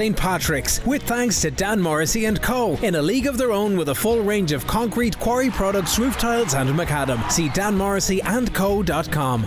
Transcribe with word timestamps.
St. 0.00 0.16
Patrick's, 0.16 0.82
with 0.86 1.02
thanks 1.02 1.42
to 1.42 1.50
Dan 1.50 1.78
Morrissey 1.78 2.24
and 2.24 2.40
Co. 2.40 2.78
In 2.78 2.94
a 2.94 3.02
league 3.02 3.26
of 3.26 3.36
their 3.36 3.52
own 3.52 3.76
with 3.76 3.90
a 3.90 3.94
full 3.94 4.22
range 4.22 4.52
of 4.52 4.66
concrete 4.66 5.18
quarry 5.18 5.50
products, 5.50 5.98
roof 5.98 6.16
tiles, 6.16 6.54
and 6.54 6.70
macadam. 6.70 7.30
See 7.30 7.50
danmorrisseyandco.com. 7.50 9.46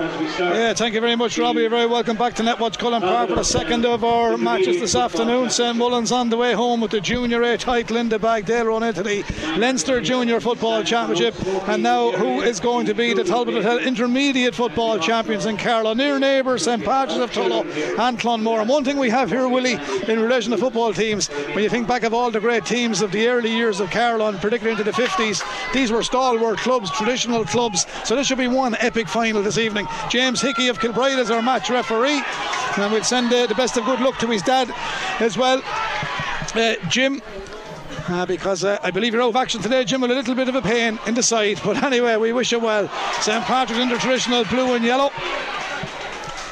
Yeah, 0.00 0.72
thank 0.72 0.94
you 0.94 1.00
very 1.02 1.14
much, 1.14 1.36
Robbie. 1.36 1.60
You're 1.60 1.68
very 1.68 1.84
welcome 1.84 2.16
back 2.16 2.34
to 2.36 2.42
Netwatch 2.42 2.78
Cullen 2.78 3.02
Park 3.02 3.28
for 3.28 3.34
the 3.34 3.42
second 3.42 3.84
of 3.84 4.02
our 4.02 4.38
matches 4.38 4.80
this 4.80 4.94
afternoon. 4.94 5.50
St 5.50 5.76
Mullins 5.76 6.10
on 6.10 6.30
the 6.30 6.38
way 6.38 6.54
home 6.54 6.80
with 6.80 6.92
the 6.92 7.02
Junior 7.02 7.42
A 7.42 7.58
title 7.58 7.98
in 7.98 8.08
the 8.08 8.18
bag. 8.18 8.46
They'll 8.46 8.64
run 8.64 8.82
into 8.82 9.02
the 9.02 9.22
Leinster 9.58 10.00
Junior 10.00 10.40
Football 10.40 10.84
Championship. 10.84 11.34
And 11.68 11.82
now, 11.82 12.12
who 12.12 12.40
is 12.40 12.60
going 12.60 12.86
to 12.86 12.94
be 12.94 13.12
the 13.12 13.24
Talbot 13.24 13.54
Hotel 13.54 13.78
Intermediate 13.78 14.54
Football 14.54 14.98
Champions 15.00 15.44
in 15.44 15.58
Carlow? 15.58 15.92
Near 15.92 16.18
neighbours, 16.18 16.64
St 16.64 16.82
Patrick's 16.82 17.20
of 17.20 17.30
Tullow 17.30 17.66
and 17.98 18.18
Clonmore. 18.18 18.60
And 18.60 18.70
one 18.70 18.84
thing 18.84 18.96
we 18.96 19.10
have 19.10 19.28
here, 19.28 19.46
Willie, 19.48 19.78
in 20.08 20.18
relation 20.18 20.50
to 20.52 20.56
football 20.56 20.94
teams, 20.94 21.28
when 21.28 21.62
you 21.62 21.68
think 21.68 21.86
back 21.86 22.04
of 22.04 22.14
all 22.14 22.30
the 22.30 22.40
great 22.40 22.64
teams 22.64 23.02
of 23.02 23.12
the 23.12 23.28
early 23.28 23.50
years 23.50 23.80
of 23.80 23.90
Carlow 23.90 24.28
and 24.28 24.38
particularly 24.38 24.80
into 24.80 24.90
the 24.90 24.96
50s, 24.96 25.42
these 25.74 25.92
were 25.92 26.02
stalwart 26.02 26.58
clubs, 26.58 26.90
traditional 26.92 27.44
clubs. 27.44 27.84
So 28.04 28.16
this 28.16 28.26
should 28.26 28.38
be 28.38 28.48
one 28.48 28.74
epic 28.76 29.06
final 29.06 29.42
this 29.42 29.58
evening. 29.58 29.88
James 30.08 30.40
Hickey 30.40 30.68
of 30.68 30.80
Kilbride 30.80 31.18
is 31.18 31.30
our 31.30 31.42
match 31.42 31.70
referee, 31.70 32.22
and 32.76 32.92
we'll 32.92 33.04
send 33.04 33.32
uh, 33.32 33.46
the 33.46 33.54
best 33.54 33.76
of 33.76 33.84
good 33.84 34.00
luck 34.00 34.18
to 34.18 34.26
his 34.26 34.42
dad 34.42 34.70
as 35.20 35.36
well. 35.36 35.62
Uh, 36.54 36.74
Jim 36.88 37.22
uh, 38.08 38.26
because 38.26 38.64
uh, 38.64 38.78
I 38.82 38.90
believe 38.90 39.12
you're 39.12 39.22
out 39.22 39.30
of 39.30 39.36
action 39.36 39.62
today, 39.62 39.84
Jim, 39.84 40.00
with 40.00 40.10
a 40.10 40.14
little 40.14 40.34
bit 40.34 40.48
of 40.48 40.54
a 40.54 40.62
pain 40.62 40.98
in 41.06 41.14
the 41.14 41.22
side. 41.22 41.60
But 41.64 41.82
anyway, 41.82 42.16
we 42.16 42.32
wish 42.32 42.52
you 42.52 42.58
well. 42.58 42.88
St. 43.20 43.44
Patrick's 43.44 43.80
in 43.80 43.88
the 43.88 43.98
traditional 43.98 44.44
blue 44.44 44.74
and 44.74 44.84
yellow. 44.84 45.10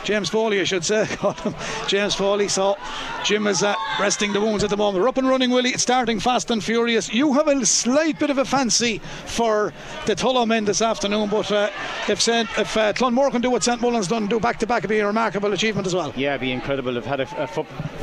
James 0.09 0.30
Foley, 0.30 0.59
I 0.59 0.65
should 0.65 0.87
say. 0.87 1.07
James 1.87 2.15
Foley. 2.15 2.48
So 2.48 2.79
Jim 3.25 3.47
is 3.47 3.62
uh, 3.62 3.75
resting 4.01 4.33
the 4.33 4.41
wounds 4.41 4.65
at 4.65 4.71
the 4.71 4.77
moment. 4.79 5.03
We're 5.03 5.09
up 5.11 5.19
and 5.19 5.29
running, 5.29 5.51
Willie. 5.51 5.69
It's 5.69 5.83
starting 5.83 6.19
fast 6.19 6.51
and 6.51 6.64
furious. 6.64 7.12
You 7.12 7.34
have 7.34 7.47
a 7.47 7.67
slight 7.67 8.19
bit 8.19 8.31
of 8.31 8.39
a 8.39 8.47
fancy 8.47 9.03
for 9.27 9.75
the 10.06 10.14
Tullow 10.14 10.48
men 10.48 10.64
this 10.64 10.81
afternoon, 10.81 11.29
but 11.29 11.53
uh, 11.53 11.69
if, 12.09 12.23
Saint, 12.23 12.48
if 12.56 12.75
uh, 12.75 12.95
Clonmore 12.95 13.31
can 13.31 13.42
do 13.42 13.51
what 13.51 13.62
St 13.62 13.83
Mullins 13.83 14.09
done, 14.09 14.29
do 14.29 14.41
back 14.41 14.59
to 14.61 14.67
back, 14.67 14.79
it'd 14.79 14.89
be 14.89 14.98
a 15.01 15.06
remarkable 15.06 15.53
achievement 15.53 15.86
as 15.86 15.95
well. 15.95 16.11
Yeah, 16.17 16.31
it'd 16.31 16.41
be 16.41 16.53
incredible. 16.53 16.95
They've 16.95 17.05
had 17.05 17.20
a, 17.20 17.42
a 17.42 17.47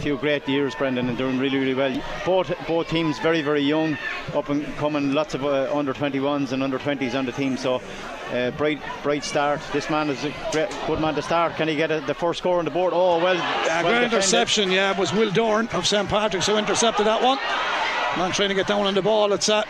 few 0.01 0.17
great 0.17 0.47
years, 0.47 0.75
Brendan, 0.75 1.09
and 1.09 1.17
doing 1.17 1.39
really, 1.39 1.57
really 1.57 1.73
well. 1.73 2.03
Both 2.23 2.53
both 2.67 2.87
teams 2.87 3.17
very, 3.17 3.41
very 3.41 3.61
young, 3.61 3.97
up 4.35 4.49
and 4.49 4.63
coming. 4.77 5.13
Lots 5.13 5.33
of 5.33 5.43
uh, 5.43 5.75
under 5.75 5.95
21s 5.95 6.51
and 6.51 6.61
under 6.61 6.77
20s 6.77 7.17
on 7.17 7.25
the 7.25 7.31
team. 7.31 7.57
So 7.57 7.81
uh, 8.31 8.51
bright, 8.51 8.81
bright 9.03 9.23
start. 9.23 9.61
This 9.71 9.89
man 9.89 10.09
is 10.09 10.23
a 10.23 10.33
great, 10.51 10.69
good 10.87 10.99
man 10.99 11.15
to 11.15 11.21
start. 11.21 11.55
Can 11.55 11.67
he 11.67 11.75
get 11.75 11.91
a, 11.91 11.94
the 12.01 12.13
first 12.13 12.39
score 12.39 12.59
on 12.59 12.65
the 12.65 12.71
board? 12.71 12.93
Oh 12.95 13.17
well. 13.17 13.35
Yeah, 13.35 13.83
well 13.83 13.91
great 13.91 14.03
interception. 14.03 14.71
Yeah, 14.71 14.91
it 14.91 14.97
was 14.97 15.13
Will 15.13 15.31
Dorn 15.31 15.67
of 15.69 15.85
St 15.85 16.07
Patrick's 16.09 16.47
who 16.47 16.57
intercepted 16.57 17.05
that 17.05 17.21
one. 17.21 17.37
Man 18.17 18.31
trying 18.31 18.49
to 18.49 18.55
get 18.55 18.67
down 18.67 18.85
on 18.85 18.93
the 18.93 19.01
ball. 19.01 19.33
It's 19.33 19.49
at 19.49 19.67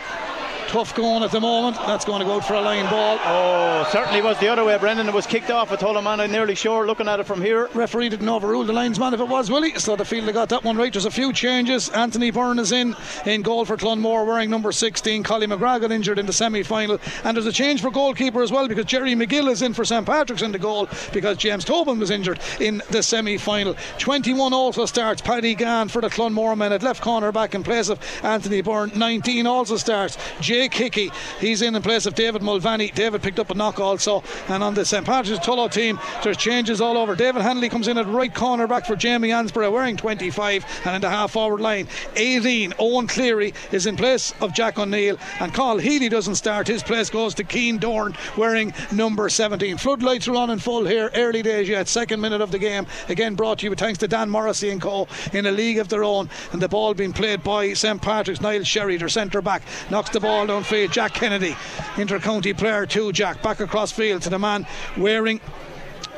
tough 0.68 0.94
going 0.94 1.22
at 1.22 1.30
the 1.30 1.40
moment. 1.40 1.76
That's 1.76 2.04
going 2.04 2.20
to 2.20 2.24
go 2.24 2.36
out 2.36 2.46
for 2.46 2.54
a 2.54 2.60
line 2.60 2.88
ball. 2.90 3.18
Oh, 3.24 3.88
certainly 3.90 4.22
was 4.22 4.38
the 4.38 4.48
other 4.48 4.64
way, 4.64 4.76
Brendan. 4.78 5.08
It 5.08 5.14
was 5.14 5.26
kicked 5.26 5.50
off. 5.50 5.72
I 5.72 5.76
told 5.76 5.96
him, 5.96 6.04
man, 6.04 6.20
I'm 6.20 6.32
nearly 6.32 6.54
sure 6.54 6.86
looking 6.86 7.08
at 7.08 7.20
it 7.20 7.24
from 7.24 7.40
here. 7.40 7.68
Referee 7.74 8.08
didn't 8.08 8.28
overrule 8.28 8.64
the 8.64 8.72
linesman 8.72 9.14
if 9.14 9.20
it 9.20 9.28
was, 9.28 9.50
Willie. 9.50 9.78
So 9.78 9.96
the 9.96 10.04
field 10.04 10.32
got 10.32 10.48
that 10.50 10.64
one 10.64 10.76
right. 10.76 10.92
There's 10.92 11.04
a 11.04 11.10
few 11.10 11.32
changes. 11.32 11.88
Anthony 11.90 12.30
Byrne 12.30 12.58
is 12.58 12.72
in 12.72 12.96
in 13.24 13.42
goal 13.42 13.64
for 13.64 13.76
Clonmore 13.76 14.26
wearing 14.26 14.50
number 14.50 14.72
16. 14.72 15.22
Collie 15.22 15.46
McGrath 15.46 15.80
got 15.80 15.92
injured 15.92 16.18
in 16.18 16.26
the 16.26 16.32
semi 16.32 16.62
final. 16.62 16.98
And 17.24 17.36
there's 17.36 17.46
a 17.46 17.52
change 17.52 17.80
for 17.80 17.90
goalkeeper 17.90 18.42
as 18.42 18.50
well 18.50 18.68
because 18.68 18.84
Jerry 18.84 19.14
McGill 19.14 19.50
is 19.50 19.62
in 19.62 19.74
for 19.74 19.84
St 19.84 20.06
Patrick's 20.06 20.42
in 20.42 20.52
the 20.52 20.58
goal 20.58 20.88
because 21.12 21.36
James 21.36 21.64
Tobin 21.64 21.98
was 21.98 22.10
injured 22.10 22.40
in 22.60 22.82
the 22.90 23.02
semi 23.02 23.36
final. 23.36 23.76
21 23.98 24.52
also 24.52 24.86
starts. 24.86 25.22
Paddy 25.22 25.54
Gann 25.54 25.88
for 25.88 26.00
the 26.00 26.08
Clonmore 26.08 26.56
men 26.56 26.72
at 26.72 26.82
left 26.82 27.02
corner 27.02 27.32
back 27.32 27.54
in 27.54 27.62
place 27.62 27.88
of 27.88 28.00
Anthony 28.22 28.60
Byrne. 28.60 28.92
19 28.94 29.46
also 29.46 29.76
starts. 29.76 30.18
Jake 30.56 30.72
Hickey 30.72 31.10
He's 31.38 31.60
in 31.60 31.74
in 31.76 31.82
place 31.82 32.06
of 32.06 32.14
David 32.14 32.40
Mulvaney. 32.42 32.90
David 32.90 33.22
picked 33.22 33.38
up 33.38 33.50
a 33.50 33.54
knock 33.54 33.78
also. 33.78 34.22
And 34.48 34.62
on 34.62 34.72
the 34.72 34.86
St. 34.86 35.04
Patrick's 35.04 35.44
Tullow 35.44 35.70
team, 35.70 36.00
there's 36.22 36.38
changes 36.38 36.80
all 36.80 36.96
over. 36.96 37.14
David 37.14 37.42
Hanley 37.42 37.68
comes 37.68 37.88
in 37.88 37.98
at 37.98 38.06
right 38.06 38.34
corner 38.34 38.66
back 38.66 38.86
for 38.86 38.96
Jamie 38.96 39.28
Ansborough, 39.28 39.70
wearing 39.70 39.98
25 39.98 40.64
and 40.86 40.96
in 40.96 41.00
the 41.02 41.10
half 41.10 41.32
forward 41.32 41.60
line. 41.60 41.88
18, 42.16 42.72
Owen 42.78 43.06
Cleary 43.06 43.52
is 43.70 43.84
in 43.84 43.96
place 43.96 44.32
of 44.40 44.54
Jack 44.54 44.78
O'Neill. 44.78 45.18
And 45.40 45.52
Carl 45.52 45.76
Healy 45.76 46.08
doesn't 46.08 46.36
start. 46.36 46.68
His 46.68 46.82
place 46.82 47.10
goes 47.10 47.34
to 47.34 47.44
Keen 47.44 47.76
Dorn, 47.76 48.16
wearing 48.38 48.72
number 48.92 49.28
17. 49.28 49.76
Floodlights 49.76 50.26
are 50.26 50.36
on 50.36 50.48
in 50.48 50.58
full 50.58 50.86
here. 50.86 51.10
Early 51.14 51.42
days 51.42 51.68
yet. 51.68 51.86
Second 51.86 52.22
minute 52.22 52.40
of 52.40 52.50
the 52.50 52.58
game. 52.58 52.86
Again 53.10 53.34
brought 53.34 53.58
to 53.58 53.66
you 53.66 53.74
thanks 53.74 53.98
to 53.98 54.08
Dan 54.08 54.30
Morrissey 54.30 54.70
and 54.70 54.80
Co. 54.80 55.06
in 55.34 55.44
a 55.44 55.52
league 55.52 55.78
of 55.78 55.88
their 55.88 56.02
own. 56.02 56.30
And 56.52 56.62
the 56.62 56.68
ball 56.68 56.94
being 56.94 57.12
played 57.12 57.42
by 57.42 57.74
St. 57.74 58.00
Patrick's. 58.00 58.40
Niall 58.40 58.64
Sherry, 58.64 58.96
their 58.96 59.10
centre 59.10 59.42
back, 59.42 59.62
knocks 59.90 60.10
the 60.10 60.20
ball 60.20 60.45
downfield. 60.46 60.90
Jack 60.90 61.14
Kennedy, 61.14 61.56
inter-county 61.96 62.52
player 62.54 62.86
too. 62.86 63.12
Jack 63.12 63.42
back 63.42 63.60
across 63.60 63.92
field 63.92 64.22
to 64.22 64.30
the 64.30 64.38
man 64.38 64.66
wearing 64.96 65.40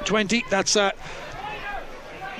20. 0.04 0.44
That's 0.50 0.76
uh, 0.76 0.92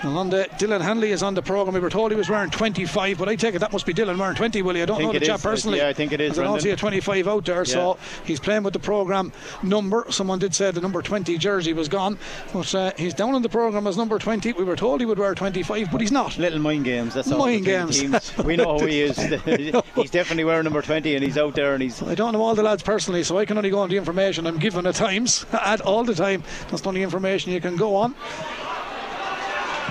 and 0.02 0.32
the, 0.32 0.48
Dylan 0.58 0.80
Hanley 0.80 1.12
is 1.12 1.22
on 1.22 1.34
the 1.34 1.42
programme. 1.42 1.74
We 1.74 1.80
were 1.80 1.90
told 1.90 2.10
he 2.10 2.16
was 2.16 2.28
wearing 2.28 2.50
25, 2.50 3.18
but 3.18 3.28
I 3.28 3.36
take 3.36 3.54
it 3.54 3.58
that 3.58 3.72
must 3.72 3.86
be 3.86 3.94
Dylan 3.94 4.18
wearing 4.18 4.36
20, 4.36 4.62
Willie. 4.62 4.82
I 4.82 4.86
don't 4.86 5.00
I 5.00 5.04
know 5.04 5.12
the 5.12 5.20
chap 5.20 5.40
personally. 5.40 5.78
Yeah, 5.78 5.88
I 5.88 5.92
think 5.92 6.12
it 6.12 6.20
is. 6.20 6.38
I 6.38 6.44
don't 6.44 6.60
see 6.60 6.70
a 6.70 6.76
25 6.76 7.28
out 7.28 7.44
there, 7.44 7.58
yeah. 7.58 7.64
so 7.64 7.98
he's 8.24 8.40
playing 8.40 8.62
with 8.62 8.72
the 8.72 8.78
programme 8.78 9.32
number. 9.62 10.06
Someone 10.10 10.38
did 10.38 10.54
say 10.54 10.70
the 10.70 10.80
number 10.80 11.02
20 11.02 11.36
jersey 11.38 11.72
was 11.72 11.88
gone, 11.88 12.18
but 12.52 12.74
uh, 12.74 12.92
he's 12.96 13.14
down 13.14 13.34
on 13.34 13.42
the 13.42 13.48
programme 13.48 13.86
as 13.86 13.96
number 13.96 14.18
20. 14.18 14.52
We 14.52 14.64
were 14.64 14.76
told 14.76 15.00
he 15.00 15.06
would 15.06 15.18
wear 15.18 15.34
25, 15.34 15.90
but 15.90 16.00
he's 16.00 16.12
not. 16.12 16.38
Little 16.38 16.58
mind 16.60 16.84
games, 16.84 17.14
that's 17.14 17.30
all. 17.30 17.38
Mind 17.38 17.64
games. 17.64 18.02
we 18.44 18.56
know 18.56 18.78
who 18.78 18.86
he 18.86 19.02
is. 19.02 19.16
he's 19.96 20.10
definitely 20.10 20.44
wearing 20.44 20.64
number 20.64 20.82
20 20.82 21.14
and 21.14 21.24
he's 21.24 21.38
out 21.38 21.54
there 21.54 21.74
and 21.74 21.82
he's. 21.82 22.02
I 22.02 22.14
don't 22.14 22.32
know 22.32 22.42
all 22.42 22.54
the 22.54 22.62
lads 22.62 22.82
personally, 22.82 23.22
so 23.24 23.38
I 23.38 23.44
can 23.44 23.56
only 23.56 23.70
go 23.70 23.80
on 23.80 23.88
the 23.88 23.96
information 23.96 24.46
I'm 24.46 24.58
given 24.58 24.86
at 24.86 24.94
times, 24.94 25.44
at 25.52 25.80
all 25.80 26.04
the 26.04 26.14
time. 26.14 26.42
That's 26.70 26.82
the 26.82 26.88
only 26.88 27.02
information 27.02 27.52
you 27.52 27.60
can 27.60 27.76
go 27.76 27.96
on. 27.96 28.14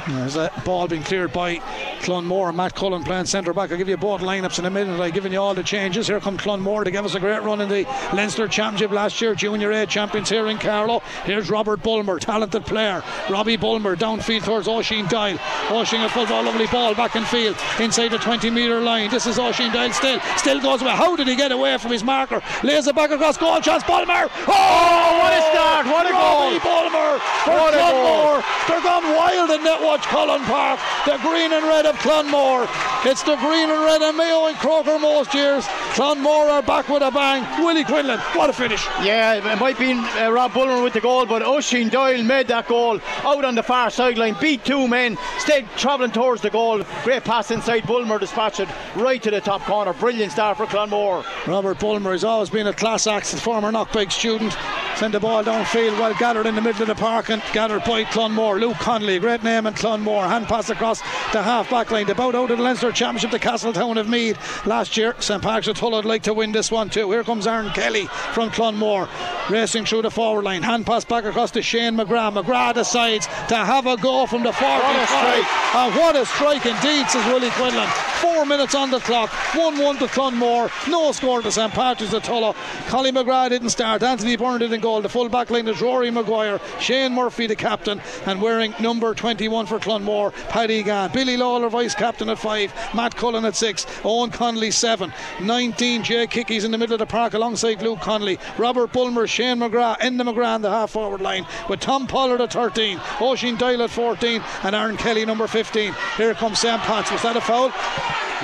There's 0.08 0.38
a 0.38 0.52
ball 0.64 0.88
being 0.88 1.04
cleared 1.04 1.34
by 1.34 1.58
Clonmore. 2.00 2.54
Matt 2.54 2.76
Cullen 2.76 3.04
playing 3.04 3.26
centre 3.26 3.54
back. 3.54 3.72
I'll 3.72 3.78
give 3.78 3.90
you 3.90 3.98
both 3.98 4.22
lineups 4.22 4.58
in 4.58 4.66
a 4.66 4.70
minute. 4.70 5.00
I've 5.02 5.14
given 5.14 5.34
you 5.34 5.42
all 5.42 5.54
the 5.54 5.64
changes. 5.64 6.08
Here 6.08 6.22
come 6.22 6.38
Clonmore 6.38 6.86
to 6.86 6.92
give 6.92 7.04
us 7.04 7.16
a 7.16 7.20
great 7.20 7.44
run 7.44 7.60
in 7.60 7.68
the 7.68 7.84
Leinster 8.14 8.48
Championship 8.48 8.92
last 8.92 9.20
year. 9.20 9.36
Junior 9.36 9.72
A 9.72 9.86
champions 9.86 10.30
here 10.30 10.48
in 10.48 10.60
Carlow. 10.60 11.02
Here's 11.26 11.50
Robert 11.50 11.84
Bulmer, 11.84 12.20
talented 12.20 12.66
player. 12.66 13.04
Robbie 13.30 13.58
Bulmer 13.58 13.98
downfield 13.98 14.46
towards 14.46 14.68
Oisin 14.70 15.08
Doyle. 15.08 15.38
Oisin 15.72 16.02
a 16.02 16.10
football, 16.10 16.44
lovely 16.44 16.68
ball 16.68 16.96
back 16.96 17.18
in 17.18 17.26
field 17.26 17.58
inside 17.80 18.10
the 18.10 18.18
20 18.18 18.50
metre 18.50 18.80
line. 18.80 19.10
This 19.10 19.28
is 19.28 19.38
Oisin 19.38 19.74
Doyle 19.74 19.92
still. 19.92 20.22
Still 20.38 20.62
goes 20.62 20.82
away. 20.82 20.92
How 20.92 21.18
did 21.18 21.28
he 21.28 21.36
get 21.36 21.52
away 21.52 21.78
from 21.78 21.92
his 21.92 22.04
marker? 22.04 22.42
Lays 22.64 22.88
it 22.88 22.96
back 22.96 23.12
across 23.12 23.36
goal 23.36 23.60
chance. 23.60 23.84
Bulmer. 23.84 24.30
Oh, 24.48 24.48
oh 24.48 25.20
what 25.20 25.34
a 25.34 25.42
start. 25.52 25.86
What 25.86 26.06
a 26.06 26.14
Robbie 26.14 26.60
goal. 26.60 26.72
Bulmer. 26.72 27.20
What 27.46 27.74
a 27.74 27.78
goal. 27.78 28.42
They're 28.68 28.82
gone 28.82 29.04
wild 29.16 29.50
in 29.52 29.62
Netwatch 29.62 29.97
Cullen 30.02 30.42
Park. 30.44 30.80
The 31.06 31.18
green 31.18 31.52
and 31.54 31.66
red 31.66 31.86
of 31.86 31.96
Clonmore. 31.98 32.68
It's 33.06 33.24
the 33.24 33.36
green 33.38 33.70
and 33.70 33.86
red 33.86 34.02
and 34.02 34.18
Mayo 34.18 34.48
and 34.48 34.58
Croker 34.58 35.00
most 35.00 35.34
years. 35.34 35.66
Clonmore 35.94 36.50
are 36.50 36.62
back 36.62 36.90
with 36.90 37.04
a 37.04 37.12
bang. 37.12 37.44
Willie 37.64 37.84
Quinlan, 37.84 38.20
what 38.36 38.50
a 38.50 38.54
finish. 38.54 38.86
Yeah, 39.04 39.36
it 39.36 39.60
might 39.60 39.78
be 39.80 39.94
uh, 39.94 40.30
Rob 40.32 40.54
Bulmer 40.54 40.82
with 40.82 40.94
the 40.94 41.02
goal, 41.02 41.26
but 41.26 41.42
Oisin 41.42 41.90
Doyle 41.90 42.24
made 42.24 42.48
that 42.48 42.68
goal 42.68 43.00
out 43.24 43.46
on 43.46 43.56
the 43.56 43.64
far 43.64 43.90
sideline, 43.90 44.36
beat 44.40 44.64
two 44.66 44.88
men, 44.88 45.18
stayed 45.40 45.68
travelling 45.78 46.12
towards 46.12 46.42
the 46.42 46.50
goal. 46.50 46.84
Great 47.04 47.24
pass 47.24 47.52
inside 47.52 47.86
Bulmer, 47.88 48.20
dispatched 48.20 48.60
it 48.60 48.70
right 48.96 49.22
to 49.24 49.32
the 49.32 49.42
top 49.42 49.62
corner. 49.62 49.94
Brilliant 49.94 50.32
start 50.32 50.58
for 50.58 50.66
Clonmore. 50.66 51.24
Robert 51.48 51.80
Bulmer 51.80 52.12
has 52.12 52.24
always 52.24 52.50
been 52.50 52.68
a 52.68 52.74
class 52.74 53.08
act, 53.08 53.28
former 53.28 53.72
Knockbeg 53.72 54.12
student. 54.12 54.56
Sent 54.96 55.12
the 55.12 55.20
ball 55.20 55.44
downfield, 55.44 56.00
well 56.00 56.14
gathered 56.16 56.48
in 56.48 56.56
the 56.56 56.62
middle 56.62 56.82
of 56.82 56.88
the 56.88 56.96
park 56.96 57.30
and 57.30 57.42
gathered 57.54 57.84
by 57.84 58.04
Clonmore. 58.06 58.60
Luke 58.60 58.78
Connolly, 58.78 59.20
great 59.20 59.44
name 59.44 59.68
in 59.68 59.74
Clonmore. 59.74 59.87
Hand 59.88 60.48
pass 60.48 60.70
across 60.70 61.00
the 61.32 61.42
half 61.42 61.70
back 61.70 61.92
line. 61.92 62.06
They 62.06 62.14
bowed 62.14 62.36
out 62.36 62.52
of 62.52 62.58
the 62.58 62.64
Leinster 62.64 62.92
Championship 62.92 63.32
to 63.32 63.40
Castletown 63.40 63.98
of 63.98 64.10
Meath 64.10 64.66
last 64.66 64.98
year. 64.98 65.16
St 65.20 65.42
Patrick's 65.42 65.68
of 65.68 65.78
Tullow 65.78 65.98
would 65.98 66.06
like 66.06 66.24
to 66.24 66.34
win 66.34 66.52
this 66.52 66.70
one 66.70 66.90
too. 66.90 67.10
Here 67.12 67.24
comes 67.24 67.48
Aaron 67.48 67.72
Kelly 67.72 68.08
from 68.34 68.50
Clonmore, 68.50 69.08
racing 69.50 69.86
through 69.86 70.02
the 70.02 70.12
forward 70.12 70.44
line. 70.44 70.62
Hand 70.62 70.86
pass 70.86 71.06
back 71.06 71.24
across 71.24 71.52
to 71.52 71.62
Shane 71.62 71.96
McGrath. 71.96 72.42
McGrath 72.42 72.74
decides 72.76 73.28
to 73.48 73.56
have 73.56 73.86
a 73.88 73.96
go 73.98 74.26
from 74.26 74.44
the 74.44 74.52
45. 74.52 74.84
What 74.84 74.96
a 74.96 75.08
strike! 75.08 75.76
And 75.76 75.96
what 75.96 76.16
a 76.16 76.26
strike 76.26 76.66
indeed, 76.66 77.10
says 77.10 77.26
Willie 77.28 77.50
Quinlan. 77.52 77.88
Four 78.22 78.46
minutes 78.46 78.76
on 78.76 78.92
the 78.92 79.00
clock. 79.00 79.30
1 79.56 79.78
1 79.78 79.98
to 80.00 80.08
Clonmore. 80.08 80.70
No 80.90 81.12
score 81.12 81.42
to 81.42 81.52
St 81.52 81.72
Patrick's 81.72 82.14
of 82.14 82.24
Tullow. 82.24 82.56
Collie 82.88 83.12
McGrath 83.12 83.50
didn't 83.50 83.70
start. 83.70 84.04
Anthony 84.04 84.36
Byrne 84.36 84.60
didn't 84.60 84.82
goal. 84.82 85.02
The 85.02 85.10
full 85.10 85.30
back 85.30 85.50
line 85.50 85.68
is 85.68 85.82
Rory 85.82 86.12
Maguire, 86.12 86.60
Shane 86.80 87.14
Murphy, 87.14 87.48
the 87.48 87.56
captain, 87.56 88.02
and 88.26 88.42
wearing 88.42 88.74
number 88.80 89.14
21 89.14 89.66
for 89.66 89.77
Clonmore, 89.80 90.32
Paddy 90.50 90.84
Gann. 90.84 91.12
Billy 91.12 91.38
Lawler, 91.38 91.70
vice 91.70 91.96
captain 91.96 92.30
at 92.30 92.40
five, 92.40 92.74
Matt 92.94 93.16
Cullen 93.16 93.46
at 93.46 93.56
six, 93.56 93.86
Owen 94.04 94.32
Connolly 94.32 94.72
seven, 94.72 95.14
19 95.42 96.04
Jake 96.04 96.34
Hickey's 96.34 96.64
in 96.64 96.72
the 96.72 96.78
middle 96.78 96.94
of 96.94 97.00
the 97.00 97.06
park 97.06 97.34
alongside 97.34 97.82
Luke 97.82 98.00
Connolly, 98.02 98.40
Robert 98.58 98.92
Bulmer, 98.92 99.28
Shane 99.28 99.58
McGrath, 99.58 100.00
Enda 100.00 100.22
McGrath 100.22 100.56
on 100.56 100.62
the 100.62 100.70
half 100.70 100.92
forward 100.92 101.22
line 101.22 101.46
with 101.70 101.80
Tom 101.80 102.08
Pollard 102.08 102.42
at 102.42 102.54
13, 102.54 103.00
Oisin 103.22 103.56
Doyle 103.58 103.84
at 103.84 103.90
14, 103.90 104.42
and 104.64 104.76
Aaron 104.76 104.98
Kelly 104.98 105.26
number 105.26 105.48
15. 105.48 105.94
Here 106.18 106.34
comes 106.34 106.60
Sam 106.60 106.80
Potts. 106.80 107.12
Was 107.12 107.22
that 107.24 107.36
a 107.36 107.42
foul? 107.42 107.72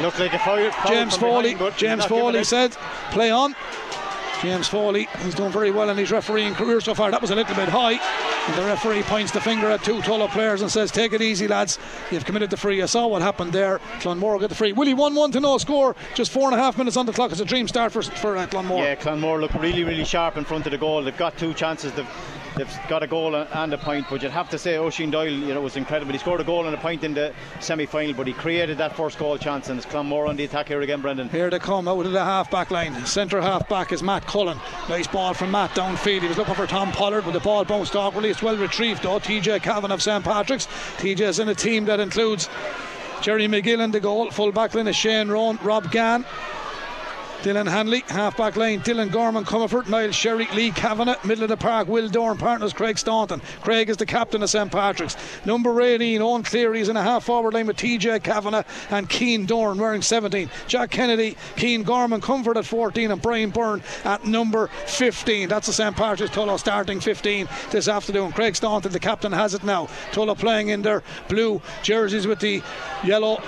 Looked 0.02 0.20
like 0.20 0.34
a 0.34 0.40
foul. 0.40 0.72
foul 0.72 0.92
James 0.92 1.16
Foley. 1.18 1.56
James 1.78 2.06
Foley 2.06 2.44
said, 2.44 2.76
"Play 3.12 3.32
on." 3.32 3.56
James 4.44 4.68
Foley, 4.68 5.08
he's 5.22 5.36
done 5.36 5.54
very 5.54 5.72
well 5.72 5.90
in 5.90 5.96
his 5.96 6.12
refereeing 6.12 6.54
career 6.54 6.82
so 6.82 6.94
far. 6.94 7.10
That 7.12 7.22
was 7.22 7.32
a 7.32 7.36
little 7.36 7.56
bit 7.56 7.70
high. 7.70 7.94
And 7.94 8.58
the 8.58 8.66
referee 8.66 9.04
points 9.04 9.32
the 9.32 9.40
finger 9.40 9.70
at 9.70 9.86
two 9.86 10.02
Tullow 10.02 10.30
players 10.30 10.62
and 10.62 10.70
says, 10.70 10.92
Take 10.92 11.14
it 11.14 11.22
easy, 11.22 11.48
lads. 11.48 11.80
You've 12.12 12.26
committed 12.26 12.50
the 12.50 12.58
free. 12.58 12.82
I 12.82 12.88
saw 12.88 13.08
what 13.08 13.22
happened 13.22 13.54
there. 13.54 13.80
Clonmore 14.02 14.42
get 14.42 14.50
the 14.50 14.56
free. 14.56 14.74
Willie 14.74 14.94
1 14.94 15.16
1 15.16 15.32
to 15.32 15.40
no 15.40 15.58
score. 15.60 15.96
Just 16.14 16.34
four 16.34 16.52
and 16.52 16.60
a 16.60 16.62
half 16.62 16.78
minutes 16.78 16.98
on 16.98 17.06
the 17.06 17.14
clock. 17.14 17.32
It's 17.32 17.40
a 17.40 17.46
dream 17.46 17.70
start 17.70 17.94
for, 17.94 18.02
for 18.02 18.36
uh, 18.36 18.46
Clonmore. 18.48 18.84
Yeah, 18.84 18.96
Clonmore 18.96 19.40
look 19.40 19.54
really, 19.54 19.86
really 19.86 20.04
sharp 20.04 20.36
in 20.36 20.44
front 20.44 20.66
of 20.66 20.74
the 20.74 20.78
goal. 20.78 21.02
They've 21.02 21.16
got 21.16 21.38
two 21.38 21.54
chances. 21.54 21.94
They've 21.94 22.06
they've 22.56 22.80
got 22.88 23.04
a 23.04 23.08
goal 23.08 23.36
and 23.36 23.74
a 23.74 23.78
point. 23.78 24.08
But 24.10 24.22
you'd 24.22 24.32
have 24.32 24.50
to 24.50 24.58
say 24.58 24.78
Oisin 24.78 25.12
Doyle, 25.12 25.32
you 25.32 25.54
know, 25.54 25.62
was 25.62 25.78
incredible. 25.78 26.12
He 26.12 26.18
scored 26.18 26.42
a 26.42 26.44
goal 26.44 26.66
and 26.66 26.76
a 26.76 26.78
point 26.78 27.04
in 27.04 27.14
the 27.14 27.34
semi-final, 27.60 28.14
but 28.14 28.28
he 28.28 28.34
created 28.34 28.78
that 28.78 28.96
first 28.96 29.18
goal 29.18 29.38
chance. 29.38 29.70
And 29.70 29.78
it's 29.78 29.86
Clonmore 29.86 30.28
on 30.28 30.36
the 30.36 30.44
attack 30.44 30.68
here 30.68 30.82
again, 30.82 31.02
Brendan. 31.02 31.30
Here 31.30 31.50
they 31.50 31.60
come 31.60 31.88
out 31.88 32.06
of 32.06 32.12
the 32.12 32.24
half 32.24 32.50
back 32.52 32.72
line. 32.72 32.94
Centre 33.06 33.42
half 33.42 33.68
back 33.70 33.92
is 33.92 34.04
Matt 34.04 34.26
Cullen. 34.26 34.58
Nice 34.90 35.08
ball 35.08 35.34
from 35.34 35.52
Matt 35.52 35.72
downfield. 35.72 36.22
He 36.22 36.28
was 36.28 36.38
looking 36.38 36.56
for 36.56 36.68
Tom 36.68 36.92
Pollard, 36.92 37.26
but 37.26 37.32
the 37.32 37.40
ball 37.40 37.66
bounced 37.66 37.96
awkwardly. 37.96 38.30
It's 38.30 38.42
well 38.44 38.58
retrieved 38.58 39.04
though. 39.04 39.20
TJ 39.20 39.62
Calvin 39.64 39.92
of 39.92 40.02
St 40.02 40.24
Patrick's. 40.24 40.68
TJ 40.98 41.22
is 41.22 41.40
in 41.40 41.50
a 41.50 41.56
team 41.56 41.86
that 41.86 42.00
includes 42.00 42.50
Jerry 43.22 43.48
McGill 43.48 43.84
in 43.84 43.92
the 43.92 44.00
goal. 44.00 44.30
Full 44.32 44.52
back 44.52 44.74
line 44.76 44.88
is 44.88 44.96
Shane 44.96 45.30
Rowan, 45.30 45.58
Rob 45.64 45.92
Gann. 45.92 46.26
Dylan 47.44 47.70
Hanley, 47.70 48.06
half 48.08 48.38
back 48.38 48.56
line, 48.56 48.80
Dylan 48.80 49.12
Gorman, 49.12 49.44
Comerford, 49.44 49.90
Niall 49.90 50.12
Sherry, 50.12 50.48
Lee 50.54 50.72
Kavanagh, 50.72 51.18
middle 51.26 51.44
of 51.44 51.50
the 51.50 51.58
park, 51.58 51.90
Will 51.90 52.08
Dorn, 52.08 52.38
partners 52.38 52.72
Craig 52.72 52.98
Staunton. 52.98 53.42
Craig 53.62 53.90
is 53.90 53.98
the 53.98 54.06
captain 54.06 54.42
of 54.42 54.50
St 54.50 54.72
Patrick's. 54.72 55.18
Number 55.46 55.82
18, 55.82 56.22
Owen 56.22 56.44
Cleary 56.44 56.80
is 56.80 56.88
in 56.88 56.96
a 56.96 57.04
half 57.04 57.26
forward 57.26 57.54
line 57.54 57.68
with 57.68 57.76
TJ 57.76 58.24
Kavanagh 58.24 58.64
and 58.92 59.10
Keen 59.10 59.46
Dorn 59.46 59.78
wearing 59.78 60.02
17. 60.02 60.50
Jack 60.68 60.92
Kennedy, 60.92 61.36
Keen 61.58 61.84
Gorman, 61.84 62.22
Comerford 62.22 62.56
at 62.56 62.66
14, 62.66 63.12
and 63.12 63.22
Brian 63.22 63.50
Byrne 63.50 63.84
at 64.06 64.24
number 64.24 64.68
15. 64.86 65.50
That's 65.50 65.68
the 65.68 65.74
St 65.74 65.98
Patrick's 65.98 66.34
Tullow 66.34 66.58
starting 66.58 67.02
15 67.02 67.50
this 67.72 67.90
afternoon. 67.90 68.32
Craig 68.32 68.56
Staunton, 68.56 68.94
the 68.94 69.02
captain, 69.02 69.34
has 69.34 69.54
it 69.54 69.66
now. 69.66 69.88
Tullow 70.14 70.38
playing 70.38 70.70
in 70.70 70.82
their 70.82 71.04
blue 71.28 71.62
jerseys 71.82 72.26
with 72.26 72.40
the 72.40 72.64
yellow 73.04 73.44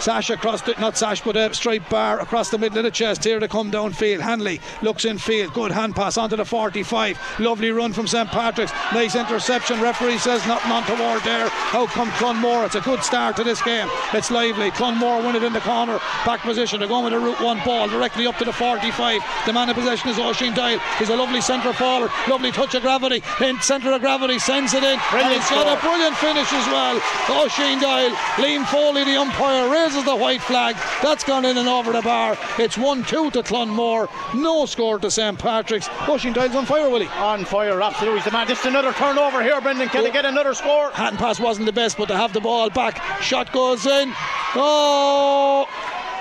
Sash 0.00 0.30
across 0.30 0.62
the, 0.62 0.74
not 0.78 0.96
Sash, 0.96 1.20
but 1.22 1.36
a 1.36 1.52
straight 1.54 1.88
bar 1.88 2.20
across 2.20 2.50
the 2.50 2.58
middle 2.58 2.78
of 2.78 2.84
the 2.84 2.90
chest. 2.90 3.24
Here 3.24 3.40
to 3.40 3.48
come 3.48 3.70
downfield. 3.70 4.20
Hanley 4.20 4.60
looks 4.82 5.04
in 5.04 5.18
field. 5.18 5.52
Good 5.54 5.72
hand 5.72 5.96
pass 5.96 6.16
onto 6.16 6.36
the 6.36 6.44
45. 6.44 7.18
Lovely 7.38 7.70
run 7.70 7.92
from 7.92 8.06
St 8.06 8.28
Patrick's. 8.28 8.72
Nice 8.92 9.16
interception. 9.16 9.80
Referee 9.80 10.18
says 10.18 10.46
nothing 10.46 10.72
on 10.72 10.84
toward 10.84 11.22
there. 11.22 11.48
Out 11.72 11.88
come 11.88 12.10
Clonmore. 12.12 12.64
It's 12.66 12.74
a 12.74 12.80
good 12.80 13.02
start 13.02 13.36
to 13.36 13.44
this 13.44 13.62
game. 13.62 13.88
It's 14.12 14.30
lively. 14.30 14.70
Clonmore 14.70 15.22
win 15.24 15.36
it 15.36 15.42
in 15.42 15.52
the 15.52 15.60
corner. 15.60 15.98
Back 16.24 16.40
position. 16.40 16.80
They're 16.80 16.88
going 16.88 17.04
with 17.04 17.14
a 17.14 17.18
route 17.18 17.40
one 17.40 17.60
ball 17.64 17.88
directly 17.88 18.26
up 18.26 18.36
to 18.38 18.44
the 18.44 18.52
45. 18.52 19.22
The 19.46 19.52
man 19.52 19.68
in 19.68 19.74
possession 19.74 20.10
is 20.10 20.18
Oisin 20.18 20.54
Doyle. 20.54 20.78
He's 20.98 21.10
a 21.10 21.16
lovely 21.16 21.40
centre 21.40 21.72
forward. 21.72 22.10
Lovely 22.28 22.52
touch 22.52 22.74
of 22.74 22.82
gravity. 22.82 23.22
In 23.40 23.60
centre 23.60 23.92
of 23.92 24.00
gravity. 24.00 24.38
Sends 24.38 24.74
it 24.74 24.84
in. 24.84 24.98
Brilliant 25.10 25.32
and 25.32 25.42
he's 25.42 25.50
got 25.50 25.66
a 25.66 25.80
brilliant 25.80 26.16
finish 26.16 26.52
as 26.52 26.66
well. 26.68 27.00
Oisin 27.30 27.80
Doyle. 27.80 28.14
Liam 28.36 28.66
Foley, 28.66 29.04
the 29.04 29.16
umpire, 29.16 29.68
raises 29.86 30.04
the 30.04 30.16
white 30.16 30.42
flag. 30.42 30.76
That's 31.00 31.22
gone 31.22 31.44
in 31.44 31.56
and 31.56 31.68
over 31.68 31.92
the 31.92 32.02
bar. 32.02 32.36
It's 32.58 32.76
1 32.76 33.04
2 33.04 33.30
to 33.30 33.42
Clonmore. 33.42 34.08
No 34.34 34.66
score 34.66 34.98
to 34.98 35.10
St 35.10 35.38
Patrick's. 35.38 35.88
Doyle's 36.06 36.56
on 36.56 36.66
fire, 36.66 36.90
Willie. 36.90 37.06
On 37.06 37.44
fire, 37.44 37.80
absolutely. 37.80 38.20
The 38.22 38.32
man. 38.32 38.48
Just 38.48 38.64
another 38.66 38.92
turnover 38.92 39.42
here, 39.42 39.60
Brendan. 39.60 39.88
Can 39.88 40.02
they 40.02 40.10
get 40.10 40.24
another 40.24 40.54
score? 40.54 40.90
Hand 40.90 41.18
pass 41.18 41.38
wasn't 41.38 41.66
the 41.66 41.72
best, 41.72 41.98
but 41.98 42.06
to 42.06 42.16
have 42.16 42.32
the 42.32 42.40
ball 42.40 42.68
back. 42.70 43.00
Shot 43.22 43.52
goes 43.52 43.86
in. 43.86 44.12
Oh, 44.56 45.68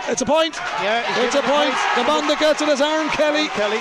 it's 0.08 0.22
a 0.22 0.26
point. 0.26 0.56
Yeah, 0.84 1.26
it's 1.26 1.36
a 1.36 1.42
point. 1.42 1.74
point. 1.74 1.96
The 1.96 2.04
man 2.04 2.28
that 2.28 2.38
gets 2.40 2.62
it 2.62 2.70
is 2.70 2.82
Aaron 2.82 3.10
Kelly. 3.10 3.48
Kelly. 3.50 3.80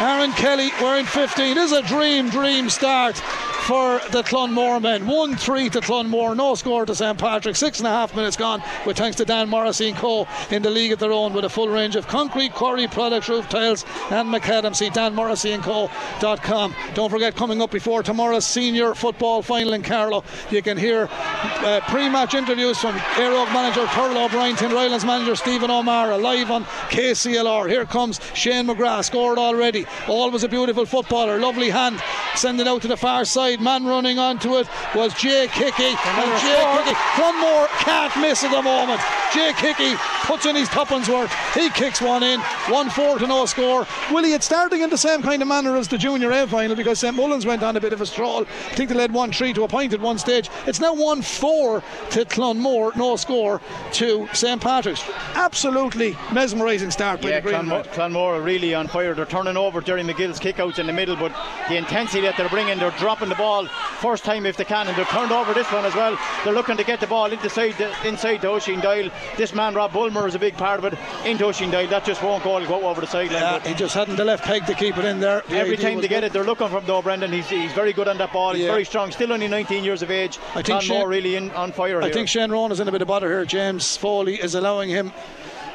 Aaron 0.00 0.32
Kelly 0.32 0.70
wearing 0.80 1.04
15. 1.04 1.44
It 1.44 1.56
is 1.58 1.72
a 1.72 1.82
dream, 1.82 2.30
dream 2.30 2.70
start 2.70 3.20
for 3.66 4.00
the 4.12 4.22
Clonmore 4.22 4.80
men. 4.80 5.08
1 5.08 5.36
3 5.36 5.70
to 5.70 5.80
Clonmore. 5.80 6.36
No 6.36 6.54
score 6.54 6.86
to 6.86 6.94
St 6.94 7.18
Patrick. 7.18 7.56
Six 7.56 7.80
and 7.80 7.88
a 7.88 7.90
half 7.90 8.14
minutes 8.14 8.36
gone, 8.36 8.62
with 8.86 8.96
thanks 8.96 9.16
to 9.16 9.24
Dan 9.24 9.48
Morrissey 9.48 9.88
and 9.88 9.96
Co. 9.96 10.28
in 10.52 10.62
the 10.62 10.70
league 10.70 10.92
of 10.92 11.00
their 11.00 11.10
own 11.10 11.32
with 11.32 11.44
a 11.44 11.48
full 11.48 11.68
range 11.68 11.96
of 11.96 12.06
concrete, 12.06 12.52
quarry 12.52 12.86
products, 12.86 13.28
roof 13.28 13.48
tiles, 13.48 13.84
and 14.10 14.28
macadam. 14.28 14.74
See 14.76 14.88
danmorrisseyandco.com. 14.88 16.74
Don't 16.94 17.10
forget, 17.10 17.34
coming 17.34 17.60
up 17.60 17.72
before 17.72 18.04
tomorrow's 18.04 18.46
senior 18.46 18.94
football 18.94 19.42
final 19.42 19.72
in 19.72 19.82
Carlow, 19.82 20.22
you 20.50 20.62
can 20.62 20.76
hear 20.76 21.08
uh, 21.10 21.80
pre 21.88 22.08
match 22.08 22.34
interviews 22.34 22.78
from 22.78 22.94
Éire 22.94 23.44
Óg 23.44 23.52
manager 23.52 23.84
Turlough 23.86 24.26
O'Brien, 24.26 24.54
Tinryland's 24.54 25.04
manager 25.04 25.34
Stephen 25.34 25.72
O'Mara, 25.72 26.16
live 26.16 26.52
on 26.52 26.64
KCLR. 26.90 27.68
Here 27.68 27.84
comes 27.84 28.20
Shane 28.32 28.68
McGrath, 28.68 29.06
scored 29.06 29.38
already. 29.38 29.86
Always 30.06 30.44
a 30.44 30.48
beautiful 30.48 30.86
footballer, 30.86 31.40
lovely 31.40 31.70
hand, 31.70 32.00
sending 32.36 32.68
out 32.68 32.82
to 32.82 32.88
the 32.88 32.96
far 32.96 33.24
side. 33.24 33.60
Man 33.60 33.84
running 33.84 34.18
onto 34.18 34.56
it 34.56 34.68
was 34.94 35.14
Jake 35.14 35.50
Hickey. 35.50 35.84
And 35.84 36.40
Jake 36.40 36.86
Hickey, 36.86 36.96
one 37.20 37.40
more 37.40 37.66
can't 37.78 38.14
miss 38.20 38.44
at 38.44 38.50
the 38.50 38.62
moment. 38.62 39.00
Jake 39.32 39.56
Hickey 39.56 39.94
puts 40.24 40.46
in 40.46 40.56
his 40.56 40.68
tuppence 40.68 41.08
worth. 41.08 41.32
He 41.54 41.70
kicks 41.70 42.00
one 42.00 42.22
in. 42.22 42.40
1 42.40 42.90
4 42.90 43.18
to 43.18 43.26
no 43.26 43.46
score. 43.46 43.86
Willie, 44.10 44.32
it's 44.32 44.46
starting 44.46 44.80
in 44.80 44.90
the 44.90 44.98
same 44.98 45.22
kind 45.22 45.42
of 45.42 45.48
manner 45.48 45.76
as 45.76 45.88
the 45.88 45.98
Junior 45.98 46.30
A 46.32 46.46
final 46.46 46.76
because 46.76 46.98
St 46.98 47.14
Mullins 47.14 47.46
went 47.46 47.62
on 47.62 47.76
a 47.76 47.80
bit 47.80 47.92
of 47.92 48.00
a 48.00 48.06
stroll. 48.06 48.42
I 48.42 48.74
think 48.74 48.88
they 48.90 48.96
led 48.96 49.12
1 49.12 49.32
3 49.32 49.52
to 49.54 49.64
a 49.64 49.68
point 49.68 49.92
at 49.92 50.00
one 50.00 50.18
stage. 50.18 50.50
It's 50.66 50.80
now 50.80 50.94
1 50.94 51.22
4 51.22 51.82
to 52.10 52.24
Clonmore, 52.24 52.94
no 52.96 53.16
score 53.16 53.60
to 53.92 54.28
St 54.32 54.60
Patrick's. 54.60 55.04
Absolutely 55.34 56.16
mesmerising 56.32 56.90
start 56.90 57.20
by 57.20 57.28
Yeah, 57.30 57.40
the 57.40 57.50
Green 57.50 57.60
Clonmore, 57.62 57.84
Clonmore 57.92 58.38
are 58.38 58.42
really 58.42 58.74
on 58.74 58.88
fire. 58.88 59.14
They're 59.14 59.26
turning 59.26 59.56
over 59.56 59.80
Jerry 59.80 60.02
McGill's 60.02 60.40
kickouts 60.40 60.78
in 60.78 60.86
the 60.86 60.92
middle, 60.92 61.16
but 61.16 61.32
the 61.68 61.76
intensity 61.76 62.25
that 62.26 62.36
they're 62.36 62.48
bringing, 62.48 62.78
they're 62.78 62.90
dropping 62.92 63.28
the 63.28 63.34
ball 63.36 63.66
first 64.00 64.24
time 64.24 64.44
if 64.46 64.56
they 64.56 64.64
can, 64.64 64.86
and 64.88 64.96
they've 64.96 65.06
turned 65.08 65.32
over 65.32 65.54
this 65.54 65.70
one 65.72 65.84
as 65.84 65.94
well. 65.94 66.18
They're 66.44 66.52
looking 66.52 66.76
to 66.76 66.84
get 66.84 67.00
the 67.00 67.06
ball 67.06 67.26
inside 67.32 67.72
the, 67.78 67.90
inside 68.06 68.38
to 68.42 68.80
Doyle. 68.80 69.10
This 69.36 69.54
man, 69.54 69.74
Rob 69.74 69.92
Bulmer, 69.92 70.26
is 70.26 70.34
a 70.34 70.38
big 70.38 70.56
part 70.56 70.78
of 70.78 70.84
it. 70.92 70.98
Into 71.24 71.44
Oisin 71.46 71.70
Doyle, 71.70 71.86
that 71.88 72.04
just 72.04 72.22
won't 72.22 72.42
go. 72.44 72.56
Go 72.66 72.86
over 72.88 73.00
the 73.00 73.06
sideline. 73.06 73.42
Yeah, 73.42 73.60
he 73.60 73.74
just 73.74 73.94
hadn't 73.94 74.16
the 74.16 74.24
left 74.24 74.44
peg 74.44 74.66
to 74.66 74.74
keep 74.74 74.96
it 74.98 75.04
in 75.04 75.20
there. 75.20 75.42
The 75.48 75.56
Every 75.56 75.76
time 75.76 76.00
they 76.00 76.08
get 76.08 76.24
it, 76.24 76.32
they're 76.32 76.42
looking 76.44 76.68
for 76.68 76.78
him 76.78 76.86
though, 76.86 77.02
Brendan. 77.02 77.32
He's, 77.32 77.48
he's 77.48 77.72
very 77.72 77.92
good 77.92 78.08
on 78.08 78.18
that 78.18 78.32
ball. 78.32 78.54
He's 78.54 78.64
Yeah. 78.64 78.70
very 78.72 78.84
strong. 78.84 79.10
Still 79.12 79.32
only 79.32 79.46
19 79.48 79.84
years 79.84 80.02
of 80.02 80.10
age. 80.10 80.38
I 80.54 80.62
think 80.62 80.66
Clonmore 80.66 80.82
Shane- 80.82 81.08
really 81.08 81.36
in, 81.36 81.50
on 81.52 81.72
fire 81.72 82.00
I 82.00 82.04
here. 82.06 82.12
think 82.14 82.28
Shane 82.28 82.50
Rowan 82.50 82.72
is 82.72 82.80
in 82.80 82.88
a 82.88 82.92
bit 82.92 83.02
of 83.02 83.08
bother 83.08 83.28
here. 83.28 83.44
James 83.44 83.96
Foley 83.96 84.34
is 84.36 84.54
allowing 84.54 84.88
him 84.88 85.12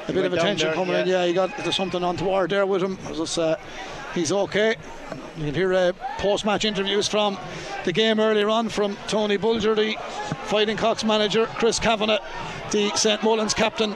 a 0.07 0.13
bit 0.13 0.25
of 0.25 0.33
attention 0.33 0.67
there, 0.69 0.75
coming 0.75 0.95
in. 0.95 1.07
yeah. 1.07 1.21
Yeah, 1.21 1.27
he 1.27 1.33
got 1.33 1.55
there's 1.57 1.75
something 1.75 2.03
on 2.03 2.17
toward 2.17 2.49
there 2.49 2.65
with 2.65 2.81
him. 2.83 2.97
It's 3.07 3.17
just, 3.19 3.37
uh, 3.37 3.55
he's 4.13 4.31
okay. 4.31 4.75
You 5.37 5.45
can 5.45 5.53
hear 5.53 5.73
uh, 5.73 5.93
post-match 6.17 6.65
interviews 6.65 7.07
from 7.07 7.37
the 7.85 7.93
game 7.93 8.19
earlier 8.19 8.49
on 8.49 8.69
from 8.69 8.97
Tony 9.07 9.37
Bulger, 9.37 9.75
the 9.75 9.95
Fighting 10.45 10.77
Cocks 10.77 11.03
manager, 11.03 11.45
Chris 11.45 11.79
Kavanagh, 11.79 12.19
the 12.71 12.91
St 12.95 13.23
Mullins 13.23 13.53
captain, 13.53 13.95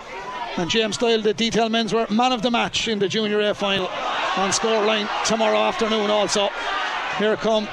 and 0.57 0.69
James 0.69 0.97
Doyle, 0.97 1.21
the 1.21 1.33
detail 1.33 1.69
men's 1.69 1.91
menswear 1.91 2.09
man 2.09 2.31
of 2.31 2.41
the 2.41 2.51
match 2.51 2.87
in 2.87 2.99
the 2.99 3.07
Junior 3.07 3.41
A 3.41 3.53
final 3.53 3.87
on 4.37 4.51
scoreline 4.51 5.07
tomorrow 5.25 5.57
afternoon. 5.57 6.09
Also, 6.09 6.49
here 7.17 7.35
come 7.35 7.67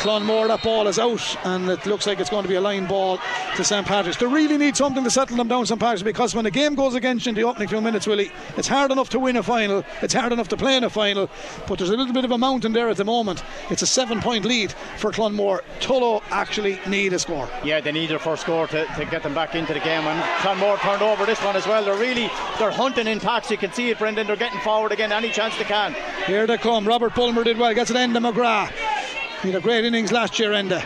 Clonmore, 0.00 0.48
that 0.48 0.62
ball 0.62 0.88
is 0.88 0.98
out, 0.98 1.36
and 1.44 1.68
it 1.68 1.84
looks 1.84 2.06
like 2.06 2.20
it's 2.20 2.30
going 2.30 2.42
to 2.42 2.48
be 2.48 2.54
a 2.54 2.60
line 2.60 2.86
ball 2.86 3.18
to 3.56 3.62
St 3.62 3.86
Patrick's. 3.86 4.16
They 4.16 4.24
really 4.24 4.56
need 4.56 4.74
something 4.74 5.04
to 5.04 5.10
settle 5.10 5.36
them 5.36 5.46
down, 5.46 5.66
St 5.66 5.78
Patrick's, 5.78 6.02
because 6.02 6.34
when 6.34 6.44
the 6.44 6.50
game 6.50 6.74
goes 6.74 6.94
against 6.94 7.26
you 7.26 7.30
in 7.30 7.34
the 7.34 7.42
opening 7.42 7.68
few 7.68 7.82
minutes, 7.82 8.06
Willie, 8.06 8.32
it's 8.56 8.66
hard 8.66 8.90
enough 8.92 9.10
to 9.10 9.18
win 9.18 9.36
a 9.36 9.42
final, 9.42 9.84
it's 10.00 10.14
hard 10.14 10.32
enough 10.32 10.48
to 10.48 10.56
play 10.56 10.78
in 10.78 10.84
a 10.84 10.90
final, 10.90 11.28
but 11.68 11.78
there's 11.78 11.90
a 11.90 11.96
little 11.96 12.14
bit 12.14 12.24
of 12.24 12.30
a 12.30 12.38
mountain 12.38 12.72
there 12.72 12.88
at 12.88 12.96
the 12.96 13.04
moment. 13.04 13.44
It's 13.68 13.82
a 13.82 13.86
seven 13.86 14.22
point 14.22 14.46
lead 14.46 14.72
for 14.96 15.12
Clonmore. 15.12 15.60
Tullow 15.80 16.22
actually 16.30 16.80
need 16.86 17.12
a 17.12 17.18
score. 17.18 17.46
Yeah, 17.62 17.82
they 17.82 17.92
need 17.92 18.08
their 18.08 18.18
first 18.18 18.40
score 18.40 18.68
to, 18.68 18.86
to 18.86 19.04
get 19.04 19.22
them 19.22 19.34
back 19.34 19.54
into 19.54 19.74
the 19.74 19.80
game. 19.80 20.04
And 20.04 20.22
Clonmore 20.40 20.78
turned 20.78 21.02
over 21.02 21.26
this 21.26 21.44
one 21.44 21.56
as 21.56 21.66
well. 21.66 21.84
They're 21.84 21.94
really 21.94 22.30
they're 22.58 22.70
hunting 22.70 23.06
in 23.06 23.20
packs. 23.20 23.50
You 23.50 23.58
can 23.58 23.70
see 23.74 23.90
it, 23.90 23.98
Brendan. 23.98 24.26
They're 24.26 24.36
getting 24.36 24.60
forward 24.60 24.92
again 24.92 25.12
any 25.12 25.28
chance 25.28 25.58
they 25.58 25.64
can. 25.64 25.94
Here 26.26 26.46
they 26.46 26.56
come. 26.56 26.88
Robert 26.88 27.14
Bulmer 27.14 27.44
did 27.44 27.58
well. 27.58 27.74
Gets 27.74 27.90
it 27.90 27.96
Enda 27.98 28.32
McGrath. 28.32 28.99
He 29.42 29.50
had 29.50 29.56
a 29.56 29.60
great 29.62 29.84
innings 29.84 30.12
last 30.12 30.38
year, 30.38 30.50
Enda. 30.50 30.82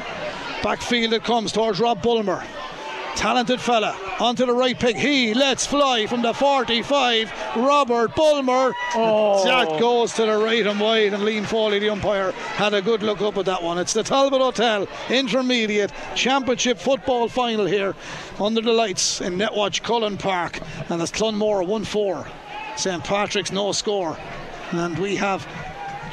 Backfield 0.63 1.13
it 1.13 1.25
comes 1.25 1.51
towards 1.51 1.81
Rob 1.81 2.01
Bulmer. 2.03 2.43
Talented 3.17 3.61
fella. 3.61 3.97
Onto 4.21 4.47
the 4.47 4.53
right 4.53 4.79
pick. 4.79 4.97
He 4.97 5.35
lets 5.35 5.67
fly 5.67 6.07
from 6.07 6.23
the 6.23 6.33
45. 6.33 7.33
Robert 7.57 8.15
Bulmer. 8.15 8.73
Oh. 8.95 9.45
That 9.45 9.81
goes 9.81 10.13
to 10.15 10.27
the 10.27 10.37
right 10.39 10.67
and 10.67 10.81
wide. 10.81 11.15
And 11.15 11.23
Liam 11.23 11.45
Foley, 11.45 11.79
the 11.79 11.91
umpire, 11.91 12.33
had 12.33 12.75
a 12.75 12.83
good 12.83 13.03
look 13.03 13.21
up 13.21 13.37
at 13.37 13.47
that 13.47 13.63
one. 13.63 13.79
It's 13.79 13.93
the 13.93 14.03
Talbot 14.03 14.41
Hotel 14.41 14.87
Intermediate 15.09 15.93
Championship 16.15 16.79
football 16.79 17.29
final 17.29 17.67
here 17.67 17.95
under 18.41 18.61
the 18.61 18.73
lights 18.73 19.21
in 19.21 19.35
Netwatch 19.35 19.83
Cullen 19.83 20.17
Park. 20.17 20.61
And 20.89 21.01
it's 21.01 21.13
Clonmore 21.13 21.67
1 21.67 21.85
4. 21.85 22.27
St. 22.77 23.05
Patrick's 23.05 23.53
no 23.53 23.73
score. 23.73 24.17
And 24.73 24.99
we 24.99 25.17
have 25.17 25.47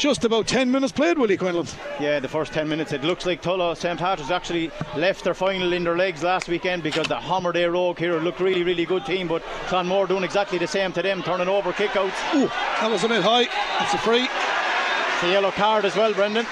just 0.02 0.26
about 0.26 0.48
10 0.48 0.72
minutes 0.72 0.92
played, 0.92 1.20
Willie 1.20 1.38
Quinlan. 1.38 1.68
Yeah, 2.00 2.20
the 2.20 2.28
first 2.28 2.54
10 2.54 2.68
minutes. 2.68 2.92
It 2.92 3.04
looks 3.04 3.28
like 3.28 3.44
Tullow 3.44 3.78
St. 3.78 4.00
Patrick's 4.00 4.32
actually 4.32 4.72
left 4.96 5.24
their 5.24 5.36
final 5.36 5.74
in 5.74 5.84
their 5.84 5.96
legs 5.96 6.24
last 6.24 6.48
weekend 6.48 6.82
because 6.82 7.06
the 7.06 7.20
Hammer 7.20 7.52
Day 7.52 7.66
Rogue 7.66 8.00
here 8.00 8.20
looked 8.20 8.40
really, 8.40 8.64
really 8.64 8.84
good 8.84 9.06
team. 9.06 9.28
But 9.28 9.44
Clonmore 9.68 10.08
doing 10.08 10.24
exactly 10.24 10.58
the 10.58 10.66
same 10.66 10.92
to 10.94 11.04
them, 11.04 11.22
turning 11.22 11.48
over 11.48 11.72
kickouts. 11.72 12.34
Ooh, 12.34 12.48
that 12.48 12.90
was 12.90 13.04
a 13.04 13.08
bit 13.08 13.22
high. 13.22 13.44
It's 13.84 13.94
a 13.94 14.00
free. 14.00 14.24
It's 14.24 15.24
a 15.24 15.32
yellow 15.32 15.52
card 15.52 15.86
as 15.86 15.96
well, 15.96 16.14
Brendan. 16.16 16.48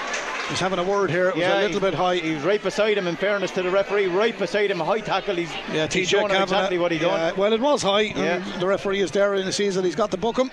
He's 0.48 0.60
having 0.60 0.78
a 0.78 0.84
word 0.84 1.10
here. 1.10 1.30
It 1.30 1.34
was 1.34 1.42
yeah, 1.42 1.60
a 1.60 1.62
little 1.62 1.80
bit 1.80 1.94
high. 1.94 2.16
He 2.16 2.34
was 2.34 2.44
right 2.44 2.62
beside 2.62 2.98
him, 2.98 3.08
in 3.08 3.16
fairness 3.16 3.50
to 3.52 3.62
the 3.64 3.70
referee, 3.70 4.06
right 4.06 4.38
beside 4.38 4.70
him, 4.70 4.78
high 4.78 5.00
tackle. 5.00 5.34
He's, 5.34 5.50
Yeah, 5.72 5.88
he's 5.88 6.08
showing 6.08 6.30
exactly 6.30 6.78
what 6.78 6.92
he 6.92 6.98
yeah, 6.98 7.30
done. 7.30 7.36
Well, 7.36 7.52
it 7.52 7.60
was 7.60 7.82
high. 7.82 8.02
Yeah. 8.02 8.44
And 8.44 8.60
the 8.60 8.66
referee 8.66 9.00
is 9.00 9.10
there 9.10 9.34
in 9.34 9.44
the 9.44 9.52
season. 9.52 9.84
He's 9.84 9.96
got 9.96 10.12
to 10.12 10.16
book 10.16 10.38
him. 10.38 10.52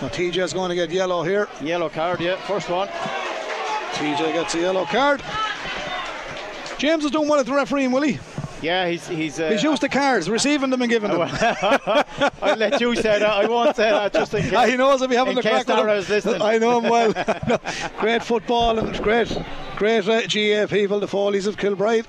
So 0.00 0.08
TJ's 0.08 0.52
going 0.54 0.70
to 0.70 0.74
get 0.74 0.90
yellow 0.90 1.22
here. 1.22 1.46
Yellow 1.62 1.90
card, 1.90 2.20
yeah, 2.20 2.36
first 2.46 2.70
one. 2.70 2.88
TJ 2.88 4.32
gets 4.32 4.54
a 4.54 4.60
yellow 4.60 4.86
card. 4.86 5.22
James 6.78 7.04
is 7.04 7.10
doing 7.10 7.28
well 7.28 7.38
at 7.38 7.44
the 7.46 7.52
refereeing, 7.52 7.92
will 7.92 8.02
he? 8.02 8.18
Yeah, 8.62 8.88
he's 8.88 9.06
he's. 9.08 9.38
Uh, 9.40 9.50
He's 9.50 9.62
used 9.62 9.80
to 9.82 9.88
cards, 9.88 10.28
receiving 10.28 10.68
them 10.70 10.80
and 10.82 10.90
giving 10.90 11.10
them. 11.10 11.20
I'll 12.42 12.56
let 12.56 12.80
you 12.80 12.94
say 12.94 13.18
that. 13.18 13.22
I 13.22 13.46
won't 13.46 13.74
say 13.76 13.90
that 13.90 14.12
just 14.12 14.32
in 14.34 14.42
case. 14.50 14.70
He 14.70 14.76
knows 14.76 15.00
if 15.02 15.10
he 15.10 15.16
having 15.16 15.30
in 15.32 15.36
the 15.36 15.42
crack 15.42 15.66
with 15.66 15.78
him. 15.78 15.86
Dara 15.86 15.96
is 15.96 16.08
listening. 16.08 16.42
I 16.42 16.58
know 16.58 16.78
him 16.80 16.90
well. 16.90 17.12
No, 17.48 17.58
great 17.98 18.22
football 18.22 18.78
and 18.78 18.94
great, 19.02 19.34
great 19.76 20.06
uh, 20.08 20.26
GA 20.26 20.66
people, 20.66 21.00
the 21.00 21.08
Foleys 21.08 21.46
of 21.46 21.56
Kilbride. 21.56 22.06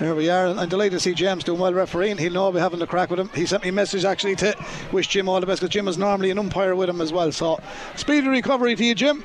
There 0.00 0.14
we 0.14 0.28
are. 0.28 0.48
I'm 0.48 0.68
delighted 0.68 0.94
to 0.94 1.00
see 1.00 1.14
James 1.14 1.44
doing 1.44 1.60
well 1.60 1.72
refereeing. 1.72 2.18
He'll 2.18 2.32
know 2.32 2.44
I'll 2.46 2.52
be 2.52 2.58
having 2.58 2.80
the 2.80 2.86
crack 2.86 3.10
with 3.10 3.20
him. 3.20 3.28
He 3.32 3.46
sent 3.46 3.62
me 3.62 3.68
a 3.68 3.72
message 3.72 4.04
actually 4.04 4.34
to 4.36 4.56
wish 4.90 5.06
Jim 5.06 5.28
all 5.28 5.40
the 5.40 5.46
best 5.46 5.60
because 5.60 5.72
Jim 5.72 5.86
is 5.86 5.96
normally 5.96 6.30
an 6.30 6.38
umpire 6.38 6.74
with 6.74 6.88
him 6.88 7.00
as 7.00 7.12
well. 7.12 7.30
So, 7.30 7.60
speedy 7.94 8.26
recovery 8.26 8.74
to 8.74 8.84
you, 8.84 8.94
Jim. 8.96 9.24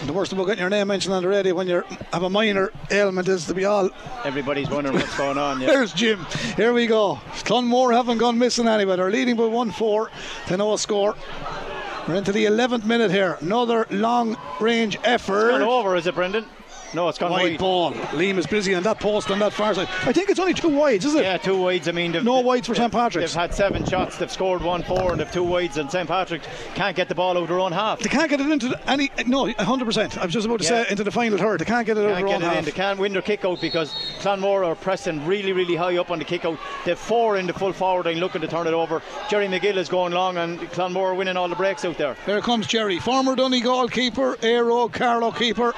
And 0.00 0.08
the 0.08 0.12
worst 0.12 0.32
about 0.32 0.46
getting 0.46 0.60
your 0.60 0.70
name 0.70 0.86
mentioned 0.88 1.14
on 1.14 1.22
the 1.22 1.28
radio 1.28 1.54
when 1.54 1.66
you 1.66 1.82
have 2.12 2.22
a 2.22 2.30
minor 2.30 2.70
ailment 2.90 3.26
is 3.28 3.46
to 3.46 3.54
be 3.54 3.64
all 3.64 3.90
Everybody's 4.24 4.68
wondering 4.70 4.94
what's 4.94 5.16
going 5.16 5.38
on. 5.38 5.60
Yeah. 5.60 5.68
there's 5.68 5.92
Jim. 5.92 6.24
Here 6.54 6.72
we 6.72 6.86
go. 6.86 7.18
Clonmore 7.44 7.92
haven't 7.92 8.18
gone 8.18 8.38
missing 8.38 8.68
anyway. 8.68 8.96
They're 8.96 9.10
leading 9.10 9.36
by 9.36 9.46
1 9.46 9.72
4 9.72 10.10
to 10.48 10.56
no 10.56 10.76
score. 10.76 11.16
We're 12.06 12.14
into 12.14 12.30
the 12.30 12.44
11th 12.44 12.84
minute 12.84 13.10
here. 13.10 13.36
Another 13.40 13.86
long 13.90 14.36
range 14.60 14.96
effort. 15.02 15.50
Gone 15.50 15.62
over, 15.62 15.96
is 15.96 16.06
it, 16.06 16.14
Brendan? 16.14 16.44
No, 16.96 17.08
it's 17.10 17.18
gone 17.18 17.30
Wide 17.30 17.42
wide. 17.52 17.58
ball. 17.58 17.92
Liam 17.92 18.38
is 18.38 18.46
busy 18.46 18.74
on 18.74 18.82
that 18.84 18.98
post 18.98 19.30
on 19.30 19.38
that 19.40 19.52
far 19.52 19.74
side. 19.74 19.86
I 20.06 20.12
think 20.14 20.30
it's 20.30 20.40
only 20.40 20.54
two 20.54 20.70
wides, 20.70 21.04
is 21.04 21.14
it? 21.14 21.24
Yeah, 21.24 21.36
two 21.36 21.56
wides. 21.60 21.88
I 21.88 21.92
mean, 21.92 22.12
No 22.24 22.40
wides 22.40 22.66
for 22.66 22.74
St. 22.74 22.90
Patrick's. 22.90 23.32
They've 23.34 23.40
had 23.42 23.52
seven 23.54 23.84
shots. 23.84 24.16
They've 24.16 24.30
scored 24.32 24.62
one 24.62 24.82
four, 24.82 25.12
and 25.12 25.20
they've 25.20 25.30
two 25.30 25.42
wides. 25.44 25.76
And 25.76 25.90
St. 25.92 26.08
Patrick's 26.08 26.46
can't 26.74 26.96
get 26.96 27.08
the 27.10 27.14
ball 27.14 27.36
out 27.36 27.48
their 27.48 27.60
own 27.60 27.72
half. 27.72 27.98
They 28.00 28.08
can't 28.08 28.30
get 28.30 28.40
it 28.40 28.48
into 28.50 28.68
the, 28.68 28.90
any. 28.90 29.10
No, 29.26 29.44
100%. 29.46 30.16
I 30.18 30.24
was 30.24 30.32
just 30.32 30.46
about 30.46 30.60
to 30.60 30.64
Yeah. 30.64 30.84
say 30.84 30.90
into 30.90 31.04
the 31.04 31.10
final 31.10 31.36
third. 31.36 31.60
They 31.60 31.66
can't 31.66 31.86
get 31.86 31.98
it 31.98 32.00
over 32.00 32.14
Can't 32.14 32.26
their 32.26 32.28
get 32.28 32.34
own 32.36 32.42
it 32.42 32.46
in. 32.46 32.54
half. 32.54 32.64
They 32.64 32.72
can't 32.72 32.98
win 32.98 33.12
their 33.12 33.20
kick 33.22 33.44
out 33.44 33.60
because 33.60 33.90
Clonmore 34.20 34.64
are 34.66 34.74
pressing 34.74 35.24
really, 35.26 35.52
really 35.52 35.76
high 35.76 35.98
up 35.98 36.10
on 36.10 36.18
the 36.18 36.24
kick 36.24 36.46
out. 36.46 36.58
They've 36.86 36.98
four 36.98 37.36
in 37.36 37.46
the 37.46 37.52
full 37.52 37.74
forward 37.74 38.06
line 38.06 38.20
looking 38.20 38.40
to 38.40 38.48
turn 38.48 38.66
it 38.66 38.72
over. 38.72 39.02
Jerry 39.28 39.48
McGill 39.48 39.76
is 39.76 39.90
going 39.90 40.14
long, 40.14 40.38
and 40.38 40.58
Clonmore 40.72 41.08
are 41.10 41.14
winning 41.14 41.36
all 41.36 41.48
the 41.48 41.56
breaks 41.56 41.84
out 41.84 41.98
there. 41.98 42.16
Here 42.24 42.40
comes 42.40 42.66
Jerry, 42.66 42.98
former 42.98 43.36
Dunny 43.36 43.60
goalkeeper, 43.60 44.38
Aero 44.42 44.88
Carlow 44.88 45.30
keeper, 45.30 45.74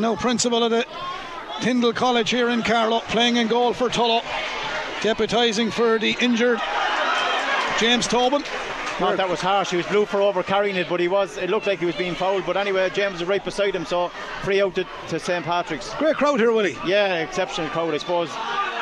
now 0.00 0.16
principal 0.16 0.62
of 0.64 0.70
the 0.70 0.86
Tyndall 1.60 1.92
College 1.92 2.30
here 2.30 2.48
in 2.48 2.62
Carlow, 2.62 3.00
playing 3.00 3.36
in 3.36 3.46
goal 3.46 3.72
for 3.72 3.88
Tullow, 3.88 4.22
deputising 5.00 5.70
for 5.72 5.98
the 5.98 6.16
injured 6.20 6.60
James 7.78 8.08
Tobin. 8.08 8.42
I 9.02 9.08
thought 9.08 9.16
that 9.16 9.28
was 9.28 9.40
harsh. 9.40 9.70
He 9.70 9.76
was 9.76 9.86
blue 9.86 10.06
for 10.06 10.20
over 10.20 10.42
carrying 10.42 10.76
it, 10.76 10.88
but 10.88 11.00
he 11.00 11.08
was. 11.08 11.36
It 11.36 11.50
looked 11.50 11.66
like 11.66 11.80
he 11.80 11.86
was 11.86 11.96
being 11.96 12.14
fouled. 12.14 12.46
But 12.46 12.56
anyway, 12.56 12.88
James 12.90 13.20
is 13.20 13.26
right 13.26 13.44
beside 13.44 13.74
him, 13.74 13.84
so 13.84 14.08
free 14.42 14.62
out 14.62 14.74
to, 14.76 14.86
to 15.08 15.18
St 15.18 15.44
Patrick's. 15.44 15.92
Great 15.94 16.16
crowd 16.16 16.38
here, 16.38 16.52
Willie. 16.52 16.76
Yeah, 16.86 17.16
exceptional 17.22 17.68
crowd, 17.70 17.94
I 17.94 17.98
suppose. 17.98 18.30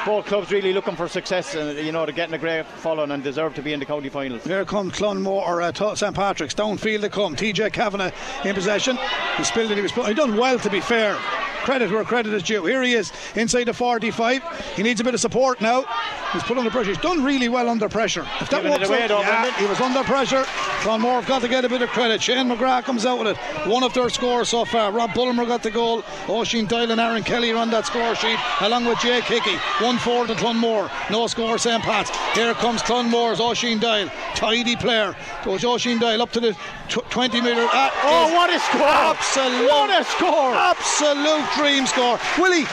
Both 0.05 0.27
clubs 0.27 0.51
really 0.51 0.73
looking 0.73 0.97
for 0.97 1.09
success, 1.09 1.55
and 1.55 1.79
you 1.79 1.93
know 1.93 2.05
they're 2.07 2.15
getting 2.15 2.35
a 2.35 2.39
great 2.39 2.67
following 2.67 3.11
and 3.11 3.23
deserve 3.23 3.55
to 3.55 3.63
be 3.63 3.73
in 3.73 3.81
the 3.81 3.87
county 3.87 4.09
finals. 4.09 4.45
Here 4.45 4.65
comes 4.65 4.93
Clonmore 4.95 5.47
or 5.47 5.63
uh, 5.63 5.95
St 5.95 6.15
Patrick's 6.15 6.55
downfield. 6.55 7.03
They 7.03 7.09
come. 7.09 7.37
TJ 7.37 7.73
Kavanagh 7.73 8.13
in 8.45 8.55
possession. 8.55 8.99
He 9.37 9.45
spilled 9.45 9.71
it. 9.71 9.77
He 9.77 9.83
was. 9.83 9.93
He 9.93 10.15
done 10.15 10.37
well 10.37 10.59
to 10.59 10.71
be 10.71 10.81
fair. 10.81 11.19
Credit 11.65 11.91
where 11.91 12.05
credit 12.05 12.33
is 12.33 12.43
due. 12.43 12.65
Here 12.65 12.83
he 12.83 12.95
is 12.95 13.13
inside 13.35 13.65
the 13.65 13.75
45. 13.75 14.75
He 14.77 14.83
needs 14.83 15.01
a 15.01 15.05
bit 15.05 15.13
of 15.13 15.21
support 15.21 15.61
now. 15.61 15.85
He's 16.33 16.43
put 16.43 16.57
under 16.57 16.71
pressure. 16.71 16.89
He's 16.89 16.99
done 16.99 17.23
really 17.23 17.51
well 17.51 17.69
under 17.69 17.87
pressure. 17.89 18.27
If 18.41 18.49
that 18.49 18.63
Giving 18.63 18.73
it 18.73 18.89
works 18.89 18.91
out, 18.91 19.11
yeah, 19.11 19.53
he 19.59 19.67
was 19.67 19.79
under 19.81 20.03
pressure. 20.11 20.43
Clonmore 20.83 21.21
have 21.21 21.27
got 21.29 21.41
to 21.43 21.47
get 21.49 21.65
a 21.65 21.69
bit 21.69 21.83
of 21.83 21.89
credit. 21.91 22.21
Shane 22.21 22.49
McGrath 22.49 22.83
comes 22.83 23.07
out 23.07 23.21
with 23.21 23.29
it. 23.29 23.37
One 23.69 23.85
of 23.85 23.95
their 23.95 24.09
scores 24.09 24.49
so 24.49 24.65
far. 24.65 24.91
Rob 24.91 25.15
Bulmer 25.15 25.47
got 25.47 25.63
the 25.63 25.71
goal. 25.71 26.03
Oisin 26.29 26.67
Doyle 26.67 26.91
and 26.91 27.01
Aaron 27.01 27.23
Kelly 27.23 27.53
are 27.53 27.59
on 27.59 27.71
that 27.71 27.87
score 27.87 28.17
sheet, 28.17 28.37
along 28.61 28.87
with 28.87 28.99
Jake 28.99 29.23
Hickey. 29.25 29.57
1 29.81 29.99
4 29.99 30.27
to 30.27 30.35
Clonmore. 30.35 30.91
No 31.13 31.29
score, 31.29 31.59
St. 31.59 31.81
Pat's. 31.83 32.11
Here 32.37 32.55
comes 32.55 32.83
Clonmore's 32.83 33.41
Oisin 33.41 33.79
Doyle. 33.79 34.09
Tidy 34.35 34.75
player. 34.75 35.15
Goes 35.45 35.65
Oisin 35.65 35.99
Doyle 36.01 36.21
up 36.23 36.33
to 36.33 36.41
the 36.41 36.55
tw- 36.89 37.09
20 37.11 37.41
metre. 37.43 37.55
That 37.55 37.93
uh, 37.95 38.11
Oh, 38.11 38.35
what 38.35 38.51
a 38.51 38.59
score! 38.59 38.83
Absolute, 38.83 39.71
What 39.71 39.91
a 40.01 40.05
score! 40.05 40.55
Absolute 40.55 41.47
dream 41.55 41.87
score. 41.87 42.19
Willie, 42.37 42.67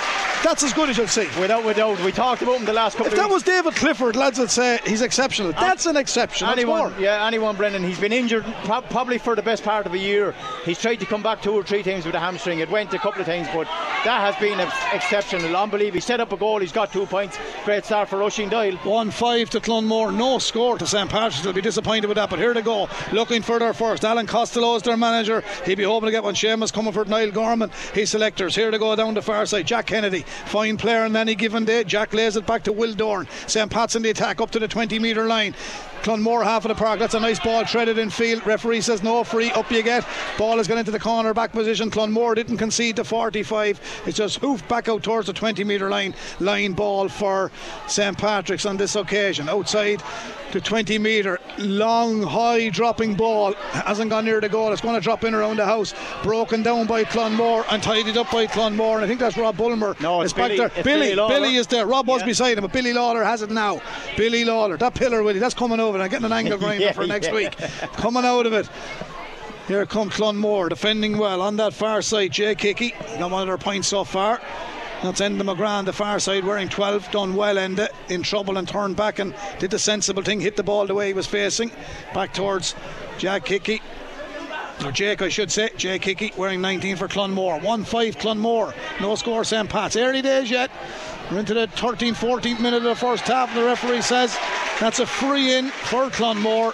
that's 0.44 0.64
as 0.64 0.74
good 0.74 0.90
as 0.90 0.98
you'll 0.98 1.08
see. 1.08 1.28
Without, 1.40 1.64
without, 1.66 2.00
we 2.04 2.12
talked 2.12 2.42
about 2.42 2.60
him 2.60 2.66
the 2.66 2.74
last 2.74 2.98
couple 2.98 3.12
If 3.12 3.18
that 3.18 3.30
was 3.30 3.44
David 3.44 3.76
Clifford, 3.76 4.16
lads 4.16 4.40
would 4.40 4.50
say 4.50 4.80
he's 4.86 5.02
exceptional. 5.02 5.52
That's 5.54 5.86
an 5.86 5.98
exception. 5.98 6.48
Anyone, 6.48 6.94
yeah, 7.00 7.26
anyone, 7.26 7.56
Brendan. 7.56 7.84
He's 7.84 8.00
been 8.00 8.14
injured 8.14 8.46
probably 8.64 9.18
for 9.18 9.36
the 9.36 9.42
best 9.42 9.64
part 9.64 9.86
of 9.86 9.94
a 9.94 9.98
year. 9.98 10.34
He's 10.66 10.80
tried 10.80 10.98
to 10.98 11.06
come 11.06 11.22
back 11.24 11.42
two 11.42 11.54
or 11.54 11.64
three 11.64 11.84
times 11.84 12.06
with 12.06 12.16
a 12.16 12.20
hamstring. 12.20 12.60
It 12.60 12.70
went 12.70 12.94
a 12.94 13.00
couple 13.00 13.22
of 13.22 13.28
times, 13.28 13.48
but 13.54 13.66
that 14.06 14.22
has 14.22 14.36
been 14.38 14.60
ex- 14.60 14.76
exceptional. 14.94 15.56
Unbelievable. 15.56 15.96
He 15.96 16.02
set 16.02 16.20
up 16.20 16.32
a 16.32 16.38
goal. 16.38 16.60
He's 16.60 16.72
got 16.72 16.92
two 16.92 17.06
points. 17.06 17.38
Great 17.66 17.86
start 17.86 18.10
for 18.10 18.22
Oisin 18.22 18.50
Doyle. 18.50 18.78
1 18.78 19.12
5 19.12 19.50
to 19.52 19.60
Clonmore, 19.60 20.12
no 20.16 20.38
score 20.40 20.78
to 20.78 20.86
St. 20.88 21.10
Patrick's. 21.10 21.42
They'll 21.44 21.54
be 21.54 21.62
disappointed 21.62 22.08
with 22.08 22.16
that, 22.16 22.30
but 22.30 22.40
here 22.40 22.54
they 22.54 22.62
go. 22.62 22.90
Looking 23.12 23.42
for 23.42 23.60
their 23.60 23.74
first. 23.74 24.06
Alan 24.06 24.28
Costello 24.28 24.76
is 24.76 24.84
their 24.84 24.98
manager. 24.98 25.44
He'll 25.66 25.76
be 25.76 25.84
hoping 25.84 26.08
to 26.08 26.12
get 26.12 26.24
one. 26.24 26.36
Seamus 26.36 26.72
coming 26.72 26.94
for 26.94 27.06
Niall 27.06 27.32
Gorman. 27.32 27.72
His 27.94 28.12
selectors. 28.12 28.56
Here 28.56 28.72
they 28.72 28.78
go 28.78 28.96
down 28.96 29.14
the 29.14 29.22
far 29.22 29.46
side. 29.46 29.68
Jack 29.68 29.88
Kennedy, 29.88 30.26
fine 30.46 30.78
player 30.78 31.04
on 31.04 31.16
any 31.16 31.36
given 31.36 31.66
day. 31.66 31.84
Jack 31.84 32.14
lays 32.14 32.36
it 32.36 32.46
back 32.46 32.64
to 32.64 32.72
Will 32.72 32.94
Dorn. 32.94 33.28
St. 33.48 33.70
Pat's 33.70 33.96
in 33.96 34.02
the 34.02 34.10
attack 34.10 34.42
up 34.42 34.52
to 34.52 34.60
the 34.60 34.68
20 34.68 35.00
metre 35.00 35.28
line. 35.28 35.54
Clonmore 36.04 36.44
half 36.44 36.66
of 36.66 36.70
the 36.70 36.76
park. 36.76 37.00
That's 37.00 37.14
a 37.14 37.20
nice 37.20 37.40
ball 37.40 37.66
threaded 37.66 37.98
in 37.98 38.10
field. 38.10 38.46
Referee 38.46 38.82
says 38.82 39.04
no 39.04 39.24
free. 39.24 39.52
Up 39.52 39.70
you 39.72 39.84
get. 39.84 40.06
Ball 40.38 40.58
has 40.58 40.68
gone 40.68 40.78
into 40.78 40.92
the 40.92 41.00
corner 41.00 41.34
back 41.34 41.52
position. 41.52 41.90
Clonmore 41.90 42.36
didn't 42.36 42.58
concede 42.58 42.96
to 42.98 43.04
45. 43.04 44.04
It's 44.06 44.18
just 44.18 44.38
hoofed 44.40 44.68
back 44.68 44.88
out 44.88 45.04
towards 45.04 45.28
the 45.28 45.34
20 45.34 45.64
metre 45.64 45.90
line. 45.90 46.14
Line 46.40 46.74
ball 46.74 47.10
for 47.10 47.52
St 47.88 48.18
Patrick's 48.18 48.66
on 48.66 48.78
this 48.78 48.96
occasion. 48.96 49.50
Outside 49.50 50.02
to 50.52 50.62
20 50.62 50.98
metre. 51.00 51.40
Long, 51.58 52.22
high 52.24 52.70
dropping 52.70 53.16
ball. 53.16 53.54
Hasn't 53.54 54.10
gone 54.10 54.26
near 54.26 54.40
the 54.40 54.50
goal. 54.50 54.72
It's 54.72 54.82
going 54.82 54.96
to 54.96 55.02
drop 55.02 55.24
in 55.24 55.34
around 55.34 55.58
the 55.58 55.66
house. 55.66 55.94
Broken 56.24 56.64
down 56.64 56.88
by 56.88 57.04
Clonmore 57.04 57.66
and 57.72 57.82
tidied 57.84 58.18
up 58.18 58.32
by 58.32 58.48
Clonmore. 58.48 58.96
And 58.96 59.04
I 59.04 59.08
think 59.08 59.20
that's 59.20 59.38
Rob 59.38 59.58
Bulmer. 59.58 59.96
No, 60.00 60.22
it's 60.22 60.34
back 60.34 60.50
Billy- 60.50 60.58
there. 60.58 60.68
it's 60.68 60.84
Billy, 60.84 61.16
Billy 61.16 61.28
Billy 61.28 61.56
is 61.56 61.68
there. 61.68 61.86
Rob 61.86 62.08
was 62.08 62.24
beside 62.24 62.58
him, 62.58 62.62
but 62.64 62.72
Billy 62.74 62.94
Lawler 62.94 63.24
has 63.24 63.42
it 63.42 63.50
now. 63.52 63.82
Billy 64.16 64.44
Lawler, 64.46 64.78
that 64.78 64.94
pillar, 64.96 65.24
Willie, 65.24 65.40
that's 65.40 65.54
coming 65.54 65.80
over. 65.88 66.00
I'm 66.00 66.10
getting 66.10 66.26
an 66.26 66.34
angle 66.34 66.58
grinder 66.60 66.86
Yeah, 66.86 66.92
for 66.92 67.08
next 67.08 67.28
yeah. 67.28 67.34
week. 67.34 67.58
Coming 67.94 68.26
out 68.26 68.46
of 68.46 68.54
it. 68.54 68.70
Here 69.68 69.86
comes 69.86 70.14
Clonmore 70.14 70.70
defending 70.70 71.18
well 71.18 71.42
on 71.42 71.58
that 71.58 71.74
far 71.74 72.02
side. 72.02 72.32
Jake 72.32 72.62
Hickey 72.62 72.92
got 73.20 73.32
one 73.32 73.42
of 73.42 73.48
their 73.48 73.58
points 73.58 73.88
so 73.90 74.04
far. 74.06 74.40
That's 75.04 75.22
Enda 75.22 75.42
McGrath 75.42 75.80
on 75.80 75.86
the 75.86 75.94
far 75.94 76.20
side 76.20 76.44
wearing 76.46 76.70
12. 76.70 77.12
Done 77.12 77.36
well, 77.36 77.56
Enda 77.58 77.88
in 78.10 78.24
trouble 78.24 78.58
and 78.58 78.68
turned 78.68 78.96
back 78.96 79.20
and 79.20 79.36
did 79.60 79.70
the 79.72 79.78
sensible 79.78 80.24
thing, 80.24 80.40
hit 80.40 80.56
the 80.56 80.64
ball 80.64 80.88
the 80.88 80.96
way 80.96 81.08
he 81.08 81.14
was 81.14 81.28
facing. 81.28 81.70
Back 82.14 82.34
towards 82.34 82.74
Jack 83.18 83.48
Hickey. 83.48 83.82
Or 84.86 84.92
Jake, 84.92 85.22
I 85.22 85.30
should 85.30 85.52
say. 85.52 85.70
Jake 85.76 86.04
Hickey 86.04 86.32
wearing 86.38 86.62
19 86.62 86.98
for 86.98 87.08
Clonmore. 87.08 87.60
1 87.62 87.84
5 87.84 88.18
Clonmore. 88.18 88.74
No 89.02 89.16
score, 89.16 89.44
St. 89.44 89.70
Pat's. 89.70 89.96
Early 89.96 90.22
days 90.22 90.52
yet. 90.52 90.70
We're 91.32 91.40
into 91.40 91.54
the 91.54 91.68
13th, 91.68 92.16
14th 92.16 92.60
minute 92.60 92.78
of 92.78 92.84
the 92.84 92.96
first 92.96 93.24
half, 93.24 93.50
and 93.50 93.58
the 93.58 93.66
referee 93.66 94.02
says 94.02 94.38
that's 94.80 95.00
a 95.00 95.06
free 95.06 95.54
in 95.54 95.70
for 95.70 96.10
Clonmore. 96.10 96.74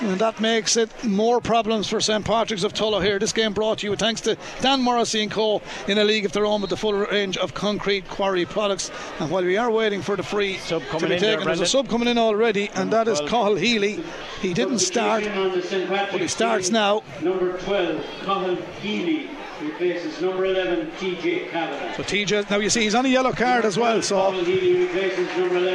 And 0.00 0.18
that 0.18 0.40
makes 0.40 0.76
it 0.76 0.90
more 1.04 1.40
problems 1.40 1.88
for 1.88 2.00
St 2.00 2.24
Patrick's 2.24 2.64
of 2.64 2.72
Tullow 2.72 3.02
here. 3.02 3.18
This 3.18 3.32
game 3.32 3.52
brought 3.52 3.78
to 3.78 3.86
you 3.86 3.96
thanks 3.96 4.20
to 4.22 4.36
Dan 4.60 4.82
Morrissey 4.82 5.22
and 5.22 5.30
Co. 5.30 5.62
in 5.88 5.98
a 5.98 6.04
league 6.04 6.24
of 6.24 6.32
their 6.32 6.46
own 6.46 6.60
with 6.60 6.70
the 6.70 6.76
full 6.76 6.92
range 6.92 7.36
of 7.38 7.54
concrete 7.54 8.08
quarry 8.08 8.44
products. 8.44 8.90
And 9.20 9.30
while 9.30 9.44
we 9.44 9.56
are 9.56 9.70
waiting 9.70 10.02
for 10.02 10.16
the 10.16 10.22
free 10.22 10.58
sub 10.58 10.82
to 10.98 11.08
be 11.08 11.18
taken, 11.18 11.44
there's 11.44 11.60
a 11.60 11.66
sub 11.66 11.88
coming 11.88 12.08
in 12.08 12.18
already, 12.18 12.70
and 12.74 12.92
that 12.92 13.08
is 13.08 13.20
Cahill 13.20 13.56
Healy. 13.56 14.02
He 14.40 14.54
didn't 14.54 14.80
start, 14.80 15.24
but 15.24 16.20
he 16.20 16.28
starts 16.28 16.70
now. 16.70 17.02
Number 17.22 17.58
12, 17.58 18.04
Cahill 18.24 18.56
Healy 18.82 19.30
replaces 19.60 20.20
number 20.20 20.44
11 20.44 20.90
TJ 20.92 21.50
Kavanagh. 21.50 21.94
So 21.94 22.02
TJ, 22.02 22.50
now 22.50 22.58
you 22.58 22.70
see 22.70 22.82
he's 22.82 22.94
on 22.94 23.06
a 23.06 23.08
yellow 23.08 23.32
card 23.32 23.64
as 23.64 23.78
well, 23.78 24.02
so 24.02 24.32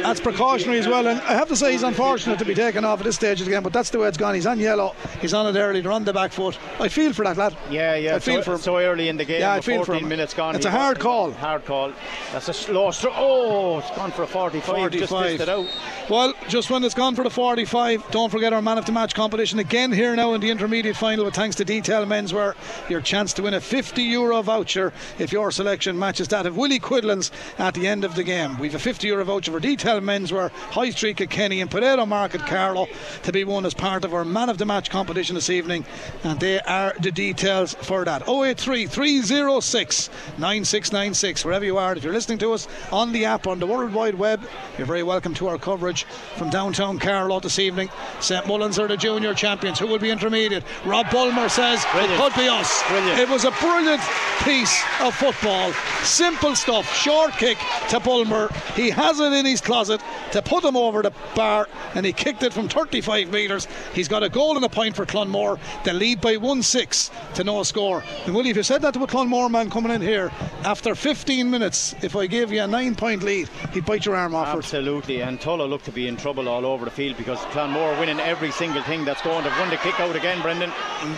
that's 0.02 0.20
precautionary 0.20 0.78
as 0.78 0.88
well. 0.88 1.06
And 1.06 1.20
I 1.22 1.34
have 1.34 1.48
to 1.48 1.56
say 1.56 1.72
he's 1.72 1.82
unfortunate 1.82 2.38
to 2.38 2.44
be 2.44 2.54
taken 2.54 2.84
off 2.84 3.00
at 3.00 3.04
this 3.04 3.16
stage 3.16 3.40
again, 3.40 3.62
but 3.62 3.72
that's 3.72 3.90
the 3.90 3.98
way 3.98 4.08
it's 4.08 4.18
gone. 4.18 4.34
He's 4.34 4.46
on 4.46 4.58
yellow, 4.58 4.94
he's 5.20 5.34
on 5.34 5.46
it 5.54 5.58
early, 5.58 5.80
they're 5.80 5.92
on 5.92 6.04
the 6.04 6.12
back 6.12 6.32
foot. 6.32 6.58
I 6.80 6.88
feel 6.88 7.12
for 7.12 7.24
that 7.24 7.36
lad. 7.36 7.56
Yeah, 7.70 7.96
yeah. 7.96 8.16
I 8.16 8.18
feel 8.18 8.38
so, 8.38 8.42
for 8.42 8.52
him. 8.54 8.58
so 8.58 8.78
early 8.78 9.08
in 9.08 9.16
the 9.16 9.24
game. 9.24 9.40
Yeah, 9.40 9.52
I 9.52 9.56
with 9.56 9.64
feel 9.64 9.84
for 9.84 9.94
him. 9.94 10.08
minutes 10.08 10.34
gone. 10.34 10.54
It's 10.54 10.66
a 10.66 10.70
hard 10.70 10.98
call. 10.98 11.32
Hard 11.32 11.64
call. 11.64 11.92
That's 12.32 12.48
a 12.48 12.54
slow 12.54 12.90
stroke. 12.90 13.14
Oh, 13.16 13.78
it's 13.78 13.90
gone 13.90 14.12
for 14.12 14.22
a 14.22 14.26
45. 14.26 14.92
Just 14.92 15.10
45. 15.10 15.30
missed 15.30 15.42
it 15.42 15.48
out. 15.48 15.66
Well, 16.10 16.34
just 16.48 16.70
when 16.70 16.84
it's 16.84 16.94
gone 16.94 17.14
for 17.14 17.24
the 17.24 17.30
45, 17.30 18.10
don't 18.10 18.30
forget 18.30 18.52
our 18.52 18.62
man 18.62 18.78
of 18.78 18.86
the 18.86 18.92
match 18.92 19.14
competition 19.14 19.58
again 19.58 19.92
here 19.92 20.14
now 20.16 20.34
in 20.34 20.40
the 20.40 20.50
intermediate 20.50 20.96
final 20.96 21.24
with 21.24 21.34
thanks 21.34 21.56
to 21.56 21.64
Detail 21.64 22.04
Menswear. 22.06 22.54
Your 22.88 23.00
chance 23.00 23.32
to 23.34 23.42
win 23.42 23.54
a 23.54 23.60
50 23.72 24.02
euro 24.02 24.42
voucher 24.42 24.92
if 25.18 25.32
your 25.32 25.50
selection 25.50 25.98
matches 25.98 26.28
that 26.28 26.44
of 26.44 26.58
Willie 26.58 26.78
Quinlan's 26.78 27.30
at 27.56 27.72
the 27.72 27.86
end 27.86 28.04
of 28.04 28.14
the 28.14 28.22
game. 28.22 28.58
We've 28.58 28.74
a 28.74 28.78
50 28.78 29.06
euro 29.06 29.24
voucher 29.24 29.50
for 29.50 29.60
Detail 29.60 29.98
Menswear, 30.02 30.50
High 30.50 30.90
Street 30.90 31.16
Kilkenny, 31.16 31.62
and 31.62 31.70
Potato 31.70 32.04
Market 32.04 32.42
Carlow 32.42 32.86
to 33.22 33.32
be 33.32 33.44
won 33.44 33.64
as 33.64 33.72
part 33.72 34.04
of 34.04 34.12
our 34.12 34.26
man 34.26 34.50
of 34.50 34.58
the 34.58 34.66
match 34.66 34.90
competition 34.90 35.36
this 35.36 35.48
evening. 35.48 35.86
And 36.22 36.38
they 36.38 36.60
are 36.60 36.92
the 37.00 37.10
details 37.10 37.72
for 37.72 38.04
that. 38.04 38.28
083 38.28 38.88
306 38.88 40.10
9696. 40.36 41.42
Wherever 41.46 41.64
you 41.64 41.78
are, 41.78 41.96
if 41.96 42.04
you're 42.04 42.12
listening 42.12 42.36
to 42.40 42.52
us 42.52 42.68
on 42.92 43.12
the 43.12 43.24
app 43.24 43.46
on 43.46 43.58
the 43.58 43.66
World 43.66 43.94
Wide 43.94 44.16
Web, 44.16 44.42
you're 44.76 44.86
very 44.86 45.02
welcome 45.02 45.32
to 45.32 45.48
our 45.48 45.56
coverage 45.56 46.04
from 46.36 46.50
downtown 46.50 46.98
Carlow 46.98 47.40
this 47.40 47.58
evening. 47.58 47.88
St 48.20 48.46
Mullins 48.46 48.78
are 48.78 48.86
the 48.86 48.98
junior 48.98 49.32
champions. 49.32 49.78
Who 49.78 49.86
will 49.86 49.98
be 49.98 50.10
intermediate? 50.10 50.62
Rob 50.84 51.10
Bulmer 51.10 51.48
says 51.48 51.82
Brilliant. 51.92 52.12
it 52.12 52.20
could 52.20 52.34
be 52.38 52.48
us. 52.48 52.82
Brilliant. 52.88 53.18
It 53.18 53.28
was 53.30 53.44
a 53.44 53.50
brilliant 53.62 54.02
piece 54.42 54.82
of 55.00 55.14
football. 55.14 55.72
Simple 56.02 56.56
stuff. 56.56 56.92
Short 56.96 57.32
kick 57.34 57.58
to 57.90 58.00
Bulmer. 58.00 58.48
He 58.74 58.90
has 58.90 59.20
it 59.20 59.32
in 59.32 59.46
his 59.46 59.60
closet 59.60 60.00
to 60.32 60.42
put 60.42 60.64
him 60.64 60.76
over 60.76 61.02
the 61.02 61.12
bar 61.36 61.68
and 61.94 62.04
he 62.04 62.12
kicked 62.12 62.42
it 62.42 62.52
from 62.52 62.68
35 62.68 63.30
metres. 63.30 63.68
He's 63.94 64.08
got 64.08 64.24
a 64.24 64.28
goal 64.28 64.56
and 64.56 64.64
a 64.64 64.68
point 64.68 64.96
for 64.96 65.06
Clonmore. 65.06 65.60
They 65.84 65.92
lead 65.92 66.20
by 66.20 66.36
1 66.36 66.62
6 66.62 67.10
to 67.34 67.44
no 67.44 67.62
score. 67.62 68.02
And 68.26 68.34
Willie, 68.34 68.50
if 68.50 68.56
you 68.56 68.62
said 68.64 68.82
that 68.82 68.94
to 68.94 69.04
a 69.04 69.06
Clonmore 69.06 69.50
man 69.50 69.70
coming 69.70 69.92
in 69.92 70.00
here 70.00 70.32
after 70.64 70.94
15 70.94 71.48
minutes, 71.48 71.94
if 72.02 72.16
I 72.16 72.26
gave 72.26 72.50
you 72.50 72.62
a 72.62 72.66
nine 72.66 72.96
point 72.96 73.22
lead, 73.22 73.48
he'd 73.72 73.86
bite 73.86 74.04
your 74.04 74.16
arm 74.16 74.34
off 74.34 74.48
for 74.48 74.54
it. 74.54 74.64
Absolutely, 74.64 75.22
and 75.22 75.38
Tullow 75.38 75.68
looked 75.68 75.84
to 75.84 75.92
be 75.92 76.08
in 76.08 76.16
trouble 76.16 76.48
all 76.48 76.66
over 76.66 76.84
the 76.84 76.90
field 76.90 77.16
because 77.16 77.38
Clonmore 77.52 77.98
winning 78.00 78.18
every 78.18 78.50
single 78.50 78.82
thing 78.82 79.04
that's 79.04 79.22
going. 79.22 79.44
They've 79.44 79.58
won 79.58 79.70
the 79.70 79.76
kick 79.76 80.00
out 80.00 80.16
again, 80.16 80.42
Brendan. 80.42 80.72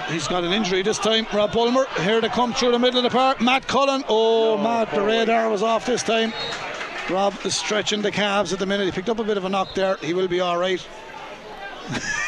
He's 0.08 0.28
got 0.28 0.44
an 0.44 0.52
injury 0.52 0.82
this 0.82 0.98
time. 0.98 1.26
Rob 1.32 1.52
Bulmer 1.52 1.86
here 2.00 2.20
to 2.20 2.28
come 2.34 2.52
through 2.52 2.72
the 2.72 2.78
middle 2.80 2.98
of 2.98 3.04
the 3.04 3.16
park. 3.16 3.40
Matt 3.40 3.68
Cullen. 3.68 4.02
Oh, 4.08 4.56
No, 4.56 4.62
Matt, 4.64 4.90
the 4.90 5.00
radar 5.00 5.48
was 5.48 5.62
off 5.62 5.86
this 5.86 6.02
time. 6.02 6.32
Rob 7.08 7.32
is 7.44 7.54
stretching 7.54 8.02
the 8.02 8.10
calves 8.10 8.52
at 8.52 8.58
the 8.58 8.66
minute. 8.66 8.86
He 8.86 8.90
picked 8.90 9.08
up 9.08 9.20
a 9.20 9.24
bit 9.24 9.36
of 9.36 9.44
a 9.44 9.48
knock 9.48 9.72
there. 9.74 9.96
He 9.98 10.14
will 10.14 10.26
be 10.26 10.40
all 10.40 10.58
right. 10.58 10.84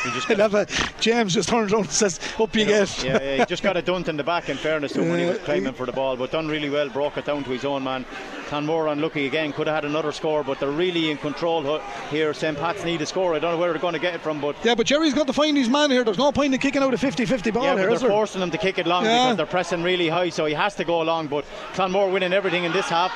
He 0.05 0.11
just 0.11 0.29
a, 0.31 0.67
James 1.01 1.35
just 1.35 1.49
turns 1.49 1.73
around 1.73 1.85
and 1.85 1.91
says, 1.91 2.21
Up 2.39 2.55
you 2.55 2.67
get. 2.67 3.03
yeah, 3.05 3.23
yeah, 3.23 3.37
he 3.39 3.45
just 3.47 3.63
got 3.63 3.77
a 3.77 3.83
dunt 3.83 4.09
in 4.09 4.17
the 4.17 4.25
back 4.25 4.49
in 4.49 4.57
fairness 4.57 4.93
to 4.93 5.03
him 5.03 5.09
when 5.11 5.19
he 5.21 5.27
was 5.27 5.39
climbing 5.39 5.73
for 5.73 5.87
the 5.87 5.93
ball, 5.93 6.17
but 6.17 6.31
done 6.31 6.49
really 6.49 6.71
well, 6.71 6.89
broke 6.89 7.17
it 7.17 7.25
down 7.25 7.43
to 7.45 7.51
his 7.51 7.65
own 7.65 7.85
man. 7.85 8.05
Clonmore 8.49 8.93
unlucky 8.93 9.27
again, 9.27 9.53
could 9.53 9.67
have 9.67 9.75
had 9.77 9.85
another 9.85 10.13
score, 10.13 10.45
but 10.45 10.61
they're 10.61 10.71
really 10.71 11.11
in 11.11 11.17
control 11.17 11.81
here. 12.11 12.33
St. 12.33 12.57
Pat's 12.57 12.85
need 12.85 13.01
a 13.03 13.07
score. 13.07 13.35
I 13.35 13.39
don't 13.41 13.53
know 13.53 13.59
where 13.59 13.73
they're 13.73 13.81
going 13.81 13.95
to 13.95 13.99
get 13.99 14.15
it 14.15 14.21
from, 14.21 14.41
but 14.41 14.55
Yeah, 14.65 14.75
but 14.77 14.87
Jerry's 14.87 15.15
got 15.15 15.27
to 15.27 15.33
find 15.33 15.57
his 15.57 15.69
man 15.69 15.91
here. 15.91 16.05
There's 16.05 16.19
no 16.19 16.31
point 16.31 16.55
in 16.55 16.61
kicking 16.61 16.83
out 16.83 16.95
a 16.95 16.99
50 16.99 17.27
50 17.27 17.51
ball 17.51 17.65
yeah, 17.65 17.71
but 17.73 17.79
here, 17.79 17.87
they're 17.87 17.95
is 17.97 18.01
there? 18.03 18.11
forcing 18.11 18.43
him 18.43 18.51
to 18.53 18.59
kick 18.59 18.79
it 18.79 18.87
long 18.87 19.05
Yeah. 19.05 19.25
because 19.25 19.37
they're 19.39 19.47
pressing 19.47 19.83
really 19.83 20.09
high, 20.09 20.29
so 20.29 20.45
he 20.47 20.55
has 20.55 20.75
to 20.77 20.85
go 20.85 21.01
long. 21.01 21.27
But 21.27 21.45
Clonmore 21.75 22.13
winning 22.13 22.33
everything 22.33 22.63
in 22.65 22.73
this 22.73 22.87
half. 22.87 23.13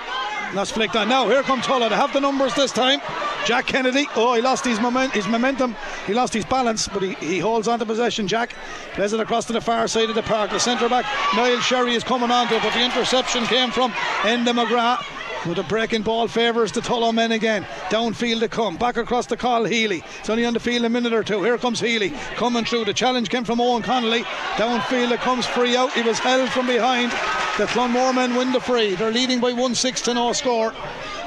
And 0.50 0.58
That's 0.58 0.72
flicked 0.72 0.96
on. 0.96 1.08
Now, 1.08 1.28
here 1.28 1.44
comes 1.44 1.64
Tullow. 1.64 1.88
They 1.88 1.94
have 1.94 2.12
the 2.12 2.20
numbers 2.20 2.52
this 2.56 2.72
time. 2.72 3.00
Jack 3.46 3.66
Kennedy. 3.66 4.08
Oh, 4.16 4.34
he 4.34 4.42
lost 4.42 4.64
his, 4.64 4.80
moment, 4.80 5.12
his 5.12 5.28
momentum. 5.28 5.76
He 6.08 6.12
lost 6.12 6.34
his 6.34 6.44
balance, 6.44 6.88
but 6.88 7.04
he, 7.04 7.14
he 7.24 7.38
holds 7.38 7.68
on 7.68 7.78
to 7.78 7.86
possession. 7.86 8.26
Jack 8.26 8.54
plays 8.94 9.12
it 9.12 9.20
across 9.20 9.44
to 9.44 9.52
the 9.52 9.60
far 9.60 9.86
side 9.86 10.08
of 10.08 10.16
the 10.16 10.22
park. 10.22 10.50
The 10.50 10.58
centre 10.58 10.88
back, 10.88 11.06
Niall 11.36 11.60
Sherry, 11.60 11.94
is 11.94 12.02
coming 12.02 12.32
on 12.32 12.48
to 12.48 12.56
it, 12.56 12.62
but 12.64 12.72
the 12.72 12.84
interception 12.84 13.44
came 13.44 13.70
from 13.70 13.92
Enda 14.22 14.52
McGrath. 14.52 15.19
With 15.46 15.58
a 15.58 15.62
breaking 15.62 16.02
ball 16.02 16.28
favours 16.28 16.70
the 16.70 16.82
Tullow 16.82 17.14
men 17.14 17.32
again. 17.32 17.62
Downfield 17.88 18.40
to 18.40 18.48
come. 18.48 18.76
Back 18.76 18.98
across 18.98 19.24
to 19.28 19.38
Carl 19.38 19.64
Healy. 19.64 20.04
It's 20.18 20.28
only 20.28 20.44
on 20.44 20.52
the 20.52 20.60
field 20.60 20.84
a 20.84 20.90
minute 20.90 21.14
or 21.14 21.24
two. 21.24 21.42
Here 21.42 21.56
comes 21.56 21.80
Healy 21.80 22.10
coming 22.36 22.66
through. 22.66 22.84
The 22.84 22.92
challenge 22.92 23.30
came 23.30 23.44
from 23.44 23.58
Owen 23.58 23.82
Connolly. 23.82 24.24
Downfield 24.56 25.12
it 25.12 25.20
comes 25.20 25.46
free 25.46 25.76
out. 25.76 25.92
He 25.92 26.02
was 26.02 26.18
held 26.18 26.50
from 26.50 26.66
behind. 26.66 27.10
The 27.56 27.66
Clonmore 27.66 28.14
men 28.14 28.34
win 28.34 28.52
the 28.52 28.60
free. 28.60 28.94
They're 28.94 29.10
leading 29.10 29.40
by 29.40 29.54
1 29.54 29.74
6 29.74 30.02
to 30.02 30.14
no 30.14 30.34
score. 30.34 30.74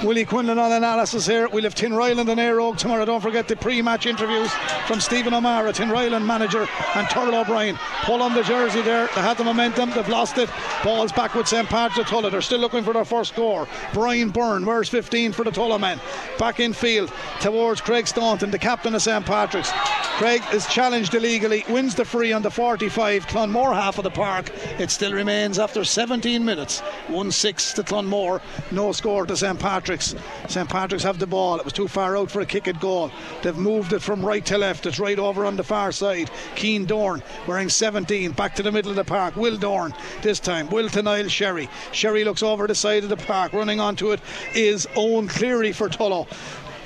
Willie 0.03 0.25
Quinlan 0.25 0.59
on 0.59 0.71
analysis 0.71 1.25
here. 1.25 1.47
We'll 1.47 1.63
have 1.63 1.75
Tinryland 1.75 2.29
and 2.29 2.39
Air 2.39 2.57
tomorrow. 2.75 3.05
Don't 3.05 3.21
forget 3.21 3.47
the 3.47 3.55
pre 3.55 3.81
match 3.81 4.05
interviews 4.05 4.51
from 4.85 4.99
Stephen 4.99 5.33
O'Mara, 5.33 5.71
Tinryland 5.71 6.25
manager, 6.25 6.67
and 6.95 7.07
Turlough 7.07 7.43
O'Brien. 7.43 7.77
Pull 8.03 8.21
on 8.21 8.33
the 8.33 8.43
jersey 8.43 8.81
there. 8.81 9.07
They 9.15 9.21
had 9.21 9.37
the 9.37 9.45
momentum, 9.45 9.91
they've 9.91 10.09
lost 10.09 10.37
it. 10.37 10.49
Ball's 10.83 11.13
back 11.13 11.35
with 11.35 11.47
St. 11.47 11.69
Patrick's 11.69 12.09
Tullow. 12.09 12.29
They're 12.29 12.41
still 12.41 12.59
looking 12.59 12.83
for 12.83 12.93
their 12.93 13.05
first 13.05 13.31
score. 13.31 13.67
Brian 14.03 14.31
Byrne, 14.31 14.65
where's 14.65 14.89
15 14.89 15.31
for 15.31 15.45
the 15.45 15.49
Tullow 15.49 15.79
men? 15.79 15.97
Back 16.37 16.59
in 16.59 16.73
field 16.73 17.09
towards 17.39 17.79
Craig 17.79 18.05
Staunton, 18.05 18.51
the 18.51 18.59
captain 18.59 18.93
of 18.93 19.01
St. 19.01 19.25
Patrick's. 19.25 19.71
Craig 20.17 20.43
is 20.53 20.67
challenged 20.67 21.15
illegally, 21.15 21.63
wins 21.69 21.95
the 21.95 22.05
free 22.05 22.33
on 22.33 22.43
the 22.43 22.51
45. 22.51 23.25
Clonmore 23.25 23.73
half 23.73 23.97
of 23.97 24.03
the 24.03 24.11
park. 24.11 24.51
It 24.77 24.91
still 24.91 25.11
remains 25.11 25.57
after 25.57 25.83
17 25.83 26.45
minutes. 26.45 26.81
1 27.07 27.31
6 27.31 27.73
to 27.73 27.83
Clonmore. 27.83 28.39
No 28.71 28.91
score 28.91 29.25
to 29.25 29.35
St. 29.35 29.59
Patrick's. 29.59 30.13
St. 30.47 30.69
Patrick's 30.69 31.03
have 31.03 31.17
the 31.17 31.25
ball. 31.25 31.57
It 31.57 31.65
was 31.65 31.73
too 31.73 31.87
far 31.87 32.15
out 32.15 32.29
for 32.29 32.41
a 32.41 32.45
kick 32.45 32.67
at 32.67 32.79
goal. 32.79 33.09
They've 33.41 33.57
moved 33.57 33.93
it 33.93 34.03
from 34.03 34.23
right 34.23 34.45
to 34.45 34.57
left. 34.57 34.85
It's 34.85 34.99
right 34.99 35.17
over 35.17 35.45
on 35.45 35.55
the 35.55 35.63
far 35.63 35.91
side. 35.91 36.29
Keen 36.55 36.85
Dorn 36.85 37.23
wearing 37.47 37.69
17. 37.69 38.33
Back 38.33 38.53
to 38.55 38.63
the 38.63 38.71
middle 38.71 38.91
of 38.91 38.97
the 38.97 39.03
park. 39.03 39.35
Will 39.35 39.57
Dorn 39.57 39.95
this 40.21 40.39
time. 40.39 40.69
Will 40.69 40.89
to 40.89 41.01
Niall 41.01 41.27
Sherry. 41.27 41.67
Sherry 41.91 42.23
looks 42.23 42.43
over 42.43 42.67
the 42.67 42.75
side 42.75 43.03
of 43.03 43.09
the 43.09 43.17
park. 43.17 43.51
Running 43.51 43.79
onto 43.93 44.11
it 44.11 44.19
is 44.55 44.87
Owen 44.95 45.27
Cleary 45.27 45.71
for 45.71 45.87
Tullow. 45.87 46.27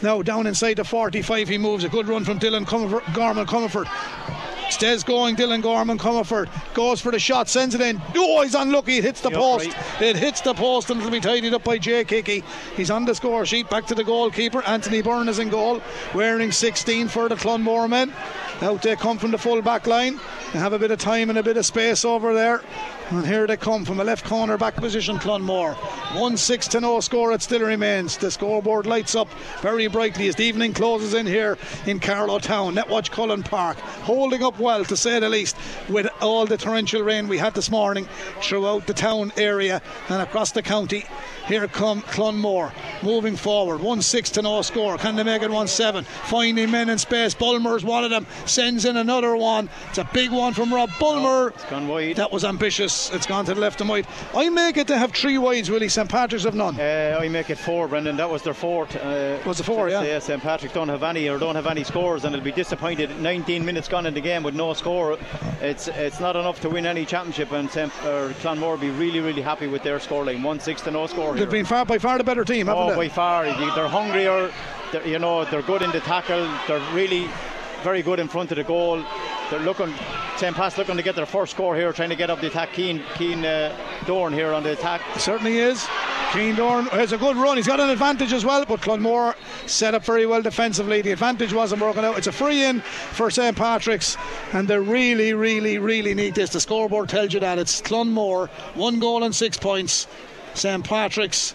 Now 0.02 0.22
down 0.22 0.46
inside 0.46 0.74
the 0.74 0.84
45 0.84 1.48
he 1.48 1.58
moves. 1.58 1.86
A 1.86 1.90
good 1.90 2.06
run 2.10 2.26
from 2.26 2.38
Dylan 2.38 2.66
Comerford, 2.66 3.14
Gorman 3.14 3.46
Comerford. 3.46 3.88
Stays 4.70 5.06
going, 5.06 5.38
Dylan 5.38 5.62
Gorman 5.62 5.98
Comerford 5.98 6.50
goes 6.74 7.00
for 7.00 7.14
the 7.14 7.20
shot, 7.20 7.48
sends 7.48 7.74
it 7.74 7.80
in. 7.80 8.02
Oh, 8.14 8.42
he's 8.42 8.54
unlucky. 8.56 8.98
It 8.98 9.06
hits 9.06 9.22
the 9.22 9.30
You're 9.30 9.40
post. 9.40 9.68
right. 9.68 10.02
It 10.02 10.18
hits 10.18 10.42
the 10.42 10.54
post 10.54 10.90
and 10.90 11.00
it'll 11.00 11.10
be 11.10 11.22
tidied 11.22 11.54
up 11.54 11.64
by 11.64 11.78
Jake 11.78 12.10
Hickey. 12.10 12.44
He's 12.76 12.92
on 12.92 13.06
the 13.06 13.16
score 13.16 13.46
sheet. 13.46 13.70
Back 13.70 13.86
to 13.86 13.96
the 13.96 14.04
goalkeeper. 14.04 14.62
Anthony 14.64 15.02
Byrne 15.02 15.30
is 15.30 15.40
in 15.40 15.48
goal, 15.48 15.82
wearing 16.14 16.52
16 16.52 17.08
for 17.08 17.30
the 17.30 17.36
Clonmore 17.36 17.90
men. 17.90 18.14
Out 18.62 18.82
they 18.82 18.98
come 18.98 19.18
from 19.18 19.32
the 19.32 19.38
full 19.38 19.62
back 19.62 19.88
line. 19.88 20.20
They 20.52 20.60
have 20.60 20.74
a 20.74 20.80
bit 20.80 20.92
of 20.92 21.00
time 21.00 21.30
and 21.30 21.40
a 21.40 21.44
bit 21.44 21.56
of 21.56 21.66
space 21.66 22.04
over 22.04 22.34
there. 22.34 22.62
And 23.10 23.26
here 23.26 23.48
they 23.48 23.56
come 23.56 23.86
from 23.86 24.02
a 24.02 24.04
left 24.04 24.26
corner 24.26 24.58
back 24.58 24.76
position, 24.76 25.18
Clonmore. 25.18 25.76
1 26.20 26.36
6 26.36 26.68
to 26.68 26.82
no 26.82 27.00
score, 27.00 27.32
it 27.32 27.42
still 27.42 27.62
remains. 27.62 28.18
The 28.18 28.30
scoreboard 28.30 28.86
lights 28.86 29.16
up 29.16 29.30
very 29.62 29.88
brightly 29.88 30.28
as 30.28 30.36
the 30.36 30.44
evening 30.44 30.74
closes 30.74 31.14
in 31.14 31.26
here 31.26 31.58
in 31.86 32.02
Carlow 32.02 32.40
Town. 32.40 32.76
Netwatch 32.76 33.10
Cullen 33.10 33.44
Park 33.44 33.78
holding 33.78 34.44
up 34.44 34.60
well 34.60 34.84
to 34.84 34.98
say 34.98 35.22
the 35.22 35.30
least 35.30 35.56
with 35.88 36.08
all 36.20 36.46
the 36.46 36.58
torrential 36.58 37.02
rain 37.02 37.30
we 37.30 37.38
had 37.38 37.54
this 37.54 37.72
morning 37.72 38.10
throughout 38.42 38.88
the 38.88 38.94
town 38.94 39.32
area 39.38 39.82
and 40.10 40.22
across 40.22 40.52
the 40.52 40.62
county. 40.62 41.06
Here 41.48 41.68
come 41.68 42.02
Clonmore 42.02 42.74
moving 43.02 43.36
forward. 43.36 43.80
1 43.80 44.02
6 44.02 44.30
to 44.32 44.42
no 44.42 44.62
score. 44.62 44.98
Can 44.98 45.16
they 45.16 45.24
make 45.24 45.42
it 45.42 45.50
1 45.50 45.68
7? 45.68 46.04
Finding 46.04 46.72
men 46.72 46.90
in 46.90 46.98
space. 46.98 47.34
Bulmer's 47.34 47.86
one 47.86 48.04
of 48.04 48.10
them. 48.10 48.26
Sends 48.46 48.86
in 48.86 48.98
another 48.98 49.36
one. 49.36 49.70
It's 49.90 49.98
a 49.98 50.10
big 50.14 50.32
one 50.32 50.54
from 50.54 50.74
Rob 50.74 50.90
Bulmer. 51.00 51.50
It's 51.50 51.64
gone 51.66 51.88
wide. 51.88 52.18
That 52.18 52.32
was 52.32 52.44
ambitious. 52.44 53.12
It's 53.12 53.26
gone 53.26 53.46
to 53.46 53.54
the 53.54 53.62
left 53.62 53.80
and 53.80 53.90
wide. 53.90 54.08
I 54.36 54.50
make 54.50 54.78
it 54.78 54.88
to 54.88 54.98
have 54.98 55.14
three 55.14 55.38
wides, 55.38 55.70
Willie. 55.70 55.88
St. 55.90 56.10
Patrick's 56.10 56.44
have 56.44 56.56
none. 56.56 56.80
Uh, 56.80 57.18
I 57.22 57.30
make 57.30 57.50
it 57.50 57.58
four, 57.58 57.88
Brendan. 57.88 58.18
That 58.18 58.30
was 58.30 58.42
their 58.42 58.54
fourth. 58.54 58.96
Uh, 58.96 59.38
Was 59.46 59.60
it 59.60 59.64
four, 59.64 59.90
yeah? 59.90 60.02
Yeah, 60.04 60.20
St. 60.20 60.42
Patrick 60.42 60.74
don't 60.74 60.90
have 60.90 61.04
any 61.04 61.30
or 61.30 61.38
don't 61.40 61.56
have 61.56 61.68
any 61.68 61.84
scores, 61.84 62.26
and 62.26 62.34
they'll 62.34 62.42
be 62.42 62.52
disappointed. 62.52 63.10
19 63.22 63.64
minutes 63.64 63.88
gone 63.88 64.06
in 64.06 64.14
the 64.14 64.22
game 64.22 64.44
with 64.44 64.56
no 64.56 64.74
score. 64.74 65.18
It's 65.62 65.88
it's 65.88 66.20
not 66.20 66.36
enough 66.36 66.60
to 66.62 66.70
win 66.70 66.86
any 66.86 67.06
championship, 67.06 67.52
and 67.52 67.70
St. 67.72 67.92
Or 68.06 68.30
Clonmore 68.42 68.72
will 68.72 68.78
be 68.78 68.90
really 68.92 69.20
really 69.22 69.42
happy 69.42 69.68
with 69.68 69.84
their 69.84 69.98
scoreline. 70.00 70.44
One 70.44 70.60
six 70.60 70.82
to 70.82 70.92
no 70.92 71.08
score. 71.08 71.37
They've 71.38 71.50
been 71.50 71.66
far 71.66 71.86
by 71.86 71.98
far 72.00 72.18
the 72.18 72.24
better 72.24 72.44
team, 72.44 72.68
haven't 72.68 72.84
Oh, 72.84 72.90
they? 72.90 72.96
by 72.96 73.10
far. 73.10 73.46
They're 73.46 73.88
hungrier. 73.88 74.52
They're, 74.92 75.06
you 75.08 75.20
know, 75.20 75.46
they're 75.46 75.62
good 75.62 75.82
in 75.82 75.92
the 75.92 76.00
tackle. 76.00 76.50
They're 76.68 76.82
really 76.94 77.30
very 77.84 78.02
good 78.02 78.20
in 78.20 78.28
front 78.28 78.52
of 78.52 78.58
the 78.58 78.64
goal. 78.64 79.04
They're 79.50 79.60
looking, 79.60 79.94
St. 80.38 80.56
Pat's 80.56 80.78
looking 80.78 80.98
to 80.98 81.04
get 81.04 81.16
their 81.16 81.26
first 81.26 81.54
score 81.54 81.76
here, 81.76 81.94
trying 81.94 82.10
to 82.10 82.16
get 82.16 82.30
up 82.30 82.42
the 82.42 82.48
attack. 82.48 82.74
Keen, 82.74 83.02
Keen 83.16 83.46
uh, 83.46 83.74
Dorn 84.06 84.34
here 84.34 84.52
on 84.52 84.64
the 84.64 84.72
attack. 84.74 85.02
Certainly 85.18 85.58
is. 85.60 85.88
Keen 86.34 86.56
Dorn 86.56 86.86
has 86.88 87.14
a 87.14 87.18
good 87.18 87.38
run. 87.38 87.56
He's 87.56 87.68
got 87.68 87.80
an 87.80 87.90
advantage 87.90 88.34
as 88.34 88.44
well, 88.44 88.66
but 88.66 88.82
Clonmore 88.82 89.36
set 89.66 89.94
up 89.94 90.04
very 90.04 90.26
well 90.26 90.42
defensively. 90.42 91.02
The 91.02 91.12
advantage 91.12 91.54
wasn't 91.54 91.80
broken 91.80 92.04
out. 92.04 92.18
It's 92.18 92.28
a 92.28 92.34
free 92.34 92.66
in 92.66 92.82
for 92.82 93.32
St. 93.32 93.56
Patrick's, 93.56 94.18
and 94.52 94.68
they 94.68 94.78
really, 94.78 95.34
really, 95.34 95.78
really 95.78 96.14
need 96.14 96.36
this. 96.36 96.50
The 96.50 96.60
scoreboard 96.60 97.08
tells 97.08 97.34
you 97.34 97.40
that. 97.40 97.58
It's 97.60 97.82
Clonmore, 97.82 98.50
one 98.76 99.00
goal 99.00 99.24
and 99.24 99.34
six 99.34 99.56
points. 99.56 100.08
St. 100.58 100.84
Patrick's 100.84 101.54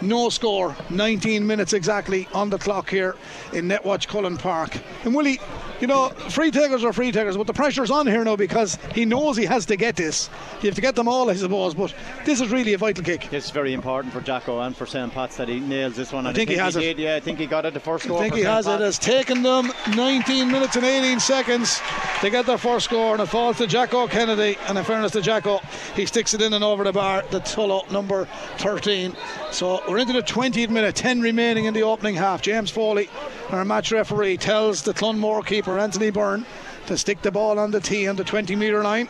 no 0.00 0.28
score, 0.28 0.76
19 0.90 1.44
minutes 1.44 1.72
exactly 1.72 2.28
on 2.32 2.50
the 2.50 2.58
clock 2.58 2.88
here 2.88 3.16
in 3.52 3.66
Netwatch 3.66 4.06
Cullen 4.06 4.36
Park. 4.36 4.78
And 5.04 5.12
Willie, 5.12 5.40
you 5.80 5.86
know, 5.86 6.08
free 6.08 6.50
takers 6.50 6.84
are 6.84 6.92
free 6.92 7.12
takers, 7.12 7.36
but 7.36 7.46
the 7.46 7.52
pressure's 7.52 7.90
on 7.90 8.06
here 8.06 8.24
now 8.24 8.36
because 8.36 8.78
he 8.94 9.04
knows 9.04 9.36
he 9.36 9.44
has 9.44 9.66
to 9.66 9.76
get 9.76 9.96
this. 9.96 10.28
You 10.60 10.68
have 10.68 10.74
to 10.74 10.80
get 10.80 10.96
them 10.96 11.08
all, 11.08 11.30
I 11.30 11.34
suppose, 11.34 11.74
but 11.74 11.94
this 12.24 12.40
is 12.40 12.50
really 12.50 12.74
a 12.74 12.78
vital 12.78 13.04
kick. 13.04 13.32
It's 13.32 13.50
very 13.50 13.72
important 13.72 14.12
for 14.12 14.20
Jacko 14.20 14.60
and 14.60 14.76
for 14.76 14.86
St. 14.86 15.12
Pat's 15.12 15.36
that 15.36 15.48
he 15.48 15.60
nails 15.60 15.96
this 15.96 16.12
one. 16.12 16.26
I 16.26 16.32
think, 16.32 16.36
I 16.36 16.38
think, 16.38 16.50
he 16.50 16.56
has 16.56 16.74
he 16.74 16.80
it. 16.80 16.96
Did, 16.96 17.02
yeah, 17.02 17.16
I 17.16 17.20
think 17.20 17.38
he 17.38 17.46
got 17.46 17.64
it 17.64 17.74
the 17.74 17.80
first 17.80 18.04
score. 18.04 18.18
I 18.18 18.22
think 18.22 18.34
he 18.34 18.42
has 18.42 18.66
Pat. 18.66 18.80
it. 18.80 18.84
It's 18.84 18.98
taken 18.98 19.42
them 19.42 19.70
19 19.94 20.50
minutes 20.50 20.76
and 20.76 20.84
18 20.84 21.20
seconds 21.20 21.80
to 22.20 22.30
get 22.30 22.46
their 22.46 22.58
first 22.58 22.86
score, 22.86 23.12
and 23.12 23.22
it 23.22 23.26
falls 23.26 23.58
to 23.58 23.66
Jacko 23.66 24.06
Kennedy. 24.08 24.56
And 24.66 24.76
in 24.76 24.84
fairness 24.84 25.12
to 25.12 25.20
Jacko, 25.20 25.60
he 25.94 26.06
sticks 26.06 26.34
it 26.34 26.42
in 26.42 26.52
and 26.52 26.64
over 26.64 26.84
the 26.84 26.92
bar. 26.92 27.22
The 27.30 27.40
Tullow 27.40 27.90
number 27.90 28.26
13. 28.58 29.14
So 29.52 29.80
we're 29.88 29.98
into 29.98 30.12
the 30.12 30.22
20th 30.22 30.70
minute, 30.70 30.94
10 30.96 31.20
remaining 31.20 31.66
in 31.66 31.74
the 31.74 31.82
opening 31.82 32.14
half. 32.14 32.42
James 32.42 32.70
Foley, 32.70 33.08
our 33.50 33.64
match 33.64 33.92
referee, 33.92 34.36
tells 34.36 34.82
the 34.82 34.92
Clonmore 34.92 35.44
keeper 35.44 35.78
Anthony 35.78 36.10
Byrne 36.10 36.44
to 36.86 36.96
stick 36.96 37.22
the 37.22 37.30
ball 37.30 37.58
on 37.58 37.70
the 37.70 37.80
tee 37.80 38.06
on 38.08 38.16
the 38.16 38.24
20 38.24 38.56
metre 38.56 38.82
line. 38.82 39.08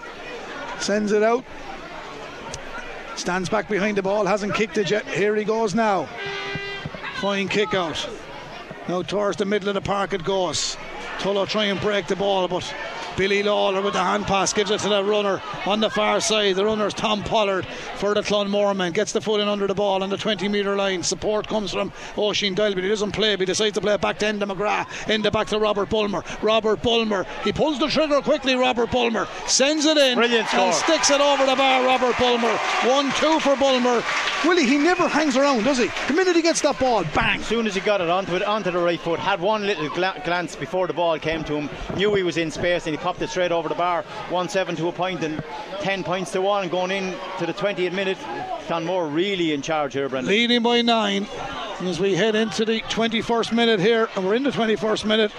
Sends 0.78 1.12
it 1.12 1.22
out. 1.22 1.44
Stands 3.16 3.48
back 3.48 3.68
behind 3.68 3.96
the 3.96 4.02
ball, 4.02 4.26
hasn't 4.26 4.54
kicked 4.54 4.78
it 4.78 4.90
yet. 4.90 5.06
Here 5.08 5.34
he 5.34 5.44
goes 5.44 5.74
now. 5.74 6.08
Fine 7.16 7.48
kick 7.48 7.74
out. 7.74 8.08
Now 8.88 9.02
towards 9.02 9.36
the 9.36 9.44
middle 9.44 9.68
of 9.68 9.74
the 9.74 9.80
park 9.80 10.12
it 10.12 10.24
goes. 10.24 10.76
Tullow 11.18 11.46
try 11.48 11.64
and 11.64 11.80
break 11.80 12.06
the 12.06 12.14
ball, 12.14 12.46
but 12.46 12.72
Billy 13.18 13.42
Lawler 13.42 13.82
with 13.82 13.94
the 13.94 13.98
hand 13.98 14.28
pass 14.28 14.52
gives 14.52 14.70
it 14.70 14.78
to 14.78 14.88
the 14.88 15.02
runner 15.02 15.42
on 15.66 15.80
the 15.80 15.90
far 15.90 16.20
side. 16.20 16.54
The 16.54 16.64
runner's 16.64 16.94
Tom 16.94 17.24
Pollard 17.24 17.66
for 17.96 18.14
the 18.14 18.22
Clonmore 18.22 18.76
man. 18.76 18.92
Gets 18.92 19.10
the 19.10 19.20
foot 19.20 19.40
in 19.40 19.48
under 19.48 19.66
the 19.66 19.74
ball 19.74 20.04
on 20.04 20.08
the 20.08 20.16
20 20.16 20.46
metre 20.46 20.76
line. 20.76 21.02
Support 21.02 21.48
comes 21.48 21.72
from 21.72 21.92
Oisin 22.16 22.54
Doyle, 22.54 22.74
but 22.74 22.84
he 22.84 22.88
doesn't 22.88 23.10
play. 23.10 23.34
But 23.34 23.40
he 23.40 23.46
decides 23.46 23.74
to 23.74 23.80
play 23.80 23.94
it 23.94 24.00
back 24.00 24.20
to 24.20 24.26
Enda 24.26 24.44
McGrath. 24.44 24.86
Enda 25.12 25.32
back 25.32 25.48
to 25.48 25.58
Robert 25.58 25.90
Bulmer. 25.90 26.22
Robert 26.42 26.80
Bulmer. 26.80 27.26
He 27.42 27.52
pulls 27.52 27.80
the 27.80 27.88
trigger 27.88 28.20
quickly, 28.20 28.54
Robert 28.54 28.92
Bulmer. 28.92 29.26
Sends 29.48 29.84
it 29.84 29.96
in. 29.96 30.16
Brilliant 30.16 30.46
score. 30.46 30.66
And 30.66 30.74
sticks 30.76 31.10
it 31.10 31.20
over 31.20 31.44
the 31.44 31.56
bar, 31.56 31.84
Robert 31.84 32.16
Bulmer. 32.18 32.56
1 32.84 33.12
2 33.14 33.40
for 33.40 33.56
Bulmer. 33.56 34.00
Willie, 34.44 34.64
he 34.64 34.78
never 34.78 35.08
hangs 35.08 35.36
around, 35.36 35.64
does 35.64 35.78
he? 35.78 35.90
The 36.06 36.14
minute 36.14 36.36
he 36.36 36.42
gets 36.42 36.60
that 36.60 36.78
ball, 36.78 37.02
bang. 37.12 37.40
As 37.40 37.46
soon 37.48 37.66
as 37.66 37.74
he 37.74 37.80
got 37.80 38.00
it 38.00 38.08
onto 38.08 38.36
it, 38.36 38.44
onto 38.44 38.70
the 38.70 38.78
right 38.78 39.00
foot, 39.00 39.18
had 39.18 39.40
one 39.40 39.66
little 39.66 39.88
gla- 39.88 40.22
glance 40.24 40.54
before 40.54 40.86
the 40.86 40.92
ball 40.92 41.18
came 41.18 41.42
to 41.42 41.56
him, 41.56 41.68
knew 41.96 42.14
he 42.14 42.22
was 42.22 42.36
in 42.36 42.52
space, 42.52 42.86
and 42.86 42.94
he 42.96 43.02
popped 43.08 43.22
it 43.22 43.30
straight 43.30 43.52
over 43.52 43.70
the 43.70 43.74
bar. 43.74 44.02
1 44.28 44.50
7 44.50 44.76
to 44.76 44.88
a 44.88 44.92
point 44.92 45.22
and 45.24 45.42
10 45.80 46.04
points 46.04 46.30
to 46.30 46.42
1 46.42 46.68
going 46.68 46.90
in 46.90 47.14
to 47.38 47.46
the 47.46 47.54
20th 47.54 47.94
minute. 47.94 48.18
Clonmore 48.66 49.08
really 49.10 49.54
in 49.54 49.62
charge 49.62 49.94
here, 49.94 50.10
Brendan. 50.10 50.30
Leading 50.30 50.62
by 50.62 50.82
9 50.82 51.26
as 51.84 51.98
we 51.98 52.14
head 52.14 52.34
into 52.34 52.66
the 52.66 52.82
21st 52.82 53.54
minute 53.54 53.80
here, 53.80 54.10
and 54.14 54.26
we're 54.26 54.34
in 54.34 54.42
the 54.42 54.50
21st 54.50 55.06
minute. 55.06 55.32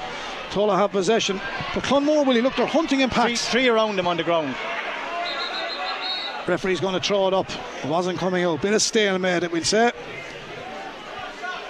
Tullow 0.49 0.75
have 0.75 0.89
possession. 0.89 1.39
But 1.75 1.83
Clonmore, 1.83 2.25
Willie, 2.25 2.41
look, 2.41 2.55
they're 2.55 2.65
hunting 2.65 3.01
in 3.01 3.11
Three, 3.11 3.33
packs. 3.33 3.47
three 3.47 3.67
around 3.67 3.99
him 3.99 4.07
on 4.07 4.17
the 4.17 4.23
ground. 4.23 4.55
Referee's 6.47 6.79
going 6.79 6.99
to 6.99 7.07
throw 7.07 7.27
it 7.27 7.35
up. 7.35 7.51
It 7.83 7.85
wasn't 7.87 8.17
coming 8.17 8.45
out. 8.45 8.63
Bit 8.63 8.73
of 8.73 8.81
stalemate, 8.81 9.43
it 9.43 9.51
we'll 9.51 9.63
say. 9.63 9.91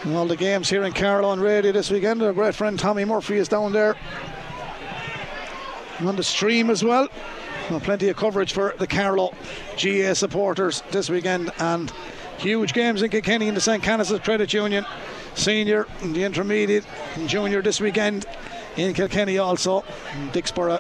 And 0.04 0.16
all 0.16 0.28
the 0.28 0.38
games 0.38 0.70
here 0.70 0.84
in 0.84 0.94
Carlow 0.94 1.28
on 1.28 1.42
radio 1.42 1.74
this 1.74 1.92
weekend. 1.92 2.24
Our 2.24 2.32
great 2.32 2.56
friend 2.56 2.80
Tommy 2.80 3.04
Murphy 3.04 3.36
is 3.36 3.50
down 3.50 3.74
there. 3.74 3.98
On 6.02 6.16
the 6.16 6.24
stream 6.24 6.70
as 6.70 6.84
well. 6.84 7.10
Well, 7.70 7.80
plenty 7.82 8.08
of 8.10 8.16
coverage 8.16 8.54
for 8.54 8.74
the 8.80 8.88
Carlow 8.88 9.34
GA 9.76 10.14
supporters 10.14 10.82
this 10.92 11.10
weekend 11.10 11.52
and 11.60 11.92
huge 12.38 12.74
games 12.74 13.02
in 13.02 13.10
Kilkenny 13.10 13.48
in 13.48 13.54
the 13.54 13.62
St. 13.62 13.84
Canice's 13.84 14.20
Credit 14.22 14.52
Union 14.54 14.86
senior 15.36 15.88
and 16.02 16.16
the 16.16 16.24
intermediate 16.24 16.86
and 17.16 17.28
junior 17.30 17.62
this 17.62 17.80
weekend 17.80 18.26
in 18.78 18.94
Kilkenny 18.94 19.38
also 19.38 19.84
Dicksboro 20.32 20.80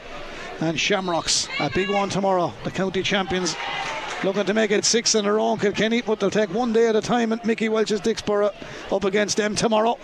and 0.61 0.79
Shamrocks 0.79 1.47
a 1.59 1.69
big 1.69 1.89
one 1.89 2.09
tomorrow 2.09 2.53
the 2.63 2.71
county 2.71 3.03
champions 3.03 3.55
looking 4.23 4.45
to 4.45 4.53
make 4.53 4.71
it 4.71 4.83
six 4.83 5.15
in 5.15 5.25
a 5.25 5.33
row 5.33 5.53
in 5.53 5.59
Kilkenny 5.59 6.01
but 6.01 6.19
they'll 6.19 6.31
take 6.31 6.53
one 6.53 6.73
day 6.73 6.87
at 6.87 6.95
a 6.95 7.01
time 7.01 7.31
and 7.31 7.43
Mickey 7.45 7.69
Welch's 7.69 8.01
Dicksboro 8.01 8.53
up 8.91 9.03
against 9.03 9.37
them 9.37 9.55
tomorrow 9.55 9.97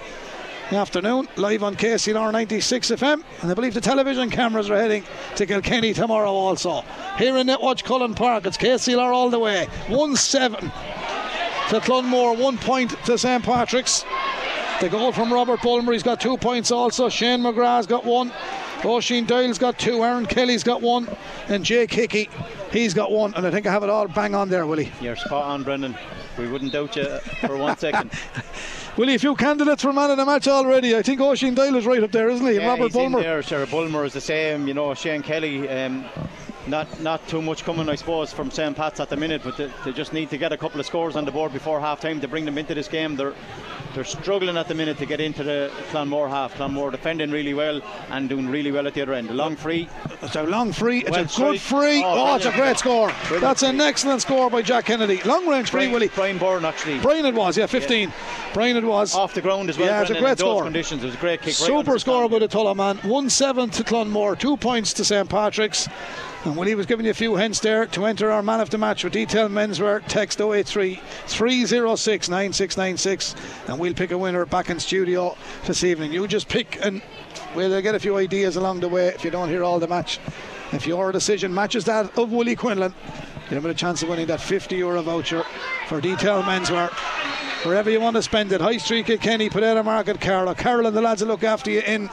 afternoon 0.71 1.27
live 1.35 1.63
on 1.63 1.75
KCLR 1.75 2.31
96 2.31 2.89
FM 2.91 3.21
and 3.41 3.51
I 3.51 3.53
believe 3.53 3.75
the 3.75 3.81
television 3.81 4.31
cameras 4.31 4.69
are 4.69 4.75
heading 4.75 5.03
to 5.35 5.45
Kilkenny 5.45 5.93
tomorrow 5.93 6.31
also. 6.31 6.83
Here 7.17 7.37
in 7.37 7.47
Netwatch 7.47 7.83
Cullen 7.83 8.15
Park 8.15 8.47
it's 8.47 8.57
KCLR 8.57 9.13
all 9.13 9.29
the 9.29 9.37
way. 9.37 9.67
1-7 9.85 10.59
to 10.59 11.79
Clonmore 11.81 12.35
one 12.37 12.57
point 12.57 12.91
to 13.05 13.17
St 13.17 13.43
Patrick's. 13.43 14.03
The 14.81 14.89
goal 14.89 15.11
from 15.11 15.31
Robert 15.31 15.61
Bulmer 15.61 15.93
he's 15.93 16.03
got 16.03 16.19
two 16.19 16.35
points 16.37 16.71
also. 16.71 17.09
Shane 17.09 17.41
McGrath's 17.41 17.85
got 17.85 18.03
one. 18.03 18.31
Oisin 18.83 19.25
Doyle's 19.25 19.59
got 19.59 19.77
two. 19.77 20.03
Aaron 20.03 20.25
Kelly's 20.25 20.63
got 20.63 20.81
one. 20.81 21.07
And 21.47 21.63
Jake 21.63 21.93
Hickey 21.93 22.27
he's 22.71 22.93
got 22.95 23.11
one. 23.11 23.35
And 23.35 23.45
I 23.45 23.51
think 23.51 23.67
I 23.67 23.71
have 23.71 23.83
it 23.83 23.89
all 23.89 24.07
bang 24.07 24.33
on 24.33 24.49
there 24.49 24.65
Willie. 24.65 24.91
You're 24.99 25.15
spot 25.15 25.45
on, 25.45 25.63
Brendan. 25.63 25.95
We 26.39 26.47
wouldn't 26.47 26.73
doubt 26.73 26.95
you 26.95 27.19
for 27.41 27.55
one 27.55 27.77
second. 27.77 28.11
Willie 28.97 29.15
a 29.15 29.19
few 29.19 29.35
candidates 29.35 29.81
for 29.81 29.91
man 29.91 30.11
of 30.11 30.17
the 30.17 30.25
match 30.25 30.47
already 30.47 30.95
I 30.95 31.01
think 31.01 31.19
Oisin 31.19 31.53
Doyle 31.53 31.75
is 31.75 31.85
right 31.85 32.01
up 32.01 32.11
there 32.11 32.29
isn't 32.29 32.47
he 32.47 32.55
Yeah, 32.55 32.67
Robert 32.67 32.85
he's 32.85 32.95
in 32.95 33.11
Bulmer 33.11 33.21
there. 33.21 33.43
Sure, 33.43 33.65
Bulmer 33.65 34.05
is 34.05 34.13
the 34.13 34.21
same. 34.21 34.67
You 34.67 34.73
know, 34.73 34.93
Shane 34.93 35.21
Kelly. 35.21 35.67
Um, 35.67 36.05
not 36.67 36.99
not 37.01 37.27
too 37.27 37.41
much 37.41 37.63
coming, 37.63 37.89
I 37.89 37.95
suppose, 37.95 38.31
from 38.33 38.49
St. 38.49 38.75
Pat's 38.75 38.99
at 38.99 39.09
the 39.09 39.17
minute, 39.17 39.41
but 39.43 39.57
they, 39.57 39.69
they 39.83 39.91
just 39.91 40.13
need 40.13 40.29
to 40.31 40.37
get 40.37 40.51
a 40.51 40.57
couple 40.57 40.79
of 40.79 40.85
scores 40.85 41.15
on 41.15 41.25
the 41.25 41.31
board 41.31 41.53
before 41.53 41.79
half 41.79 41.99
time 41.99 42.19
to 42.21 42.27
bring 42.27 42.45
them 42.45 42.57
into 42.57 42.73
this 42.73 42.87
game. 42.87 43.15
They're 43.15 43.35
they're 43.95 44.03
struggling 44.03 44.57
at 44.57 44.67
the 44.67 44.75
minute 44.75 44.97
to 44.99 45.05
get 45.05 45.19
into 45.19 45.43
the 45.43 45.71
Clonmore 45.91 46.29
half. 46.29 46.53
Clonmore 46.55 46.91
defending 46.91 47.31
really 47.31 47.53
well 47.53 47.81
and 48.11 48.29
doing 48.29 48.47
really 48.47 48.71
well 48.71 48.85
at 48.87 48.93
the 48.93 49.01
other 49.01 49.13
end. 49.13 49.29
The 49.29 49.33
long 49.33 49.55
free. 49.55 49.89
It's 50.21 50.35
a 50.35 50.43
long 50.43 50.71
free. 50.73 50.99
It's 50.99 51.11
Well 51.11 51.19
a 51.21 51.23
good 51.23 51.31
strike. 51.31 51.59
free. 51.61 52.03
Oh, 52.03 52.25
Oh, 52.27 52.35
it's 52.35 52.45
a 52.45 52.51
great 52.51 52.77
score. 52.77 53.11
Brilliant 53.27 53.41
That's 53.41 53.63
an 53.63 53.79
excellent 53.81 54.21
score 54.21 54.49
by 54.49 54.61
Jack 54.61 54.85
Kennedy. 54.85 55.21
Long 55.23 55.47
range 55.47 55.69
free, 55.69 55.79
Brian, 55.81 55.91
Willie. 55.93 56.07
Brian 56.09 56.37
Byrne 56.37 56.65
actually. 56.65 56.99
Brian 56.99 57.25
it 57.25 57.33
was, 57.33 57.57
yeah, 57.57 57.65
15. 57.65 58.11
Brian 58.53 58.77
it 58.77 58.83
was. 58.83 59.15
Off 59.15 59.33
the 59.33 59.41
ground 59.41 59.69
as 59.69 59.77
well. 59.77 59.87
Yeah, 59.87 60.01
it's 60.01 60.11
a 60.11 60.19
great 60.19 60.37
score. 60.39 60.63
conditions. 60.63 61.03
It 61.03 61.07
was 61.07 61.15
a 61.15 61.19
great 61.19 61.41
kick. 61.41 61.53
Super 61.53 61.93
the 61.93 61.99
score 61.99 62.27
by 62.29 62.39
the 62.39 62.47
Tullow 62.47 62.75
man. 62.75 62.97
1 62.97 63.29
7 63.29 63.69
to 63.71 63.83
Clonmore, 63.83 64.37
two 64.37 64.57
points 64.57 64.93
to 64.93 65.05
St 65.05 65.29
Patrick's. 65.29 65.87
And 66.45 66.55
Willie 66.55 66.75
was 66.75 66.85
giving 66.85 67.07
you 67.07 67.11
a 67.11 67.15
few 67.15 67.37
hints 67.37 67.59
there 67.59 67.87
to 67.87 68.05
enter 68.05 68.29
our 68.29 68.43
man 68.43 68.59
of 68.59 68.69
the 68.69 68.77
match 68.77 69.03
with 69.03 69.13
Detail 69.13 69.49
Menswear. 69.49 70.07
Text 70.07 70.39
083 70.39 71.01
306 71.25 72.29
9696 72.29 73.35
and 73.67 73.79
we'll 73.79 73.95
pick 73.95 74.11
a 74.11 74.17
winner 74.17 74.45
back 74.45 74.69
in 74.69 74.79
studio 74.79 75.35
this 75.65 75.83
evening. 75.83 76.13
You 76.13 76.27
just 76.27 76.47
pick 76.47 76.77
and 76.85 77.01
we'll 77.55 77.81
get 77.81 77.95
a 77.95 77.99
few 77.99 78.17
ideas 78.17 78.57
along 78.57 78.81
the 78.81 78.87
way 78.87 79.07
if 79.07 79.25
you 79.25 79.31
don't 79.31 79.49
hear 79.49 79.63
all 79.63 79.79
the 79.79 79.87
match. 79.87 80.19
If 80.71 80.85
your 80.85 81.11
decision 81.11 81.51
matches 81.51 81.85
that 81.85 82.15
of 82.15 82.31
Willie 82.31 82.55
Quinlan, 82.55 82.93
you'll 83.49 83.61
have 83.61 83.65
a 83.65 83.73
chance 83.73 84.03
of 84.03 84.09
winning 84.09 84.27
that 84.27 84.39
50 84.39 84.75
euro 84.75 85.01
voucher 85.01 85.43
for 85.87 85.99
Detail 85.99 86.43
Menswear. 86.43 86.89
Wherever 87.65 87.89
you 87.89 87.99
want 87.99 88.17
to 88.17 88.21
spend 88.21 88.51
it, 88.51 88.61
High 88.61 88.77
Street, 88.77 89.07
Kilkenny, 89.07 89.49
Potato 89.49 89.81
Market, 89.81 90.21
Carlow. 90.21 90.53
Carol 90.53 90.85
and 90.85 90.95
the 90.95 91.01
lads 91.01 91.23
will 91.23 91.29
look 91.29 91.43
after 91.43 91.71
you 91.71 91.79
in 91.79 92.07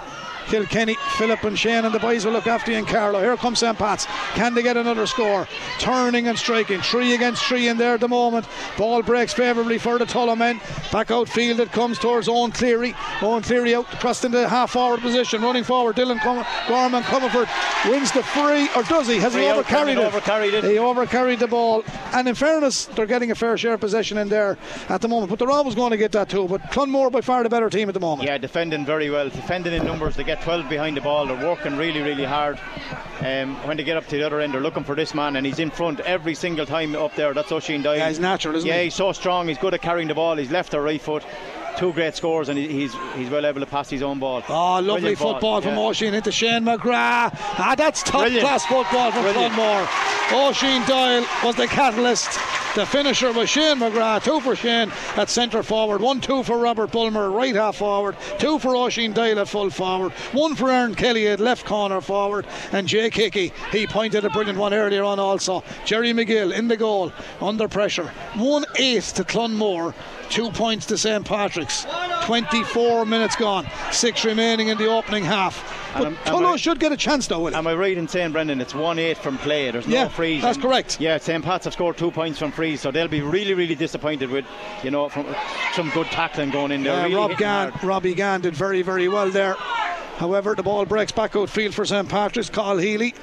Kilkenny. 0.53 0.97
Philip 1.17 1.43
and 1.45 1.59
Shane 1.59 1.87
and 1.87 1.95
the 1.95 1.99
boys 1.99 2.27
will 2.27 2.33
look 2.33 2.47
after 2.47 2.71
you 2.73 2.77
in 2.77 2.85
Carlow. 2.85 3.21
Here 3.21 3.37
comes 3.39 3.59
St. 3.61 3.79
Pat's. 3.79 4.05
Can 4.35 4.53
they 4.53 4.63
get 4.63 4.77
another 4.77 5.07
score? 5.07 5.49
Turning 5.79 6.29
and 6.29 6.39
striking. 6.39 6.83
Three 6.83 7.15
against 7.15 7.43
three 7.45 7.69
in 7.69 7.79
there 7.79 7.95
at 7.95 8.01
the 8.01 8.09
moment. 8.09 8.47
Ball 8.77 9.03
breaks 9.03 9.33
favourably 9.33 9.79
for 9.79 9.99
the 9.99 10.05
Tullow 10.05 10.37
men. 10.37 10.61
Back 10.93 11.11
outfield 11.11 11.59
it 11.61 11.73
comes 11.73 11.99
towards 11.99 12.29
Owen 12.29 12.53
Cleary. 12.53 12.95
Owen 13.23 13.43
Cleary 13.43 13.75
out 13.75 13.87
crossed 13.99 14.27
into 14.27 14.37
the 14.39 14.49
half 14.49 14.73
forward 14.73 15.01
position. 15.01 15.41
Running 15.41 15.65
forward. 15.65 15.97
Dylan 15.97 16.21
Com- 16.21 16.45
Gorman 16.69 17.03
Comerford 17.05 17.49
wins 17.91 18.13
the 18.13 18.23
free. 18.23 18.69
Or 18.77 18.83
does 18.83 19.09
he? 19.09 19.17
Has 19.19 19.33
Free 19.33 19.45
he 19.45 19.49
overcarried 19.49 19.97
it? 19.97 20.13
overcarried 20.13 20.53
it. 20.53 20.65
He 20.65 20.77
overcarried 20.77 21.39
the 21.39 21.47
ball. 21.49 21.83
And 22.13 22.29
in 22.29 22.35
fairness, 22.35 22.87
they're 22.87 23.07
getting 23.07 23.31
a 23.31 23.35
fair 23.35 23.57
share 23.57 23.73
of 23.73 23.81
possession 23.81 24.19
in 24.19 24.29
there 24.29 24.59
at 24.91 25.01
the 25.01 25.09
moment. 25.09 25.31
But 25.31 25.39
they're 25.39 25.51
always 25.51 25.75
going 25.75 25.93
to 25.93 25.97
get 25.97 26.13
that 26.13 26.29
too. 26.29 26.47
But 26.47 26.61
Clonmore 26.71 27.11
by 27.11 27.23
far 27.23 27.43
the 27.43 27.49
better 27.49 27.71
team 27.71 27.89
at 27.89 27.95
the 27.95 28.01
moment. 28.01 28.29
Yeah, 28.29 28.37
defending 28.37 28.85
very 28.85 29.09
well. 29.09 29.31
Defending 29.31 29.73
in 29.73 29.85
numbers. 29.87 30.15
They 30.17 30.25
get 30.25 30.42
12 30.43 30.69
behind 30.69 30.97
the 30.97 31.01
ball. 31.01 31.27
They're 31.27 31.47
working 31.47 31.77
really, 31.77 32.01
really 32.01 32.25
hard. 32.25 32.59
Um, 33.21 33.55
when 33.67 33.77
they 33.77 33.85
get 33.85 33.97
up 33.97 34.07
to 34.09 34.17
the 34.17 34.25
other 34.25 34.41
end, 34.41 34.53
they're 34.53 34.61
looking 34.61 34.83
for 34.83 34.97
this 34.97 35.15
man, 35.15 35.37
and 35.37 35.47
he's 35.47 35.61
in 35.61 35.71
front 35.71 36.01
every 36.01 36.35
single 36.35 36.67
time 36.67 36.97
up 36.97 37.15
there. 37.15 37.33
That's 37.33 37.53
Oisin 37.53 37.83
Doyle. 37.83 37.97
Yeah, 37.97 38.09
he's 38.09 38.19
natural, 38.19 38.57
isn't 38.57 38.69
yeah, 38.69 38.79
he? 38.79 38.85
he's 38.85 38.95
so 38.95 39.13
strong. 39.13 39.47
He's 39.47 39.59
good 39.59 39.75
at 39.75 39.83
carrying 39.83 40.09
the 40.09 40.15
ball. 40.15 40.37
He's 40.37 40.51
left 40.51 40.75
or 40.75 40.83
right 40.83 41.01
foot. 41.01 41.25
Two 41.79 41.93
great 41.93 42.15
scores, 42.15 42.49
and 42.49 42.59
he's 42.59 42.95
he's 43.17 43.31
well 43.31 43.47
able 43.47 43.61
to 43.61 43.67
pass 43.67 43.89
his 43.89 44.03
own 44.03 44.19
ball. 44.19 44.43
Oh, 44.49 44.75
lovely 44.75 44.83
Brilliant 45.01 45.19
ball, 45.19 45.33
football 45.35 45.61
from 45.63 45.75
yeah. 45.75 45.81
Oisin 45.81 46.15
into 46.15 46.31
Shane 46.31 46.65
McGrath. 46.65 47.35
Ah, 47.59 47.75
that's 47.77 48.03
top 48.03 48.23
Brilliant. 48.23 48.43
class 48.43 48.67
football 48.67 49.11
from 49.11 49.23
Brilliant. 49.23 49.55
Clonmore. 49.55 49.89
Oisin 50.49 50.85
Doyle 50.87 51.27
was 51.45 51.57
the 51.57 51.67
catalyst. 51.67 52.39
The 52.75 52.87
finisher 52.87 53.33
was 53.33 53.51
Shane 53.51 53.79
McGrath. 53.79 54.25
Two 54.25 54.41
for 54.41 54.55
Shane 54.57 54.91
at 55.17 55.29
centre 55.29 55.63
forward. 55.63 56.01
One, 56.01 56.21
two 56.21 56.43
for 56.43 56.57
Robert 56.59 56.91
Bulmer, 56.91 57.31
right 57.31 57.55
half 57.55 57.77
forward. 57.77 58.17
Two 58.39 58.59
for 58.59 58.75
Oisin 58.77 59.13
Doyle 59.13 59.39
at 59.41 59.49
full 59.49 59.69
forward. 59.71 60.13
One 60.33 60.55
for 60.55 60.71
Aaron 60.71 60.95
Kelly 60.95 61.27
at 61.29 61.41
left 61.41 61.67
corner 61.67 62.01
forward. 62.01 62.47
And 62.73 62.87
Jake 62.89 63.15
Hickey, 63.15 63.53
he 63.71 63.87
pointed 63.87 64.25
a 64.25 64.31
brilliant 64.31 64.59
one 64.59 64.73
earlier 64.73 65.05
on 65.05 65.19
also. 65.19 65.63
Jerry 65.85 66.13
McGill 66.13 66.53
in 66.57 66.69
the 66.69 66.77
goal, 66.77 67.13
under 67.41 67.69
pressure. 67.69 68.07
1 68.37 68.65
8 68.79 69.03
to 69.03 69.25
Clonmore. 69.25 69.95
Two 70.33 70.51
points 70.51 70.87
to 70.87 70.97
St. 70.97 71.27
Patrick's. 71.27 71.87
24 72.25 73.05
minutes 73.05 73.37
gone. 73.37 73.67
Six 73.91 74.25
remaining 74.25 74.69
in 74.69 74.79
the 74.79 74.87
opening 74.87 75.25
half. 75.25 75.79
But 75.95 76.15
Tullow 76.25 76.57
should 76.57 76.81
get 76.81 76.91
a 76.91 76.97
chance 76.97 77.27
though, 77.27 77.41
will 77.41 77.51
he? 77.51 77.55
Am 77.55 77.67
I 77.67 77.75
right 77.75 77.99
in 77.99 78.09
saying, 78.09 78.33
Brendan, 78.33 78.59
it's 78.59 78.75
1 78.75 78.99
8 78.99 79.19
from 79.19 79.37
play? 79.37 79.71
There's 79.71 79.87
Yeah, 79.87 80.05
no 80.05 80.09
frees. 80.09 80.41
that's 80.41 80.57
And, 80.57 80.65
correct. 80.65 80.99
Yeah, 80.99 81.19
St. 81.19 81.45
Pat's 81.45 81.67
have 81.67 81.75
scored 81.75 81.99
two 81.99 82.11
points 82.11 82.39
from 82.39 82.51
frees, 82.51 82.81
so 82.81 82.91
they'll 82.91 83.09
be 83.09 83.21
really, 83.21 83.53
really 83.53 83.75
disappointed 83.75 84.31
with, 84.31 84.47
you 84.83 84.91
know, 84.91 85.11
from 85.11 85.27
some 85.75 85.91
good 85.91 86.07
tackling 86.07 86.49
going 86.51 86.73
in 86.73 86.83
there. 86.83 86.95
Uh, 86.99 87.03
really 87.03 87.15
Rob 87.15 87.37
Gann. 87.37 87.73
Robbie 87.83 88.15
Gann 88.15 88.41
did 88.41 88.55
very, 88.55 88.81
very 88.81 89.09
well 89.09 89.29
there. 89.29 89.55
However, 90.17 90.55
the 90.55 90.63
ball 90.63 90.87
breaks 90.87 91.13
back 91.13 91.37
outfield 91.37 91.75
for 91.75 91.85
St. 91.85 92.09
Patrick's. 92.09 92.49
Carl 92.49 92.79
Healy, 92.79 93.15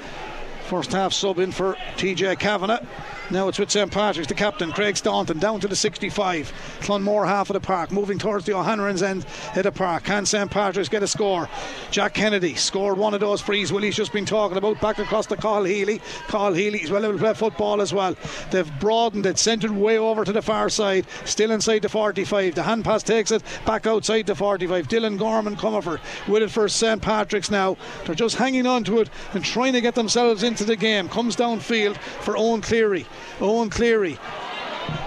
first 0.68 0.92
half 0.92 1.12
sub 1.12 1.40
in 1.40 1.50
for 1.50 1.74
TJ 1.96 2.38
Kavanagh. 2.38 2.84
Now 3.30 3.46
it's 3.46 3.60
with 3.60 3.70
St. 3.70 3.92
Patrick's, 3.92 4.26
the 4.26 4.34
captain, 4.34 4.72
Craig 4.72 4.96
Staunton, 4.96 5.38
down 5.38 5.60
to 5.60 5.68
the 5.68 5.76
65. 5.76 6.52
Clonmore 6.80 7.26
half 7.26 7.48
of 7.48 7.54
the 7.54 7.60
park, 7.60 7.92
moving 7.92 8.18
towards 8.18 8.44
the 8.44 8.54
O'Hanlon's 8.54 9.04
end 9.04 9.24
of 9.54 9.62
the 9.62 9.70
park. 9.70 10.02
Can 10.02 10.26
St. 10.26 10.50
Patrick's 10.50 10.88
get 10.88 11.04
a 11.04 11.06
score? 11.06 11.48
Jack 11.92 12.14
Kennedy 12.14 12.56
scored 12.56 12.98
one 12.98 13.14
of 13.14 13.20
those 13.20 13.40
frees 13.40 13.72
Willie's 13.72 13.94
just 13.94 14.12
been 14.12 14.24
talking 14.24 14.56
about, 14.56 14.80
back 14.80 14.98
across 14.98 15.26
to 15.26 15.36
Carl 15.36 15.62
Healy. 15.62 16.00
Carl 16.26 16.54
Healy's 16.54 16.90
well 16.90 17.04
able 17.04 17.14
to 17.14 17.20
play 17.20 17.34
football 17.34 17.80
as 17.80 17.94
well. 17.94 18.16
They've 18.50 18.80
broadened 18.80 19.26
it, 19.26 19.38
centred 19.38 19.70
way 19.70 19.96
over 19.96 20.24
to 20.24 20.32
the 20.32 20.42
far 20.42 20.68
side, 20.68 21.06
still 21.24 21.52
inside 21.52 21.82
the 21.82 21.88
45. 21.88 22.56
The 22.56 22.64
hand 22.64 22.84
pass 22.84 23.04
takes 23.04 23.30
it 23.30 23.44
back 23.64 23.86
outside 23.86 24.26
the 24.26 24.34
45. 24.34 24.88
Dylan 24.88 25.16
Gorman 25.16 25.54
Comerford 25.54 26.00
with 26.26 26.42
it 26.42 26.50
for 26.50 26.68
St. 26.68 27.00
Patrick's 27.00 27.50
now. 27.50 27.76
They're 28.06 28.16
just 28.16 28.36
hanging 28.36 28.66
on 28.66 28.82
to 28.84 28.98
it 28.98 29.10
and 29.34 29.44
trying 29.44 29.74
to 29.74 29.80
get 29.80 29.94
themselves 29.94 30.42
into 30.42 30.64
the 30.64 30.76
game. 30.76 31.08
Comes 31.08 31.36
downfield 31.36 31.96
for 31.96 32.36
Owen 32.36 32.60
Cleary. 32.60 33.06
Owen 33.40 33.70
Cleary 33.70 34.18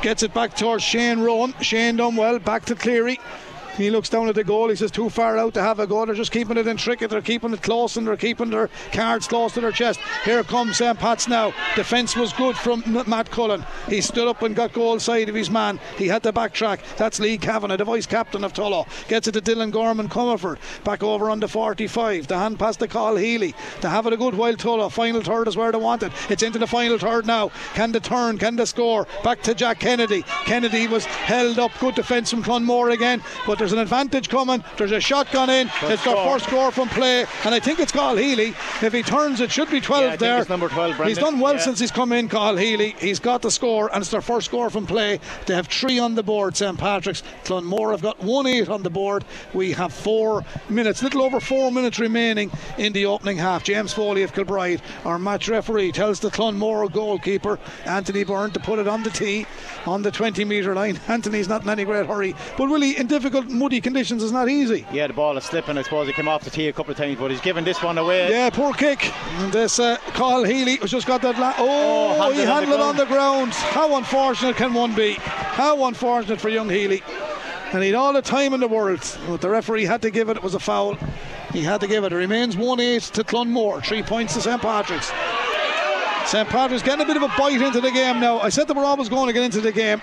gets 0.02 0.24
it 0.24 0.34
back 0.34 0.56
towards 0.56 0.84
Shane 0.84 1.20
Rowan. 1.20 1.54
Shane 1.62 1.98
done 1.98 2.16
well, 2.16 2.40
back 2.40 2.66
to 2.66 2.76
Cleary. 2.76 3.20
He 3.76 3.90
looks 3.90 4.10
down 4.10 4.30
at 4.30 4.36
the 4.36 4.44
goal. 4.44 4.70
He 4.70 4.76
says, 4.76 4.92
too 4.92 5.10
far 5.10 5.38
out 5.38 5.54
to 5.56 5.62
have 5.62 5.80
a 5.80 5.88
goal. 5.88 6.06
They're 6.06 6.16
just 6.16 6.32
keeping 6.32 6.58
it 6.58 6.68
in 6.68 6.78
tricket. 6.78 7.10
They're 7.10 7.22
keeping 7.22 7.54
it 7.54 7.64
close 7.64 7.98
and 7.98 8.06
they're 8.06 8.16
keeping 8.18 8.50
their 8.50 8.70
cards 8.92 9.28
close 9.28 9.54
to 9.54 9.62
their 9.62 9.72
chest. 9.72 10.00
Here 10.26 10.44
comes 10.44 10.78
St. 10.78 10.98
Pat's 11.00 11.28
now. 11.28 11.54
Defence 11.76 12.16
was 12.16 12.34
good 12.34 12.56
from 12.56 12.84
Matt 13.08 13.32
Cullen. 13.32 13.66
He 13.88 14.02
stood 14.02 14.28
up 14.28 14.42
and 14.42 14.56
got 14.56 14.74
goal 14.74 15.00
side 15.00 15.30
of 15.30 15.36
his 15.36 15.50
man. 15.50 15.80
He 15.98 16.08
had 16.08 16.24
to 16.24 16.32
backtrack. 16.34 16.98
That's 16.98 17.20
Lee 17.20 17.38
Kavanagh, 17.38 17.78
the 17.78 17.86
vice 17.86 18.06
captain 18.06 18.44
of 18.44 18.54
Tullow. 18.54 18.86
Gets 19.08 19.28
it 19.28 19.32
to 19.34 19.42
Dylan 19.42 19.72
Gorman 19.72 20.10
Comerford. 20.10 20.58
Back 20.84 21.02
over 21.02 21.30
on 21.30 21.40
the 21.40 21.48
45. 21.48 22.28
The 22.28 22.38
hand 22.38 22.60
pass 22.60 22.78
to 22.78 22.88
Carl 22.88 23.16
Healy. 23.16 23.56
To 23.82 23.90
have 23.90 24.06
it 24.06 24.14
a 24.14 24.18
good 24.18 24.36
while 24.36 24.56
Tullow. 24.56 24.92
Final 24.92 25.22
third 25.22 25.48
is 25.48 25.58
where 25.58 25.72
they 25.72 25.78
want 25.78 26.04
it. 26.04 26.12
It's 26.30 26.44
into 26.44 26.60
the 26.60 26.68
final 26.68 27.00
third 27.00 27.26
now. 27.26 27.50
Can 27.74 27.92
the 27.92 28.00
turn? 28.00 28.38
Can 28.38 28.56
the 28.56 28.68
score? 28.68 29.08
Back 29.24 29.42
to 29.44 29.56
Jack 29.56 29.80
Kennedy. 29.80 30.24
Kennedy 30.46 30.88
was 30.88 31.06
held 31.06 31.58
up. 31.58 31.72
Good 31.80 31.96
defence 31.96 32.30
from 32.30 32.44
Clonmore 32.44 32.92
again. 32.92 33.24
But 33.48 33.63
there's 33.64 33.72
an 33.72 33.80
advantage 33.80 34.28
coming. 34.28 34.62
There's 34.78 34.92
a 34.92 35.00
shot 35.00 35.32
gone 35.32 35.50
in. 35.50 35.68
it's 35.84 36.04
their 36.04 36.16
score. 36.16 36.34
first 36.34 36.48
score 36.48 36.70
from 36.70 36.90
play. 36.90 37.26
And 37.46 37.56
I 37.56 37.62
think 37.62 37.80
it's 37.80 37.94
Carl 37.94 38.18
Healy. 38.18 38.54
If 38.82 38.92
he 38.92 39.02
turns, 39.04 39.40
it 39.40 39.54
should 39.54 39.72
be 39.72 39.80
12 39.80 40.04
Yeah, 40.04 40.16
there. 40.18 40.46
number 40.50 40.68
12, 40.68 40.98
He's 41.06 41.18
done 41.18 41.40
well 41.40 41.54
Yeah. 41.54 41.60
since 41.62 41.80
he's 41.80 41.90
come 41.90 42.12
in, 42.12 42.28
Carl 42.28 42.58
Healy. 42.58 42.94
He's 43.00 43.20
got 43.22 43.42
the 43.42 43.50
score, 43.50 43.90
and 43.94 44.02
it's 44.02 44.12
their 44.12 44.20
first 44.20 44.48
score 44.48 44.70
from 44.70 44.86
play. 44.86 45.22
They 45.46 45.56
have 45.56 45.68
three 45.70 45.98
on 45.98 46.16
the 46.16 46.24
board, 46.24 46.58
St. 46.58 46.78
Patrick's. 46.78 47.24
Clonmore 47.46 47.92
have 47.92 48.02
got 48.02 48.22
1 48.22 48.48
8 48.48 48.68
on 48.68 48.84
the 48.84 48.90
board. 48.90 49.24
We 49.54 49.72
have 49.72 49.94
four 49.94 50.44
minutes, 50.68 51.02
little 51.02 51.22
over 51.22 51.40
four 51.40 51.72
minutes 51.72 52.00
remaining 52.00 52.52
in 52.78 52.92
the 52.92 53.06
opening 53.06 53.38
half. 53.38 53.64
James 53.64 53.94
Foley 53.94 54.24
of 54.24 54.34
Kilbride, 54.34 54.82
our 55.06 55.18
match 55.18 55.48
referee, 55.48 55.94
tells 55.94 56.20
the 56.20 56.30
Clonmore 56.32 56.92
goalkeeper, 56.92 57.60
Anthony 57.86 58.26
Byrne, 58.26 58.52
to 58.52 58.60
put 58.60 58.80
it 58.80 58.90
on 58.90 59.04
the 59.04 59.10
tee 59.10 59.46
on 59.86 60.02
the 60.02 60.12
20 60.12 60.44
metre 60.44 60.76
line. 60.76 61.00
Anthony's 61.08 61.48
not 61.48 61.64
in 61.64 61.70
any 61.70 61.86
great 61.86 62.08
hurry, 62.08 62.36
but 62.58 62.68
really, 62.68 62.98
in 62.98 63.08
difficult, 63.08 63.48
muddy 63.54 63.80
conditions, 63.82 64.24
is 64.24 64.32
not 64.32 64.50
easy. 64.50 64.86
Yeah, 64.92 65.08
the 65.08 65.14
ball 65.14 65.38
is 65.38 65.44
slipping. 65.44 65.78
I 65.78 65.82
suppose 65.84 66.08
he 66.08 66.14
came 66.14 66.28
off 66.28 66.44
the 66.44 66.50
tee 66.50 66.68
a 66.68 66.74
couple 66.74 66.92
of 66.92 66.98
times, 66.98 67.20
but 67.20 67.32
he's 67.32 67.42
given 67.42 67.64
this 67.64 67.82
one 67.82 67.98
away. 67.98 68.30
Yeah, 68.30 68.50
poor 68.50 68.74
kick. 68.74 69.14
And 69.40 69.52
this 69.52 69.80
uh, 69.80 69.98
Carl 70.14 70.44
Healy 70.44 70.78
has 70.78 70.92
just 70.92 71.08
got 71.08 71.22
that. 71.22 71.38
La- 71.40 71.54
oh, 71.58 72.14
handled 72.22 72.36
he 72.36 72.42
it 72.42 72.48
on 72.48 72.48
the 72.48 72.54
handled 72.54 72.80
it 72.80 72.84
on 72.84 72.96
the 72.98 73.06
ground. 73.06 73.54
How 73.54 73.98
unfortunate 73.98 74.56
can 74.56 74.74
one 74.74 74.96
be? 74.96 75.14
How 75.14 75.86
unfortunate 75.86 76.42
for 76.42 76.50
young 76.50 76.70
Healy. 76.70 77.04
And 77.74 77.84
he'd 77.84 77.96
all 77.96 78.14
the 78.14 78.22
time 78.22 78.54
in 78.54 78.60
the 78.60 78.68
world. 78.68 79.00
But 79.28 79.42
the 79.42 79.50
referee 79.50 79.86
had 79.86 80.02
to 80.04 80.12
give 80.12 80.30
it. 80.30 80.38
It 80.38 80.44
was 80.44 80.54
a 80.54 80.60
foul. 80.60 80.96
He 81.52 81.64
had 81.64 81.82
to 81.82 81.88
give 81.88 82.04
it. 82.04 82.14
It 82.14 82.16
remains 82.16 82.56
1 82.56 82.80
8 82.80 83.02
to 83.02 83.24
Clonmore. 83.24 83.84
Three 83.84 84.04
points 84.04 84.34
to 84.36 84.42
St. 84.42 84.62
Patrick's. 84.62 85.12
St. 86.30 86.48
Patrick's 86.50 86.84
getting 86.84 87.04
a 87.04 87.06
bit 87.06 87.18
of 87.18 87.24
a 87.24 87.32
bite 87.38 87.62
into 87.62 87.82
the 87.82 87.92
game 87.92 88.20
now. 88.20 88.40
I 88.40 88.50
said 88.50 88.68
they 88.68 88.74
were 88.74 88.86
always 88.86 89.10
going 89.10 89.28
to 89.28 89.34
get 89.34 89.44
into 89.44 89.62
the 89.62 89.72
game. 89.72 90.02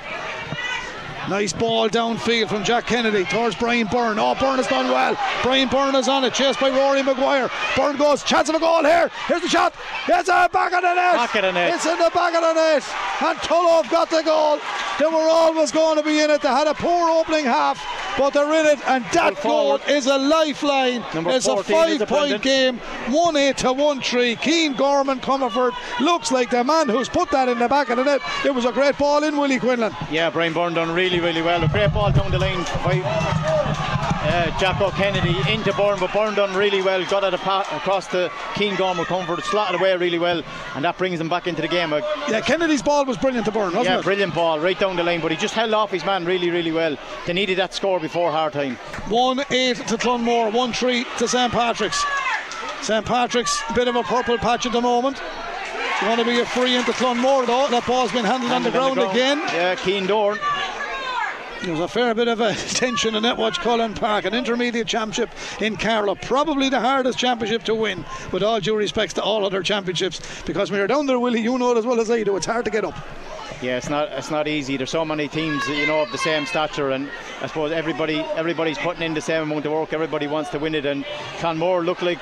Nice 1.31 1.53
ball 1.53 1.89
downfield 1.89 2.49
from 2.49 2.65
Jack 2.65 2.89
Kennedy 2.89 3.23
towards 3.25 3.55
Brian 3.55 3.87
Byrne. 3.87 4.19
Oh, 4.19 4.35
Byrne 4.35 4.57
has 4.57 4.67
done 4.67 4.91
well. 4.91 5.17
Brian 5.45 5.69
Byrne 5.69 5.95
is 5.95 6.09
on 6.09 6.25
it, 6.25 6.35
chased 6.35 6.59
by 6.59 6.71
Rory 6.71 7.05
Maguire. 7.05 7.49
Byrne 7.77 7.97
goes, 7.97 8.25
chance 8.25 8.49
of 8.49 8.57
a 8.57 8.59
goal 8.59 8.83
here. 8.83 9.09
Here's 9.29 9.41
the 9.41 9.49
shot. 9.49 9.73
It's 10.09 10.29
a 10.29 10.51
back 10.53 10.73
of 10.73 10.83
the 10.83 10.93
net. 10.93 11.15
Back 11.15 11.35
of 11.37 11.43
the 11.43 11.53
net. 11.53 11.75
It's 11.75 11.87
in 11.87 11.97
the 11.99 12.11
back 12.13 12.35
of 12.35 12.43
the 12.43 12.53
net. 12.53 12.83
And 13.23 13.39
Tullow 13.47 13.89
got 13.89 14.11
the 14.11 14.23
goal. 14.25 14.59
They 14.99 15.07
were 15.07 15.31
always 15.31 15.71
going 15.71 15.99
to 15.99 16.03
be 16.03 16.19
in 16.19 16.31
it. 16.31 16.43
They 16.43 16.49
had 16.49 16.67
a 16.67 16.75
poor 16.75 17.09
opening 17.11 17.45
half, 17.45 17.79
but 18.21 18.35
they're 18.35 18.61
in 18.61 18.67
it. 18.67 18.87
And 18.87 19.03
that 19.15 19.43
goal 19.43 19.77
is 19.89 20.07
a 20.07 20.19
lifeline. 20.19 21.03
Number 21.15 21.31
it's 21.31 21.47
a 21.47 21.55
14, 21.55 21.89
is 21.89 21.99
five 22.01 22.09
point 22.09 22.43
game. 22.43 22.77
1 22.77 23.37
8 23.37 23.57
to 23.57 23.73
1 23.73 24.01
3. 24.03 24.37
Keen 24.37 24.75
Gorman 24.75 25.21
Comerford 25.21 25.73
looks 26.01 26.31
like 26.31 26.51
the 26.51 26.63
man 26.63 26.91
who's 26.91 27.09
put 27.09 27.31
that 27.31 27.49
in 27.49 27.59
the 27.59 27.69
back 27.69 27.89
of 27.89 27.97
the 27.97 28.05
net. 28.05 28.21
It 28.45 28.55
was 28.55 28.67
a 28.67 28.73
great 28.73 28.99
ball 28.99 29.25
in, 29.25 29.39
Willie 29.39 29.59
Quinlan. 29.59 29.97
Yeah, 30.11 30.29
Brian 30.29 30.53
Byrne 30.53 30.75
done 30.75 30.95
really, 30.95 31.19
really 31.19 31.41
well. 31.41 31.65
A 31.65 31.69
great 31.69 31.95
ball 31.95 32.13
down 32.13 32.31
the 32.31 32.39
lane 32.39 32.63
by 32.85 33.01
uh, 34.23 34.59
Jacko 34.59 34.91
Kennedy 34.91 35.35
into 35.51 35.73
Byrne, 35.73 35.99
but 35.99 36.13
Byrne 36.13 36.35
done 36.35 36.55
really 36.55 36.83
well. 36.83 37.03
Got 37.07 37.25
it 37.25 37.35
across 37.35 38.07
to 38.09 38.31
Keen 38.55 38.77
Gorman 38.77 39.07
Comerford, 39.07 39.43
slotted 39.45 39.81
away 39.81 39.97
really 39.97 40.19
well, 40.19 40.43
and 40.75 40.85
that 40.85 40.99
brings 40.99 41.19
him 41.19 41.31
back 41.31 41.47
into 41.47 41.63
the 41.63 41.69
game. 41.69 41.93
Uh, 41.93 42.03
Yeah, 42.29 42.43
Kennedy's 42.43 42.83
ball 42.83 43.07
was 43.07 43.17
brilliant 43.17 43.47
to 43.47 43.53
burn, 43.53 43.73
wasn't 43.73 43.87
yeah, 43.87 43.99
it? 43.99 44.05
brilliant 44.05 44.35
ball 44.35 44.61
right 44.61 44.79
down 44.79 44.97
the 44.97 45.03
lane, 45.03 45.21
but 45.23 45.31
he 45.31 45.39
just 45.39 45.55
held 45.55 45.73
off 45.73 45.91
his 45.91 46.05
man 46.05 46.27
really, 46.27 46.51
really 46.51 46.73
well. 46.73 46.97
They 47.27 47.33
needed 47.33 47.57
that 47.59 47.73
score 47.73 47.99
before 47.99 48.10
hard 48.13 48.53
time. 48.53 48.77
1 49.09 49.41
8 49.51 49.77
to 49.77 49.97
Clonmore, 49.97 50.53
1 50.53 50.73
3 50.73 51.05
to 51.19 51.29
St. 51.29 51.53
Patrick's. 51.53 52.05
St. 52.83 53.05
Patrick's, 53.05 53.63
bit 53.75 53.89
of 53.89 53.97
a 53.97 54.03
purple 54.03 54.39
patch 54.39 54.67
at 54.67 54.73
the 54.73 54.81
moment. 54.81 55.21
It's 55.21 56.01
going 56.01 56.19
to 56.19 56.25
be 56.25 56.41
a 56.41 56.47
free 56.47 56.77
into 56.77 56.93
Clonmore 56.93 57.47
though. 57.47 57.69
That 57.69 57.87
ball's 57.87 58.13
been 58.13 58.25
handled 58.25 58.53
on 58.53 58.63
the 58.63 58.71
ground 58.71 58.99
again. 58.99 59.39
Yeah, 59.53 59.75
Keen 59.75 60.07
Dorn. 60.07 60.39
There's 61.63 61.79
a 61.79 61.89
fair 61.89 62.15
bit 62.15 62.27
of 62.27 62.41
uh, 62.41 62.55
tension 62.69 63.15
in 63.15 63.23
Netwatch 63.23 63.57
Cullen 63.57 63.93
Park, 63.93 64.25
an 64.25 64.33
intermediate 64.33 64.87
championship 64.87 65.29
in 65.61 65.77
Carlow. 65.77 66.15
Probably 66.15 66.71
the 66.71 66.81
hardest 66.81 67.19
championship 67.19 67.65
to 67.65 67.75
win, 67.75 68.07
with 68.33 68.43
all 68.43 68.61
due 68.61 68.75
respects 68.75 69.13
to 69.15 69.23
all 69.23 69.45
other 69.45 69.63
championships. 69.63 70.43
Because 70.47 70.71
when 70.71 70.79
you're 70.79 70.87
down 70.87 71.05
there, 71.05 71.19
Willie, 71.19 71.43
you 71.43 71.59
know 71.59 71.73
it 71.73 71.79
as 71.79 71.85
well 71.85 72.01
as 72.01 72.11
I 72.11 72.23
do, 72.23 72.35
it's 72.37 72.47
hard 72.47 72.65
to 72.65 72.71
get 72.71 72.87
up. 72.87 72.95
Yeah, 73.63 73.77
it's 73.77 73.91
not 73.91 74.09
it's 74.13 74.31
not 74.31 74.49
easy. 74.49 74.79
There's 74.79 74.91
so 74.91 75.05
many 75.05 75.29
teams, 75.29 75.69
you 75.69 75.87
know, 75.87 76.01
of 76.01 76.11
the 76.13 76.19
same 76.19 76.47
stature, 76.47 76.91
and 76.91 77.11
I 77.43 77.47
suppose 77.47 77.73
everybody 77.73 78.21
everybody's 78.35 78.79
putting 78.79 79.03
in 79.03 79.13
the 79.13 79.21
same 79.21 79.43
amount 79.43 79.67
of 79.67 79.73
work. 79.73 79.93
Everybody 79.93 80.27
wants 80.27 80.49
to 80.51 80.59
win 80.59 80.75
it, 80.75 80.87
and 80.87 81.05
Clonmore 81.39 81.85
look 81.85 82.01
like. 82.01 82.19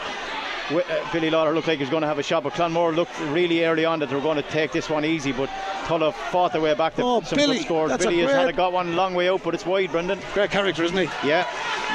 Uh, 0.70 0.82
Billy 1.12 1.30
Lawler 1.30 1.54
looked 1.54 1.66
like 1.66 1.78
he 1.78 1.82
was 1.82 1.90
going 1.90 2.02
to 2.02 2.06
have 2.06 2.18
a 2.18 2.22
shot, 2.22 2.42
but 2.42 2.52
Clonmore 2.52 2.94
looked 2.94 3.18
really 3.30 3.64
early 3.64 3.84
on 3.86 3.98
that 4.00 4.10
they 4.10 4.14
were 4.14 4.20
going 4.20 4.36
to 4.36 4.48
take 4.50 4.70
this 4.72 4.90
one 4.90 5.04
easy. 5.04 5.32
But 5.32 5.48
Tullow 5.86 6.12
fought 6.12 6.52
their 6.52 6.60
way 6.60 6.74
back 6.74 6.94
to 6.96 7.02
Oh, 7.02 7.20
some 7.22 7.36
Billy, 7.38 7.56
good 7.58 7.64
scores. 7.64 7.96
Billy 7.96 8.18
has 8.18 8.30
had 8.30 8.48
a, 8.48 8.52
got 8.52 8.72
one 8.72 8.94
long 8.94 9.14
way 9.14 9.28
out, 9.30 9.42
but 9.42 9.54
it's 9.54 9.64
wide, 9.64 9.90
Brendan. 9.90 10.18
Great 10.34 10.50
character, 10.50 10.84
isn't 10.84 10.96
he? 10.96 11.04
Yeah, 11.26 11.46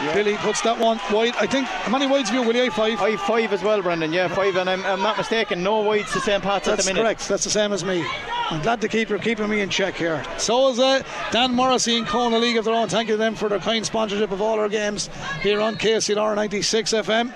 yeah. 0.04 0.14
Billy 0.16 0.36
puts 0.38 0.62
that 0.62 0.80
one 0.80 1.00
wide. 1.12 1.36
I 1.40 1.46
think, 1.46 1.68
how 1.68 1.92
many 1.92 2.08
wides 2.08 2.30
have 2.30 2.42
you, 2.42 2.48
Willie? 2.48 2.70
Five. 2.72 2.98
Five, 2.98 3.22
five 3.22 3.54
as 3.54 3.62
well, 3.62 3.82
Brendan. 3.82 4.12
Yeah, 4.12 4.28
five, 4.28 4.56
and 4.56 4.70
I'm, 4.70 4.84
I'm 4.86 5.02
not 5.02 5.18
mistaken. 5.18 5.62
No 5.62 5.82
wides 5.82 6.12
to 6.14 6.20
St. 6.20 6.42
Pat's 6.42 6.68
at 6.68 6.78
That's 6.78 6.88
the 6.88 6.94
minute. 6.94 7.04
correct. 7.04 7.28
That's 7.28 7.44
the 7.44 7.50
same 7.52 7.72
as 7.74 7.84
me. 7.86 8.04
I'm 8.50 8.62
glad 8.62 8.82
to 8.82 8.88
keep 8.88 9.10
you 9.10 9.20
keeping 9.20 9.50
me 9.50 9.62
in 9.62 9.70
check 9.70 9.94
here. 9.96 10.24
So 10.38 10.70
is 10.70 10.80
uh, 10.80 11.04
Dan 11.32 11.54
Morrissey 11.54 11.98
and 11.98 12.08
Kona 12.08 12.38
League 12.40 12.58
of 12.58 12.66
their 12.66 12.74
own. 12.74 12.90
Thank 12.90 13.08
you 13.08 13.14
to 13.14 13.18
them 13.18 13.36
for 13.36 13.50
their 13.50 13.60
kind 13.60 13.86
sponsorship 13.86 14.32
of 14.32 14.42
all 14.42 14.60
our 14.60 14.70
games 14.70 15.10
here 15.42 15.62
on 15.62 15.76
KCLR 15.76 16.36
96 16.36 16.92
FM. 16.94 17.34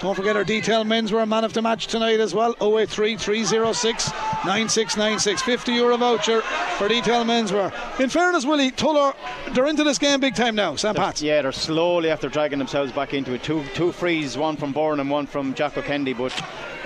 Don't 0.00 0.14
forget 0.14 0.36
our 0.36 0.44
detail 0.44 0.84
men's 0.84 1.10
were 1.10 1.20
a 1.20 1.26
man 1.26 1.42
of 1.42 1.52
the 1.52 1.60
match 1.60 1.88
tonight 1.88 2.20
as 2.20 2.32
well. 2.32 2.54
083 2.60 3.16
306 3.16 4.10
9696. 4.44 5.42
50 5.42 5.72
euro 5.72 5.96
voucher 5.96 6.40
for 6.40 6.86
detail 6.86 7.24
menswear. 7.24 7.72
In 7.98 8.08
fairness, 8.08 8.46
Willie, 8.46 8.70
Tullow, 8.70 9.16
they're 9.54 9.66
into 9.66 9.82
this 9.82 9.98
game 9.98 10.20
big 10.20 10.36
time 10.36 10.54
now, 10.54 10.76
Sam 10.76 10.94
Pat's. 10.94 11.20
Yeah, 11.20 11.42
they're 11.42 11.50
slowly 11.50 12.10
after 12.10 12.28
dragging 12.28 12.60
themselves 12.60 12.92
back 12.92 13.12
into 13.12 13.34
it. 13.34 13.42
Two 13.42 13.64
two 13.74 13.90
frees, 13.90 14.38
one 14.38 14.56
from 14.56 14.72
Byrne 14.72 15.00
and 15.00 15.10
one 15.10 15.26
from 15.26 15.52
Jacko 15.54 15.82
Kennedy, 15.82 16.12
but 16.12 16.32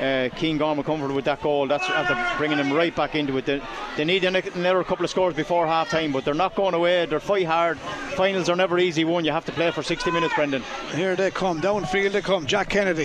uh, 0.00 0.28
Keane 0.36 0.58
Gorman 0.58 0.84
Comerford 0.84 1.14
with 1.14 1.24
that 1.26 1.42
goal. 1.42 1.66
That's 1.66 1.88
after 1.88 2.16
bringing 2.38 2.58
them 2.58 2.72
right 2.72 2.94
back 2.94 3.14
into 3.14 3.36
it. 3.36 3.46
They, 3.46 3.60
they 3.96 4.04
need 4.04 4.24
another 4.24 4.84
couple 4.84 5.04
of 5.04 5.10
scores 5.10 5.34
before 5.34 5.66
half 5.66 5.90
time, 5.90 6.12
but 6.12 6.24
they're 6.24 6.34
not 6.34 6.54
going 6.54 6.74
away. 6.74 7.06
They're 7.06 7.20
fight 7.20 7.46
hard. 7.46 7.78
Finals 8.16 8.48
are 8.48 8.56
never 8.56 8.78
easy 8.78 9.04
one. 9.04 9.24
You 9.24 9.32
have 9.32 9.44
to 9.46 9.52
play 9.52 9.70
for 9.70 9.82
60 9.82 10.10
minutes, 10.10 10.34
Brendan. 10.34 10.62
Here 10.94 11.16
they 11.16 11.30
come, 11.30 11.60
downfield 11.60 12.12
they 12.12 12.20
come. 12.22 12.46
Jack 12.46 12.70
Kennedy, 12.70 13.01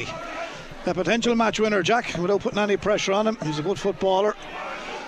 the 0.86 0.94
potential 0.94 1.36
match 1.36 1.60
winner, 1.60 1.82
Jack, 1.82 2.18
without 2.18 2.42
putting 2.42 2.60
any 2.60 2.78
pressure 2.78 3.14
on 3.14 3.28
him. 3.28 3.38
He's 3.44 3.60
a 3.60 3.64
good 3.64 3.80
footballer. 3.80 4.36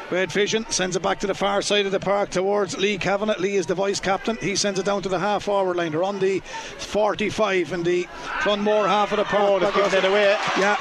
Great 0.09 0.31
vision, 0.31 0.65
sends 0.71 0.95
it 0.95 1.03
back 1.03 1.19
to 1.19 1.27
the 1.27 1.35
far 1.35 1.61
side 1.61 1.85
of 1.85 1.91
the 1.91 1.99
park 1.99 2.31
towards 2.31 2.75
Lee 2.77 2.97
Kavanagh. 2.97 3.37
Lee 3.37 3.57
is 3.57 3.67
the 3.67 3.75
vice 3.75 3.99
captain. 3.99 4.37
He 4.37 4.55
sends 4.55 4.79
it 4.79 4.85
down 4.87 5.03
to 5.03 5.09
the 5.09 5.19
half 5.19 5.43
forward 5.43 5.75
line. 5.77 5.91
They're 5.91 6.03
on 6.03 6.17
the 6.17 6.39
45 6.39 7.73
in 7.73 7.83
the 7.83 8.05
Clonmore 8.41 8.87
half 8.87 9.11
of 9.11 9.17
the 9.17 9.25
park. 9.25 9.61
Oh, 9.63 9.89
they're 9.89 10.09
away. 10.09 10.35
Yeah, 10.57 10.77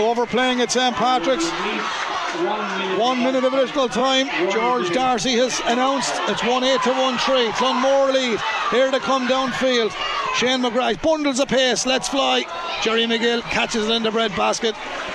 overplaying 0.00 0.60
at 0.62 0.72
St 0.72 0.96
Patrick's. 0.96 1.48
One 2.98 3.18
minute 3.20 3.44
of 3.44 3.54
additional 3.54 3.88
time. 3.88 4.28
George 4.50 4.90
Darcy 4.90 5.36
has 5.36 5.60
announced 5.66 6.12
it's 6.28 6.42
1 6.42 6.64
8 6.64 6.82
to 6.82 6.90
1 6.90 7.18
3. 7.18 7.48
Clonmore 7.52 8.12
lead. 8.12 8.40
Here 8.72 8.90
to 8.90 8.98
come 8.98 9.28
downfield. 9.28 9.94
Shane 10.36 10.60
McGrath 10.60 11.00
bundles 11.00 11.40
a 11.40 11.46
pace. 11.46 11.86
Let's 11.86 12.08
fly. 12.08 12.44
Jerry 12.82 13.04
McGill 13.04 13.40
catches 13.40 13.88
it 13.88 13.92
in 13.92 14.02
the 14.02 14.10
bread 14.10 14.36
basket. 14.36 14.74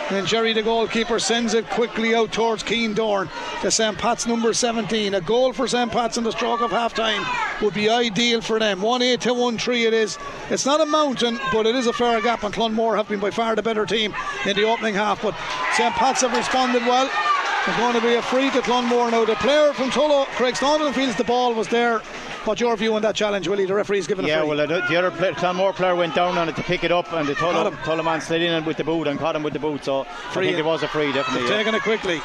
And 0.10 0.26
Jerry, 0.26 0.52
the 0.52 0.64
goalkeeper, 0.64 1.20
sends 1.20 1.54
it 1.54 1.70
quickly 1.70 2.16
out 2.16 2.32
towards 2.32 2.64
Keen 2.64 2.96
Dorn 2.96 3.30
to 3.62 3.70
St. 3.70 3.96
Pat's 4.00 4.26
number 4.26 4.52
17. 4.52 5.14
A 5.14 5.22
goal 5.22 5.54
for 5.54 5.68
St. 5.68 5.92
Pat's 5.92 6.18
in 6.18 6.24
the 6.24 6.32
stroke 6.32 6.62
of 6.62 6.72
half 6.72 6.96
time 6.96 7.24
would 7.62 7.76
be 7.76 7.88
ideal 7.88 8.42
for 8.42 8.58
them. 8.58 8.82
1 8.82 9.02
8 9.04 9.22
to 9.22 9.34
1 9.36 9.60
3 9.60 9.86
it 9.86 9.94
is. 9.94 10.18
It's 10.50 10.66
not 10.66 10.82
a 10.82 10.88
mountain, 10.88 11.40
but 11.54 11.68
it 11.68 11.76
is 11.76 11.86
a 11.86 11.94
fair 11.94 12.20
gap, 12.20 12.44
and 12.44 12.52
Clonmore 12.52 12.98
have 12.98 13.08
been 13.08 13.20
by 13.20 13.30
far 13.30 13.56
the 13.56 13.62
better 13.62 13.86
team 13.86 14.16
in 14.48 14.56
the 14.56 14.64
opening 14.64 14.96
half. 14.96 15.22
But 15.22 15.36
St. 15.74 15.94
Pat's 15.94 16.22
have 16.22 16.36
responded 16.36 16.82
well. 16.82 17.08
It's 17.68 17.78
going 17.78 17.94
to 17.94 18.02
be 18.02 18.16
a 18.16 18.24
free 18.24 18.50
to 18.50 18.62
Clonmore 18.62 19.12
now. 19.12 19.24
The 19.24 19.36
player 19.36 19.72
from 19.74 19.92
Tullow, 19.92 20.26
Craig 20.30 20.56
Staunton, 20.56 20.94
feels 20.94 21.16
the 21.16 21.24
ball 21.24 21.54
was 21.54 21.68
there. 21.68 22.02
What's 22.44 22.60
your 22.60 22.76
view 22.76 22.96
on 22.96 23.04
that 23.04 23.16
challenge, 23.16 23.48
Willie? 23.48 23.66
The 23.66 23.76
referee's 23.76 24.08
given 24.08 24.26
yeah, 24.26 24.38
a 24.38 24.40
free. 24.40 24.50
Yeah, 24.50 24.56
well, 24.56 24.68
the, 24.68 24.88
the 24.88 24.96
other 24.96 25.12
player, 25.12 25.34
Clonmore 25.34 25.74
player 25.74 25.96
went 25.96 26.16
down 26.16 26.40
on 26.40 26.50
it 26.50 26.56
to 26.56 26.64
pick 26.64 26.84
it 26.84 26.92
up, 26.92 27.14
and 27.14 27.28
the 27.28 27.36
Tullow, 27.36 28.04
man 28.04 28.20
slid 28.20 28.42
in 28.42 28.66
with 28.66 28.78
the 28.78 28.84
boot 28.84 29.08
and 29.08 29.20
caught 29.20 29.36
him 29.36 29.44
with 29.44 29.54
the 29.54 29.60
boot. 29.60 29.86
So 29.86 30.06
Free. 30.32 30.46
I 30.46 30.50
think 30.50 30.60
it 30.60 30.66
was 30.66 30.82
a 30.82 30.88
free, 30.88 31.14
definitely. 31.14 31.48
Yeah. 31.48 31.58
taken 31.58 31.76
it 31.76 31.84
quickly. 31.84 32.20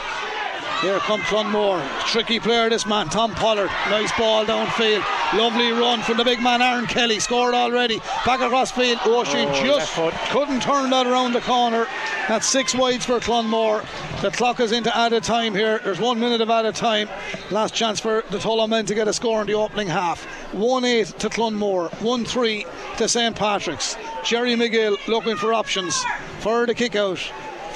Here 0.82 0.98
comes 0.98 1.24
Clonmore. 1.24 1.82
Tricky 2.06 2.38
player, 2.38 2.68
this 2.68 2.84
man, 2.86 3.08
Tom 3.08 3.32
Pollard. 3.32 3.70
Nice 3.88 4.12
ball 4.18 4.44
downfield. 4.44 5.02
Lovely 5.32 5.70
run 5.72 6.02
from 6.02 6.18
the 6.18 6.24
big 6.24 6.40
man, 6.42 6.60
Aaron 6.60 6.86
Kelly. 6.86 7.18
Scored 7.18 7.54
already. 7.54 7.98
Back 8.26 8.40
across 8.40 8.70
field. 8.70 8.98
She 9.02 9.08
Oh, 9.08 9.24
just 9.64 9.94
couldn't 10.30 10.60
turn 10.60 10.90
that 10.90 11.06
around 11.06 11.32
the 11.32 11.40
corner. 11.40 11.86
That's 12.28 12.46
six 12.46 12.74
wides 12.74 13.06
for 13.06 13.18
Clonmore. 13.20 13.84
The 14.20 14.30
clock 14.30 14.60
is 14.60 14.70
into 14.72 14.94
added 14.94 15.22
time 15.22 15.54
here. 15.54 15.80
There's 15.82 15.98
one 15.98 16.20
minute 16.20 16.42
of 16.42 16.50
added 16.50 16.74
time. 16.74 17.08
Last 17.50 17.74
chance 17.74 17.98
for 17.98 18.22
the 18.30 18.38
Tullow 18.38 18.68
men 18.68 18.84
to 18.86 18.94
get 18.94 19.08
a 19.08 19.14
score 19.14 19.40
in 19.40 19.46
the 19.46 19.54
opening 19.54 19.88
half. 19.88 20.24
1 20.52 20.84
8 20.84 21.06
to 21.20 21.28
Clonmore. 21.30 21.88
1 22.02 22.24
3 22.26 22.66
to 22.98 23.08
St. 23.08 23.34
Patrick's. 23.34 23.96
Jerry 24.24 24.54
McGill 24.54 24.96
looking 25.08 25.36
for 25.36 25.54
options 25.54 26.04
for 26.40 26.66
the 26.66 26.74
kick 26.74 26.96
out 26.96 27.18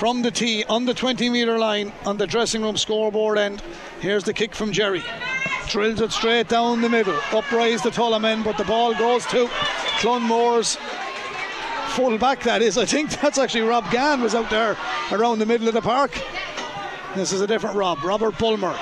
from 0.01 0.23
the 0.23 0.31
tee 0.31 0.65
on 0.65 0.87
the 0.87 0.95
20 0.95 1.29
metre 1.29 1.59
line 1.59 1.93
on 2.07 2.17
the 2.17 2.27
dressing 2.27 2.63
room 2.63 2.75
scoreboard 2.75 3.37
end. 3.37 3.63
Here's 4.01 4.25
the 4.25 4.33
kick 4.33 4.55
from 4.55 4.73
Jerry. 4.73 5.05
Drills 5.69 6.01
it 6.01 6.11
straight 6.11 6.49
down 6.49 6.81
the 6.81 6.89
middle. 6.89 7.21
Uprise 7.33 7.83
the 7.83 7.91
Tullow 7.91 8.19
men, 8.19 8.43
but 8.43 8.57
the 8.57 8.65
ball 8.65 8.95
goes 8.95 9.27
to 9.27 9.47
Clonmore's 10.01 10.79
full 11.89 12.17
back, 12.17 12.43
that 12.45 12.63
is. 12.63 12.79
I 12.79 12.87
think 12.87 13.11
that's 13.21 13.37
actually 13.37 13.61
Rob 13.61 13.91
Gann 13.91 14.23
was 14.23 14.35
out 14.35 14.49
there 14.49 14.75
around 15.13 15.39
the 15.39 15.45
middle 15.45 15.69
of 15.69 15.75
the 15.75 15.83
park. 15.83 16.19
This 17.15 17.31
is 17.35 17.43
a 17.43 17.47
different 17.47 17.77
Rob, 17.77 18.03
Robert 18.03 18.39
Bulmer. 18.39 18.75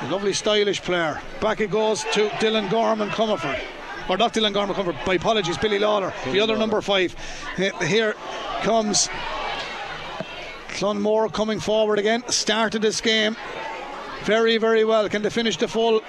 A 0.00 0.08
lovely 0.10 0.32
stylish 0.32 0.82
player. 0.82 1.20
Back 1.40 1.60
it 1.60 1.70
goes 1.70 2.02
to 2.14 2.28
Dylan 2.40 2.68
Gorman 2.72 3.10
Comerford. 3.10 3.60
Or 4.08 4.16
not 4.16 4.34
Dylan 4.34 4.52
Gorman 4.52 4.74
Comerford, 4.74 5.06
my 5.06 5.14
apologies, 5.14 5.58
Billy 5.58 5.78
Lawler, 5.78 6.12
the 6.32 6.40
other 6.40 6.56
number 6.56 6.80
five. 6.80 7.14
Here 7.56 8.16
comes 8.62 9.08
Clonmore 10.72 11.32
coming 11.32 11.60
forward 11.60 11.98
again. 11.98 12.22
Started 12.28 12.82
this 12.82 13.00
game 13.00 13.36
very, 14.24 14.56
very 14.58 14.84
well. 14.84 15.08
Can 15.08 15.22
they 15.22 15.30
finish 15.30 15.56
the 15.56 15.68
full 15.68 16.00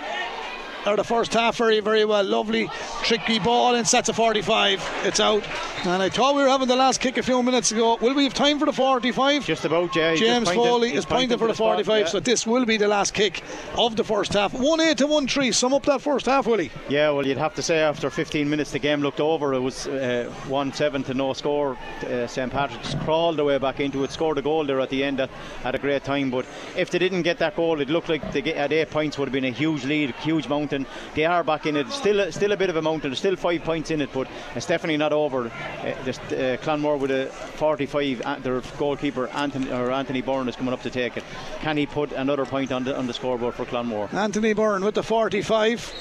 or 0.86 0.96
the 0.96 1.04
first 1.04 1.34
half 1.34 1.58
very, 1.58 1.80
very 1.80 2.06
well? 2.06 2.24
Lovely, 2.24 2.70
tricky 3.04 3.40
ball 3.40 3.76
in 3.76 3.86
sets 3.86 4.10
of 4.10 4.16
45. 4.16 4.82
It's 5.04 5.20
out. 5.20 5.44
And 5.86 6.02
I 6.02 6.10
thought 6.10 6.36
we 6.36 6.44
were 6.44 6.50
having 6.50 6.68
the 6.68 6.76
last 6.76 7.02
kick 7.02 7.18
a 7.18 7.24
few 7.24 7.44
minutes 7.44 7.72
ago. 7.72 7.98
Will 8.00 8.14
we 8.14 8.24
have 8.24 8.34
time 8.34 8.58
for 8.58 8.66
the 8.66 8.72
45? 8.72 9.46
Just 9.46 9.66
about, 9.66 9.94
yeah. 9.96 10.16
James 10.16 10.50
Foley 10.50 10.94
is 10.94 11.06
pointing 11.06 11.38
for 11.38 11.48
the 11.48 11.54
spot, 11.54 11.76
45, 11.76 12.00
yeah. 12.00 12.08
so 12.08 12.20
this 12.20 12.48
will 12.48 12.66
be 12.66 12.78
the 12.78 12.88
last 12.88 13.14
kick 13.14 13.44
of 13.78 13.96
the 13.96 14.04
first 14.04 14.34
half. 14.34 14.54
1 14.54 14.82
8 14.82 14.98
to 15.00 15.08
1 15.08 15.28
3. 15.28 15.52
Sum 15.52 15.74
up 15.74 15.84
that 15.84 16.02
first 16.02 16.26
half, 16.26 16.48
Willie. 16.48 16.72
Yeah, 16.88 17.10
well, 17.10 17.28
you'd 17.28 17.38
have 17.38 17.54
to 17.56 17.62
say 17.62 17.80
after 17.80 18.10
15 18.10 18.50
minutes 18.50 18.72
the 18.72 18.80
game 18.80 19.02
looked 19.02 19.20
over. 19.20 19.54
It 19.54 19.60
was 19.60 19.88
uh, 19.88 20.32
1 20.48 20.74
7 20.74 21.04
to 21.04 21.14
no 21.14 21.34
score. 21.34 21.78
Uh, 22.06 22.28
St. 22.28 22.52
Patrick's 22.52 22.96
crawled 23.04 23.38
their 23.38 23.46
way 23.46 23.58
back 23.58 23.82
into 23.82 24.04
it, 24.06 24.12
scored 24.12 24.38
a 24.38 24.42
goal 24.42 24.66
there 24.66 24.80
at 24.80 24.90
the 24.90 25.04
end 25.04 25.20
at, 25.20 25.30
at 25.66 25.76
a 25.76 25.78
great 25.78 26.04
time. 26.06 26.32
But 26.32 26.46
if 26.78 26.90
they 26.90 27.00
didn't 27.00 27.24
get 27.24 27.40
that 27.40 27.56
goal, 27.56 27.82
it 27.82 27.90
looked 27.90 28.08
like 28.10 28.32
they 28.32 28.42
get, 28.42 28.56
at 28.56 28.72
eight 28.72 28.90
points 28.90 29.18
would 29.18 29.28
have 29.28 29.34
been 29.34 29.46
a 29.46 29.52
huge 29.52 29.84
lead, 29.84 30.12
huge 30.16 30.48
mountain. 30.48 30.73
They 31.16 31.26
are 31.26 31.44
back 31.44 31.66
in 31.66 31.78
it. 31.78 31.90
Still, 31.92 32.32
still 32.32 32.52
a 32.52 32.58
bit 32.58 32.70
of 32.70 32.76
a 32.76 32.82
mountain. 32.82 33.10
There's 33.12 33.20
still 33.20 33.36
five 33.36 33.64
points 33.64 33.92
in 33.92 34.02
it, 34.02 34.10
but 34.14 34.28
it's 34.56 34.66
definitely 34.66 34.98
not 34.98 35.14
over. 35.14 35.48
Uh, 35.48 35.94
just, 36.06 36.22
uh, 36.22 36.58
Clonmore 36.58 36.98
with 36.98 37.12
a 37.12 37.28
45. 37.28 38.22
Uh, 38.22 38.40
their 38.40 38.62
goalkeeper 38.78 39.28
Anthony 39.28 39.72
or 39.72 39.92
Anthony 39.92 40.22
Byrne 40.22 40.50
is 40.50 40.56
coming 40.56 40.74
up 40.74 40.82
to 40.82 40.90
take 40.90 41.18
it. 41.18 41.24
Can 41.62 41.78
he 41.78 41.86
put 41.86 42.12
another 42.12 42.46
point 42.46 42.72
on 42.72 42.84
the 42.84 42.98
on 42.98 43.08
the 43.08 43.14
scoreboard 43.14 43.56
for 43.56 43.66
Clonmore? 43.66 44.14
Anthony 44.14 44.54
Byrne 44.54 44.84
with 44.84 44.96
the 44.96 45.04
45. 45.04 45.94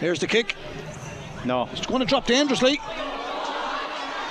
Here's 0.00 0.20
the 0.20 0.26
kick. 0.26 0.54
No. 1.44 1.68
It's 1.72 1.86
going 1.86 2.00
to 2.00 2.06
drop 2.06 2.26
dangerously. 2.26 2.80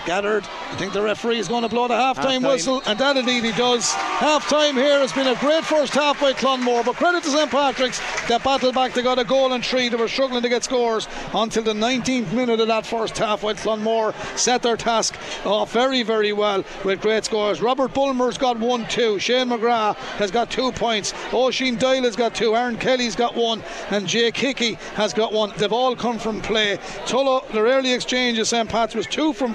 Gathered. 0.06 0.44
I 0.44 0.76
think 0.76 0.94
the 0.94 1.02
referee 1.02 1.40
is 1.40 1.48
going 1.48 1.64
to 1.64 1.70
blow 1.70 1.88
the 1.88 1.96
half 1.96 2.18
time 2.18 2.44
whistle, 2.44 2.82
and 2.86 3.00
that 3.00 3.18
indeed 3.18 3.44
he 3.44 3.52
does. 3.54 3.92
Half 3.92 4.48
time 4.48 4.76
here 4.76 5.00
has 5.00 5.12
been 5.12 5.26
a 5.26 5.36
great 5.40 5.66
first 5.66 5.94
half 5.94 6.22
by 6.22 6.34
Clonmore, 6.34 6.86
but 6.86 6.96
credit 6.96 7.24
to 7.24 7.30
St 7.30 7.50
Patrick's 7.50 8.00
They 8.28 8.38
battled 8.38 8.76
back. 8.76 8.94
They 8.94 9.02
got 9.02 9.18
a 9.18 9.24
goal 9.24 9.54
and 9.54 9.66
three. 9.66 9.90
They 9.90 9.96
were 9.96 10.08
struggling 10.08 10.44
to 10.44 10.50
get 10.50 10.64
scores 10.64 11.08
until 11.34 11.64
the 11.64 11.74
19th 11.74 12.32
minute 12.34 12.60
of 12.60 12.68
that 12.68 12.86
first 12.86 13.18
half, 13.18 13.42
while 13.42 13.56
Clonmore 13.56 14.14
set 14.38 14.62
their 14.62 14.78
task 14.78 15.18
off 15.44 15.72
very, 15.72 16.04
very 16.04 16.34
well 16.34 16.64
with 16.84 17.02
great 17.02 17.26
scores. 17.26 17.60
Robert 17.62 17.94
Bulmer's 17.94 18.38
got 18.38 18.60
one, 18.60 18.88
two. 18.88 19.18
Shane 19.18 19.50
McGrath 19.50 19.96
has 20.18 20.30
got 20.30 20.52
two 20.52 20.72
points. 20.72 21.14
Oisin 21.34 21.78
Doyle 21.78 22.04
has 22.04 22.16
got 22.16 22.36
two. 22.36 22.56
Aaron 22.56 22.78
Kelly's 22.78 23.16
got 23.16 23.36
one, 23.36 23.64
and 23.90 24.08
Jake 24.08 24.38
Hickey 24.38 24.76
has 24.94 25.14
got 25.14 25.34
one. 25.34 25.52
They've 25.58 25.74
all 25.74 25.96
come 25.96 26.20
from 26.20 26.42
play. 26.42 26.78
Tullow, 27.06 27.48
their 27.52 27.66
early 27.66 27.92
exchange 27.92 28.38
at 28.38 28.48
St 28.48 28.70
Pat's 28.70 28.94
was 28.94 29.08
two 29.08 29.34
from 29.34 29.54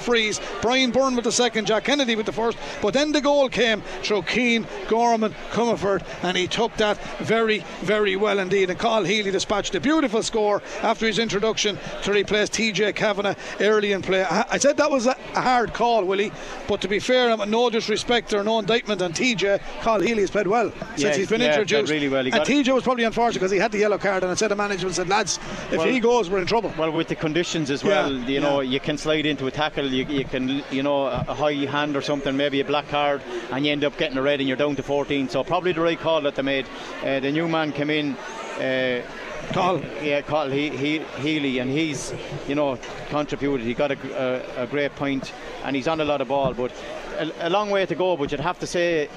Brian 0.62 0.90
Byrne 0.90 1.14
with 1.16 1.24
the 1.24 1.32
second, 1.32 1.66
Jack 1.66 1.84
Kennedy 1.84 2.16
with 2.16 2.26
the 2.26 2.32
first. 2.32 2.58
But 2.82 2.94
then 2.94 3.12
the 3.12 3.20
goal 3.20 3.48
came 3.48 3.82
through 4.02 4.22
Keane, 4.22 4.66
Gorman, 4.88 5.34
Comerford, 5.52 6.02
and 6.22 6.36
he 6.36 6.46
took 6.46 6.74
that 6.76 6.98
very, 7.18 7.64
very 7.82 8.16
well 8.16 8.38
indeed. 8.38 8.70
And 8.70 8.78
Carl 8.78 9.04
Healy 9.04 9.30
dispatched 9.30 9.74
a 9.74 9.80
beautiful 9.80 10.22
score 10.22 10.62
after 10.82 11.06
his 11.06 11.18
introduction 11.18 11.78
to 12.02 12.12
replace 12.12 12.48
TJ 12.50 12.94
Kavanagh 12.94 13.34
early 13.60 13.92
in 13.92 14.02
play. 14.02 14.24
I 14.24 14.58
said 14.58 14.76
that 14.78 14.90
was 14.90 15.06
a 15.06 15.14
hard 15.34 15.72
call, 15.74 16.04
Willie, 16.04 16.32
but 16.68 16.80
to 16.82 16.88
be 16.88 16.98
fair, 16.98 17.30
I'm 17.30 17.50
no 17.50 17.70
disrespect 17.70 18.32
or 18.34 18.42
no 18.44 18.58
indictment 18.58 19.02
on 19.02 19.12
TJ. 19.12 19.60
Carl 19.82 20.00
Healy 20.00 20.20
has 20.22 20.30
played 20.30 20.46
well 20.46 20.70
since 20.90 21.02
Yeah, 21.02 21.16
he's 21.16 21.28
been 21.28 21.40
yeah, 21.40 21.48
introduced. 21.58 21.90
really 21.90 22.08
well. 22.08 22.24
He 22.24 22.30
and 22.32 22.42
TJ 22.42 22.74
was 22.74 22.82
probably 22.84 23.04
unfortunate 23.04 23.40
because 23.40 23.50
he 23.52 23.58
had 23.58 23.72
the 23.72 23.78
yellow 23.78 23.98
card, 23.98 24.22
and 24.22 24.30
I 24.32 24.34
said 24.34 24.48
to 24.48 24.56
management, 24.56 24.94
said, 24.94 25.08
lads, 25.08 25.38
if 25.70 25.78
Well- 25.78 25.86
he 25.88 26.00
goes, 26.00 26.30
we're 26.30 26.38
in 26.40 26.46
trouble. 26.46 26.72
Well, 26.78 26.90
with 26.92 27.08
the 27.08 27.14
conditions 27.14 27.70
as 27.70 27.82
Yeah, 27.82 27.88
well, 28.06 28.12
you 28.12 28.40
know, 28.40 28.60
yeah. 28.60 28.70
you 28.72 28.80
can 28.80 28.96
slide 28.98 29.26
into 29.26 29.46
a 29.46 29.50
tackle, 29.50 29.86
you, 29.86 30.04
you 30.06 30.24
can, 30.30 30.64
you 30.70 30.82
know, 30.82 31.06
a 31.06 31.34
high 31.34 31.66
hand 31.66 31.96
or 31.96 32.02
something, 32.02 32.36
maybe 32.36 32.60
a 32.60 32.64
black 32.64 32.88
card, 32.88 33.22
and 33.50 33.64
you 33.64 33.72
end 33.72 33.84
up 33.84 33.96
getting 33.96 34.16
a 34.16 34.22
red 34.22 34.40
and 34.40 34.48
you're 34.48 34.56
down 34.56 34.76
to 34.76 34.82
14. 34.82 35.28
So 35.28 35.44
probably 35.44 35.72
the 35.72 35.80
right 35.80 35.98
call 35.98 36.22
that 36.22 36.34
they 36.34 36.42
made. 36.42 36.66
Uh, 37.04 37.20
the 37.20 37.32
new 37.32 37.48
man 37.48 37.72
came 37.72 37.90
in. 37.90 38.16
Uh, 38.60 39.02
Carl. 39.52 39.82
yeah, 40.00 40.20
Carl 40.22 40.48
he, 40.50 40.70
he, 40.70 40.98
Healy, 41.18 41.58
and 41.58 41.70
he's, 41.70 42.14
you 42.46 42.54
know, 42.54 42.78
contributed. 43.08 43.66
He 43.66 43.74
got 43.74 43.90
a, 43.90 44.58
a, 44.58 44.64
a 44.64 44.66
great 44.66 44.94
point, 44.94 45.32
and 45.64 45.74
he's 45.74 45.88
on 45.88 46.00
a 46.00 46.04
lot 46.04 46.20
of 46.20 46.28
ball, 46.28 46.54
but 46.54 46.72
a, 47.18 47.48
a 47.48 47.50
long 47.50 47.70
way 47.70 47.84
to 47.84 47.94
go. 47.94 48.16
But 48.16 48.30
you'd 48.30 48.40
have 48.40 48.60
to 48.60 48.66
say 48.66 49.08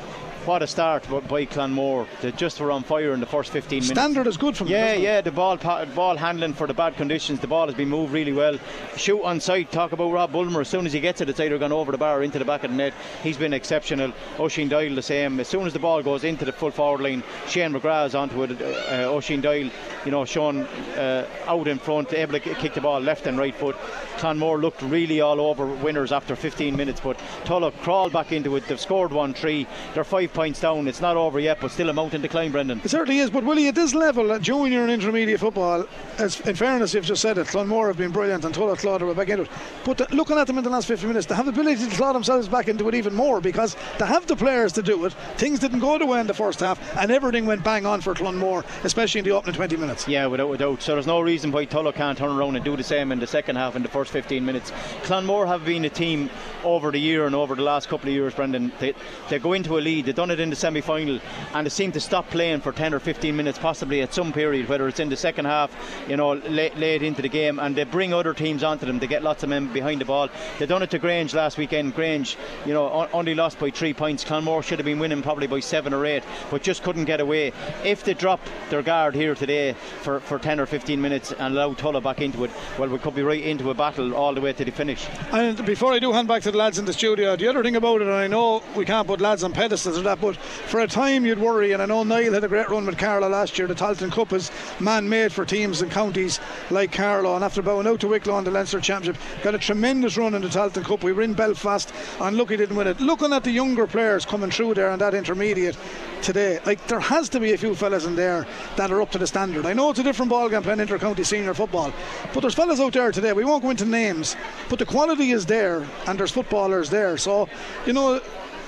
what 0.45 0.61
a 0.61 0.67
start 0.67 1.07
by 1.29 1.45
Clonmore. 1.45 2.05
They 2.21 2.31
just 2.33 2.59
were 2.59 2.71
on 2.71 2.83
fire 2.83 3.13
in 3.13 3.19
the 3.19 3.25
first 3.25 3.51
15 3.51 3.77
minutes. 3.77 3.91
Standard 3.91 4.27
is 4.27 4.35
good 4.35 4.57
from 4.57 4.67
Yeah, 4.67 4.93
yeah, 4.93 5.21
the 5.21 5.31
ball 5.31 5.57
ball 5.95 6.17
handling 6.17 6.53
for 6.53 6.67
the 6.67 6.73
bad 6.73 6.95
conditions. 6.97 7.39
The 7.39 7.47
ball 7.47 7.67
has 7.67 7.75
been 7.75 7.89
moved 7.89 8.11
really 8.11 8.33
well. 8.33 8.59
Shoot 8.97 9.21
on 9.23 9.39
sight, 9.39 9.71
talk 9.71 9.93
about 9.93 10.11
Rob 10.11 10.31
Bulmer. 10.33 10.61
As 10.61 10.67
soon 10.67 10.85
as 10.85 10.93
he 10.93 10.99
gets 10.99 11.21
it, 11.21 11.29
it's 11.29 11.39
either 11.39 11.57
gone 11.57 11.71
over 11.71 11.91
the 11.91 11.97
bar 11.97 12.19
or 12.19 12.23
into 12.23 12.39
the 12.39 12.45
back 12.45 12.63
of 12.63 12.71
the 12.71 12.77
net. 12.77 12.93
He's 13.21 13.37
been 13.37 13.53
exceptional. 13.53 14.11
Oisin 14.39 14.67
Doyle 14.67 14.93
the 14.95 15.01
same. 15.01 15.39
As 15.39 15.47
soon 15.47 15.65
as 15.65 15.73
the 15.73 15.79
ball 15.79 16.03
goes 16.03 16.23
into 16.23 16.43
the 16.43 16.51
full 16.51 16.71
forward 16.71 17.01
line, 17.01 17.23
Shane 17.47 17.71
McGrath 17.71 18.07
is 18.07 18.15
onto 18.15 18.43
it. 18.43 18.61
Uh, 18.61 19.13
Oisin 19.13 19.41
Doyle, 19.41 19.69
you 20.05 20.11
know, 20.11 20.25
shown 20.25 20.63
uh, 20.97 21.27
out 21.47 21.67
in 21.67 21.79
front, 21.79 22.13
able 22.13 22.33
to 22.33 22.39
kick 22.39 22.73
the 22.73 22.81
ball 22.81 22.99
left 22.99 23.27
and 23.27 23.37
right 23.37 23.55
foot. 23.55 23.75
Clonmore 24.17 24.61
looked 24.61 24.81
really 24.81 25.21
all 25.21 25.39
over 25.39 25.65
winners 25.65 26.11
after 26.11 26.35
15 26.35 26.75
minutes, 26.75 26.99
but 27.01 27.17
Tullow 27.45 27.71
crawled 27.81 28.13
back 28.13 28.31
into 28.31 28.55
it. 28.55 28.67
They've 28.67 28.79
scored 28.79 29.11
one 29.11 29.33
three. 29.33 29.67
They're 29.93 30.03
five 30.03 30.32
points 30.33 30.59
down. 30.59 30.87
It's 30.87 31.01
not 31.01 31.17
over 31.17 31.39
yet, 31.39 31.59
but 31.61 31.71
still 31.71 31.89
a 31.89 31.93
mountain 31.93 32.21
to 32.21 32.27
climb, 32.27 32.51
Brendan. 32.51 32.81
It 32.83 32.89
certainly 32.89 33.19
is, 33.19 33.29
but 33.29 33.43
Willie, 33.43 33.67
at 33.67 33.75
this 33.75 33.93
level, 33.93 34.31
at 34.31 34.41
junior 34.41 34.81
and 34.81 34.91
intermediate 34.91 35.39
football, 35.39 35.85
as 36.17 36.39
in 36.41 36.55
fairness, 36.55 36.93
you've 36.93 37.05
just 37.05 37.21
said 37.21 37.37
it, 37.37 37.47
Clonmore 37.47 37.87
have 37.87 37.97
been 37.97 38.11
brilliant 38.11 38.45
and 38.45 38.53
Tullow 38.53 38.77
Claude 38.77 39.01
are 39.01 39.13
back 39.13 39.29
into 39.29 39.43
it. 39.43 39.49
But 39.85 39.97
the, 39.97 40.07
looking 40.15 40.37
at 40.37 40.47
them 40.47 40.57
in 40.57 40.63
the 40.63 40.69
last 40.69 40.87
50 40.87 41.07
minutes, 41.07 41.25
they 41.27 41.35
have 41.35 41.45
the 41.45 41.51
ability 41.51 41.87
to 41.89 41.95
claw 41.95 42.13
themselves 42.13 42.47
back 42.47 42.67
into 42.67 42.87
it 42.89 42.95
even 42.95 43.13
more 43.13 43.41
because 43.41 43.75
they 43.99 44.05
have 44.05 44.25
the 44.27 44.35
players 44.35 44.73
to 44.73 44.81
do 44.81 45.05
it. 45.05 45.13
Things 45.37 45.59
didn't 45.59 45.79
go 45.79 45.97
the 45.97 46.05
way 46.05 46.19
in 46.19 46.27
the 46.27 46.33
first 46.33 46.59
half, 46.59 46.79
and 46.97 47.11
everything 47.11 47.45
went 47.45 47.63
bang 47.63 47.85
on 47.85 48.01
for 48.01 48.13
Clonmore, 48.13 48.63
especially 48.83 49.19
in 49.19 49.25
the 49.25 49.31
opening 49.31 49.55
20 49.55 49.77
minutes. 49.77 50.07
Yeah, 50.07 50.25
without 50.27 50.51
a 50.51 50.57
doubt. 50.57 50.81
So 50.81 50.93
there's 50.93 51.07
no 51.07 51.21
reason 51.21 51.51
why 51.51 51.65
Tullow 51.65 51.93
can't 51.93 52.17
turn 52.17 52.31
around 52.31 52.55
and 52.55 52.65
do 52.65 52.75
the 52.75 52.83
same 52.83 53.11
in 53.11 53.19
the 53.19 53.27
second 53.27 53.55
half 53.55 53.75
in 53.75 53.83
the 53.83 53.89
first 53.89 54.11
15 54.11 54.43
minutes. 54.43 54.71
Clonmore 55.03 55.47
have 55.47 55.65
been 55.65 55.85
a 55.85 55.89
team 55.89 56.29
over 56.63 56.91
the 56.91 56.99
year 56.99 57.25
and 57.25 57.35
over 57.35 57.55
the 57.55 57.61
last 57.61 57.89
couple 57.89 58.09
of 58.09 58.13
years, 58.13 58.33
Brendan. 58.33 58.71
They, 58.79 58.93
they 59.29 59.39
go 59.39 59.53
into 59.53 59.77
a 59.77 59.81
lead, 59.81 60.05
they've 60.05 60.15
done 60.15 60.31
it 60.31 60.39
in 60.39 60.49
the 60.49 60.55
semi 60.55 60.81
final, 60.81 61.19
and 61.53 61.65
they 61.65 61.69
seem 61.69 61.91
to 61.93 61.99
stop 61.99 62.29
playing 62.29 62.61
for 62.61 62.71
10 62.71 62.93
or 62.93 62.99
15 62.99 63.35
minutes, 63.35 63.57
possibly 63.59 64.01
at 64.01 64.13
some 64.13 64.33
period, 64.33 64.67
whether 64.69 64.87
it's 64.87 64.99
in 64.99 65.09
the 65.09 65.17
second 65.17 65.45
half, 65.45 65.71
you 66.07 66.17
know, 66.17 66.33
late, 66.33 66.77
late 66.77 67.03
into 67.03 67.21
the 67.21 67.29
game, 67.29 67.59
and 67.59 67.75
they 67.75 67.83
bring 67.83 68.13
other 68.13 68.33
teams 68.33 68.63
onto 68.63 68.85
them. 68.85 68.99
They 68.99 69.07
get 69.07 69.23
lots 69.23 69.43
of 69.43 69.49
men 69.49 69.71
behind 69.71 70.01
the 70.01 70.05
ball. 70.05 70.29
They've 70.57 70.67
done 70.67 70.83
it 70.83 70.91
to 70.91 70.99
Grange 70.99 71.33
last 71.33 71.57
weekend. 71.57 71.95
Grange, 71.95 72.37
you 72.65 72.73
know, 72.73 73.07
only 73.13 73.35
lost 73.35 73.59
by 73.59 73.69
three 73.69 73.93
points. 73.93 74.23
Clonmore 74.23 74.63
should 74.63 74.79
have 74.79 74.85
been 74.85 74.99
winning 74.99 75.21
probably 75.21 75.47
by 75.47 75.59
seven 75.59 75.93
or 75.93 76.05
eight, 76.05 76.23
but 76.49 76.63
just 76.63 76.83
couldn't 76.83 77.05
get 77.05 77.19
away. 77.19 77.51
If 77.83 78.03
they 78.03 78.13
drop 78.13 78.39
their 78.69 78.81
guard 78.81 79.15
here 79.15 79.35
today 79.35 79.73
for, 80.01 80.19
for 80.19 80.39
10 80.39 80.59
or 80.59 80.65
15 80.65 81.01
minutes 81.01 81.31
and 81.31 81.53
allow 81.53 81.73
Tullow 81.73 82.01
back 82.01 82.21
into 82.21 82.43
it, 82.43 82.51
well, 82.77 82.89
we 82.89 82.99
could 82.99 83.15
be 83.15 83.23
right 83.23 83.43
into 83.43 83.69
a 83.69 83.73
battle 83.73 84.15
all 84.15 84.33
the 84.33 84.41
way 84.41 84.53
to 84.53 84.65
the 84.65 84.71
finish. 84.71 85.07
And 85.31 85.63
before 85.65 85.93
I 85.93 85.99
do 85.99 86.11
hand 86.11 86.27
back 86.27 86.41
to 86.43 86.51
the 86.53 86.59
lads 86.59 86.79
in 86.79 86.85
the 86.85 86.93
studio, 86.93 87.35
the 87.35 87.47
other 87.47 87.63
thing 87.63 87.75
about 87.75 88.01
it, 88.01 88.07
and 88.07 88.15
I 88.15 88.27
know 88.27 88.63
we 88.75 88.85
can't 88.85 89.07
put 89.07 89.19
lads 89.19 89.43
on 89.43 89.53
pedestals 89.53 89.97
or 89.97 90.03
that, 90.03 90.21
but 90.21 90.35
for 90.35 90.79
a 90.79 90.87
time 90.87 91.25
you'd 91.25 91.39
worry, 91.39 91.71
and 91.71 91.81
I 91.81 91.85
know 91.85 92.03
Niall 92.03 92.33
had 92.33 92.43
a 92.43 92.47
great 92.47 92.69
run 92.69 92.85
with 92.85 92.97
Carlow 92.97 93.27
last 93.27 93.57
year. 93.57 93.67
The 93.67 93.73
Tailteann 93.73 94.11
Cup 94.11 94.31
is 94.31 94.51
man 94.79 95.09
made 95.09 95.33
for 95.33 95.45
teams 95.45 95.81
and 95.81 95.91
counties 95.91 96.39
like 96.69 96.91
Carlow, 96.91 97.35
and 97.35 97.43
after 97.43 97.61
bowing 97.61 97.87
out 97.87 97.99
to 98.01 98.07
Wicklow 98.07 98.37
in 98.37 98.43
the 98.43 98.51
Leinster 98.51 98.79
Championship, 98.79 99.21
got 99.41 99.55
a 99.55 99.57
tremendous 99.57 100.15
run 100.15 100.35
in 100.35 100.43
the 100.43 100.47
Tailteann 100.47 100.85
Cup. 100.85 101.03
We 101.03 101.11
were 101.11 101.23
in 101.23 101.33
Belfast, 101.33 101.91
and 102.21 102.37
look, 102.37 102.51
he 102.51 102.57
didn't 102.57 102.75
win 102.75 102.87
it. 102.87 103.01
Looking 103.01 103.33
at 103.33 103.43
the 103.43 103.51
younger 103.51 103.87
players 103.87 104.23
coming 104.23 104.51
through 104.51 104.75
there 104.75 104.91
and 104.91 105.01
that 105.01 105.15
intermediate 105.15 105.75
today, 106.21 106.59
like 106.65 106.85
there 106.87 106.99
has 106.99 107.29
to 107.29 107.39
be 107.39 107.53
a 107.53 107.57
few 107.57 107.73
fellas 107.73 108.05
in 108.05 108.15
there 108.15 108.45
that 108.77 108.91
are 108.91 109.01
up 109.01 109.11
to 109.11 109.17
the 109.17 109.27
standard. 109.27 109.65
I 109.65 109.73
know 109.73 109.89
it's 109.89 109.99
a 109.99 110.03
different 110.03 110.29
ball 110.29 110.47
game 110.49 110.61
playing 110.61 110.79
inter-county 110.79 111.23
senior 111.23 111.55
football, 111.55 111.91
but 112.31 112.41
there's 112.41 112.53
fellas 112.53 112.79
out 112.79 112.93
there 112.93 113.11
today. 113.11 113.33
We 113.33 113.43
won't 113.43 113.63
go 113.63 113.71
into 113.71 113.85
names, 113.85 114.35
but 114.69 114.77
the 114.77 114.85
quality 114.85 115.31
is 115.31 115.47
there, 115.47 115.85
and 116.05 116.19
there's 116.19 116.31
footballers 116.43 116.89
there. 116.89 117.17
So, 117.17 117.47
you 117.85 117.93
know, 117.93 118.21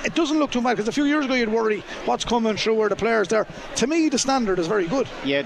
it 0.05 0.13
doesn't 0.13 0.37
look 0.37 0.51
too 0.51 0.61
bad 0.61 0.71
because 0.71 0.87
a 0.87 0.91
few 0.91 1.05
years 1.05 1.25
ago 1.25 1.33
you'd 1.33 1.49
worry 1.49 1.79
what's 2.05 2.23
coming 2.23 2.55
through 2.55 2.75
where 2.75 2.89
the 2.89 2.95
players 2.95 3.27
there. 3.27 3.47
To 3.75 3.87
me, 3.87 4.09
the 4.09 4.19
standard 4.19 4.59
is 4.59 4.67
very 4.67 4.87
good. 4.87 5.07
Yeah, 5.23 5.41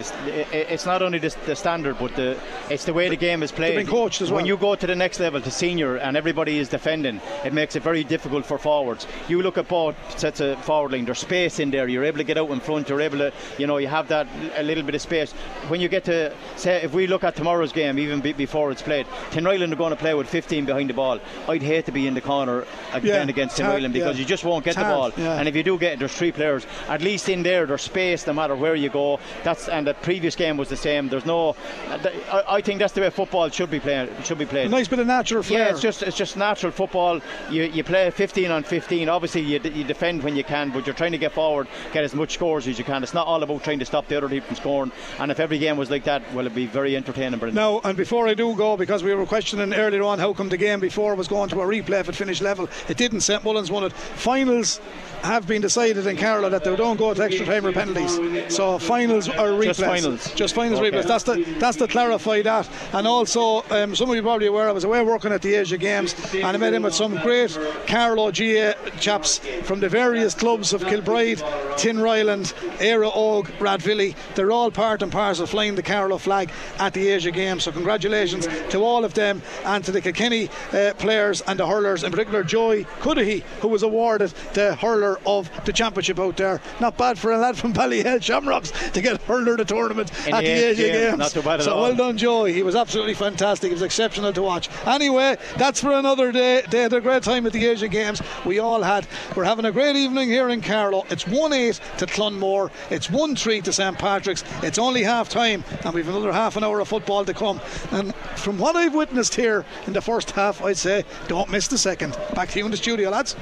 it's 0.51 0.85
not 0.85 1.01
only 1.01 1.19
the, 1.19 1.55
standard, 1.55 1.97
but 1.97 2.15
the 2.15 2.37
it's 2.69 2.85
the 2.85 2.93
way 2.93 3.09
the 3.09 3.15
game 3.15 3.41
is 3.41 3.51
played. 3.51 3.77
They've 3.77 3.85
been 3.85 3.93
coached 3.93 4.21
as 4.21 4.29
well. 4.29 4.37
When 4.37 4.45
you 4.45 4.57
go 4.57 4.75
to 4.75 4.85
the 4.87 4.95
next 4.95 5.19
level 5.19 5.41
to 5.41 5.51
senior 5.51 5.95
and 5.97 6.17
everybody 6.17 6.59
is 6.59 6.67
defending, 6.69 7.21
it 7.45 7.53
makes 7.53 7.75
it 7.75 7.83
very 7.83 8.03
difficult 8.03 8.45
for 8.45 8.57
forwards. 8.57 9.07
You 9.27 9.41
look 9.41 9.57
at 9.57 9.67
both 9.67 9.95
sets 10.19 10.41
of 10.41 10.63
forward 10.63 10.91
line. 10.91 11.05
There's 11.05 11.19
space 11.19 11.59
in 11.59 11.71
there. 11.71 11.87
You're 11.87 12.03
able 12.03 12.17
to 12.17 12.23
get 12.23 12.37
out 12.37 12.49
in 12.51 12.59
front. 12.59 12.89
You're 12.89 13.01
able 13.01 13.19
to, 13.19 13.33
you 13.57 13.67
know, 13.67 13.77
you 13.77 13.87
have 13.87 14.07
that 14.09 14.27
a 14.55 14.63
little 14.63 14.83
bit 14.83 14.95
of 14.95 15.01
space. 15.01 15.31
When 15.69 15.79
you 15.79 15.87
get 15.87 16.03
to 16.05 16.33
say, 16.57 16.81
if 16.83 16.93
we 16.93 17.07
look 17.07 17.23
at 17.23 17.35
tomorrow's 17.35 17.71
game, 17.71 17.97
even 17.97 18.19
before 18.19 18.71
it's 18.71 18.81
played, 18.81 19.05
Tinryland 19.31 19.71
are 19.71 19.77
going 19.77 19.91
to 19.91 19.95
play 19.95 20.13
with 20.13 20.27
15 20.27 20.65
behind 20.65 20.89
the 20.89 20.93
ball. 20.93 21.19
I'd 21.47 21.63
hate 21.63 21.85
to 21.85 21.91
be 21.91 22.07
in 22.07 22.13
the 22.13 22.21
corner 22.21 22.65
again 22.93 23.27
Yeah, 23.27 23.31
against 23.31 23.59
it's 23.59 23.65
hard, 23.65 23.81
Tinryland 23.81 23.89
uh, 23.89 23.93
because 23.93 24.15
yeah. 24.15 24.21
you 24.21 24.25
just 24.25 24.43
won't 24.49 24.65
get 24.65 24.75
the 24.75 24.81
ball. 24.81 25.11
yeah. 25.17 25.39
And 25.39 25.47
if 25.47 25.55
you 25.55 25.63
do 25.63 25.77
get 25.77 25.93
it, 25.93 25.99
there's 25.99 26.13
three 26.13 26.31
players. 26.31 26.65
At 26.87 27.01
least 27.01 27.29
in 27.29 27.43
there, 27.43 27.65
there's 27.65 27.81
space 27.83 28.25
no 28.27 28.33
matter 28.33 28.55
where 28.55 28.75
you 28.75 28.89
go. 28.89 29.19
That's 29.43 29.69
and 29.69 29.87
the 29.87 29.93
previous 29.93 30.35
game 30.35 30.57
was 30.57 30.69
the 30.69 30.77
same. 30.77 31.09
There's 31.09 31.25
no. 31.25 31.55
I, 31.89 32.43
I 32.47 32.61
think 32.61 32.79
that's 32.79 32.93
the 32.93 33.01
way 33.01 33.09
football 33.09 33.49
should 33.49 33.71
be 33.71 33.79
played. 33.79 34.09
Should 34.25 34.37
be 34.37 34.45
played. 34.45 34.67
A 34.67 34.69
nice 34.69 34.87
bit 34.87 34.99
of 34.99 35.07
natural 35.07 35.43
flair. 35.43 35.65
Yeah, 35.65 35.71
it's 35.71 35.81
just 35.81 36.03
it's 36.03 36.17
just 36.17 36.37
natural 36.37 36.71
football. 36.71 37.21
You 37.49 37.63
you 37.63 37.83
play 37.83 38.09
15 38.11 38.51
on 38.51 38.63
15. 38.63 39.09
Obviously, 39.09 39.41
you, 39.41 39.59
you 39.59 39.83
defend 39.83 40.23
when 40.23 40.35
you 40.35 40.43
can, 40.43 40.71
but 40.71 40.85
you're 40.85 40.95
trying 40.95 41.11
to 41.11 41.17
get 41.17 41.31
forward, 41.33 41.67
get 41.93 42.03
as 42.03 42.13
much 42.15 42.33
scores 42.33 42.67
as 42.67 42.77
you 42.77 42.85
can. 42.85 43.03
It's 43.03 43.13
not 43.13 43.27
all 43.27 43.43
about 43.43 43.63
trying 43.63 43.79
to 43.79 43.85
stop 43.85 44.07
the 44.07 44.17
other 44.17 44.29
team 44.29 44.41
from 44.41 44.55
scoring. 44.55 44.91
And 45.19 45.31
if 45.31 45.39
every 45.39 45.57
game 45.59 45.77
was 45.77 45.89
like 45.89 46.03
that, 46.05 46.21
well, 46.33 46.45
it'd 46.45 46.55
be 46.55 46.65
very 46.65 46.95
entertaining. 46.95 47.39
Brendan. 47.39 47.55
Now, 47.55 47.81
and 47.83 47.97
before 47.97 48.27
I 48.27 48.33
do 48.33 48.55
go, 48.55 48.77
because 48.77 49.03
we 49.03 49.13
were 49.13 49.25
questioning 49.25 49.73
earlier 49.73 50.03
on 50.03 50.19
how 50.19 50.33
come 50.33 50.49
the 50.49 50.57
game 50.57 50.79
before 50.79 51.15
was 51.15 51.27
going 51.27 51.49
to 51.49 51.61
a 51.61 51.65
replay 51.65 51.99
if 51.99 52.09
it 52.09 52.15
finished 52.15 52.41
level, 52.41 52.69
it 52.87 52.97
didn't. 52.97 53.21
St 53.21 53.43
Mullins 53.43 53.69
won 53.71 53.83
it. 53.83 53.93
Finals 54.39 54.79
have 55.21 55.45
been 55.45 55.61
decided 55.61 56.07
in 56.07 56.15
Carlow 56.15 56.47
that 56.47 56.63
they 56.63 56.73
don't 56.77 56.95
go 56.95 57.13
to 57.13 57.21
extra 57.21 57.45
time 57.45 57.65
or 57.65 57.73
penalties. 57.73 58.17
So 58.55 58.79
finals 58.79 59.27
are 59.27 59.49
replays. 59.49 59.65
Just 59.65 59.79
finals. 59.81 60.33
Just 60.33 60.55
finals 60.55 60.79
Okay. 60.79 60.91
replays. 60.91 61.07
That's 61.07 61.25
the 61.25 61.43
that's 61.59 61.75
to 61.79 61.87
clarify 61.89 62.41
that. 62.43 62.69
And 62.93 63.05
also, 63.05 63.65
um, 63.69 63.97
some 63.97 64.09
of 64.09 64.15
you 64.15 64.21
probably 64.21 64.47
aware 64.47 64.69
I 64.69 64.71
was 64.71 64.85
away 64.85 65.03
working 65.03 65.33
at 65.33 65.41
the 65.41 65.55
Asia 65.55 65.77
Games, 65.77 66.15
and 66.33 66.45
I 66.45 66.55
met 66.55 66.73
in 66.73 66.83
with 66.83 66.93
some 66.95 67.17
great 67.21 67.51
Carlow 67.85 68.31
GA 68.31 68.75
chaps 69.01 69.39
from 69.63 69.81
the 69.81 69.89
various 69.89 70.33
clubs 70.33 70.71
of 70.71 70.85
Kilbride, 70.87 71.39
Tinryland, 71.75 72.53
Éire 72.77 73.11
Óg, 73.11 73.47
Rathvilly. 73.59 74.15
They're 74.35 74.51
all 74.53 74.71
part 74.71 75.01
and 75.01 75.11
parcel 75.11 75.45
flying 75.47 75.75
the 75.75 75.83
Carlow 75.83 76.17
flag 76.17 76.49
at 76.79 76.93
the 76.93 77.09
Asia 77.09 77.31
Games. 77.31 77.63
So 77.63 77.73
congratulations 77.73 78.47
to 78.69 78.81
all 78.85 79.03
of 79.03 79.13
them 79.15 79.41
and 79.65 79.83
to 79.83 79.91
the 79.91 79.99
Kilkenny 79.99 80.49
uh, 80.71 80.93
players 80.97 81.41
and 81.41 81.59
the 81.59 81.67
hurlers, 81.67 82.05
in 82.05 82.11
particular 82.11 82.41
Joy 82.45 82.85
Cudahy, 83.01 83.43
who 83.59 83.67
was 83.67 83.83
awarded 83.83 84.28
the 84.53 84.75
hurler 84.75 85.19
of 85.25 85.49
the 85.65 85.73
championship 85.73 86.19
out 86.19 86.37
there. 86.37 86.61
Not 86.79 86.97
bad 86.97 87.17
for 87.17 87.31
a 87.31 87.37
lad 87.37 87.57
from 87.57 87.73
Ballyhale 87.73 88.21
Shamrocks 88.21 88.71
to 88.91 89.01
get 89.01 89.21
hurler 89.23 89.57
the 89.57 89.65
tournament 89.65 90.11
In 90.27 90.33
at 90.33 90.41
the 90.41 90.47
Asia 90.47 90.81
game, 90.83 90.93
Games. 90.93 91.17
not 91.17 91.31
too 91.31 91.41
bad 91.41 91.59
at 91.59 91.63
so 91.65 91.73
all. 91.75 91.81
well 91.83 91.95
done, 91.95 92.17
Joy. 92.17 92.53
He 92.53 92.63
was 92.63 92.75
absolutely 92.75 93.13
fantastic. 93.13 93.69
It 93.71 93.73
was 93.73 93.81
exceptional 93.81 94.33
to 94.33 94.41
watch. 94.41 94.69
Anyway, 94.85 95.37
that's 95.57 95.81
for 95.81 95.91
another 95.93 96.31
day. 96.31 96.63
They 96.69 96.81
had 96.81 96.93
a 96.93 97.01
great 97.01 97.23
time 97.23 97.45
at 97.45 97.53
the 97.53 97.65
Asia 97.65 97.87
Games. 97.87 98.21
We 98.45 98.59
all 98.59 98.81
had. 98.81 99.07
We're 99.35 99.43
having 99.45 99.65
a 99.65 99.71
great 99.71 99.95
evening 99.95 100.29
here 100.29 100.49
in 100.49 100.61
Carlow. 100.61 101.05
It's 101.09 101.27
1 101.27 101.53
8 101.53 101.79
to 101.97 102.05
Clonmore. 102.05 102.71
It's 102.89 103.09
1 103.09 103.35
3 103.35 103.61
to 103.61 103.73
St 103.73 103.97
Patrick's. 103.97 104.43
It's 104.63 104.77
only 104.77 105.03
half 105.03 105.29
time, 105.29 105.63
and 105.83 105.93
we've 105.93 106.07
another 106.07 106.31
half 106.31 106.55
an 106.57 106.63
hour 106.63 106.79
of 106.79 106.87
football 106.87 107.25
to 107.25 107.33
come. 107.33 107.59
And 107.91 108.13
from 108.35 108.57
what 108.57 108.75
I've 108.75 108.93
witnessed 108.95 109.35
here 109.35 109.65
in 109.87 109.93
the 109.93 110.01
first 110.01 110.31
half, 110.31 110.63
I'd 110.63 110.77
say 110.77 111.03
don't 111.27 111.49
miss 111.49 111.67
the 111.67 111.77
second. 111.77 112.17
Back 112.33 112.49
to 112.49 112.59
you 112.59 112.65
in 112.65 112.71
the 112.71 112.77
studio, 112.77 113.09
lads. 113.09 113.35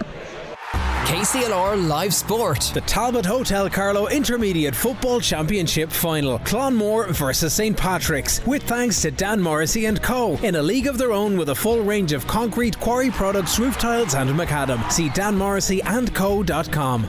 KCLR 1.08 1.88
Live 1.88 2.14
Sport. 2.14 2.72
The 2.74 2.82
Talbot 2.82 3.26
Hotel 3.26 3.70
Carlow 3.70 4.10
Intermediate 4.10 4.76
Football 4.76 5.22
Championship 5.22 5.90
Final. 5.90 6.38
Clonmore 6.40 7.08
versus 7.12 7.54
St 7.54 7.78
Patrick's. 7.78 8.46
With 8.46 8.64
thanks 8.64 9.02
to 9.04 9.12
Dan 9.12 9.40
Morrissey 9.40 9.86
and 9.86 10.04
Co. 10.04 10.36
In 10.44 10.56
a 10.56 10.62
league 10.62 10.86
of 10.86 10.98
their 10.98 11.14
own 11.14 11.38
with 11.38 11.48
a 11.48 11.56
full 11.56 11.82
range 11.82 12.12
of 12.12 12.28
concrete 12.28 12.78
quarry 12.82 13.10
products, 13.10 13.58
roof 13.58 13.78
tiles 13.78 14.16
and 14.16 14.30
macadam. 14.32 14.92
See 14.92 15.08
danmorrisseyandco.com. 15.08 17.08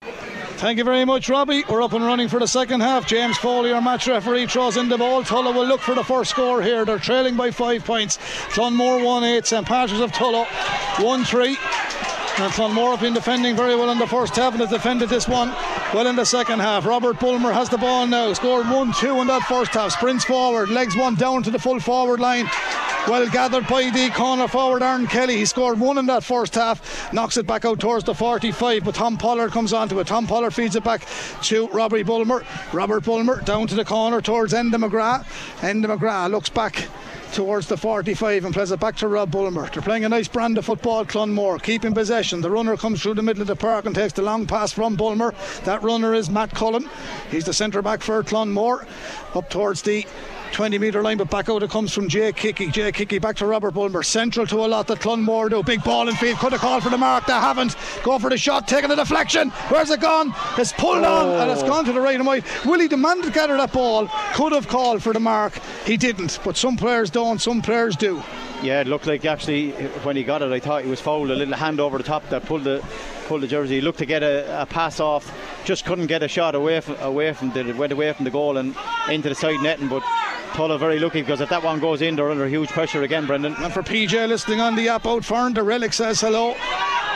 Thank 0.00 0.78
you 0.78 0.84
very 0.84 1.04
much, 1.04 1.28
Robbie. 1.28 1.64
We're 1.68 1.82
up 1.82 1.92
and 1.92 2.06
running 2.06 2.28
for 2.28 2.40
the 2.40 2.48
second 2.48 2.80
half. 2.80 3.06
James 3.06 3.36
Foley, 3.36 3.72
our 3.72 3.82
match 3.82 4.08
referee, 4.08 4.46
throws 4.46 4.78
in 4.78 4.88
the 4.88 4.96
ball. 4.96 5.22
Tullow 5.22 5.54
will 5.54 5.66
look 5.66 5.82
for 5.82 5.94
the 5.94 6.04
first 6.04 6.30
score 6.30 6.62
here. 6.62 6.86
They're 6.86 6.98
trailing 6.98 7.36
by 7.36 7.50
five 7.50 7.84
points. 7.84 8.16
Clonmore 8.48 9.04
1 9.04 9.24
8, 9.24 9.46
St 9.46 9.66
Patrick's 9.66 10.00
of 10.00 10.12
Tullow 10.12 10.46
1 11.04 11.24
3. 11.24 11.58
And 12.38 12.50
Clonmore 12.54 12.92
have 12.92 13.00
been 13.00 13.12
defending 13.12 13.54
very 13.54 13.76
well 13.76 13.90
in 13.90 13.98
the 13.98 14.06
first 14.06 14.36
half 14.36 14.52
and 14.52 14.60
has 14.62 14.70
defended 14.70 15.10
this 15.10 15.28
one 15.28 15.50
well 15.92 16.06
in 16.06 16.16
the 16.16 16.24
second 16.24 16.60
half. 16.60 16.86
Robert 16.86 17.20
Bulmer 17.20 17.52
has 17.52 17.68
the 17.68 17.76
ball 17.76 18.06
now. 18.06 18.32
Scored 18.32 18.68
1 18.68 18.94
2 18.94 19.20
in 19.20 19.26
that 19.26 19.42
first 19.42 19.72
half. 19.72 19.92
Sprints 19.92 20.24
forward, 20.24 20.70
legs 20.70 20.96
one 20.96 21.14
down 21.14 21.42
to 21.42 21.50
the 21.50 21.58
full 21.58 21.78
forward 21.78 22.20
line. 22.20 22.48
Well 23.06 23.28
gathered 23.28 23.66
by 23.66 23.90
the 23.90 24.08
corner 24.10 24.48
forward 24.48 24.82
Aaron 24.82 25.06
Kelly. 25.06 25.36
He 25.36 25.44
scored 25.44 25.78
one 25.78 25.98
in 25.98 26.06
that 26.06 26.24
first 26.24 26.54
half, 26.54 27.12
knocks 27.12 27.36
it 27.36 27.46
back 27.46 27.66
out 27.66 27.80
towards 27.80 28.04
the 28.04 28.14
45. 28.14 28.84
But 28.84 28.94
Tom 28.94 29.18
Pollard 29.18 29.50
comes 29.50 29.74
onto 29.74 30.00
it. 30.00 30.06
Tom 30.06 30.26
Pollard 30.26 30.54
feeds 30.54 30.74
it 30.74 30.84
back 30.84 31.06
to 31.42 31.68
Robbie 31.68 32.02
Bulmer. 32.02 32.44
Robert 32.72 33.04
Bulmer 33.04 33.42
down 33.42 33.66
to 33.66 33.74
the 33.74 33.84
corner 33.84 34.22
towards 34.22 34.54
Enda 34.54 34.76
McGrath. 34.76 35.24
Enda 35.60 35.96
McGrath 35.96 36.30
looks 36.30 36.48
back 36.48 36.88
towards 37.32 37.66
the 37.66 37.76
45 37.76 38.44
and 38.44 38.54
plays 38.54 38.70
it 38.70 38.80
back 38.80 38.94
to 38.96 39.08
Rob 39.08 39.30
Bulmer. 39.30 39.68
They're 39.72 39.82
playing 39.82 40.04
a 40.04 40.08
nice 40.08 40.28
brand 40.28 40.58
of 40.58 40.66
football, 40.66 41.04
Clonmore, 41.04 41.62
keeping 41.62 41.94
possession. 41.94 42.42
The 42.42 42.50
runner 42.50 42.76
comes 42.76 43.02
through 43.02 43.14
the 43.14 43.22
middle 43.22 43.40
of 43.40 43.48
the 43.48 43.56
park 43.56 43.86
and 43.86 43.94
takes 43.94 44.12
the 44.12 44.22
long 44.22 44.46
pass 44.46 44.72
from 44.72 44.96
Bulmer. 44.96 45.34
That 45.64 45.82
runner 45.82 46.12
is 46.14 46.28
Matt 46.28 46.50
Cullen. 46.50 46.88
He's 47.30 47.46
the 47.46 47.54
centre 47.54 47.80
back 47.80 48.02
for 48.02 48.22
Clonmore. 48.22 48.86
Up 49.34 49.48
towards 49.48 49.82
the 49.82 50.06
20 50.52 50.78
metre 50.78 51.02
line, 51.02 51.16
but 51.16 51.30
back 51.30 51.48
out 51.48 51.62
it 51.62 51.70
comes 51.70 51.92
from 51.92 52.08
Jake 52.08 52.38
Hickey. 52.38 52.68
Jake 52.70 52.96
Hickey 52.96 53.18
back 53.18 53.36
to 53.36 53.46
Robert 53.46 53.72
Bulmer. 53.72 54.02
Central 54.02 54.46
to 54.46 54.56
a 54.64 54.66
lot 54.66 54.86
that 54.86 55.00
Clonmore 55.00 55.48
do. 55.48 55.62
Big 55.62 55.82
ball 55.82 56.08
in 56.08 56.14
field. 56.16 56.38
Could 56.38 56.52
have 56.52 56.60
called 56.60 56.82
for 56.82 56.90
the 56.90 56.98
mark. 56.98 57.26
They 57.26 57.32
haven't. 57.32 57.74
Go 58.02 58.18
for 58.18 58.30
the 58.30 58.36
shot. 58.36 58.68
Taking 58.68 58.90
the 58.90 58.96
deflection. 58.96 59.50
Where's 59.68 59.90
it 59.90 60.00
gone? 60.00 60.34
It's 60.58 60.72
pulled 60.72 61.04
oh. 61.04 61.34
on 61.34 61.40
and 61.40 61.50
it's 61.50 61.62
oh. 61.62 61.66
gone 61.66 61.84
to 61.86 61.92
the 61.92 62.00
right 62.00 62.16
and 62.16 62.26
wide. 62.26 62.44
Willie 62.64 62.88
demanded 62.88 63.26
to 63.26 63.32
gather 63.32 63.56
that 63.56 63.72
ball. 63.72 64.08
Could 64.34 64.52
have 64.52 64.68
called 64.68 65.02
for 65.02 65.12
the 65.12 65.20
mark. 65.20 65.58
He 65.86 65.96
didn't. 65.96 66.38
But 66.44 66.56
some 66.56 66.76
players 66.76 67.10
don't. 67.10 67.40
Some 67.40 67.62
players 67.62 67.96
do. 67.96 68.22
Yeah, 68.62 68.80
it 68.80 68.86
looked 68.86 69.06
like 69.06 69.24
actually 69.24 69.72
when 70.04 70.16
he 70.16 70.22
got 70.22 70.42
it, 70.42 70.52
I 70.52 70.60
thought 70.60 70.84
he 70.84 70.90
was 70.90 71.00
fouled. 71.00 71.30
A 71.30 71.34
little 71.34 71.54
hand 71.54 71.80
over 71.80 71.98
the 71.98 72.04
top 72.04 72.28
that 72.28 72.44
pulled 72.44 72.64
the 72.64 72.84
pulled 73.22 73.42
the 73.42 73.46
jersey. 73.46 73.76
He 73.76 73.80
looked 73.80 73.98
to 73.98 74.06
get 74.06 74.22
a, 74.22 74.62
a 74.62 74.66
pass 74.66 75.00
off, 75.00 75.32
just 75.64 75.84
couldn't 75.84 76.06
get 76.06 76.22
a 76.22 76.28
shot 76.28 76.54
away 76.54 76.80
from 76.80 76.96
away 77.00 77.32
from 77.32 77.52
the 77.52 77.72
went 77.72 77.92
away 77.92 78.12
from 78.12 78.24
the 78.24 78.30
goal 78.30 78.56
and 78.56 78.74
into 79.10 79.28
the 79.28 79.34
side 79.34 79.60
netting. 79.62 79.88
But 79.88 80.02
Tullow 80.52 80.78
very 80.78 80.98
lucky 80.98 81.22
because 81.22 81.40
if 81.40 81.48
that 81.48 81.62
one 81.62 81.80
goes 81.80 82.02
in, 82.02 82.16
they're 82.16 82.30
under 82.30 82.46
huge 82.46 82.68
pressure 82.68 83.02
again, 83.02 83.26
Brendan. 83.26 83.54
And 83.58 83.72
for 83.72 83.82
PJ 83.82 84.28
listening 84.28 84.60
on 84.60 84.76
the 84.76 84.88
app 84.88 85.06
out 85.06 85.24
for 85.24 85.50
the 85.50 85.62
Relic 85.62 85.92
says 85.92 86.20
hello. 86.20 86.54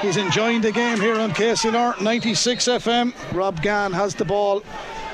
He's 0.00 0.16
enjoying 0.16 0.60
the 0.60 0.72
game 0.72 1.00
here 1.00 1.18
on 1.18 1.30
KCLR 1.30 2.00
96 2.00 2.64
FM. 2.64 3.34
Rob 3.34 3.62
Gann 3.62 3.92
has 3.92 4.14
the 4.14 4.24
ball 4.24 4.62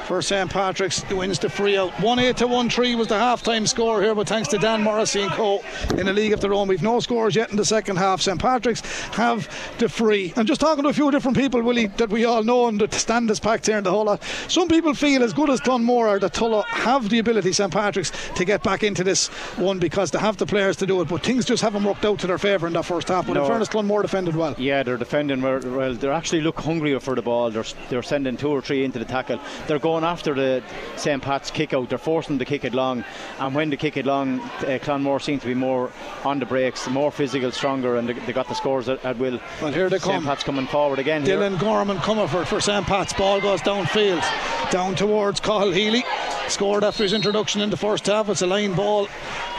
for 0.07 0.21
St 0.23 0.51
Patrick's 0.51 1.09
wins 1.11 1.39
the 1.39 1.49
free 1.49 1.77
out. 1.77 1.93
1 2.01 2.19
8 2.19 2.37
to 2.39 2.47
1 2.47 2.71
3 2.71 2.95
was 2.95 3.09
the 3.09 3.19
half 3.19 3.43
time 3.43 3.67
score 3.67 4.03
here, 4.03 4.15
but 4.15 4.29
thanks 4.29 4.49
to 4.49 4.59
Dan 4.59 4.83
Morrissey 4.83 5.23
and 5.23 5.31
co 5.33 5.63
in 5.97 6.09
a 6.09 6.13
league 6.13 6.33
of 6.33 6.41
their 6.41 6.55
own. 6.55 6.69
We've 6.69 6.83
no 6.83 7.01
scores 7.01 7.37
yet 7.37 7.51
in 7.51 7.57
the 7.57 7.65
second 7.65 7.97
half. 7.97 8.21
St 8.21 8.41
Patrick's 8.41 8.81
have 9.15 9.49
the 9.79 9.89
free. 9.89 10.33
And 10.37 10.47
just 10.47 10.61
talking 10.61 10.85
to 10.85 10.91
a 10.91 10.93
few 10.93 11.11
different 11.11 11.37
people, 11.37 11.63
Willie, 11.63 11.87
that 11.87 12.11
we 12.11 12.25
all 12.25 12.43
know 12.43 12.69
and 12.69 12.81
the 12.81 12.99
stand 12.99 13.31
is 13.31 13.41
packed 13.41 13.67
here 13.67 13.79
in 13.79 13.85
the 13.85 13.91
whole 13.91 14.05
lot. 14.05 14.23
Some 14.49 14.69
people 14.69 14.95
feel 14.95 15.23
as 15.23 15.33
good 15.33 15.51
as 15.51 15.61
Clonmore 15.61 16.09
or 16.09 16.19
that 16.19 16.33
Tullow 16.33 16.65
have 16.67 17.09
the 17.09 17.19
ability, 17.19 17.53
St 17.53 17.73
Patrick's, 17.73 18.13
to 18.35 18.45
get 18.45 18.63
back 18.63 18.83
into 18.83 19.05
this 19.05 19.29
one 19.57 19.79
because 19.79 20.11
they 20.11 20.19
have 20.19 20.37
the 20.37 20.47
players 20.47 20.77
to 20.77 20.87
do 20.87 21.01
it, 21.01 21.09
but 21.09 21.23
things 21.23 21.45
just 21.45 21.63
haven't 21.63 21.85
worked 21.85 22.05
out 22.05 22.19
to 22.21 22.27
their 22.27 22.39
favour 22.39 22.67
in 22.67 22.73
that 22.73 22.85
first 22.85 23.09
half. 23.09 23.27
But 23.27 23.35
no. 23.35 23.43
in 23.43 23.49
fairness, 23.49 23.69
Clonmore 23.69 24.03
defended 24.03 24.35
well. 24.35 24.55
Yeah, 24.59 24.83
they're 24.83 24.97
defending 24.97 25.43
well. 25.43 25.95
They 25.95 26.09
actually 26.09 26.41
look 26.41 26.61
hungrier 26.61 27.01
for 27.01 27.15
the 27.15 27.23
ball. 27.23 27.51
They're, 27.51 27.65
they're 27.89 28.03
sending 28.03 28.37
two 28.37 28.49
or 28.49 28.61
three 28.61 28.85
into 28.85 28.99
the 28.99 29.05
tackle. 29.05 29.41
They're 29.67 29.79
going 29.79 29.92
after 30.01 30.35
the 30.35 30.63
St 30.97 31.23
Pat's 31.23 31.51
kick 31.51 31.73
out. 31.75 31.89
They're 31.89 31.99
forcing 31.99 32.35
them 32.37 32.39
to 32.39 32.45
kick 32.45 32.65
it 32.65 32.75
long, 32.75 33.05
and 33.39 33.55
when 33.55 33.71
they 33.71 33.77
kick 33.77 33.97
it 33.97 34.07
long, 34.07 34.41
uh, 34.41 34.79
Clonmore 34.83 35.21
seem 35.21 35.39
to 35.41 35.47
be 35.47 35.55
more 35.55 35.91
on 36.25 36.39
the 36.39 36.47
breaks, 36.47 36.89
more 36.89 37.11
physical, 37.11 37.53
stronger, 37.53 37.97
and 37.97 38.09
they, 38.09 38.15
they 38.15 38.33
got 38.33 38.49
the 38.49 38.55
scores 38.55 38.89
at, 38.89 39.05
at 39.05 39.19
will. 39.19 39.39
Well, 39.61 39.73
here 39.73 39.89
they 39.89 39.99
St. 39.99 40.13
come. 40.13 40.25
Pat's 40.25 40.43
coming 40.43 40.67
forward 40.67 40.99
again. 40.99 41.25
Dylan 41.25 41.51
here. 41.51 41.59
Gorman 41.61 41.99
coming 41.99 42.29
for, 42.29 42.45
for 42.45 42.61
St 42.61 42.87
Pat's. 42.87 43.13
Ball 43.13 43.41
goes 43.41 43.61
downfield, 43.61 44.23
down 44.71 44.95
towards 44.95 45.41
Cathal 45.41 45.73
Healy. 45.73 46.05
Scored 46.49 46.85
after 46.85 47.03
his 47.03 47.13
introduction 47.13 47.61
in 47.61 47.71
the 47.71 47.77
first 47.77 48.07
half. 48.07 48.29
It's 48.29 48.43
a 48.43 48.47
line 48.47 48.75
ball, 48.75 49.09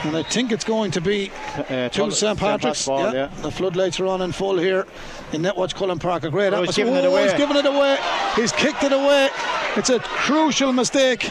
and 0.03 0.17
I 0.17 0.23
think 0.23 0.51
it's 0.51 0.63
going 0.63 0.91
to 0.91 1.01
be 1.01 1.31
uh, 1.69 1.89
to 1.89 2.11
St 2.11 2.37
Patrick's. 2.37 2.85
Ball, 2.85 3.13
yeah. 3.13 3.13
yeah. 3.13 3.41
The 3.41 3.51
floodlights 3.51 3.99
are 3.99 4.07
on 4.07 4.21
in 4.21 4.31
full 4.31 4.57
here 4.57 4.85
in 5.31 5.41
Netwatch 5.41 5.75
Cullen 5.75 5.99
Park. 5.99 6.23
A 6.23 6.29
great 6.29 6.47
atmosphere. 6.47 6.85
He's 6.85 6.93
giving, 6.93 6.95
oh, 6.95 7.23
he's 7.23 7.33
giving 7.33 7.57
it 7.57 7.65
away. 7.65 7.97
He's 8.35 8.51
kicked 8.51 8.83
it 8.83 8.91
away. 8.91 9.29
It's 9.75 9.89
a 9.89 9.99
crucial 9.99 10.73
mistake. 10.73 11.29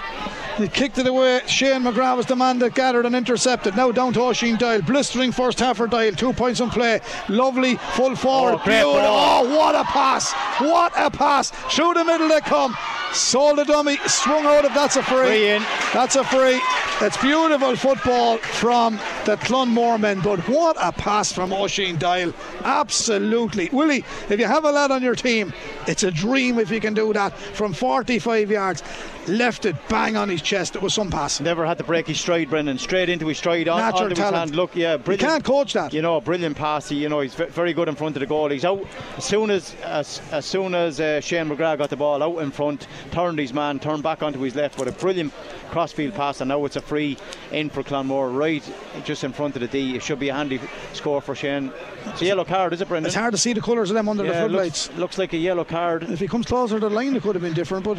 He 0.57 0.69
kicked 0.69 0.99
it 0.99 1.07
away. 1.07 1.41
Shane 1.47 1.83
McGrath 1.83 2.17
was 2.17 2.27
the 2.27 2.37
man 2.37 2.59
that 2.59 2.75
gathered 2.75 3.07
and 3.07 3.17
intercepted. 3.17 3.75
Now 3.75 3.91
down 3.91 4.13
to 4.15 4.21
Oisin 4.21 4.57
Doyle. 4.57 4.83
Blistering 4.83 5.33
first 5.33 5.59
half 5.59 5.79
for 5.79 5.87
Doyle. 5.87 6.13
Two 6.13 6.33
points 6.33 6.61
on 6.61 6.71
play. 6.71 7.01
Lovely 7.29 7.77
full 7.77 8.15
forward. 8.17 8.55
Oh, 8.55 8.65
great 8.65 8.83
oh, 8.85 9.57
what 9.57 9.75
a 9.75 9.85
pass! 9.85 10.33
What 10.61 10.93
a 10.97 11.11
pass! 11.11 11.51
Through 11.51 11.95
the 11.95 12.05
middle 12.05 12.29
they 12.29 12.41
come. 12.41 12.77
Sold 13.13 13.59
the 13.59 13.65
dummy, 13.65 13.99
swung 14.07 14.47
out 14.47 14.65
of 14.65 14.73
that's 14.73 14.97
a 14.97 15.03
free. 15.03 15.27
free 15.27 15.49
in. 15.51 15.63
That's 15.93 16.17
a 16.17 16.25
free. 16.25 16.61
It's 17.03 17.17
beautiful 17.19 17.77
football 17.77 18.39
from 18.39 18.95
the 19.27 19.37
Clonmore 19.37 19.99
men, 19.99 20.21
but 20.21 20.39
what 20.49 20.77
a 20.81 20.93
pass 20.93 21.31
from 21.31 21.53
Oisin 21.53 21.97
Doyle. 21.97 22.33
Absolutely. 22.65 23.69
Willie, 23.71 24.05
if 24.31 24.41
you 24.41 24.47
have 24.47 24.65
a 24.65 24.71
lad 24.71 24.91
on 24.91 25.03
your 25.03 25.15
team, 25.15 25.53
it's 25.87 26.05
a 26.05 26.11
dream 26.11 26.59
if 26.59 26.71
you 26.71 26.81
can 26.81 26.95
do 26.95 27.13
that 27.13 27.37
from 27.37 27.75
45 27.75 28.51
yards 28.51 28.83
left 29.29 29.67
it 29.67 29.77
bang 29.89 30.17
on 30.17 30.29
his 30.29 30.43
chest. 30.43 30.77
It 30.77 30.83
was 30.83 30.95
some 30.95 31.11
pass. 31.11 31.41
Never 31.41 31.67
had 31.67 31.79
to 31.79 31.85
break 31.85 32.07
his 32.07 32.21
stride, 32.21 32.51
Brendan. 32.51 32.79
Straight 32.79 33.09
into 33.09 33.27
his 33.27 33.39
stride, 33.39 33.69
on, 33.69 33.79
Natural 33.79 34.05
onto 34.05 34.17
talent. 34.17 34.35
his 34.35 34.41
hand. 34.41 34.57
Look, 34.57 34.77
yeah, 34.77 34.97
brilliant. 34.97 35.23
You 35.23 35.29
can't 35.29 35.45
coach 35.45 35.73
that. 35.75 35.93
You 35.93 36.03
know, 36.03 36.21
brilliant 36.21 36.57
pass. 36.57 36.91
You 36.91 37.09
know, 37.09 37.21
he's 37.21 37.35
very 37.35 37.73
good 37.73 37.89
in 37.89 37.95
front 37.95 38.17
of 38.17 38.21
the 38.21 38.27
goal. 38.27 38.49
He's 38.51 38.65
out 38.65 38.85
as 39.17 39.25
soon 39.25 39.51
as 39.51 39.75
as, 39.85 40.21
as 40.31 40.45
soon 40.45 40.75
as 40.75 41.01
uh, 41.01 41.21
Shane 41.21 41.49
McGrath 41.49 41.79
got 41.79 41.91
the 41.91 41.97
ball 41.97 42.23
out 42.23 42.43
in 42.43 42.51
front, 42.51 42.87
turned 43.11 43.39
his 43.39 43.53
man, 43.53 43.79
turned 43.79 44.03
back 44.03 44.23
onto 44.23 44.41
his 44.41 44.55
left 44.55 44.79
with 44.79 44.89
a 44.89 44.93
brilliant 44.93 45.33
crossfield 45.71 46.15
pass, 46.15 46.41
and 46.41 46.49
now 46.49 46.65
it's 46.65 46.77
a 46.77 46.83
free 46.83 47.17
in 47.51 47.71
for 47.71 47.83
Clonmore, 47.83 48.37
right 48.37 48.63
just 49.05 49.25
in 49.25 49.33
front 49.33 49.57
of 49.57 49.63
the 49.63 49.69
D. 49.69 49.97
It 49.97 50.03
should 50.03 50.19
be 50.19 50.29
a 50.29 50.35
handy 50.35 50.61
score 50.93 51.21
for 51.21 51.35
Shane. 51.35 51.73
It's 52.07 52.23
a 52.23 52.27
yellow 52.27 52.45
card, 52.45 52.73
is 52.73 52.81
it, 52.81 52.89
Brendan? 52.89 53.07
It's 53.07 53.15
hard 53.15 53.33
to 53.33 53.39
see 53.39 53.53
the 53.53 53.61
colours 53.61 53.91
of 53.91 53.95
them 53.95 54.09
under 54.09 54.25
yeah, 54.25 54.33
the 54.33 54.39
floodlights. 54.41 54.89
Looks, 54.89 54.99
looks 54.99 55.19
like 55.19 55.33
a 55.33 55.39
yellow 55.39 55.65
card. 55.65 56.03
If 56.05 56.21
he 56.21 56.29
comes 56.29 56.47
closer 56.47 56.75
to 56.79 56.89
the 56.89 56.91
line, 56.91 57.17
it 57.17 57.23
could 57.23 57.35
have 57.35 57.43
been 57.43 57.55
different, 57.55 57.85
but 57.85 57.99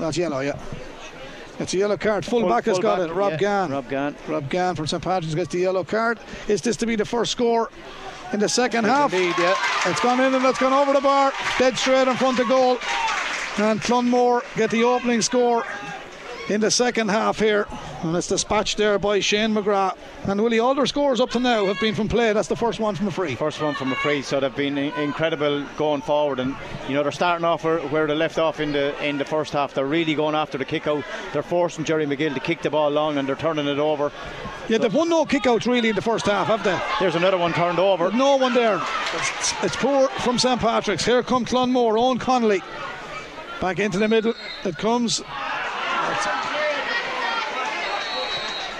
that's 0.00 0.16
yellow, 0.16 0.40
yeah. 0.40 0.60
It's 1.58 1.74
a 1.74 1.78
yellow 1.78 1.96
card. 1.96 2.24
Full, 2.24 2.40
full 2.40 2.48
back 2.48 2.64
has 2.64 2.76
full 2.76 2.82
got 2.82 2.98
back, 2.98 3.10
it. 3.10 3.12
Rob 3.12 3.32
yeah, 3.32 3.38
Gann. 3.38 3.70
Rob 3.70 3.88
Gann. 3.88 4.16
Rob 4.26 4.50
Gann 4.50 4.74
from 4.74 4.86
St 4.86 5.02
Patrick's 5.02 5.34
gets 5.34 5.52
the 5.52 5.60
yellow 5.60 5.84
card. 5.84 6.18
Is 6.48 6.60
this 6.62 6.76
to 6.78 6.86
be 6.86 6.96
the 6.96 7.04
first 7.04 7.32
score 7.32 7.70
in 8.32 8.40
the 8.40 8.48
second 8.48 8.84
half? 8.84 9.12
Indeed, 9.12 9.34
yeah. 9.38 9.54
It's 9.86 10.00
gone 10.00 10.20
in 10.20 10.34
and 10.34 10.44
it's 10.44 10.58
gone 10.58 10.72
over 10.72 10.92
the 10.92 11.00
bar. 11.00 11.32
Dead 11.58 11.76
straight 11.76 12.08
in 12.08 12.16
front 12.16 12.38
of 12.38 12.48
goal. 12.48 12.78
And 13.58 13.80
Clonmore 13.82 14.42
get 14.56 14.70
the 14.70 14.82
opening 14.82 15.20
score 15.20 15.64
in 16.48 16.60
the 16.60 16.70
second 16.70 17.08
half 17.08 17.38
here. 17.38 17.66
And 18.02 18.16
it's 18.16 18.26
dispatched 18.26 18.78
there 18.78 18.98
by 18.98 19.20
Shane 19.20 19.54
McGrath. 19.54 19.96
And 20.24 20.40
Willie, 20.40 20.58
all 20.58 20.74
their 20.74 20.86
scores 20.86 21.20
up 21.20 21.30
to 21.30 21.40
now 21.40 21.66
have 21.66 21.80
been 21.80 21.94
from 21.94 22.08
play. 22.08 22.32
That's 22.32 22.48
the 22.48 22.56
first 22.56 22.80
one 22.80 22.94
from 22.94 23.08
a 23.08 23.10
free. 23.10 23.34
First 23.34 23.60
one 23.60 23.74
from 23.74 23.92
a 23.92 23.96
free. 23.96 24.22
So 24.22 24.40
they've 24.40 24.54
been 24.54 24.78
incredible 24.78 25.64
going 25.76 26.02
forward. 26.02 26.40
And 26.40 26.56
you 26.88 26.94
know 26.94 27.02
they're 27.02 27.12
starting 27.12 27.44
off 27.44 27.64
where 27.64 28.06
they 28.06 28.14
left 28.14 28.38
off 28.38 28.60
in 28.60 28.72
the 28.72 28.92
in 29.04 29.18
the 29.18 29.24
first 29.24 29.52
half. 29.52 29.74
They're 29.74 29.86
really 29.86 30.14
going 30.14 30.34
after 30.34 30.58
the 30.58 30.64
kick 30.64 30.86
out. 30.86 31.04
They're 31.32 31.42
forcing 31.42 31.84
Jerry 31.84 32.06
McGill 32.06 32.34
to 32.34 32.40
kick 32.40 32.62
the 32.62 32.70
ball 32.70 32.90
long, 32.90 33.18
and 33.18 33.28
they're 33.28 33.36
turning 33.36 33.66
it 33.66 33.78
over. 33.78 34.12
Yeah, 34.68 34.78
they've 34.78 34.94
won 34.94 35.08
no 35.08 35.24
kick 35.24 35.46
outs 35.46 35.66
really 35.66 35.88
in 35.88 35.96
the 35.96 36.02
first 36.02 36.26
half, 36.26 36.46
have 36.46 36.64
they? 36.64 36.78
There's 37.00 37.16
another 37.16 37.38
one 37.38 37.52
turned 37.52 37.78
over. 37.78 38.04
There's 38.04 38.18
no 38.18 38.36
one 38.36 38.54
there. 38.54 38.80
It's, 39.14 39.64
it's 39.64 39.76
poor 39.76 40.08
from 40.08 40.38
St 40.38 40.60
Patrick's. 40.60 41.04
Here 41.04 41.22
comes 41.22 41.50
Clonmore. 41.50 41.98
Owen 41.98 42.18
Connolly 42.18 42.62
back 43.60 43.78
into 43.78 43.98
the 43.98 44.08
middle. 44.08 44.34
It 44.64 44.76
comes. 44.76 45.22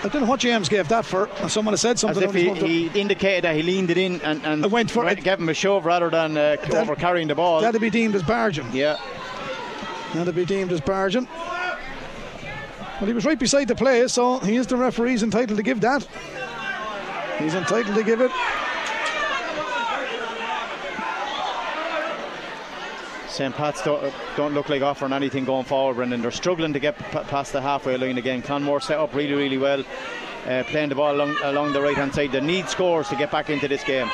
I 0.04 0.08
don't 0.08 0.22
know 0.22 0.28
what 0.28 0.40
James 0.40 0.68
gave 0.68 0.88
that 0.88 1.04
for. 1.04 1.28
Someone 1.48 1.72
has 1.74 1.80
said 1.80 1.96
something. 1.98 2.24
As 2.24 2.34
if 2.34 2.60
he, 2.60 2.88
he 2.88 3.00
indicated 3.00 3.44
that 3.44 3.54
he 3.54 3.62
leaned 3.62 3.90
it 3.90 3.96
in 3.96 4.20
and, 4.22 4.44
and 4.44 4.70
went 4.70 4.90
for 4.90 5.04
went, 5.04 5.20
it. 5.20 5.22
Gave 5.22 5.38
him 5.38 5.48
a 5.48 5.54
shove 5.54 5.84
rather 5.84 6.10
than 6.10 6.36
uh, 6.36 6.56
that, 6.56 6.74
over 6.74 6.96
carrying 6.96 7.28
the 7.28 7.36
ball. 7.36 7.60
That'd 7.60 7.80
be 7.80 7.90
deemed 7.90 8.16
as 8.16 8.22
barging. 8.24 8.68
Yeah. 8.72 8.96
That'd 10.14 10.34
be 10.34 10.44
deemed 10.44 10.72
as 10.72 10.80
barging. 10.80 11.28
Well, 13.00 13.06
he 13.06 13.12
was 13.12 13.24
right 13.24 13.38
beside 13.38 13.68
the 13.68 13.76
play, 13.76 14.06
so 14.08 14.40
he 14.40 14.56
is 14.56 14.66
the 14.66 14.76
referee. 14.76 15.12
He's 15.12 15.22
entitled 15.22 15.56
to 15.56 15.62
give 15.62 15.80
that. 15.82 16.06
He's 17.38 17.54
entitled 17.54 17.94
to 17.96 18.02
give 18.02 18.20
it. 18.20 18.30
St. 23.32 23.54
Pat's 23.54 23.82
don't, 23.82 24.12
don't, 24.36 24.52
look 24.52 24.68
like 24.68 24.82
offering 24.82 25.14
anything 25.14 25.46
going 25.46 25.64
forward, 25.64 25.94
Brendan. 25.94 26.20
They're 26.20 26.30
struggling 26.30 26.74
to 26.74 26.78
get 26.78 26.98
p- 26.98 27.18
past 27.20 27.54
the 27.54 27.62
halfway 27.62 27.96
line 27.96 28.18
again. 28.18 28.42
Clonmore 28.42 28.82
set 28.82 28.98
up 28.98 29.14
really, 29.14 29.32
really 29.32 29.56
well, 29.56 29.82
uh, 30.46 30.62
playing 30.64 30.90
the 30.90 30.94
ball 30.94 31.14
along, 31.14 31.34
along 31.42 31.72
the 31.72 31.80
right 31.80 31.96
hand 31.96 32.14
side. 32.14 32.32
They 32.32 32.42
need 32.42 32.68
scores 32.68 33.08
to 33.08 33.16
get 33.16 33.30
back 33.30 33.48
into 33.48 33.68
this 33.68 33.84
game. 33.84 34.10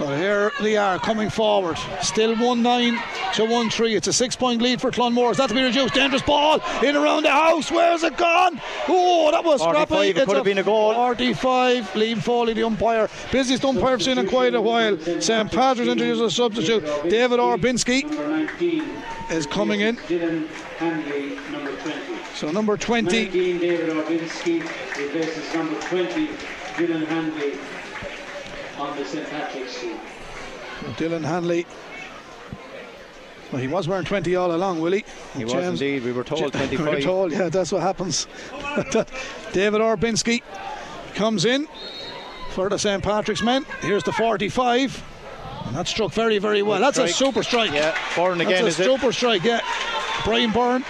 Well, 0.00 0.16
here 0.16 0.50
they 0.60 0.76
are 0.76 0.98
coming 0.98 1.30
forward. 1.30 1.76
Still 2.00 2.36
1 2.36 2.62
9 2.62 3.02
to 3.34 3.44
1 3.44 3.70
3. 3.70 3.94
It's 3.94 4.08
a 4.08 4.12
six 4.12 4.34
point 4.34 4.62
lead 4.62 4.80
for 4.80 4.90
Clonmore. 4.90 5.30
Is 5.30 5.36
that 5.36 5.48
to 5.48 5.54
be 5.54 5.62
reduced? 5.62 5.94
Dangerous 5.94 6.22
ball 6.22 6.60
in 6.82 6.96
around 6.96 7.24
the 7.24 7.30
house. 7.30 7.70
Where's 7.70 8.02
it 8.02 8.16
gone? 8.16 8.60
Oh, 8.88 9.30
that 9.30 9.44
was 9.44 9.60
scrappy. 9.60 10.08
It 10.08 10.26
could 10.26 10.36
have 10.36 10.44
been 10.44 10.58
a 10.58 10.62
goal. 10.62 10.94
45. 10.94 11.84
Liam 11.92 12.22
Foley, 12.22 12.54
the 12.54 12.64
umpire. 12.64 13.08
Busiest 13.30 13.64
umpire 13.64 13.94
I've 13.94 14.02
seen 14.02 14.18
in 14.18 14.28
quite 14.28 14.54
a 14.54 14.60
while. 14.60 14.98
St. 14.98 15.50
Patrick's 15.52 15.90
introduces 15.90 16.20
a 16.20 16.30
substitute. 16.30 16.84
David 17.08 17.38
Orbinski 17.38 18.04
is 19.30 19.46
coming 19.46 19.80
in. 19.80 19.96
So 22.34 22.50
number 22.50 22.76
20. 22.76 23.24
19, 23.26 23.58
David 23.58 23.90
Orbinski 23.90 24.60
replaces 24.98 25.54
number 25.54 25.78
20, 25.80 26.26
Dylan 26.74 27.06
Handley 27.06 27.58
on 28.78 28.96
the 28.96 29.04
St 29.04 29.28
Patrick's 29.28 29.80
team. 29.80 29.98
Dylan 30.96 31.24
Hanley. 31.24 31.66
Well, 33.52 33.60
he 33.60 33.68
was 33.68 33.86
wearing 33.86 34.06
20 34.06 34.34
all 34.34 34.54
along, 34.54 34.80
Willie. 34.80 35.04
He 35.34 35.40
James, 35.40 35.54
was 35.54 35.66
indeed. 35.66 36.04
We 36.04 36.12
were 36.12 36.24
told 36.24 36.52
25. 36.52 36.70
we 36.86 36.90
were 36.94 37.00
told, 37.00 37.32
yeah, 37.32 37.48
that's 37.50 37.70
what 37.70 37.82
happens. 37.82 38.26
David 39.52 39.80
Orbinski 39.82 40.42
comes 41.14 41.44
in 41.44 41.68
for 42.50 42.70
the 42.70 42.78
St. 42.78 43.02
Patrick's 43.02 43.42
men. 43.42 43.66
Here's 43.80 44.04
the 44.04 44.12
45. 44.12 45.04
And 45.66 45.76
that 45.76 45.86
struck 45.86 46.12
very, 46.12 46.38
very 46.38 46.62
well. 46.62 46.78
Good 46.78 46.94
That's 46.94 46.98
a 46.98 47.08
super 47.08 47.42
strike. 47.42 47.72
Yeah, 47.72 47.96
Byrne 48.16 48.38
That's 48.38 48.50
again, 48.50 48.64
a 48.64 48.68
is 48.68 48.80
it? 48.80 48.84
super 48.84 49.12
strike, 49.12 49.44
yeah. 49.44 49.60
Brian 50.24 50.50
Byrne. 50.50 50.84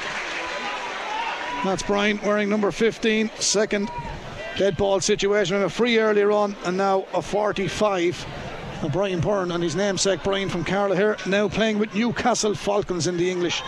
That's 1.64 1.82
Brian 1.82 2.20
wearing 2.22 2.48
number 2.48 2.70
15. 2.70 3.30
Second 3.38 3.90
dead 4.56 4.76
ball 4.76 5.00
situation. 5.00 5.62
A 5.62 5.68
free 5.68 5.98
earlier 5.98 6.30
on, 6.30 6.56
and 6.64 6.76
now 6.76 7.06
a 7.14 7.22
45. 7.22 8.26
And 8.82 8.92
Brian 8.92 9.20
Byrne 9.20 9.52
and 9.52 9.62
his 9.62 9.76
namesake 9.76 10.22
Brian 10.24 10.48
from 10.48 10.64
Carlow 10.64 10.96
here, 10.96 11.16
now 11.26 11.48
playing 11.48 11.78
with 11.78 11.94
Newcastle 11.94 12.54
Falcons 12.54 13.06
in 13.06 13.16
the 13.16 13.30
English 13.30 13.62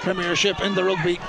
Premiership 0.00 0.60
in 0.60 0.74
the 0.74 0.84
rugby. 0.84 1.20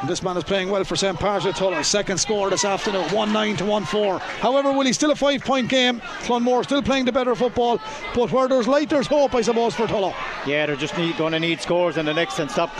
And 0.00 0.08
This 0.08 0.22
man 0.22 0.36
is 0.36 0.44
playing 0.44 0.70
well 0.70 0.82
for 0.84 0.96
St. 0.96 1.18
Patrick 1.18 1.54
Tullow. 1.54 1.84
Second 1.84 2.18
score 2.18 2.48
this 2.48 2.64
afternoon, 2.64 3.04
1 3.10 3.32
9 3.32 3.56
to 3.58 3.64
1 3.66 3.84
4. 3.84 4.18
However, 4.18 4.72
Willie, 4.72 4.94
still 4.94 5.10
a 5.10 5.16
five 5.16 5.42
point 5.44 5.68
game. 5.68 6.00
Clonmore 6.22 6.64
still 6.64 6.82
playing 6.82 7.04
the 7.04 7.12
better 7.12 7.34
football. 7.34 7.78
But 8.14 8.32
where 8.32 8.48
there's 8.48 8.66
light, 8.66 8.88
there's 8.88 9.06
hope, 9.06 9.34
I 9.34 9.42
suppose, 9.42 9.74
for 9.74 9.86
Tullow. 9.86 10.14
Yeah, 10.46 10.66
they're 10.66 10.76
just 10.76 10.96
need, 10.96 11.18
going 11.18 11.32
to 11.32 11.40
need 11.40 11.60
scores 11.60 11.98
in 11.98 12.06
the 12.06 12.14
next 12.14 12.38
and 12.38 12.50
stop 12.50 12.70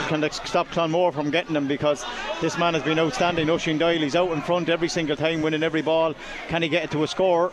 stop 0.45 0.67
Clonmore 0.69 1.13
from 1.13 1.29
getting 1.29 1.53
them 1.53 1.67
because 1.67 2.03
this 2.41 2.57
man 2.57 2.73
has 2.73 2.81
been 2.81 2.97
outstanding. 2.97 3.49
Oisin 3.49 3.77
Doyle, 3.77 3.99
he's 3.99 4.15
out 4.15 4.31
in 4.31 4.41
front 4.41 4.69
every 4.69 4.89
single 4.89 5.15
time, 5.15 5.43
winning 5.43 5.63
every 5.63 5.83
ball. 5.83 6.15
Can 6.47 6.63
he 6.63 6.69
get 6.69 6.85
it 6.85 6.91
to 6.91 7.03
a 7.03 7.07
score? 7.07 7.51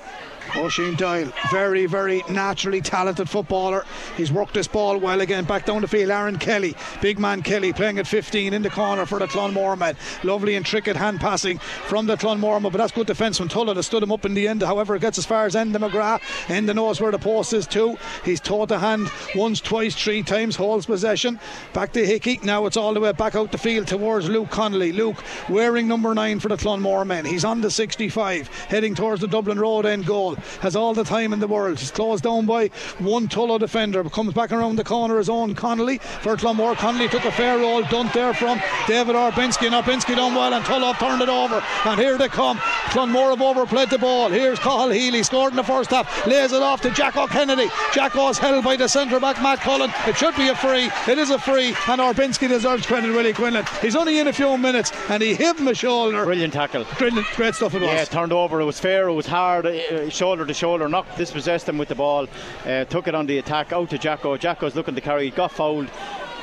Oisin 0.57 0.95
Doyle, 0.95 1.33
very, 1.51 1.87
very 1.87 2.23
naturally 2.29 2.81
talented 2.81 3.29
footballer. 3.29 3.85
He's 4.17 4.33
worked 4.33 4.55
this 4.55 4.69
ball 4.69 4.99
well 4.99 5.21
again. 5.21 5.45
Back 5.45 5.67
down 5.67 5.83
the 5.83 5.89
field, 5.89 6.11
Aaron 6.11 6.39
Kelly, 6.39 6.75
big 7.01 7.19
man 7.19 7.43
Kelly, 7.43 7.73
playing 7.73 7.99
at 7.99 8.07
15 8.07 8.53
in 8.53 8.63
the 8.63 8.71
corner 8.71 9.07
for 9.07 9.19
the 9.19 9.27
Clonmore 9.27 9.77
men. 9.77 9.97
Lovely 10.23 10.55
and 10.55 10.65
intricate 10.65 10.97
hand 10.97 11.21
passing 11.21 11.59
from 11.59 12.07
the 12.07 12.17
Clonmore 12.17 12.61
men, 12.61 12.73
but 12.73 12.79
that's 12.79 12.93
good 12.93 13.07
defence 13.07 13.39
from 13.39 13.49
Tullow 13.49 13.75
that 13.75 13.83
stood 13.83 14.03
him 14.03 14.13
up 14.13 14.25
in 14.25 14.35
the 14.35 14.49
end. 14.49 14.63
However, 14.63 14.97
it 14.97 15.01
gets 15.01 15.19
as 15.19 15.27
far 15.27 15.47
as 15.47 15.55
Enda 15.55 15.77
McGrath. 15.77 16.21
Enda 16.47 16.75
knows 16.75 17.01
where 17.01 17.13
the 17.13 17.19
post 17.19 17.53
is 17.53 17.67
too. 17.67 17.97
He's 18.25 18.41
taught 18.41 18.69
the 18.69 18.79
hand 18.79 19.11
once, 19.35 19.61
twice, 19.61 19.95
three 19.95 20.23
times, 20.23 20.57
holds 20.57 20.87
possession. 20.87 21.39
Back 21.73 21.93
to 21.93 22.05
Hickey. 22.05 22.41
Now 22.43 22.67
it's 22.67 22.77
all 22.77 22.95
the 22.95 23.01
way 23.01 23.13
back 23.13 23.35
out 23.35 23.53
the 23.53 23.59
field 23.59 23.87
towards 23.87 24.29
Luke 24.29 24.51
Connolly. 24.51 24.93
Luke 24.93 25.23
wearing 25.49 25.87
number 25.89 26.15
nine 26.15 26.41
for 26.41 26.49
the 26.49 26.57
Clonmore 26.57 27.07
men. 27.07 27.25
He's 27.25 27.45
on 27.45 27.61
the 27.61 27.71
65, 27.71 28.49
heading 28.49 28.95
towards 28.95 29.21
the 29.21 29.29
Dublin 29.29 29.59
Road 29.59 29.87
end 29.87 30.07
goal. 30.07 30.37
Has 30.61 30.77
all 30.77 30.95
the 30.95 31.05
time 31.05 31.33
in 31.33 31.41
the 31.41 31.49
world. 31.49 31.79
He's 31.79 31.91
closed 31.91 32.25
down 32.25 32.47
by 32.47 32.69
one 32.99 33.29
Tullow 33.29 33.59
defender, 33.59 34.03
but 34.03 34.13
comes 34.13 34.33
back 34.33 34.53
around 34.53 34.77
the 34.77 34.85
corner 34.85 35.19
his 35.19 35.29
own 35.29 35.55
Connolly 35.55 35.99
for 35.99 36.37
Clonmore. 36.37 36.77
Connolly 36.77 37.09
took 37.09 37.25
a 37.25 37.33
fair 37.33 37.59
roll, 37.59 37.83
done 37.83 38.11
there 38.15 38.33
from 38.35 38.61
David 38.87 39.17
Orbinski. 39.17 39.67
And 39.67 39.75
Orbinski 39.75 40.15
done 40.15 40.35
well, 40.35 40.55
and 40.55 40.65
Tullow 40.65 40.97
turned 40.99 41.23
it 41.23 41.29
over. 41.29 41.63
And 41.85 41.99
here 42.01 42.17
they 42.17 42.29
come. 42.29 42.59
Clonmore 42.93 43.31
have 43.31 43.43
overplayed 43.43 43.91
the 43.91 43.99
ball. 43.99 44.29
Here's 44.31 44.59
Cathal 44.59 44.91
Healy, 44.91 45.23
scored 45.23 45.53
in 45.53 45.57
the 45.57 45.65
first 45.65 45.91
half, 45.91 46.27
lays 46.27 46.53
it 46.53 46.63
off 46.63 46.81
to 46.83 46.91
Jack 46.91 47.09
Jacko 47.09 47.27
Kennedy. 47.27 47.71
Jacko's 47.95 48.37
held 48.37 48.63
by 48.63 48.77
the 48.77 48.87
centre 48.87 49.19
back 49.19 49.41
Matt 49.43 49.61
Cullen. 49.61 49.91
It 50.07 50.15
should 50.19 50.37
be 50.37 50.49
a 50.49 50.55
free. 50.55 50.91
It 51.11 51.17
is 51.19 51.31
a 51.31 51.39
free, 51.39 51.69
and 51.89 52.01
Orbinski 52.03 52.47
deserves 52.49 52.85
credit, 52.85 53.15
Willie 53.15 53.33
Quinlan. 53.33 53.65
He's 53.81 53.97
only 53.97 54.19
in 54.19 54.29
a 54.29 54.33
few 54.35 54.59
minutes, 54.59 54.93
and 55.09 55.23
he 55.23 55.35
hit 55.35 55.59
him 55.59 55.69
a 55.69 55.75
shoulder. 55.75 56.25
Brilliant 56.27 56.53
tackle. 56.53 56.85
Brilliant, 56.99 57.27
great 57.35 57.55
stuff 57.55 57.75
it 57.75 57.81
was. 57.81 57.91
Yeah, 57.91 58.05
turned 58.05 58.33
over. 58.35 58.61
It 58.61 58.67
was 58.67 58.79
fair. 58.79 59.09
It 59.09 59.15
was 59.15 59.27
hard. 59.27 59.65
uh, 59.65 60.11
shoulder 60.29 60.45
to 60.45 60.53
shoulder. 60.53 60.91
Knocked, 60.91 61.17
dispossessed 61.17 61.67
him 61.67 61.79
with 61.79 61.89
the 61.89 61.95
ball. 61.95 62.29
Uh, 62.67 62.85
took 62.85 63.09
it 63.09 63.15
on 63.15 63.25
the 63.25 63.39
attack 63.39 63.73
out 63.73 63.89
to 63.89 63.97
Jacko. 63.97 64.37
Jacko's 64.37 64.75
looking 64.75 64.95
to 64.95 65.01
carry. 65.01 65.31
Got 65.31 65.53
fouled. 65.53 65.89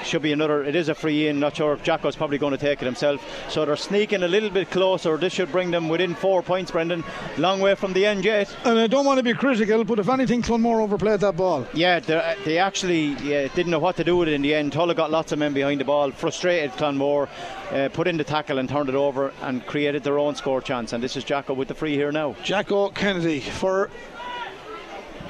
Should 0.05 0.21
be 0.21 0.31
another. 0.31 0.63
It 0.63 0.75
is 0.75 0.87
a 0.87 0.93
free 0.93 1.27
in. 1.27 1.39
Not 1.39 1.55
sure 1.55 1.73
if 1.73 1.81
Jacko's 1.81 2.15
probably 2.15 2.37
going 2.37 2.51
to 2.51 2.59
take 2.59 2.79
it 2.79 2.85
himself. 2.85 3.25
So 3.49 3.65
they're 3.65 3.75
sneaking 3.75 4.21
a 4.21 4.27
little 4.27 4.51
bit 4.51 4.69
closer. 4.69 5.17
This 5.17 5.33
should 5.33 5.51
bring 5.51 5.71
them 5.71 5.89
within 5.89 6.13
four 6.13 6.43
points, 6.43 6.69
Brendan. 6.69 7.03
Long 7.39 7.59
way 7.59 7.73
from 7.73 7.93
the 7.93 8.05
end 8.05 8.23
yet. 8.23 8.55
And 8.65 8.77
I 8.77 8.85
don't 8.85 9.03
want 9.03 9.17
to 9.17 9.23
be 9.23 9.33
critical, 9.33 9.83
but 9.83 9.97
if 9.97 10.07
anything, 10.07 10.43
Clonmore 10.43 10.81
overplayed 10.81 11.21
that 11.21 11.35
ball. 11.35 11.67
Yeah, 11.73 11.99
they 11.99 12.35
they 12.45 12.57
actually 12.59 13.15
yeah, 13.23 13.47
didn't 13.47 13.71
know 13.71 13.79
what 13.79 13.95
to 13.97 14.03
do 14.03 14.15
with 14.17 14.27
it 14.27 14.33
in 14.33 14.43
the 14.43 14.53
end. 14.53 14.73
Tullow 14.73 14.95
got 14.95 15.09
lots 15.09 15.31
of 15.31 15.39
men 15.39 15.53
behind 15.53 15.81
the 15.81 15.85
ball, 15.85 16.11
frustrated 16.11 16.71
Clonmore, 16.73 17.27
uh, 17.71 17.89
put 17.89 18.07
in 18.07 18.17
the 18.17 18.23
tackle 18.23 18.59
and 18.59 18.69
turned 18.69 18.89
it 18.89 18.95
over 18.95 19.33
and 19.41 19.65
created 19.65 20.03
their 20.03 20.19
own 20.19 20.35
score 20.35 20.61
chance. 20.61 20.93
And 20.93 21.03
this 21.03 21.17
is 21.17 21.23
Jacko 21.23 21.55
with 21.55 21.67
the 21.67 21.73
free 21.73 21.95
here 21.95 22.11
now. 22.11 22.35
Jacko 22.43 22.89
Kennedy 22.89 23.39
for 23.39 23.89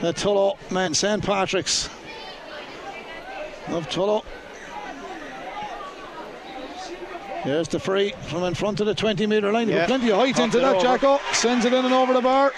the 0.01 0.11
Tullow 0.11 0.57
men, 0.69 0.93
St. 0.93 1.23
Patrick's 1.23 1.89
of 3.69 3.88
Tullow. 3.89 4.23
There's 7.45 7.67
the 7.67 7.79
free 7.79 8.11
from 8.23 8.43
in 8.43 8.55
front 8.55 8.79
of 8.79 8.87
the 8.87 8.95
20 8.95 9.27
metre 9.27 9.51
line. 9.51 9.69
Yeah. 9.69 9.85
plenty 9.85 10.09
of 10.09 10.17
height 10.17 10.35
Popped 10.35 10.45
into 10.45 10.59
that, 10.59 10.75
over. 10.75 10.81
Jacko. 10.81 11.19
Oh, 11.21 11.33
sends 11.33 11.63
it 11.63 11.73
in 11.73 11.85
and 11.85 11.93
over 11.93 12.13
the 12.13 12.21
bar. 12.21 12.51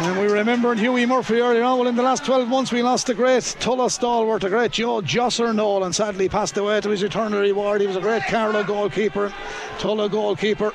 And 0.00 0.18
we 0.18 0.32
remember 0.32 0.74
Huey 0.74 1.04
Murphy 1.04 1.40
earlier 1.40 1.62
on. 1.62 1.78
Well, 1.78 1.86
in 1.86 1.94
the 1.94 2.02
last 2.02 2.24
12 2.24 2.48
months, 2.48 2.72
we 2.72 2.82
lost 2.82 3.06
the 3.06 3.14
great 3.14 3.42
Tullow 3.60 3.90
stalwart, 3.90 4.40
the 4.40 4.48
great 4.48 4.72
Joe 4.72 5.02
Josser 5.02 5.52
Nolan, 5.52 5.92
sadly 5.92 6.28
passed 6.28 6.56
away 6.56 6.80
to 6.80 6.88
his 6.88 7.02
eternal 7.02 7.40
reward. 7.40 7.82
He 7.82 7.86
was 7.86 7.96
a 7.96 8.00
great 8.00 8.22
Carlow 8.22 8.64
goalkeeper, 8.64 9.30
Tullow 9.78 10.10
goalkeeper 10.10 10.72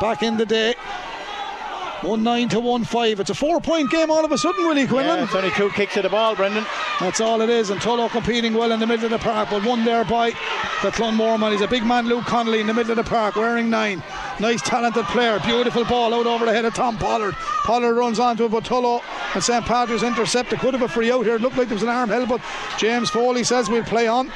back 0.00 0.22
in 0.22 0.36
the 0.36 0.46
day. 0.46 0.74
1 2.02 2.22
9 2.22 2.48
to 2.48 2.60
1 2.60 2.84
5. 2.84 3.20
It's 3.20 3.30
a 3.30 3.34
four 3.34 3.60
point 3.60 3.90
game 3.90 4.10
all 4.10 4.24
of 4.24 4.32
a 4.32 4.38
sudden, 4.38 4.66
Willie 4.66 4.86
Quinlan. 4.86 5.18
Yeah, 5.18 5.24
it's 5.24 5.34
only 5.34 5.50
two 5.50 5.68
kicks 5.70 5.96
of 5.96 6.04
the 6.04 6.08
ball, 6.08 6.34
Brendan. 6.34 6.64
That's 6.98 7.20
all 7.20 7.40
it 7.42 7.50
is. 7.50 7.70
And 7.70 7.80
Tullow 7.80 8.08
competing 8.10 8.54
well 8.54 8.72
in 8.72 8.80
the 8.80 8.86
middle 8.86 9.04
of 9.04 9.10
the 9.10 9.18
park, 9.18 9.48
but 9.50 9.64
one 9.64 9.84
there 9.84 10.04
by 10.04 10.30
the 10.82 10.90
Clonmore 10.90 11.38
man. 11.38 11.52
He's 11.52 11.60
a 11.60 11.68
big 11.68 11.84
man, 11.84 12.06
Luke 12.06 12.24
Connolly, 12.24 12.60
in 12.60 12.66
the 12.66 12.74
middle 12.74 12.92
of 12.92 12.96
the 12.96 13.04
park, 13.04 13.36
wearing 13.36 13.68
nine. 13.68 14.02
Nice, 14.38 14.62
talented 14.62 15.04
player. 15.06 15.38
Beautiful 15.40 15.84
ball 15.84 16.14
out 16.14 16.26
over 16.26 16.46
the 16.46 16.52
head 16.52 16.64
of 16.64 16.72
Tom 16.72 16.96
Pollard. 16.96 17.34
Pollard 17.64 17.94
runs 17.94 18.18
onto 18.18 18.46
it, 18.46 18.50
but 18.50 18.64
Tullow 18.64 19.02
and 19.34 19.44
St. 19.44 19.64
Patrick's 19.66 20.02
intercept. 20.02 20.52
It 20.52 20.60
could 20.60 20.72
have 20.72 20.82
a 20.82 20.88
free 20.88 21.12
out 21.12 21.26
here. 21.26 21.36
It 21.36 21.42
looked 21.42 21.58
like 21.58 21.68
there 21.68 21.76
was 21.76 21.82
an 21.82 21.90
arm 21.90 22.08
held, 22.08 22.28
but 22.30 22.40
James 22.78 23.10
Foley 23.10 23.44
says 23.44 23.68
we'll 23.68 23.84
play 23.84 24.08
on. 24.08 24.32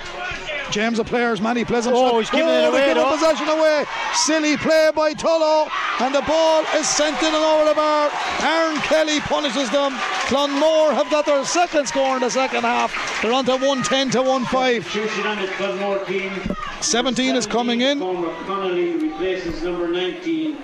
James, 0.75 0.99
a 0.99 1.05
player's 1.05 1.41
man, 1.41 1.57
he 1.57 1.65
plays 1.65 1.85
himself. 1.85 2.15
Oh, 2.15 2.19
he's 2.19 2.31
giving 2.31 2.49
it 2.49 2.65
oh, 2.67 2.73
away, 2.73 2.93
they've 2.93 3.07
possession 3.07 3.47
away. 3.47 3.85
Silly 4.13 4.57
play 4.57 4.91
by 4.93 5.15
Tullow, 5.15 5.71
and 6.01 6.13
the 6.13 6.21
ball 6.23 6.65
is 6.75 6.89
sent 6.89 7.17
in 7.23 7.33
and 7.33 7.37
over 7.37 7.69
the 7.69 7.77
bar. 7.77 8.11
Aaron 8.41 8.77
Kelly 8.79 9.21
punishes 9.21 9.71
them. 9.71 9.93
Clonmore 10.27 10.93
have 10.93 11.09
got 11.13 11.27
their 11.27 11.45
second 11.45 11.87
score 11.87 12.17
in 12.17 12.23
the 12.23 12.29
second 12.29 12.63
half. 12.63 12.91
They're 13.23 13.33
on 13.33 13.45
to 13.45 13.53
110 13.53 14.11
to 14.11 14.23
1 14.23 14.47
5. 14.47 14.83
Substitution 14.83 15.27
on 15.29 15.41
the 15.41 15.47
Clonmore 15.47 16.05
team. 16.09 16.33
17 16.81 17.37
is 17.37 17.47
coming 17.47 17.83
in. 17.83 18.01
Cormac 18.01 18.37
Connolly 18.45 18.97
replaces 18.97 19.63
number 19.63 19.87
19, 19.87 20.59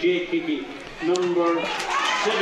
Jake 0.00 0.30
Hickey. 0.30 0.66
Number 1.04 1.62
17, 1.62 2.34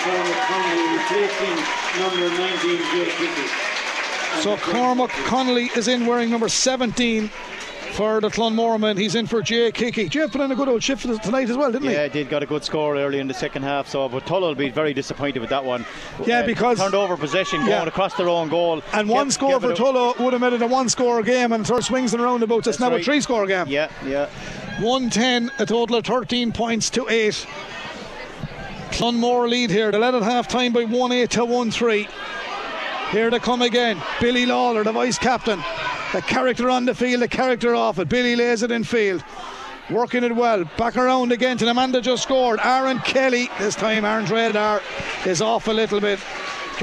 Cormac 0.00 0.48
Connolly 0.48 0.96
replacing 0.96 1.56
number 2.00 2.26
19, 2.40 2.78
Jake 2.96 3.12
Hickey. 3.20 3.77
So 4.40 4.56
Cormac 4.58 5.10
Connolly 5.26 5.70
is 5.76 5.88
in 5.88 6.06
wearing 6.06 6.30
number 6.30 6.48
17 6.48 7.28
for 7.92 8.20
the 8.20 8.28
Clonmore 8.28 8.78
men. 8.78 8.96
He's 8.96 9.16
in 9.16 9.26
for 9.26 9.42
Jake 9.42 9.76
Hickey. 9.76 10.08
Jay 10.08 10.26
put 10.28 10.40
in 10.40 10.52
a 10.52 10.54
good 10.54 10.68
old 10.68 10.80
shift 10.82 11.02
tonight 11.24 11.50
as 11.50 11.56
well, 11.56 11.72
didn't 11.72 11.88
he? 11.88 11.94
Yeah, 11.94 12.04
he 12.04 12.08
did 12.10 12.28
got 12.28 12.44
a 12.44 12.46
good 12.46 12.62
score 12.62 12.96
early 12.96 13.18
in 13.18 13.26
the 13.26 13.34
second 13.34 13.64
half. 13.64 13.88
So, 13.88 14.08
but 14.08 14.24
Tullow 14.26 14.42
will 14.42 14.54
be 14.54 14.68
very 14.70 14.94
disappointed 14.94 15.40
with 15.40 15.50
that 15.50 15.64
one. 15.64 15.84
Yeah, 16.24 16.40
uh, 16.40 16.46
because- 16.46 16.78
turned 16.78 16.94
over 16.94 17.16
possession, 17.16 17.58
going 17.60 17.70
Yeah. 17.72 17.86
across 17.86 18.14
their 18.14 18.28
own 18.28 18.48
goal. 18.48 18.80
And 18.92 19.08
one 19.08 19.26
Give- 19.26 19.32
score 19.34 19.50
give 19.58 19.62
for 19.62 19.72
it 19.72 20.20
would 20.20 20.32
have 20.32 20.40
made 20.40 20.52
it 20.52 20.62
a 20.62 20.66
one 20.68 20.88
score 20.88 21.20
game 21.22 21.52
and 21.52 21.66
sort 21.66 21.80
of 21.80 21.86
swings 21.86 22.14
and 22.14 22.22
roundabouts. 22.22 22.68
It's 22.68 22.78
That's 22.78 22.90
now 22.90 22.96
a 22.96 23.02
three 23.02 23.20
score 23.20 23.46
game. 23.46 23.66
Yeah, 23.68 23.88
yeah. 24.06 24.26
110, 24.80 25.50
a 25.58 25.66
total 25.66 25.96
of 25.96 26.04
13 26.04 26.52
points 26.52 26.90
to 26.90 27.08
8. 27.08 27.44
Clonmore 28.92 29.48
lead 29.48 29.70
here. 29.70 29.90
They 29.90 29.98
led 29.98 30.14
at 30.14 30.22
half 30.22 30.46
time 30.46 30.72
by 30.72 30.84
1 30.84 31.10
8 31.12 31.30
to 31.30 31.44
1 31.44 31.70
3. 31.72 32.06
Here 33.10 33.30
they 33.30 33.38
come 33.38 33.62
again. 33.62 34.02
Billy 34.20 34.44
Lawler, 34.44 34.84
the 34.84 34.92
vice 34.92 35.18
captain. 35.18 35.58
The 36.12 36.20
character 36.20 36.68
on 36.68 36.84
the 36.84 36.94
field, 36.94 37.22
the 37.22 37.28
character 37.28 37.74
off 37.74 37.98
it. 37.98 38.08
Billy 38.08 38.36
lays 38.36 38.62
it 38.62 38.70
in 38.70 38.84
field. 38.84 39.24
Working 39.90 40.24
it 40.24 40.36
well. 40.36 40.64
Back 40.76 40.96
around 40.98 41.32
again 41.32 41.56
to 41.56 41.64
the 41.64 41.72
man 41.72 41.92
that 41.92 42.02
just 42.02 42.22
scored. 42.22 42.60
Aaron 42.62 42.98
Kelly. 42.98 43.48
This 43.58 43.74
time 43.74 44.04
Aaron's 44.04 44.30
radar 44.30 44.82
is 45.24 45.40
off 45.40 45.68
a 45.68 45.72
little 45.72 46.00
bit. 46.00 46.20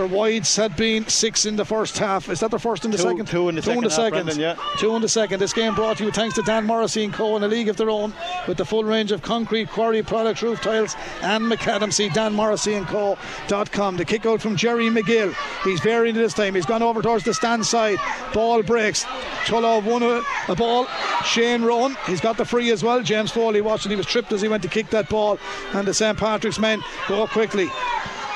Wides 0.04 0.56
had 0.56 0.76
been 0.76 1.08
six 1.08 1.46
in 1.46 1.56
the 1.56 1.64
first 1.66 1.98
half. 1.98 2.28
Is 2.30 2.41
that 2.41 2.50
their 2.50 2.60
first 2.60 2.84
in 2.84 2.91
the 2.91 2.98
Two- 2.98 3.04
second? 3.04 3.28
two 3.28 3.48
in 3.50 3.56
the 3.56 3.62
second 3.62 3.89
half, 3.89 4.12
Brendan, 4.12 4.39
yeah. 4.39 4.56
Two 4.78 4.96
in 4.96 5.02
the 5.02 5.08
second. 5.10 5.39
This 5.39 5.54
game 5.54 5.74
brought 5.76 5.98
to 5.98 6.04
you 6.06 6.12
thanks 6.12 6.36
to 6.36 6.41
Dan 6.41 6.66
Morrissey 6.66 7.06
and 7.06 7.14
Co. 7.14 7.38
in 7.38 7.43
a 7.43 7.48
league 7.48 7.70
of 7.70 7.78
their 7.78 7.89
own 7.89 8.14
with 8.48 8.58
the 8.58 8.66
full 8.66 8.84
range 8.84 9.12
of 9.12 9.22
concrete, 9.22 9.70
quarry 9.70 10.04
products, 10.04 10.41
roof 10.43 10.62
tiles, 10.62 10.96
and 11.22 11.46
macadam. 11.46 11.93
See 11.93 12.10
Dan 12.10 12.34
Morrissey 12.34 12.74
and 12.74 12.86
Co.com. 12.88 13.98
The 13.98 14.06
kick 14.06 14.26
out 14.26 14.41
from 14.41 14.56
Jerry 14.56 14.89
McGill. 14.89 15.34
He's 15.64 15.80
varying 15.80 16.16
this 16.16 16.34
time. 16.34 16.56
He's 16.56 16.66
gone 16.66 16.84
over 16.84 17.02
towards 17.02 17.24
the 17.24 17.34
stand 17.34 17.66
side. 17.66 17.98
Ball 18.34 18.64
breaks. 18.64 19.06
Tullow 19.46 19.84
won 19.84 20.04
a, 20.04 20.22
a 20.52 20.56
ball. 20.56 20.88
Shane 21.24 21.64
Rowan. 21.64 21.96
He's 22.08 22.22
got 22.22 22.38
the 22.38 22.46
free 22.46 22.72
as 22.72 22.84
well. 22.84 23.02
James 23.02 23.32
Foley 23.32 23.62
watching. 23.62 23.91
He 23.91 23.96
was 23.96 24.06
tripped 24.06 24.32
as 24.34 24.41
he 24.41 24.48
went 24.48 24.64
to 24.64 24.70
kick 24.70 24.89
that 24.89 25.10
ball. 25.10 25.38
And 25.74 25.88
the 25.88 25.93
St. 25.93 26.18
Patrick's 26.18 26.60
men 26.60 26.82
go 27.08 27.28
quickly. 27.28 27.70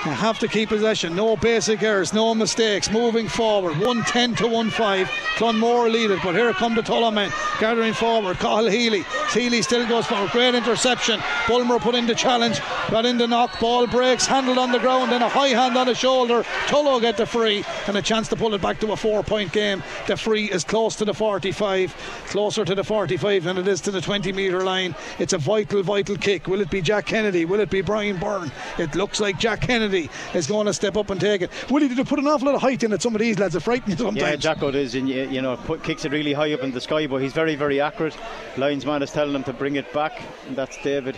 Have 0.04 0.40
to 0.40 0.48
keep 0.48 0.70
possession. 0.70 1.14
No 1.14 1.36
basic 1.36 1.84
errors, 1.84 2.14
no 2.14 2.34
mistakes. 2.34 2.90
Moving 2.90 3.28
forward. 3.28 3.74
110 3.74 4.36
to 4.36 4.48
1 4.48 4.70
5. 4.70 5.08
Clonmore 5.36 5.92
lead 5.92 6.12
it, 6.12 6.20
but 6.24 6.36
here 6.36 6.54
come 6.54 6.74
the 6.74 6.82
Tullow 6.82 7.14
men. 7.14 7.32
Gathering 7.60 7.94
forward. 7.94 8.38
Cathal 8.38 8.70
Healy. 8.70 9.04
Healy 9.34 9.62
still 9.62 9.86
goes 9.88 10.06
forward. 10.06 10.32
Great 10.32 10.56
interception. 10.56 11.22
Bulmer 11.50 11.80
put 11.80 11.96
in 11.96 12.08
the 12.08 12.16
challenge. 12.16 12.62
Got 12.90 13.06
in 13.06 13.18
the 13.18 13.28
knock. 13.28 13.60
Ball 13.60 13.88
breaks. 13.88 14.26
Handled 14.26 14.58
on 14.58 14.72
the 14.72 14.80
ground. 14.80 15.12
Then 15.12 15.22
a 15.22 15.28
high 15.28 15.50
hand 15.50 15.78
on 15.78 15.88
the 15.88 15.96
shoulder. 15.96 16.44
Tullow 16.68 17.02
get 17.02 17.18
the 17.18 17.26
free 17.26 17.66
and 17.88 17.98
a 17.98 18.02
chance 18.02 18.30
to 18.30 18.38
pull 18.38 18.54
it 18.54 18.62
back 18.62 18.80
to 18.80 18.94
a 18.94 18.96
four 18.96 19.22
point 19.22 19.52
game. 19.52 19.84
The 20.08 20.16
free 20.16 20.50
is 20.50 20.64
close 20.64 20.96
to 20.98 21.06
the 21.06 21.14
45. 21.14 21.94
Closer 22.28 22.64
to 22.64 22.74
the 22.74 22.84
45 22.86 23.44
than 23.44 23.58
it 23.58 23.68
is 23.68 23.82
to 23.82 23.92
the 23.92 24.02
20 24.02 24.32
metre 24.32 24.62
line. 24.62 24.96
It's 25.20 25.34
a 25.34 25.38
vital, 25.38 25.84
vital 25.84 26.16
kick. 26.16 26.48
Will 26.48 26.62
it 26.62 26.70
be 26.70 26.82
Jack 26.82 27.08
Kennedy? 27.08 27.44
Will 27.44 27.60
it 27.60 27.70
be 27.70 27.82
Brian 27.82 28.18
Byrne? 28.18 28.52
It 28.78 28.96
looks 28.96 29.20
like 29.20 29.40
Jack 29.40 29.62
Kennedy 29.62 29.89
is 29.94 30.48
going 30.48 30.66
to 30.66 30.74
step 30.74 30.98
up 30.98 31.10
and 31.10 31.20
take 31.20 31.42
it. 31.42 31.52
Willie, 31.70 31.88
did 31.88 31.98
you 31.98 32.04
put 32.04 32.20
an 32.20 32.28
awful 32.28 32.48
lot 32.48 32.56
of 32.56 32.62
height 32.62 32.84
in 32.84 32.94
it? 32.94 33.02
Some 33.02 33.16
of 33.16 33.22
these 33.22 33.40
lads 33.40 33.56
are 33.56 33.60
frightening 33.60 33.98
sometimes. 33.98 34.18
Yeah, 34.18 34.36
Jacko 34.36 34.72
does, 34.72 34.96
and 34.96 35.08
you, 35.08 35.42
know, 35.42 35.58
put, 35.58 35.84
kicks 35.84 36.06
it 36.06 36.12
really 36.12 36.34
high 36.34 36.54
up 36.54 36.62
in 36.62 36.72
the 36.72 36.82
sky, 36.82 37.08
but 37.08 37.22
he's 37.22 37.34
very, 37.34 37.56
very 37.56 37.82
accurate. 37.82 38.18
Linesman 38.58 39.02
is 39.02 39.12
telling 39.12 39.36
him 39.36 39.44
to 39.44 39.54
bring 39.54 39.76
it 39.76 39.92
back. 39.94 40.22
And 40.48 40.56
that's 40.56 40.82
David, 40.84 41.16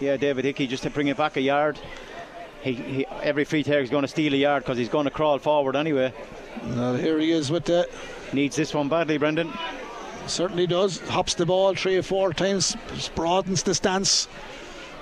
yeah, 0.00 0.16
David 0.16 0.44
Hickey, 0.44 0.66
just 0.66 0.82
to 0.84 0.90
bring 0.90 1.08
it 1.08 1.16
back 1.16 1.36
a 1.36 1.40
yard. 1.40 1.78
He, 2.62 2.72
he, 2.72 3.06
every 3.22 3.44
free 3.44 3.62
taker 3.62 3.80
is 3.80 3.90
going 3.90 4.02
to 4.02 4.08
steal 4.08 4.32
a 4.32 4.38
yard 4.38 4.62
because 4.62 4.78
he's 4.78 4.88
going 4.88 5.04
to 5.04 5.10
crawl 5.10 5.38
forward 5.38 5.76
anyway. 5.76 6.14
Well, 6.64 6.94
here 6.94 7.18
he 7.18 7.30
is 7.30 7.50
with 7.50 7.64
that. 7.66 7.88
Needs 8.32 8.56
this 8.56 8.72
one 8.72 8.88
badly, 8.88 9.18
Brendan. 9.18 9.52
Certainly 10.26 10.68
does. 10.68 11.00
Hops 11.08 11.34
the 11.34 11.44
ball 11.44 11.74
three 11.74 11.96
or 11.96 12.02
four 12.02 12.32
times, 12.32 12.76
broadens 13.14 13.62
the 13.62 13.74
stance, 13.74 14.28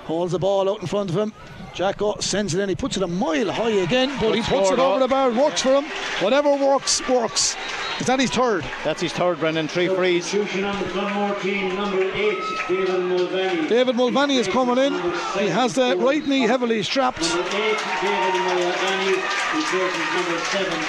holds 0.03 0.33
the 0.33 0.39
ball 0.39 0.69
out 0.69 0.81
in 0.81 0.87
front 0.87 1.09
of 1.09 1.15
him. 1.17 1.31
Jacko 1.73 2.19
sends 2.19 2.53
it 2.53 2.61
in. 2.61 2.69
He 2.69 2.75
puts 2.75 2.97
it 2.97 3.03
a 3.03 3.07
mile 3.07 3.51
high 3.51 3.71
again, 3.71 4.15
but 4.19 4.35
he 4.35 4.41
puts 4.41 4.69
it 4.69 4.77
over 4.77 4.99
the 4.99 5.07
bar. 5.07 5.31
Works 5.31 5.63
for 5.63 5.81
him. 5.81 5.85
Whatever 6.21 6.51
works, 6.55 7.07
works. 7.09 7.55
Is 7.99 8.07
that 8.07 8.19
his 8.19 8.29
third? 8.29 8.63
That's 8.83 9.01
his 9.01 9.11
third, 9.11 9.39
Brendan. 9.39 9.67
Three 9.67 9.87
frees. 9.87 10.25
Substitution 10.25 10.65
on 10.65 10.79
the 10.79 10.89
Clonmore 10.89 11.41
team, 11.41 11.75
number 11.75 12.03
eight, 12.13 12.39
David 12.67 12.99
Mulvaney. 13.01 13.67
David 13.67 13.95
Mulvaney 13.95 14.37
is 14.37 14.47
coming 14.47 14.77
in. 14.77 14.93
He 15.39 15.47
has 15.47 15.73
the 15.73 15.95
right 15.97 16.25
knee 16.27 16.41
heavily 16.41 16.83
strapped. 16.83 17.21
Number 17.21 17.47
eight, 17.57 17.79
David 18.01 18.41
Mulvaney, 18.41 19.15
replaces 19.55 20.13
number 20.13 20.39
seven, 20.51 20.85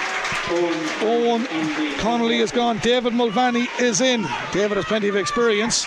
Owen. 1.03 1.47
Owen 1.49 1.95
Connolly 1.99 2.41
is 2.41 2.53
gone. 2.53 2.79
David 2.79 3.15
Mulvaney 3.15 3.69
is 3.81 4.03
in. 4.03 4.27
David 4.53 4.77
has 4.77 4.85
plenty 4.85 5.09
of 5.09 5.17
experience. 5.17 5.87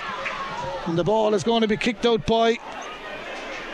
And 0.87 0.97
the 0.97 1.03
ball 1.03 1.33
is 1.33 1.43
going 1.43 1.61
to 1.61 1.67
be 1.67 1.77
kicked 1.77 2.05
out 2.05 2.25
by 2.25 2.57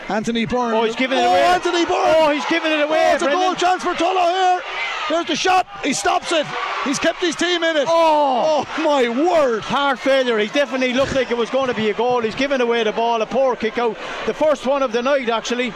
Anthony 0.08 0.44
Byrne. 0.44 0.74
Oh, 0.74 0.84
he's 0.84 0.96
giving 0.96 1.18
it 1.18 1.22
Oh, 1.22 1.30
away. 1.30 1.40
Anthony 1.42 1.84
Byrne. 1.84 1.94
Oh, 1.96 2.30
he's 2.30 2.44
giving 2.46 2.70
it 2.72 2.80
away, 2.80 3.10
Oh, 3.10 3.14
it's 3.14 3.22
a 3.22 3.26
Brendan. 3.26 3.46
goal 3.46 3.54
chance 3.54 3.82
for 3.82 3.94
Tullow 3.94 4.30
here. 4.30 4.60
There's 5.08 5.26
the 5.26 5.36
shot. 5.36 5.66
He 5.82 5.92
stops 5.92 6.30
it. 6.32 6.46
He's 6.84 6.98
kept 6.98 7.20
his 7.20 7.36
team 7.36 7.62
in 7.62 7.76
it. 7.76 7.86
Oh, 7.88 8.64
oh 8.78 8.82
my 8.82 9.08
word. 9.08 9.62
Heart 9.62 9.98
failure. 9.98 10.38
He 10.38 10.48
definitely 10.48 10.92
looked 10.92 11.14
like 11.14 11.30
it 11.30 11.36
was 11.36 11.50
going 11.50 11.68
to 11.68 11.74
be 11.74 11.90
a 11.90 11.94
goal. 11.94 12.20
He's 12.22 12.34
giving 12.34 12.60
away 12.60 12.84
the 12.84 12.92
ball. 12.92 13.20
A 13.22 13.26
poor 13.26 13.56
kick 13.56 13.78
out. 13.78 13.96
The 14.26 14.34
first 14.34 14.66
one 14.66 14.82
of 14.82 14.92
the 14.92 15.02
night, 15.02 15.28
actually. 15.28 15.72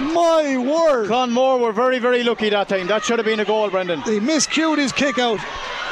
My 0.00 0.56
word. 0.58 1.08
Clonmore 1.08 1.58
were 1.60 1.72
very, 1.72 1.98
very 1.98 2.22
lucky 2.24 2.50
that 2.50 2.68
time. 2.68 2.86
That 2.88 3.04
should 3.04 3.18
have 3.18 3.26
been 3.26 3.40
a 3.40 3.44
goal, 3.44 3.70
Brendan. 3.70 4.02
He 4.02 4.20
miscued 4.20 4.78
his 4.78 4.92
kick 4.92 5.18
out. 5.18 5.38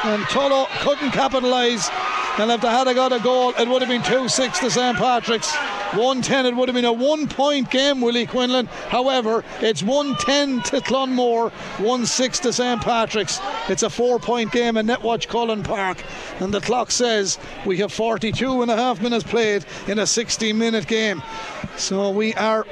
And 0.05 0.22
Tullow 0.24 0.66
couldn't 0.80 1.12
capitalise. 1.12 1.89
And 2.39 2.51
if 2.51 2.62
they 2.62 2.68
had 2.68 2.93
got 2.95 3.12
a 3.12 3.20
goal, 3.20 3.53
it 3.59 3.68
would 3.68 3.83
have 3.83 3.91
been 3.91 4.03
2 4.03 4.28
6 4.28 4.59
to 4.61 4.70
St. 4.70 4.97
Patrick's. 4.97 5.55
110, 5.93 6.47
it 6.47 6.57
would 6.57 6.68
have 6.70 6.74
been 6.74 6.87
a 6.87 6.93
one 6.93 7.28
point 7.28 7.70
game, 7.70 8.01
Willie 8.01 8.24
Quinlan. 8.24 8.66
However, 8.89 9.45
it's 9.61 9.83
110 9.83 10.62
to 10.62 10.80
Clonmore, 10.80 11.51
1 11.51 12.07
6 12.07 12.39
to 12.41 12.53
St. 12.53 12.80
Patrick's. 12.80 13.39
It's 13.68 13.83
a 13.83 13.91
four 13.91 14.18
point 14.18 14.51
game 14.51 14.78
in 14.78 14.87
Netwatch 14.87 15.28
Cullen 15.28 15.62
Park. 15.62 16.03
And 16.41 16.55
the 16.55 16.62
clock 16.62 16.91
says 16.91 17.39
we 17.66 17.76
have 17.78 17.93
42 17.93 18.62
and 18.62 18.70
a 18.70 18.76
half 18.76 19.03
minutes 19.03 19.24
played 19.24 19.66
in 19.87 19.99
a 19.99 20.07
60 20.07 20.55
minute 20.55 20.87
game. 20.87 21.22
So 21.76 22.11
we 22.11 22.33
are 22.35 22.66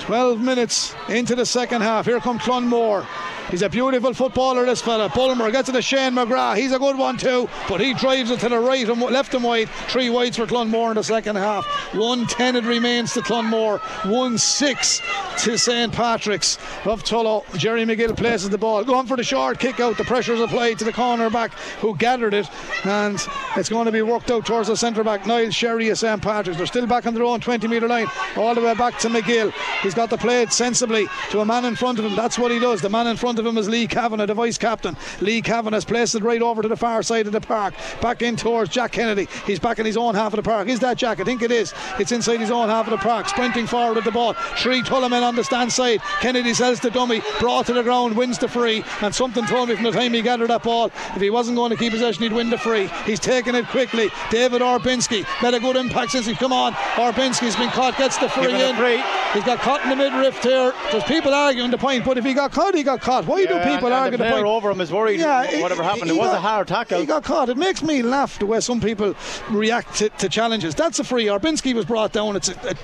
12 0.00 0.40
minutes 0.42 0.94
into 1.08 1.34
the 1.34 1.46
second 1.46 1.80
half. 1.80 2.04
Here 2.04 2.20
comes 2.20 2.42
Clonmore. 2.42 3.06
He's 3.50 3.62
a 3.62 3.68
beautiful 3.68 4.14
footballer, 4.14 4.64
this 4.64 4.80
fella. 4.80 5.08
Bulmer 5.08 5.50
gets 5.50 5.68
it 5.68 5.72
to 5.72 5.82
Shane 5.82 6.12
McGrath. 6.12 6.56
He's 6.56 6.72
a 6.72 6.78
good 6.78 6.96
one 6.96 7.16
too, 7.16 7.48
but 7.68 7.80
he 7.80 7.94
drives 7.94 8.30
it 8.30 8.40
to 8.40 8.48
the 8.48 8.58
right 8.58 8.88
and 8.88 9.00
left 9.00 9.34
and 9.34 9.44
wide. 9.44 9.68
Three 9.88 10.10
wides 10.10 10.36
for 10.36 10.46
Clonmore 10.46 10.90
in 10.90 10.94
the 10.96 11.04
second 11.04 11.36
half. 11.36 11.66
110 11.94 12.56
it 12.56 12.64
remains 12.64 13.12
to 13.14 13.20
Clonmore. 13.20 13.78
1 14.10 14.38
6 14.38 15.00
to 15.38 15.58
St. 15.58 15.92
Patrick's 15.92 16.56
of 16.86 17.02
Tullow. 17.02 17.44
Jerry 17.58 17.84
McGill 17.84 18.16
places 18.16 18.50
the 18.50 18.58
ball. 18.58 18.84
Going 18.84 19.06
for 19.06 19.16
the 19.16 19.24
short 19.24 19.58
kick 19.58 19.80
out. 19.80 19.98
The 19.98 20.04
pressure 20.04 20.34
is 20.34 20.40
applied 20.40 20.78
to 20.78 20.84
the 20.84 20.92
corner 20.92 21.30
back 21.30 21.52
who 21.80 21.96
gathered 21.96 22.34
it, 22.34 22.48
and 22.84 23.18
it's 23.56 23.68
going 23.68 23.86
to 23.86 23.92
be 23.92 24.02
worked 24.02 24.30
out 24.30 24.46
towards 24.46 24.68
the 24.68 24.76
centre 24.76 25.04
back, 25.04 25.26
Niall 25.26 25.50
Sherry 25.50 25.88
of 25.88 25.98
St. 25.98 26.22
Patrick's. 26.22 26.56
They're 26.58 26.66
still 26.66 26.86
back 26.86 27.06
on 27.06 27.14
their 27.14 27.24
own 27.24 27.40
20 27.40 27.68
metre 27.68 27.88
line, 27.88 28.06
all 28.36 28.54
the 28.54 28.60
way 28.60 28.74
back 28.74 28.98
to 29.00 29.08
McGill. 29.08 29.52
He's 29.82 29.94
got 29.94 30.10
to 30.10 30.16
play 30.16 30.46
sensibly 30.46 31.06
to 31.30 31.40
a 31.40 31.44
man 31.44 31.64
in 31.64 31.76
front 31.76 31.98
of 31.98 32.04
him. 32.04 32.16
That's 32.16 32.38
what 32.38 32.50
he 32.50 32.58
does. 32.58 32.80
The 32.80 32.88
man 32.88 33.06
in 33.06 33.16
front 33.16 33.31
of 33.38 33.46
him 33.46 33.58
is 33.58 33.68
Lee 33.68 33.86
Kavanagh, 33.86 34.26
the 34.26 34.34
vice 34.34 34.58
captain. 34.58 34.96
Lee 35.20 35.42
Kavanagh 35.42 35.76
has 35.76 35.84
placed 35.84 36.14
it 36.14 36.22
right 36.22 36.42
over 36.42 36.62
to 36.62 36.68
the 36.68 36.76
far 36.76 37.02
side 37.02 37.26
of 37.26 37.32
the 37.32 37.40
park, 37.40 37.74
back 38.00 38.22
in 38.22 38.36
towards 38.36 38.70
Jack 38.70 38.92
Kennedy. 38.92 39.28
He's 39.46 39.58
back 39.58 39.78
in 39.78 39.86
his 39.86 39.96
own 39.96 40.14
half 40.14 40.32
of 40.32 40.36
the 40.36 40.42
park. 40.42 40.68
Is 40.68 40.80
that 40.80 40.96
Jack? 40.96 41.20
I 41.20 41.24
think 41.24 41.42
it 41.42 41.50
is. 41.50 41.74
It's 41.98 42.12
inside 42.12 42.40
his 42.40 42.50
own 42.50 42.68
half 42.68 42.86
of 42.86 42.90
the 42.90 42.98
park, 42.98 43.28
sprinting 43.28 43.66
forward 43.66 43.98
at 43.98 44.04
the 44.04 44.10
ball. 44.10 44.34
Three 44.58 44.82
Tullamen 44.82 45.22
on 45.22 45.36
the 45.36 45.44
stand 45.44 45.72
side. 45.72 46.00
Kennedy 46.20 46.54
sells 46.54 46.80
the 46.80 46.90
dummy, 46.90 47.22
brought 47.40 47.66
to 47.66 47.72
the 47.72 47.82
ground, 47.82 48.16
wins 48.16 48.38
the 48.38 48.48
free. 48.48 48.84
And 49.00 49.14
something 49.14 49.44
told 49.46 49.68
me 49.68 49.74
from 49.74 49.84
the 49.84 49.92
time 49.92 50.12
he 50.12 50.22
gathered 50.22 50.50
that 50.50 50.62
ball, 50.62 50.86
if 51.14 51.20
he 51.20 51.30
wasn't 51.30 51.56
going 51.56 51.70
to 51.70 51.76
keep 51.76 51.92
possession, 51.92 52.22
he'd 52.22 52.32
win 52.32 52.50
the 52.50 52.58
free. 52.58 52.88
He's 53.04 53.20
taken 53.20 53.54
it 53.54 53.66
quickly. 53.68 54.10
David 54.30 54.62
Orbinski 54.62 55.26
made 55.42 55.54
a 55.54 55.60
good 55.60 55.76
impact 55.76 56.12
since 56.12 56.26
he 56.26 56.34
come 56.34 56.52
on. 56.52 56.72
Orbinski's 56.94 57.56
been 57.56 57.70
caught, 57.70 57.96
gets 57.96 58.18
the 58.18 58.28
free 58.28 58.52
in. 58.52 58.76
free. 58.76 59.02
He's 59.32 59.44
got 59.44 59.60
caught 59.60 59.82
in 59.82 59.90
the 59.90 59.96
midriff 59.96 60.42
here. 60.42 60.72
There's 60.90 61.04
people 61.04 61.32
arguing 61.32 61.70
the 61.70 61.78
point, 61.78 62.04
but 62.04 62.18
if 62.18 62.24
he 62.24 62.34
got 62.34 62.52
caught, 62.52 62.74
he 62.74 62.82
got 62.82 63.00
caught. 63.00 63.21
Why 63.26 63.44
do 63.44 63.54
Yeah, 63.54 63.64
people 63.74 63.86
and, 63.88 63.94
argue 63.94 64.14
and 64.14 64.20
the 64.20 64.24
the 64.24 64.30
point? 64.30 64.46
over 64.46 64.70
him 64.70 64.80
is 64.80 64.92
worried 64.92 65.20
whatever 65.20 65.82
he- 65.82 65.88
happened. 65.88 66.10
he 66.10 66.16
It 66.16 66.20
was 66.20 66.28
got- 66.30 66.36
a 66.36 66.40
hard 66.40 66.68
tackle. 66.68 67.00
He 67.00 67.06
got 67.06 67.24
caught. 67.24 67.48
It 67.48 67.56
makes 67.56 67.82
me 67.82 68.02
laugh 68.02 68.38
the 68.38 68.46
way 68.46 68.60
some 68.60 68.80
people 68.80 69.14
react 69.50 69.96
to, 69.96 70.08
to 70.10 70.28
challenges. 70.28 70.74
That's 70.74 70.98
a 70.98 71.04
free. 71.04 71.26
Orbinski 71.26 71.74
was 71.74 71.84
brought 71.84 72.12
down. 72.12 72.36
It's 72.36 72.48
a, 72.48 72.52
a 72.70 72.74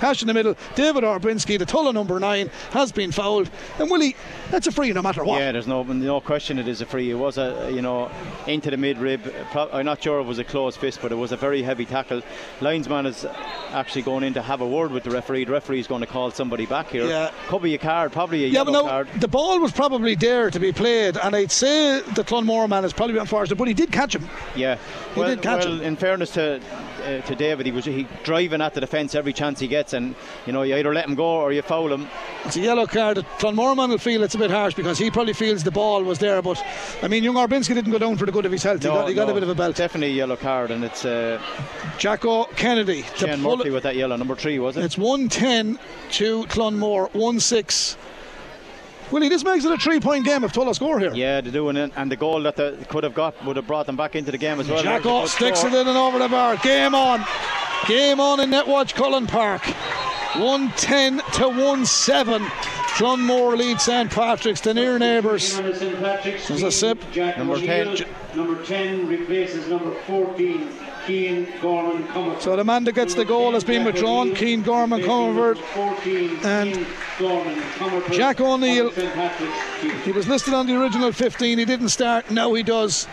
hash 0.00 0.22
in 0.22 0.28
the 0.28 0.34
middle. 0.34 0.54
David 0.74 1.04
Orbinski, 1.04 1.58
the 1.58 1.66
Tullow 1.66 1.92
number 1.92 2.18
nine, 2.18 2.50
has 2.72 2.90
been 2.92 3.12
fouled. 3.12 3.50
And 3.78 3.90
Willie, 3.90 4.16
that's 4.50 4.66
a 4.66 4.72
free 4.72 4.92
no 4.92 5.02
matter 5.02 5.24
what. 5.24 5.40
Yeah, 5.40 5.52
there's 5.52 5.66
no 5.66 5.82
no 5.82 6.20
question 6.20 6.58
it 6.58 6.68
is 6.68 6.80
a 6.80 6.86
free. 6.86 7.10
It 7.10 7.14
was 7.14 7.38
a 7.38 7.70
you 7.72 7.82
know 7.82 8.10
into 8.46 8.70
the 8.70 8.76
mid 8.76 8.98
rib. 8.98 9.20
I'm 9.54 9.86
not 9.86 10.02
sure 10.02 10.20
it 10.20 10.24
was 10.24 10.38
a 10.38 10.44
closed 10.44 10.78
fist, 10.78 11.00
but 11.02 11.12
it 11.12 11.16
was 11.16 11.32
a 11.32 11.36
very 11.36 11.62
heavy 11.62 11.84
tackle. 11.84 12.22
Linesman 12.60 13.06
is 13.06 13.26
actually 13.72 14.02
going 14.02 14.24
in 14.24 14.34
to 14.34 14.42
have 14.42 14.60
a 14.60 14.66
word 14.66 14.90
with 14.90 15.04
the 15.04 15.10
referee. 15.10 15.44
The 15.44 15.52
referee 15.52 15.80
is 15.80 15.86
going 15.86 16.00
to 16.00 16.06
call 16.06 16.30
somebody 16.30 16.66
back 16.66 16.88
here. 16.88 17.06
Yeah. 17.06 17.30
Could 17.48 17.62
be 17.62 17.74
a 17.74 17.78
card, 17.78 18.12
probably 18.12 18.44
a 18.44 18.48
Yeah, 18.48 18.64
but 18.64 18.72
yellow 18.72 18.84
no, 18.84 18.90
card. 18.90 19.08
the 19.20 19.28
ball 19.28 19.60
was 19.60 19.72
probably 19.72 20.14
there 20.14 20.50
to 20.50 20.60
be 20.60 20.72
played, 20.72 21.16
and 21.16 21.34
I'd 21.34 21.52
say 21.52 22.00
the 22.00 22.24
Clonmore 22.24 22.68
man 22.68 22.84
is 22.84 22.92
probably 22.92 23.18
unfortunate, 23.18 23.56
but 23.56 23.68
he 23.68 23.74
did 23.74 23.92
catch 23.92 24.14
him. 24.14 24.28
Yeah. 24.56 24.78
He 25.14 25.20
well, 25.20 25.28
did 25.28 25.42
catch 25.42 25.64
well 25.64 25.74
him. 25.74 25.82
in 25.82 25.96
fairness 25.96 26.30
to 26.32 26.60
uh, 27.04 27.20
to 27.22 27.34
David, 27.34 27.66
he 27.66 27.72
was 27.72 27.84
he 27.84 28.06
driving 28.24 28.60
at 28.60 28.74
the 28.74 28.80
defence 28.80 29.14
every 29.14 29.32
chance 29.32 29.58
he 29.60 29.68
gets, 29.68 29.92
and 29.92 30.14
you 30.46 30.52
know 30.52 30.62
you 30.62 30.76
either 30.76 30.92
let 30.92 31.08
him 31.08 31.14
go 31.14 31.24
or 31.24 31.52
you 31.52 31.62
foul 31.62 31.92
him. 31.92 32.08
It's 32.44 32.56
a 32.56 32.60
yellow 32.60 32.86
card. 32.86 33.18
Clonmore 33.38 33.76
man 33.76 33.90
will 33.90 33.98
feel 33.98 34.22
it's 34.22 34.34
a 34.34 34.38
bit 34.38 34.50
harsh 34.50 34.74
because 34.74 34.98
he 34.98 35.10
probably 35.10 35.34
feels 35.34 35.62
the 35.62 35.70
ball 35.70 36.02
was 36.02 36.18
there, 36.18 36.40
but 36.42 36.62
I 37.02 37.08
mean, 37.08 37.22
young 37.22 37.34
Orbinski 37.34 37.74
didn't 37.74 37.92
go 37.92 37.98
down 37.98 38.16
for 38.16 38.26
the 38.26 38.32
good 38.32 38.46
of 38.46 38.52
his 38.52 38.62
health. 38.62 38.82
he 38.82 38.88
got, 38.88 39.08
he 39.08 39.14
got 39.14 39.26
no, 39.26 39.32
a 39.32 39.34
bit 39.34 39.42
of 39.42 39.50
a 39.50 39.54
belt. 39.54 39.76
Definitely 39.76 40.12
a 40.12 40.16
yellow 40.16 40.36
card, 40.36 40.70
and 40.70 40.82
it's 40.82 41.04
uh, 41.04 41.40
Jacko 41.98 42.44
Kennedy 42.56 43.04
Shane 43.16 43.40
Murphy 43.40 43.70
with 43.70 43.82
that 43.82 43.96
yellow 43.96 44.16
number 44.16 44.34
three, 44.34 44.58
was 44.58 44.76
it? 44.76 44.84
It's 44.84 44.96
110 44.98 45.78
to 46.12 46.44
Clonmore, 46.44 47.12
1 47.14 47.40
6. 47.40 47.96
Willie, 49.10 49.28
this 49.28 49.44
makes 49.44 49.64
it 49.64 49.72
a 49.72 49.76
three 49.76 50.00
point 50.00 50.24
game 50.24 50.44
if 50.44 50.52
Tullow 50.52 50.74
score 50.74 50.98
here. 50.98 51.12
Yeah, 51.12 51.40
they're 51.40 51.52
doing 51.52 51.76
it, 51.76 51.92
and 51.96 52.10
the 52.10 52.16
goal 52.16 52.42
that 52.42 52.56
they 52.56 52.76
could 52.88 53.04
have 53.04 53.14
got 53.14 53.44
would 53.44 53.56
have 53.56 53.66
brought 53.66 53.86
them 53.86 53.96
back 53.96 54.14
into 54.14 54.30
the 54.30 54.38
game 54.38 54.60
as 54.60 54.68
well. 54.68 54.82
Jacko 54.82 55.26
sticks 55.26 55.64
it 55.64 55.74
in 55.74 55.88
and 55.88 55.98
over 55.98 56.18
the 56.18 56.28
bar. 56.28 56.56
Game 56.56 56.94
on. 56.94 57.24
Game 57.86 58.20
on 58.20 58.40
in 58.40 58.50
Netwatch 58.50 58.94
Cullen 58.94 59.26
Park. 59.26 59.62
110 60.34 61.18
to 61.34 61.48
1 61.48 61.86
7. 61.86 62.42
Clonmore 62.42 63.56
lead 63.56 63.80
St 63.80 64.10
Patrick's, 64.10 64.60
the 64.60 64.74
near 64.74 64.98
neighbours. 64.98 65.58
On 65.58 65.64
the 65.66 65.74
St. 65.74 65.98
Patrick's 65.98 66.46
There's 66.48 66.60
a 66.60 66.64
team, 66.64 66.70
sip. 66.70 66.98
Jack 67.12 67.38
Number 67.38 67.54
O'Neill. 67.54 67.96
10. 67.96 68.06
Number 68.36 68.62
10 68.64 69.06
replaces 69.08 69.68
number 69.68 69.92
14, 70.02 70.68
Keane 71.06 71.48
Gorman 71.62 72.04
Comerford. 72.08 72.42
So 72.42 72.56
the 72.56 72.64
man 72.64 72.84
that 72.84 72.94
gets 72.94 73.14
the 73.14 73.24
goal 73.24 73.52
has 73.52 73.64
been 73.64 73.84
withdrawn, 73.84 74.34
Keane 74.34 74.62
Gorman 74.62 75.00
Comerford. 75.00 75.56
14, 75.58 76.38
And 76.44 76.74
Keane 76.74 76.86
Gorman 77.18 77.54
Comerford 77.78 78.12
Jack 78.12 78.40
O'Neill- 78.40 78.88
on 78.88 78.94
the 78.94 79.00
St. 79.00 79.14
Patrick's 79.14 79.56
team. 79.80 79.90
He 80.04 80.12
was 80.12 80.28
listed 80.28 80.52
on 80.54 80.66
the 80.66 80.80
original 80.80 81.10
15. 81.12 81.58
He 81.58 81.64
didn't 81.64 81.88
start. 81.88 82.30
Now 82.30 82.52
he 82.54 82.62
does. 82.62 83.08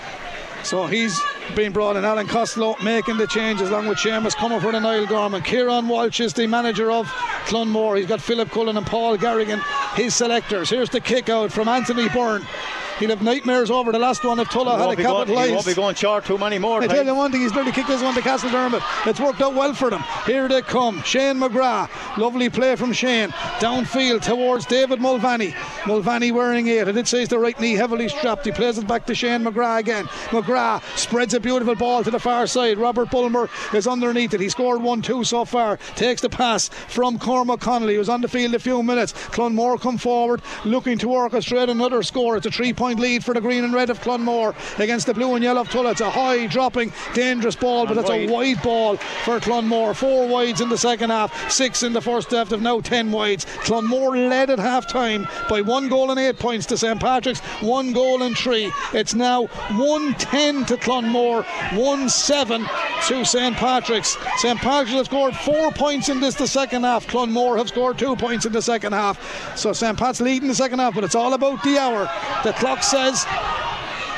So 0.67 0.85
he's 0.85 1.17
been 1.55 1.71
brought 1.71 1.95
in. 1.95 2.03
Alan 2.03 2.27
Costello 2.27 2.75
making 2.83 3.15
the 3.15 3.25
changes 3.25 3.69
along 3.69 3.87
with 3.87 3.99
Seamus 3.99 4.35
coming 4.35 4.59
for 4.59 4.73
the 4.73 4.81
Niall 4.81 5.05
Gorman. 5.05 5.41
Kieran 5.41 5.87
Walsh 5.87 6.19
is 6.19 6.33
the 6.33 6.45
manager 6.45 6.91
of 6.91 7.07
Clonmore. 7.45 7.95
He's 7.95 8.05
got 8.05 8.19
Philip 8.19 8.51
Cullen 8.51 8.75
and 8.75 8.85
Paul 8.85 9.15
Garrigan, 9.15 9.61
his 9.95 10.13
selectors. 10.13 10.69
Here's 10.69 10.89
the 10.89 10.99
kick 10.99 11.29
out 11.29 11.53
from 11.53 11.69
Anthony 11.69 12.09
Byrne. 12.09 12.45
He'll 12.99 13.09
have 13.09 13.21
nightmares 13.21 13.69
over 13.69 13.91
the 13.91 13.99
last 13.99 14.23
one 14.23 14.39
if 14.39 14.47
Tullow 14.47 14.77
had 14.77 14.97
a 14.97 15.03
going, 15.03 15.27
he 15.27 15.53
won't 15.53 15.65
be 15.65 15.75
going 15.75 15.93
short 15.93 16.25
too 16.25 16.37
many 16.37 16.57
more 16.57 16.81
I 16.81 16.87
tell 16.87 17.05
you 17.05 17.13
one 17.13 17.31
thing, 17.31 17.41
he's 17.41 17.53
nearly 17.53 17.71
kicked 17.71 17.89
this 17.89 18.01
one 18.01 18.15
to 18.15 18.21
Castle 18.21 18.49
Dermot. 18.49 18.81
It's 19.05 19.19
worked 19.19 19.39
out 19.39 19.53
well 19.53 19.75
for 19.75 19.91
them. 19.91 20.03
Here 20.25 20.47
they 20.47 20.63
come. 20.63 21.03
Shane 21.03 21.37
McGrath. 21.37 21.89
Lovely 22.17 22.49
play 22.49 22.75
from 22.75 22.93
Shane. 22.93 23.29
Downfield 23.59 24.23
towards 24.23 24.65
David 24.65 24.99
Mulvaney. 24.99 25.53
Mulvaney 25.85 26.31
wearing 26.31 26.67
it. 26.67 26.87
I 26.87 26.91
did 26.91 27.07
say 27.07 27.19
he's 27.19 27.29
the 27.29 27.37
right 27.37 27.59
knee 27.59 27.73
heavily 27.73 28.09
strapped. 28.09 28.45
He 28.45 28.51
plays 28.51 28.79
it 28.79 28.87
back 28.87 29.05
to 29.05 29.13
Shane 29.13 29.43
McGrath 29.43 29.79
again. 29.79 30.05
McGrath 30.29 30.81
spreads 30.97 31.35
a 31.35 31.39
beautiful 31.39 31.75
ball 31.75 32.03
to 32.03 32.09
the 32.09 32.19
far 32.19 32.47
side. 32.47 32.79
Robert 32.79 33.11
Bulmer 33.11 33.47
is 33.73 33.85
underneath 33.85 34.33
it. 34.33 34.41
He 34.41 34.49
scored 34.49 34.81
1 34.81 35.01
2 35.03 35.23
so 35.23 35.45
far. 35.45 35.77
Takes 35.95 36.21
the 36.21 36.29
pass 36.29 36.69
from 36.69 37.19
Cormac 37.19 37.59
Connolly, 37.59 37.95
who's 37.95 38.09
on 38.09 38.21
the 38.21 38.27
field 38.27 38.55
a 38.55 38.59
few 38.59 38.81
minutes. 38.81 39.13
Clonmore 39.13 39.79
come 39.79 39.97
forward, 39.99 40.41
looking 40.65 40.97
to 40.97 41.07
orchestrate 41.07 41.69
another 41.69 42.01
score. 42.01 42.37
It's 42.37 42.45
a 42.47 42.51
three 42.51 42.73
point 42.73 42.86
lead 42.95 43.23
for 43.23 43.33
the 43.33 43.41
green 43.41 43.63
and 43.63 43.73
red 43.73 43.89
of 43.89 43.99
Clonmore 44.01 44.55
against 44.79 45.05
the 45.05 45.13
blue 45.13 45.35
and 45.35 45.43
yellow 45.43 45.61
of 45.61 45.69
Tullow. 45.69 45.91
It's 45.91 46.01
a 46.01 46.09
high 46.09 46.47
dropping, 46.47 46.91
dangerous 47.13 47.55
ball, 47.55 47.85
but 47.85 47.97
it's 47.97 48.09
a 48.09 48.25
wide. 48.25 48.29
wide 48.29 48.63
ball 48.63 48.97
for 48.97 49.39
Clonmore. 49.39 49.95
Four 49.95 50.27
wides 50.27 50.61
in 50.61 50.69
the 50.69 50.77
second 50.77 51.09
half, 51.09 51.51
six 51.51 51.83
in 51.83 51.93
the 51.93 52.01
first 52.01 52.31
half. 52.31 52.49
They've 52.49 52.61
now 52.61 52.79
ten 52.81 53.11
wides. 53.11 53.45
Clonmore 53.45 54.29
led 54.29 54.49
at 54.49 54.59
half 54.59 54.87
time 54.87 55.27
by 55.49 55.61
one 55.61 55.89
goal 55.89 56.11
and 56.11 56.19
eight 56.19 56.39
points 56.39 56.65
to 56.67 56.77
St 56.77 56.99
Patrick's, 56.99 57.39
one 57.61 57.93
goal 57.93 58.23
and 58.23 58.37
three. 58.37 58.71
It's 58.93 59.13
now 59.13 59.47
110 59.47 60.65
to 60.65 60.77
Clonmore, 60.77 61.43
1 61.77 62.09
7 62.09 62.65
to 63.07 63.25
St 63.25 63.55
Patrick's. 63.55 64.17
St 64.37 64.59
Patrick's 64.59 64.91
have 64.91 65.05
scored 65.05 65.35
four 65.35 65.71
points 65.71 66.09
in 66.09 66.19
this 66.19 66.35
the 66.35 66.47
second 66.47 66.83
half. 66.83 67.07
Clonmore 67.07 67.57
have 67.57 67.69
scored 67.69 67.97
two 67.97 68.15
points 68.15 68.45
in 68.45 68.51
the 68.51 68.61
second 68.61 68.93
half. 68.93 69.57
So 69.57 69.73
St 69.73 69.97
Pat's 69.97 70.21
leading 70.21 70.47
the 70.47 70.55
second 70.55 70.79
half, 70.79 70.95
but 70.95 71.03
it's 71.03 71.15
all 71.15 71.33
about 71.33 71.63
the 71.63 71.77
hour. 71.77 72.09
The 72.43 72.53
clock 72.53 72.76
says 72.83 73.25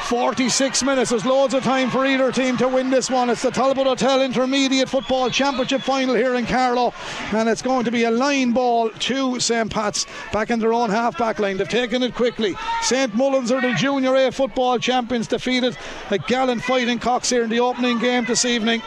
46 0.09 0.81
minutes. 0.81 1.11
There's 1.11 1.23
loads 1.23 1.53
of 1.53 1.63
time 1.63 1.91
for 1.91 2.03
either 2.03 2.31
team 2.31 2.57
to 2.57 2.67
win 2.67 2.89
this 2.89 3.11
one. 3.11 3.29
It's 3.29 3.43
the 3.43 3.51
Talbot 3.51 3.85
Hotel 3.85 4.23
Intermediate 4.23 4.89
Football 4.89 5.29
Championship 5.29 5.81
final 5.81 6.15
here 6.15 6.33
in 6.33 6.47
Carlow, 6.47 6.95
and 7.31 7.47
it's 7.47 7.61
going 7.61 7.85
to 7.85 7.91
be 7.91 8.05
a 8.05 8.11
line 8.11 8.51
ball 8.51 8.89
to 8.89 9.39
St. 9.39 9.69
Pat's 9.69 10.07
back 10.33 10.49
in 10.49 10.57
their 10.59 10.73
own 10.73 10.89
half 10.89 11.15
back 11.17 11.37
line. 11.37 11.57
They've 11.57 11.69
taken 11.69 12.01
it 12.01 12.15
quickly. 12.15 12.55
St. 12.81 13.13
Mullins 13.13 13.51
are 13.51 13.61
the 13.61 13.75
Junior 13.75 14.15
A 14.15 14.31
football 14.31 14.79
champions, 14.79 15.27
defeated 15.27 15.77
a 16.09 16.17
gallant 16.17 16.63
fighting 16.63 16.97
Cox 16.97 17.29
here 17.29 17.43
in 17.43 17.49
the 17.51 17.59
opening 17.59 17.99
game 17.99 18.25
this 18.25 18.45
evening. 18.45 18.81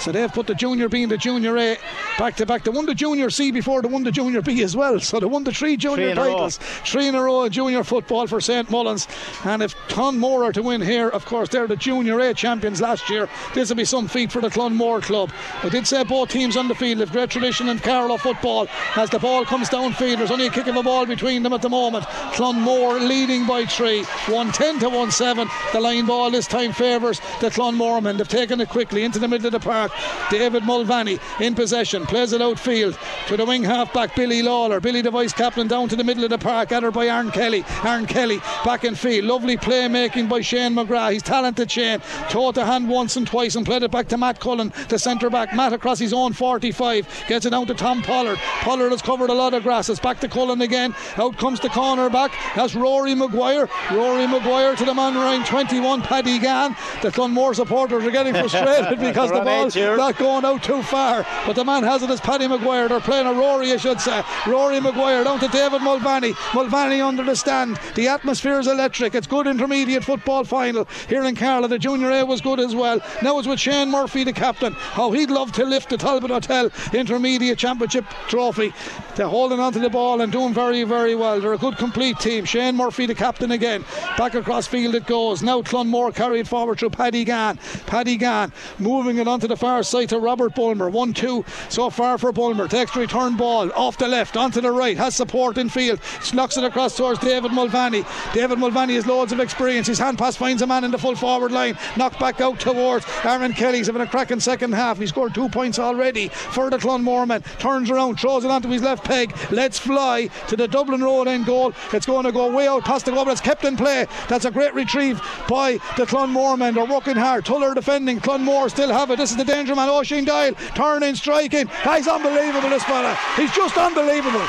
So 0.00 0.12
they've 0.12 0.32
put 0.32 0.46
the 0.46 0.54
junior 0.54 0.88
B 0.88 1.02
and 1.02 1.12
the 1.12 1.16
junior 1.16 1.56
A 1.56 1.78
back 2.18 2.36
to 2.36 2.46
back. 2.46 2.64
They 2.64 2.70
won 2.70 2.86
the 2.86 2.94
junior 2.94 3.30
C 3.30 3.50
before 3.50 3.82
they 3.82 3.88
won 3.88 4.02
the 4.04 4.10
junior 4.12 4.42
B 4.42 4.62
as 4.62 4.76
well. 4.76 5.00
So 5.00 5.20
they 5.20 5.26
won 5.26 5.44
the 5.44 5.52
three 5.52 5.76
junior 5.76 5.96
Three 5.96 6.10
in 6.12 6.18
a 6.18 6.20
row. 6.20 6.32
titles. 6.32 6.58
Three 6.58 7.08
in 7.08 7.14
a 7.14 7.22
row 7.22 7.44
in 7.44 7.52
junior 7.52 7.84
football 7.84 8.26
for 8.26 8.40
St 8.40 8.70
Mullins. 8.70 9.06
And 9.44 9.62
if 9.62 9.74
Clonmore 9.88 10.44
are 10.44 10.52
to 10.52 10.62
win 10.62 10.80
here, 10.80 11.08
of 11.08 11.24
course, 11.24 11.48
they're 11.48 11.66
the 11.66 11.76
junior 11.76 12.18
A 12.20 12.34
champions 12.34 12.80
last 12.80 13.08
year. 13.08 13.28
This 13.54 13.68
will 13.68 13.76
be 13.76 13.84
some 13.84 14.08
feat 14.08 14.30
for 14.32 14.40
the 14.40 14.50
Clonmore 14.50 15.00
club. 15.02 15.30
I 15.62 15.68
did 15.68 15.86
say 15.86 16.02
both 16.04 16.28
teams 16.30 16.56
on 16.56 16.68
the 16.68 16.74
field 16.74 17.00
have 17.00 17.12
great 17.12 17.30
tradition 17.30 17.68
in 17.68 17.78
Carlow 17.78 18.16
football. 18.16 18.68
As 18.96 19.10
the 19.10 19.18
ball 19.18 19.44
comes 19.44 19.68
downfield, 19.70 20.18
there's 20.18 20.30
only 20.30 20.46
a 20.46 20.50
kick 20.50 20.66
of 20.66 20.76
a 20.76 20.82
ball 20.82 21.06
between 21.06 21.42
them 21.42 21.52
at 21.52 21.62
the 21.62 21.68
moment. 21.70 22.04
Clonmore 22.34 22.98
leading 23.00 23.46
by 23.46 23.64
three. 23.64 24.02
110 24.28 24.80
to 24.80 24.88
1 24.88 25.10
7. 25.10 25.48
The 25.72 25.80
line 25.80 26.06
ball 26.06 26.30
this 26.30 26.46
time 26.46 26.72
favours 26.72 27.20
the 27.40 27.50
Clonmore 27.50 28.02
men. 28.02 28.16
They've 28.16 28.28
taken 28.28 28.60
it 28.60 28.68
quickly 28.68 29.04
into 29.04 29.18
the 29.18 29.28
middle 29.28 29.46
of 29.46 29.52
the 29.52 29.60
park. 29.60 29.83
David 30.30 30.64
Mulvaney 30.64 31.18
in 31.40 31.54
possession, 31.54 32.06
plays 32.06 32.32
it 32.32 32.42
outfield 32.42 32.98
to 33.28 33.36
the 33.36 33.44
wing 33.44 33.62
halfback 33.62 34.14
Billy 34.14 34.42
Lawler. 34.42 34.80
Billy 34.80 35.00
the 35.00 35.10
vice 35.10 35.32
captain 35.32 35.68
down 35.68 35.88
to 35.88 35.96
the 35.96 36.04
middle 36.04 36.24
of 36.24 36.30
the 36.30 36.38
park, 36.38 36.72
at 36.72 36.82
her 36.82 36.90
by 36.90 37.06
Aaron 37.06 37.30
Kelly. 37.30 37.64
Aaron 37.84 38.06
Kelly 38.06 38.38
back 38.64 38.84
in 38.84 38.94
field. 38.94 39.24
Lovely 39.24 39.56
playmaking 39.56 40.28
by 40.28 40.40
Shane 40.40 40.74
McGrath. 40.74 41.12
He's 41.12 41.22
talented 41.22 41.70
Shane. 41.70 42.00
Taught 42.28 42.56
the 42.56 42.64
hand 42.64 42.88
once 42.88 43.16
and 43.16 43.26
twice 43.26 43.56
and 43.56 43.66
played 43.66 43.82
it 43.82 43.90
back 43.90 44.08
to 44.08 44.16
Matt 44.16 44.40
Cullen, 44.40 44.72
the 44.88 44.98
centre 44.98 45.30
back. 45.30 45.54
Matt 45.54 45.72
across 45.72 45.98
his 45.98 46.12
own 46.12 46.32
45. 46.32 47.24
Gets 47.28 47.46
it 47.46 47.50
down 47.50 47.66
to 47.66 47.74
Tom 47.74 48.02
Pollard. 48.02 48.38
Pollard 48.60 48.90
has 48.90 49.02
covered 49.02 49.30
a 49.30 49.34
lot 49.34 49.54
of 49.54 49.62
grass. 49.62 49.88
It's 49.88 50.00
back 50.00 50.20
to 50.20 50.28
Cullen 50.28 50.60
again. 50.62 50.94
Out 51.16 51.36
comes 51.38 51.60
the 51.60 51.68
corner 51.68 52.10
back. 52.10 52.32
That's 52.54 52.74
Rory 52.74 53.14
Maguire. 53.14 53.68
Rory 53.92 54.26
Maguire 54.26 54.76
to 54.76 54.84
the 54.84 54.94
man 54.94 55.14
wearing 55.14 55.44
21, 55.44 56.02
Paddy 56.02 56.38
Gann. 56.38 56.76
The 57.02 57.10
Clonmore 57.10 57.54
supporters 57.54 58.04
are 58.04 58.10
getting 58.10 58.34
frustrated 58.48 58.98
because 58.98 59.30
the 59.30 59.42
They're 59.44 59.70
here. 59.74 59.96
not 59.96 60.16
going 60.18 60.44
out 60.44 60.62
too 60.62 60.82
far. 60.82 61.26
But 61.46 61.56
the 61.56 61.64
man 61.64 61.82
has 61.82 62.02
it 62.02 62.10
as 62.10 62.20
Paddy 62.20 62.48
Maguire. 62.48 62.88
They're 62.88 63.00
playing 63.00 63.26
a 63.26 63.32
Rory, 63.32 63.72
I 63.72 63.76
should 63.76 64.00
say. 64.00 64.22
Rory 64.46 64.80
Maguire 64.80 65.24
down 65.24 65.40
to 65.40 65.48
David 65.48 65.82
Mulvaney. 65.82 66.34
Mulvaney 66.54 67.00
under 67.00 67.22
the 67.22 67.34
stand. 67.34 67.78
The 67.94 68.08
atmosphere 68.08 68.58
is 68.58 68.66
electric. 68.66 69.14
It's 69.14 69.26
good 69.26 69.46
intermediate 69.46 70.04
football 70.04 70.44
final 70.44 70.86
here 71.08 71.24
in 71.24 71.34
Carlow. 71.34 71.68
The 71.68 71.78
junior 71.78 72.10
A 72.10 72.24
was 72.24 72.40
good 72.40 72.60
as 72.60 72.74
well. 72.74 73.00
Now 73.22 73.38
it's 73.38 73.48
with 73.48 73.60
Shane 73.60 73.90
Murphy, 73.90 74.24
the 74.24 74.32
captain. 74.32 74.72
How 74.72 75.10
he'd 75.10 75.30
love 75.30 75.52
to 75.52 75.64
lift 75.64 75.90
the 75.90 75.96
Talbot 75.96 76.30
Hotel 76.30 76.70
Intermediate 76.92 77.58
Championship 77.58 78.04
trophy. 78.28 78.72
They're 79.16 79.28
holding 79.28 79.60
onto 79.60 79.80
the 79.80 79.90
ball 79.90 80.20
and 80.20 80.32
doing 80.32 80.54
very, 80.54 80.84
very 80.84 81.14
well. 81.14 81.40
They're 81.40 81.52
a 81.52 81.58
good 81.58 81.76
complete 81.76 82.18
team. 82.18 82.44
Shane 82.44 82.76
Murphy, 82.76 83.06
the 83.06 83.14
captain 83.14 83.52
again. 83.52 83.84
Back 84.16 84.34
across 84.34 84.66
field 84.66 84.94
it 84.94 85.06
goes. 85.06 85.42
Now 85.42 85.62
Clonmore 85.62 86.14
carried 86.14 86.48
forward 86.48 86.78
through 86.78 86.90
Paddy 86.90 87.24
Gann. 87.24 87.58
Paddy 87.86 88.16
Gann 88.16 88.52
moving 88.78 89.18
it 89.18 89.28
onto 89.28 89.46
the 89.46 89.56
far 89.64 89.82
side 89.82 90.10
to 90.10 90.18
Robert 90.18 90.54
Bulmer. 90.54 90.90
1 90.90 91.14
2 91.14 91.42
so 91.70 91.88
far 91.88 92.18
for 92.18 92.32
Bulmer. 92.32 92.68
Takes 92.68 92.94
return 92.94 93.34
ball 93.34 93.72
off 93.72 93.96
the 93.96 94.06
left, 94.06 94.36
onto 94.36 94.60
the 94.60 94.70
right. 94.70 94.94
Has 94.94 95.16
support 95.16 95.56
in 95.56 95.70
field. 95.70 96.00
Knocks 96.34 96.58
it 96.58 96.64
across 96.64 96.94
towards 96.94 97.18
David 97.20 97.50
Mulvaney. 97.50 98.04
David 98.34 98.58
Mulvaney 98.58 98.96
has 98.96 99.06
loads 99.06 99.32
of 99.32 99.40
experience. 99.40 99.86
His 99.86 99.98
hand 99.98 100.18
pass 100.18 100.36
finds 100.36 100.60
a 100.60 100.66
man 100.66 100.84
in 100.84 100.90
the 100.90 100.98
full 100.98 101.16
forward 101.16 101.50
line. 101.50 101.78
Knocked 101.96 102.20
back 102.20 102.42
out 102.42 102.60
towards 102.60 103.06
Aaron 103.24 103.54
Kelly. 103.54 103.78
He's 103.78 103.86
having 103.86 104.02
a 104.02 104.06
cracking 104.06 104.38
second 104.38 104.72
half. 104.72 104.98
He 104.98 105.06
scored 105.06 105.34
two 105.34 105.48
points 105.48 105.78
already 105.78 106.28
for 106.28 106.68
the 106.68 106.76
Clonmoremen. 106.76 107.42
Turns 107.58 107.90
around, 107.90 108.20
throws 108.20 108.44
it 108.44 108.50
onto 108.50 108.68
his 108.68 108.82
left 108.82 109.02
peg. 109.02 109.34
Let's 109.50 109.78
fly 109.78 110.26
to 110.48 110.56
the 110.56 110.68
Dublin 110.68 111.02
Road 111.02 111.26
end 111.26 111.46
goal. 111.46 111.72
It's 111.94 112.04
going 112.04 112.24
to 112.24 112.32
go 112.32 112.54
way 112.54 112.68
out 112.68 112.84
past 112.84 113.06
the 113.06 113.12
goal, 113.12 113.24
but 113.24 113.32
it's 113.32 113.40
kept 113.40 113.64
in 113.64 113.78
play. 113.78 114.06
That's 114.28 114.44
a 114.44 114.50
great 114.50 114.74
retrieve 114.74 115.22
by 115.48 115.78
the 115.96 116.04
Clonmore 116.04 116.58
men. 116.58 116.74
They're 116.74 116.84
working 116.84 117.16
hard. 117.16 117.46
Tullow 117.46 117.74
defending. 117.74 118.20
Clonmore 118.20 118.68
still 118.68 118.92
have 118.92 119.10
it. 119.10 119.16
This 119.16 119.30
is 119.30 119.38
the 119.38 119.53
danger 119.54 119.76
man. 119.76 119.88
Oisin 119.88 120.24
Doyle 120.24 120.54
turning, 120.74 121.14
striking. 121.14 121.68
He's 121.84 122.08
unbelievable, 122.08 122.70
this 122.70 122.82
fella. 122.84 123.16
He's 123.36 123.52
just 123.52 123.76
unbelievable. 123.78 124.42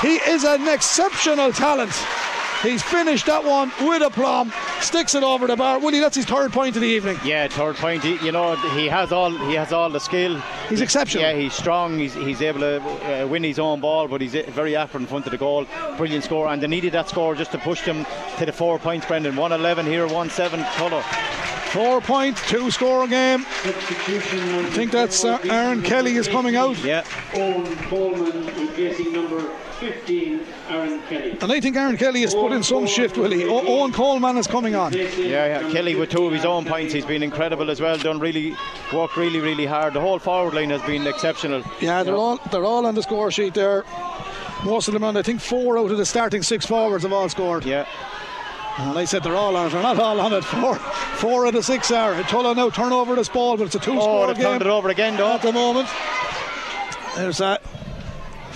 He 0.00 0.16
is 0.32 0.44
an 0.44 0.66
exceptional 0.68 1.52
talent. 1.52 1.92
He's 2.66 2.82
finished 2.82 3.26
that 3.26 3.44
one 3.44 3.70
with 3.80 4.02
aplomb. 4.02 4.52
Sticks 4.80 5.14
it 5.14 5.22
over 5.22 5.46
the 5.46 5.54
bar. 5.54 5.78
Willie, 5.78 6.00
that's 6.00 6.16
his 6.16 6.24
third 6.24 6.52
point 6.52 6.74
of 6.74 6.82
the 6.82 6.88
evening. 6.88 7.16
Yeah, 7.24 7.46
third 7.46 7.76
point. 7.76 8.02
He, 8.02 8.16
you 8.24 8.32
know, 8.32 8.56
he 8.74 8.88
has 8.88 9.12
all 9.12 9.30
he 9.30 9.54
has 9.54 9.72
all 9.72 9.88
the 9.88 10.00
skill. 10.00 10.40
He's 10.68 10.80
exceptional. 10.80 11.22
Yeah, 11.22 11.34
he's 11.34 11.54
strong. 11.54 11.96
He's, 11.96 12.14
he's 12.14 12.42
able 12.42 12.60
to 12.60 13.22
uh, 13.22 13.26
win 13.28 13.44
his 13.44 13.60
own 13.60 13.80
ball, 13.80 14.08
but 14.08 14.20
he's 14.20 14.34
uh, 14.34 14.42
very 14.48 14.74
accurate 14.74 15.02
in 15.02 15.06
front 15.06 15.26
of 15.26 15.30
the 15.30 15.38
goal. 15.38 15.64
Brilliant 15.96 16.24
score, 16.24 16.48
and 16.48 16.60
they 16.60 16.66
needed 16.66 16.92
that 16.92 17.08
score 17.08 17.36
just 17.36 17.52
to 17.52 17.58
push 17.58 17.84
them 17.84 18.04
to 18.38 18.46
the 18.46 18.52
four 18.52 18.80
points. 18.80 19.06
Brendan, 19.06 19.36
one 19.36 19.52
eleven 19.52 19.86
here, 19.86 20.08
one 20.08 20.28
seven. 20.28 20.64
Colour. 20.74 21.02
Four 21.70 22.00
point, 22.00 22.36
two 22.48 22.70
score 22.70 23.06
game. 23.06 23.44
I 23.46 24.70
think 24.72 24.90
that's, 24.90 25.24
uh, 25.24 25.38
Aaron 25.44 25.82
Kelly 25.82 26.16
is 26.16 26.26
coming 26.26 26.56
out. 26.56 26.78
Yeah, 26.82 27.04
Owen 27.34 27.76
Coleman 27.88 28.46
replacing 28.46 29.12
number 29.12 29.50
15, 29.80 30.40
Aaron 30.68 31.02
Kelly. 31.02 31.38
And 31.40 31.52
I 31.52 31.60
think 31.60 31.76
Aaron 31.76 31.96
Kelly 31.96 32.22
has 32.22 32.34
put 32.34 32.52
in 32.52 32.62
some 32.62 32.86
shift, 32.86 33.16
Willie. 33.16 33.44
O- 33.44 33.66
Owen 33.66 33.92
Coleman 33.92 34.36
is 34.36 34.46
coming 34.46 34.74
on. 34.74 34.92
yeah, 34.92 35.04
yeah. 35.16 35.70
Kelly 35.70 35.94
with 35.94 36.10
two 36.10 36.26
of 36.26 36.32
his 36.32 36.44
own 36.44 36.64
points. 36.64 36.92
He's 36.92 37.04
been 37.04 37.22
incredible 37.22 37.70
as 37.70 37.80
well. 37.80 37.96
Done 37.98 38.18
really, 38.18 38.56
worked 38.92 39.16
really, 39.16 39.40
really 39.40 39.66
hard. 39.66 39.94
The 39.94 40.00
whole 40.00 40.18
forward 40.18 40.54
line 40.54 40.70
has 40.70 40.82
been 40.82 41.06
exceptional. 41.06 41.62
Yeah, 41.80 42.02
they're 42.02 42.16
all 42.16 42.38
they're 42.50 42.64
all 42.64 42.86
on 42.86 42.94
the 42.94 43.02
score 43.02 43.30
sheet 43.30 43.54
there. 43.54 43.84
Most 44.64 44.88
of 44.88 44.94
them 44.94 45.04
on, 45.04 45.16
I 45.16 45.22
think 45.22 45.40
four 45.40 45.78
out 45.78 45.90
of 45.90 45.98
the 45.98 46.06
starting 46.06 46.42
six 46.42 46.64
forwards 46.64 47.04
have 47.04 47.12
all 47.12 47.28
scored. 47.28 47.64
Yeah. 47.64 47.86
And 48.78 48.98
I 48.98 49.04
said 49.04 49.22
they're 49.22 49.36
all 49.36 49.56
on 49.56 49.68
it. 49.68 49.70
They're 49.70 49.82
not 49.82 49.98
all 49.98 50.20
on 50.20 50.32
it. 50.32 50.44
Four, 50.44 50.76
four 50.76 51.46
of 51.46 51.54
the 51.54 51.62
six 51.62 51.90
are. 51.90 52.14
Tullow 52.24 52.54
now 52.54 52.68
turn 52.68 52.92
over 52.92 53.14
this 53.14 53.28
ball, 53.28 53.56
but 53.56 53.64
it's 53.64 53.74
a 53.74 53.78
two-score 53.78 54.24
oh, 54.24 54.26
they've 54.26 54.36
game 54.36 54.44
turned 54.44 54.62
it 54.62 54.68
over 54.68 54.88
again, 54.90 55.16
though. 55.16 55.32
at 55.32 55.42
the 55.42 55.52
moment. 55.52 55.88
There's 57.16 57.38
that. 57.38 57.62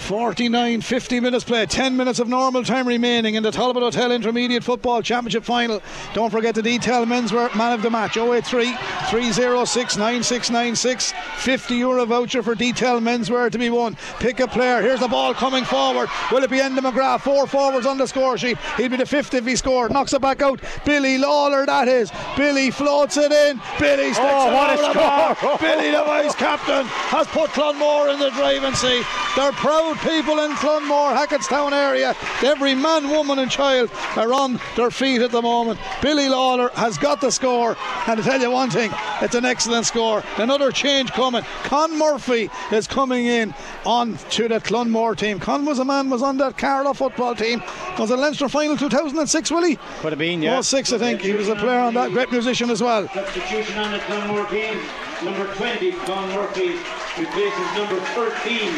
49 0.01 0.80
50 0.80 1.20
minutes 1.20 1.44
play 1.44 1.66
10 1.66 1.96
minutes 1.96 2.18
of 2.18 2.26
normal 2.26 2.64
time 2.64 2.88
remaining 2.88 3.34
in 3.36 3.42
the 3.42 3.51
Talbot 3.51 3.82
Hotel 3.82 4.11
Intermediate 4.11 4.64
Football 4.64 5.03
Championship 5.03 5.44
final. 5.44 5.80
Don't 6.14 6.30
forget 6.30 6.55
the 6.55 6.62
detail 6.62 7.05
menswear 7.05 7.55
man 7.55 7.72
of 7.72 7.82
the 7.82 7.90
match. 7.90 8.16
083 8.16 8.74
306 9.11 9.96
9696 9.96 11.12
50 11.36 11.74
euro 11.76 12.07
voucher 12.07 12.42
for 12.42 12.55
detail 12.55 12.98
menswear 13.01 13.51
to 13.53 13.59
be 13.59 13.70
won. 13.70 13.96
Pick 14.18 14.40
a 14.40 14.48
player. 14.48 14.82
Here's 14.82 15.01
the 15.01 15.07
ball 15.07 15.32
coming 15.34 15.64
forward. 15.64 16.09
Will 16.32 16.42
it 16.42 16.51
be 16.51 16.59
Enda 16.59 16.78
McGrath? 16.78 17.20
Four 17.20 17.46
forwards 17.46 17.86
on 17.86 17.98
the 17.98 18.07
score 18.07 18.36
sheet. 18.36 18.59
He'll 18.76 18.88
be 18.88 18.96
the 18.96 19.07
fifth 19.07 19.34
if 19.34 19.46
he 19.46 19.55
scored. 19.55 19.92
Knocks 19.92 20.12
it 20.12 20.22
back 20.22 20.42
out. 20.42 20.61
Billy 20.84 21.18
Lawler 21.18 21.66
that 21.66 21.86
is. 21.88 22.11
Billy 22.36 22.70
floats 22.70 23.16
it 23.16 23.30
in. 23.30 23.61
Billy 23.78 24.12
sticks 24.12 24.18
Oh, 24.20 24.51
it 24.51 24.55
what 24.55 24.70
a 24.74 25.36
score. 25.36 25.59
Billy 25.59 25.90
the 25.92 26.03
vice 26.05 26.34
captain 26.34 26.86
has 26.86 27.26
put 27.28 27.51
Clonmore 27.51 28.12
in 28.12 28.18
the 28.18 28.30
driving 28.30 28.74
seat. 28.74 29.05
They're 29.36 29.53
proud 29.53 29.89
people 29.97 30.38
in 30.41 30.53
Clonmore 30.57 31.12
Hackettstown 31.12 31.72
area. 31.72 32.14
Every 32.43 32.74
man 32.74 33.09
woman 33.11 33.38
and 33.38 33.51
child 33.51 33.91
are 34.16 34.32
on 34.32 34.61
their 34.76 34.91
feet 34.91 35.22
at 35.22 35.30
the 35.30 35.43
moment. 35.43 35.78
Billy 36.03 36.28
Lawler 36.28 36.70
has 36.74 36.99
got 36.99 37.20
the 37.20 37.30
score. 37.30 37.76
And 38.07 38.18
to 38.18 38.22
tell 38.22 38.41
you 38.41 38.51
one 38.51 38.70
thing 38.70 38.91
it's 39.20 39.34
an 39.34 39.45
excellent 39.45 39.86
score. 39.86 40.22
Another 40.36 40.70
change 40.70 41.12
coming. 41.12 41.43
Con 41.64 41.99
Murphy 41.99 42.51
is 42.72 42.86
coming 42.86 43.26
in 43.26 43.55
on 43.84 44.16
to 44.30 44.49
the 44.49 44.61
Clonmore 44.61 45.16
team. 45.16 45.38
Con 45.38 45.64
was 45.64 45.78
a 45.78 45.84
man 45.84 46.11
was 46.11 46.22
on 46.22 46.36
that 46.38 46.57
Carlow 46.57 46.93
football 46.95 47.34
team. 47.34 47.62
Was 47.99 48.11
it 48.11 48.16
Leinster 48.18 48.49
final 48.49 48.76
2006 48.76 49.51
Willie 49.51 49.76
Could 50.01 50.12
have 50.12 50.18
been, 50.18 50.43
yeah. 50.43 50.59
oh 50.59 50.62
six 50.62 50.93
I 50.93 50.99
think. 50.99 51.20
He 51.20 51.32
was 51.32 51.49
a 51.49 51.57
player 51.57 51.80
on 51.80 51.95
that. 51.95 52.11
Great 52.12 52.30
musician 52.30 52.70
as 52.70 52.82
well. 52.82 53.09
Substitution 53.09 53.78
on 53.78 53.93
the 53.93 53.99
Clonmore 53.99 54.49
team. 54.51 54.78
Number 55.22 55.52
20, 55.54 55.92
Con 55.92 56.28
Murphy, 56.32 56.70
replaces 57.18 57.76
number 57.76 58.00
13, 58.14 58.72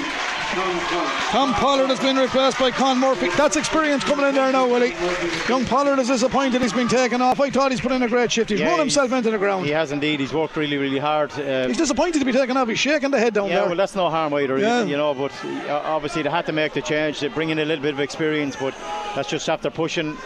Tom 0.53 0.81
Tom 1.31 1.55
Pollard 1.55 1.87
has 1.87 2.01
been 2.01 2.17
replaced 2.17 2.59
by 2.59 2.71
Con 2.71 2.99
Murphy. 2.99 3.29
That's 3.37 3.57
experience 3.57 4.03
coming 4.05 4.27
in 4.27 4.35
there 4.35 4.51
now, 4.53 4.67
Willie. 4.67 4.93
Young 5.49 5.65
Pollard 5.65 5.99
is 6.01 6.09
disappointed 6.09 6.61
he's 6.61 6.73
been 6.75 6.89
taken 6.89 7.23
off. 7.23 7.41
I 7.41 7.49
thought 7.49 7.71
he's 7.71 7.81
put 7.81 7.93
in 7.93 8.03
a 8.03 8.09
great 8.09 8.31
shift. 8.33 8.51
He's 8.51 8.61
Yeah, 8.61 8.67
run 8.67 8.73
he's- 8.75 8.95
himself 8.95 9.13
into 9.13 9.31
the 9.31 9.39
ground. 9.39 9.65
He 9.65 9.71
has 9.73 9.93
indeed. 9.93 10.21
He's 10.21 10.33
worked 10.35 10.57
really, 10.57 10.77
really 10.77 10.99
hard. 10.99 11.33
Uh, 11.39 11.69
He's 11.69 11.79
disappointed 11.79 12.19
to 12.19 12.25
be 12.27 12.33
taken 12.33 12.57
off. 12.57 12.69
He's 12.69 12.79
shaking 12.79 13.11
the 13.13 13.19
head 13.21 13.33
down 13.35 13.45
there. 13.47 13.55
yeah, 13.55 13.61
there. 13.61 13.69
well, 13.69 13.79
that's 13.79 13.95
no 13.95 14.11
harm 14.11 14.35
either, 14.35 14.59
you- 14.59 14.65
Yeah. 14.65 14.83
you 14.85 14.97
know. 14.99 15.15
But 15.15 15.33
uh, 15.69 15.81
obviously, 15.87 16.23
they 16.23 16.29
had 16.31 16.45
to 16.47 16.53
make 16.53 16.75
the 16.75 16.83
change. 16.83 17.21
They 17.21 17.29
bring 17.29 17.49
in 17.51 17.59
a 17.61 17.65
little 17.65 17.83
bit 17.83 17.95
of 17.95 18.01
experience, 18.01 18.57
but 18.57 18.75
that's 19.15 19.31
just 19.31 19.49
after 19.49 19.71
pushing 19.71 20.19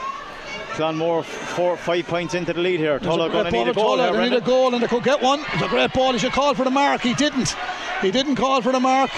Clonmore 0.76 1.24
four, 1.24 1.76
five 1.76 2.06
points 2.06 2.34
into 2.34 2.52
the 2.52 2.60
lead 2.60 2.80
here. 2.80 2.98
There's 2.98 3.14
a 3.14 3.16
Tullow 3.18 3.30
great 3.30 3.32
going 3.32 3.44
to 3.46 3.50
need 3.52 3.68
a 3.68 3.72
goal. 3.72 3.96
to 3.96 4.02
Tullow. 4.02 4.12
here, 4.12 4.20
They 4.20 4.30
need 4.30 4.36
a 4.36 4.40
goal 4.42 4.74
and 4.74 4.82
they 4.82 4.86
could 4.86 5.04
get 5.04 5.22
one. 5.22 5.40
It's 5.54 5.62
a 5.62 5.68
great 5.68 5.92
ball. 5.94 6.12
He 6.12 6.18
should 6.18 6.32
call 6.32 6.54
for 6.54 6.64
the 6.64 6.70
mark. 6.70 7.00
He 7.00 7.14
didn't. 7.14 7.56
He 8.02 8.10
didn't 8.10 8.36
call 8.36 8.60
for 8.60 8.72
the 8.72 8.80
mark. 8.80 9.10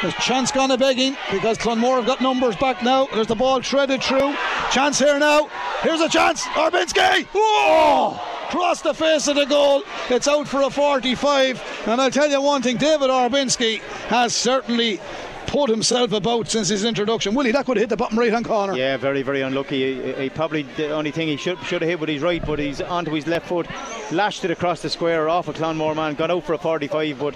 There's 0.00 0.14
chance 0.14 0.50
gone 0.52 0.70
a 0.70 0.78
begging 0.78 1.16
because 1.30 1.58
Clonmore 1.58 1.96
have 1.96 2.06
got 2.06 2.20
numbers 2.20 2.56
back 2.56 2.82
now. 2.82 3.06
There's 3.12 3.26
the 3.26 3.34
ball 3.34 3.60
threaded 3.62 4.02
through. 4.02 4.34
Chance 4.70 4.98
here 5.00 5.18
now. 5.18 5.48
Here's 5.82 6.00
a 6.00 6.08
chance. 6.08 6.42
Orbinski. 6.44 7.26
Whoa! 7.32 8.18
Cross 8.50 8.82
the 8.82 8.94
face 8.94 9.26
of 9.28 9.36
the 9.36 9.46
goal. 9.46 9.82
It's 10.10 10.28
out 10.28 10.46
for 10.46 10.62
a 10.62 10.70
45. 10.70 11.84
And 11.86 12.00
I'll 12.00 12.10
tell 12.10 12.28
you 12.28 12.40
one 12.42 12.62
thing 12.62 12.76
David 12.76 13.10
Orbinski 13.10 13.78
has 14.08 14.34
certainly 14.34 15.00
put 15.52 15.68
himself 15.68 16.12
about 16.12 16.48
since 16.48 16.68
his 16.68 16.82
introduction. 16.82 17.34
Willie, 17.34 17.52
that 17.52 17.66
could 17.66 17.76
have 17.76 17.82
hit 17.82 17.90
the 17.90 17.96
bottom 17.96 18.18
right 18.18 18.32
hand 18.32 18.46
corner. 18.46 18.74
Yeah, 18.74 18.96
very, 18.96 19.20
very 19.20 19.42
unlucky. 19.42 20.02
He, 20.02 20.12
he 20.14 20.30
probably 20.30 20.62
the 20.62 20.90
only 20.92 21.10
thing 21.10 21.28
he 21.28 21.36
should 21.36 21.58
should 21.64 21.82
have 21.82 21.90
hit 21.90 22.00
with 22.00 22.08
his 22.08 22.22
right, 22.22 22.44
but 22.44 22.58
he's 22.58 22.80
onto 22.80 23.12
his 23.12 23.26
left 23.26 23.48
foot, 23.48 23.66
lashed 24.10 24.46
it 24.46 24.50
across 24.50 24.80
the 24.80 24.88
square 24.88 25.28
off 25.28 25.48
a 25.48 25.52
Clonmore 25.52 25.94
man, 25.94 26.14
got 26.14 26.30
out 26.30 26.44
for 26.44 26.54
a 26.54 26.58
45. 26.58 27.18
But 27.18 27.34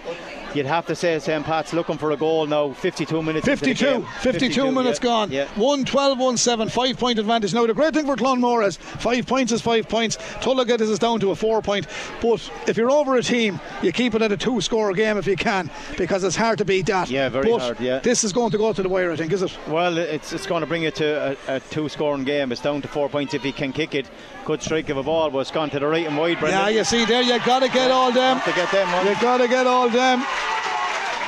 you'd 0.56 0.66
have 0.66 0.86
to 0.86 0.96
say 0.96 1.18
St. 1.18 1.44
Pat's 1.44 1.72
looking 1.72 1.98
for 1.98 2.10
a 2.12 2.16
goal 2.16 2.46
now. 2.46 2.72
52 2.72 3.22
minutes. 3.22 3.46
into 3.46 3.60
the 3.60 3.74
52, 3.74 4.06
52, 4.20 4.72
minutes 4.72 4.98
yeah, 5.00 5.04
gone. 5.04 5.30
Yeah. 5.30 5.48
1 5.56 5.84
12, 5.84 6.18
1 6.18 6.36
7, 6.36 6.68
5 6.68 6.98
point 6.98 7.18
advantage. 7.18 7.54
Now, 7.54 7.66
the 7.66 7.74
great 7.74 7.94
thing 7.94 8.06
for 8.06 8.16
Clonmore 8.16 8.66
is 8.66 8.76
5 8.76 9.26
points 9.26 9.52
is 9.52 9.60
5 9.60 9.88
points. 9.88 10.16
Tullagat 10.16 10.80
is 10.80 10.98
down 10.98 11.20
to 11.20 11.30
a 11.30 11.36
4 11.36 11.62
point. 11.62 11.86
But 12.20 12.50
if 12.66 12.76
you're 12.76 12.90
over 12.90 13.16
a 13.16 13.22
team, 13.22 13.60
you 13.82 13.92
keep 13.92 14.14
it 14.14 14.22
at 14.22 14.32
a 14.32 14.36
2 14.36 14.60
score 14.60 14.92
game 14.92 15.18
if 15.18 15.26
you 15.26 15.36
can 15.36 15.70
because 15.96 16.24
it's 16.24 16.36
hard 16.36 16.58
to 16.58 16.64
beat 16.64 16.86
that. 16.86 17.10
Yeah, 17.10 17.28
very 17.28 17.50
but 17.50 17.60
hard, 17.60 17.80
yeah. 17.80 17.98
This 17.98 18.24
is 18.24 18.32
going 18.32 18.50
to 18.50 18.58
go 18.58 18.72
to 18.72 18.82
the 18.82 18.88
wire, 18.88 19.12
I 19.12 19.16
think, 19.16 19.32
is 19.32 19.42
it? 19.42 19.56
Well, 19.68 19.98
it's 19.98 20.32
it's 20.32 20.46
going 20.46 20.60
to 20.60 20.66
bring 20.66 20.82
it 20.82 20.94
to 20.96 21.36
a, 21.48 21.56
a 21.56 21.60
two-scoring 21.60 22.24
game. 22.24 22.52
It's 22.52 22.60
down 22.60 22.82
to 22.82 22.88
four 22.88 23.08
points 23.08 23.34
if 23.34 23.42
he 23.42 23.52
can 23.52 23.72
kick 23.72 23.94
it. 23.94 24.06
Good 24.44 24.62
strike 24.62 24.88
of 24.88 24.96
a 24.96 25.02
ball, 25.02 25.30
but 25.30 25.40
it's 25.40 25.50
gone 25.50 25.70
to 25.70 25.80
the 25.80 25.86
right 25.86 26.06
and 26.06 26.16
wide. 26.16 26.38
Brendan. 26.38 26.60
Yeah, 26.60 26.68
you 26.68 26.84
see 26.84 27.04
there, 27.04 27.22
you 27.22 27.38
got 27.44 27.60
to 27.60 27.68
get 27.68 27.90
all 27.90 28.12
them. 28.12 28.38
Have 28.38 28.54
to 28.54 28.60
get 28.60 28.70
them 28.70 28.88
on. 28.94 29.06
You 29.06 29.14
got 29.20 29.38
to 29.38 29.48
get 29.48 29.66
all 29.66 29.88
them. 29.88 30.24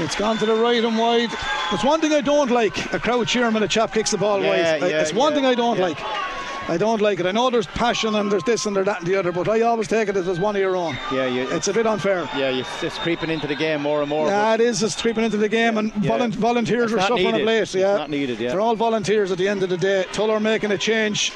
It's 0.01 0.15
gone 0.15 0.39
to 0.39 0.47
the 0.47 0.55
right 0.55 0.83
and 0.85 0.97
wide. 0.97 1.31
It's 1.73 1.83
one 1.85 2.01
thing 2.01 2.13
I 2.13 2.21
don't 2.21 2.51
like. 2.51 2.93
A 2.95 3.01
crowd 3.01 3.27
cheering 3.27 3.55
when 3.55 3.63
a 3.65 3.69
chap 3.69 3.93
kicks 3.93 4.13
the 4.13 4.19
ball 4.19 4.41
Yeah, 4.43 4.49
wide. 4.79 4.91
Yeah, 4.91 5.01
it's 5.01 5.13
one 5.13 5.33
yeah, 5.33 5.37
thing 5.37 5.47
I 5.47 5.55
don't 5.55 5.77
yeah. 5.77 5.87
like. 5.87 5.99
I 6.71 6.77
don't 6.77 7.01
like 7.01 7.19
it. 7.19 7.25
I 7.27 7.33
know 7.33 7.49
there's 7.51 7.67
passion 7.67 8.15
and 8.15 8.31
there's 8.31 8.45
this 8.45 8.67
and 8.67 8.77
there's 8.77 8.85
that 8.87 8.99
and 8.99 9.07
the 9.07 9.17
other, 9.17 9.33
but 9.33 9.49
I 9.49 9.63
always 9.63 9.89
take 9.89 10.09
it 10.09 10.17
as 10.17 10.39
one 10.39 10.55
of 10.55 10.61
your 10.61 10.77
own. 10.77 10.97
Yeah, 11.11 11.25
you, 11.27 11.49
It's 11.51 11.67
a 11.67 11.73
bit 11.73 11.87
unfair. 11.87 12.29
yeah, 12.37 12.63
it's 12.83 12.99
creeping 12.99 13.31
into 13.31 13.47
the 13.47 13.55
game 13.57 13.81
more 13.83 14.01
and 14.03 14.09
more. 14.11 14.29
Yeah, 14.29 14.53
it 14.55 14.61
is. 14.61 14.83
It's 14.83 15.01
creeping 15.01 15.25
into 15.25 15.39
the 15.39 15.49
game, 15.49 15.79
and 15.79 15.93
Yeah. 16.05 16.29
volunteers 16.29 16.93
It's 16.93 16.99
are 17.03 17.07
suffering 17.09 17.25
needed. 17.25 17.41
of 17.41 17.47
late. 17.47 17.63
It's 17.63 17.75
Yeah, 17.75 17.97
not 17.97 18.11
needed, 18.11 18.39
yeah. 18.39 18.51
They're 18.51 18.61
all 18.61 18.77
volunteers 18.77 19.33
at 19.33 19.39
the 19.39 19.49
end 19.49 19.63
of 19.63 19.71
the 19.71 19.79
day. 19.79 20.05
Tullow 20.13 20.41
making 20.41 20.71
a 20.71 20.79
change. 20.79 21.33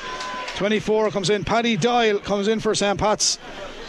24 0.56 1.10
comes 1.10 1.30
in. 1.30 1.44
Paddy 1.44 1.78
Doyle 1.78 2.18
comes 2.18 2.46
in 2.46 2.60
for 2.60 2.74
St. 2.74 2.98
Pat's. 2.98 3.38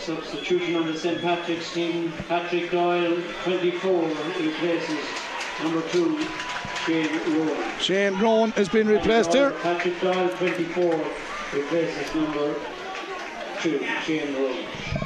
Substitution 0.03 0.75
on 0.75 0.85
the 0.85 0.97
St. 0.97 1.21
Patrick's 1.21 1.73
team. 1.73 2.11
Patrick 2.27 2.69
Doyle, 2.71 3.21
24, 3.43 4.03
replaces 4.03 4.99
number 5.61 5.81
2, 5.89 6.19
Shane 6.85 7.09
Rowan. 7.27 7.79
Shane 7.79 8.19
Rowan 8.19 8.51
has 8.51 8.67
been 8.67 8.87
replaced 8.87 9.33
here. 9.33 9.51
Patrick 9.61 9.99
Doyle, 10.01 10.27
24, 10.27 10.99
replaces 11.53 12.15
number 12.15 12.53
2, 13.61 13.85
Shane 14.03 14.35
Rowan. 14.35 14.65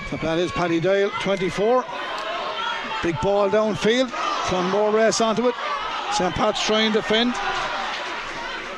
So 0.10 0.18
that 0.18 0.40
is 0.40 0.52
Paddy 0.52 0.80
Doyle, 0.80 1.12
24. 1.22 1.86
Big 3.04 3.22
ball 3.22 3.50
downfield. 3.52 4.10
Clonmore 4.10 4.94
race 4.94 5.22
onto 5.22 5.48
it. 5.48 5.56
St. 6.14 6.34
Pat's 6.34 6.66
trying 6.66 6.92
to 6.94 7.02
defend. 7.02 7.36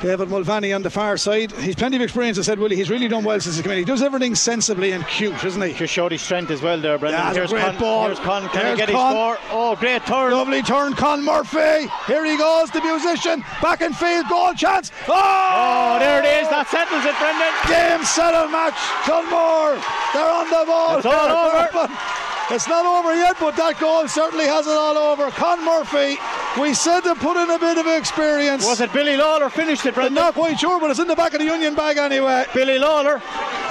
David 0.01 0.29
Mulvaney 0.29 0.71
on 0.71 0.81
the 0.81 0.89
far 0.89 1.17
side. 1.17 1.51
He's 1.51 1.75
plenty 1.75 1.97
of 1.97 2.01
experience. 2.01 2.39
I 2.39 2.43
said, 2.43 2.57
Willie, 2.57 2.77
he's 2.77 2.89
really 2.89 3.09
done 3.09 3.23
well 3.25 3.39
since 3.39 3.57
he 3.57 3.63
came 3.63 3.73
in. 3.73 3.77
He 3.79 3.83
does 3.83 4.01
everything 4.01 4.33
sensibly 4.33 4.91
and 4.93 5.05
cute, 5.07 5.43
isn't 5.43 5.61
he? 5.61 5.73
just 5.73 5.93
showed 5.93 6.13
his 6.13 6.21
strength 6.21 6.51
as 6.51 6.61
well 6.61 6.79
there, 6.79 6.97
Brendan. 6.97 7.19
Yeah, 7.19 7.43
it's 7.43 7.51
a 7.51 7.55
great 7.55 7.65
Con, 7.65 7.77
ball. 7.79 8.05
Here's 8.05 8.19
Con. 8.19 8.47
Can 8.49 8.65
Here's 8.65 8.79
he 8.79 8.85
get 8.85 8.89
Con. 8.89 9.07
his 9.07 9.13
score? 9.13 9.37
Oh, 9.51 9.75
great 9.75 10.05
turn. 10.05 10.31
Lovely 10.31 10.61
turn, 10.61 10.93
Con 10.93 11.23
Murphy. 11.23 11.89
Here 12.07 12.23
he 12.25 12.37
goes, 12.37 12.71
the 12.71 12.81
musician. 12.81 13.43
Back 13.61 13.81
in 13.81 13.91
field, 13.91 14.27
goal 14.29 14.53
chance. 14.53 14.91
Oh! 15.07 15.13
Oh, 15.13 15.99
there 15.99 16.19
it 16.19 16.25
is. 16.25 16.49
That 16.49 16.67
settles 16.69 17.03
it, 17.03 17.15
Brendan. 17.19 17.51
Game, 17.67 18.05
settle, 18.05 18.47
match. 18.47 18.79
Clonmore, 19.03 19.75
they're 20.13 20.31
on 20.31 20.47
the 20.47 20.63
ball. 20.65 20.97
It's 20.97 21.05
all 21.05 21.27
over. 21.27 22.28
It's 22.51 22.67
not 22.67 22.83
over 22.85 23.13
yet, 23.13 23.37
but 23.39 23.55
that 23.57 23.79
goal 23.79 24.07
certainly 24.07 24.45
has 24.45 24.65
it 24.65 24.73
all 24.73 24.97
over. 24.97 25.29
Con 25.31 25.63
Murphy, 25.63 26.17
we 26.59 26.73
said 26.73 27.01
to 27.01 27.13
put 27.13 27.37
in 27.37 27.49
a 27.49 27.59
bit 27.59 27.77
of 27.77 27.85
experience. 27.85 28.65
Was 28.65 28.81
it 28.81 28.91
Billy 28.91 29.15
Lawler 29.15 29.49
finished 29.49 29.85
it, 29.85 29.89
I'm 29.89 29.93
Brendan? 29.93 30.15
not 30.15 30.33
quite 30.33 30.59
sure, 30.59 30.79
but 30.79 30.89
it's 30.89 30.99
in 30.99 31.07
the 31.07 31.15
back 31.15 31.33
of 31.33 31.39
the 31.39 31.45
union 31.45 31.75
bag 31.75 31.97
anyway. 31.97 32.45
Billy 32.55 32.79
Lawler. 32.79 33.21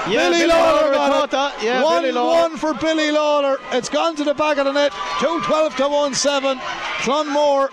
Yeah, 0.08 0.30
Billy, 0.30 0.46
Lawler 0.46 0.90
I 0.90 0.94
got 0.94 1.24
it. 1.24 1.30
that. 1.32 1.62
Yeah, 1.62 1.82
one, 1.82 2.02
Billy 2.02 2.12
Lawler. 2.12 2.40
one 2.42 2.56
for 2.56 2.72
Billy 2.74 3.10
Lawler. 3.10 3.58
It's 3.72 3.88
gone 3.88 4.14
to 4.14 4.22
the 4.24 4.34
back 4.34 4.58
of 4.58 4.64
the 4.66 4.72
net. 4.72 4.92
212 5.20 5.76
to 5.76 5.88
1 5.88 6.14
7. 6.14 6.58
Clonmore, 7.02 7.70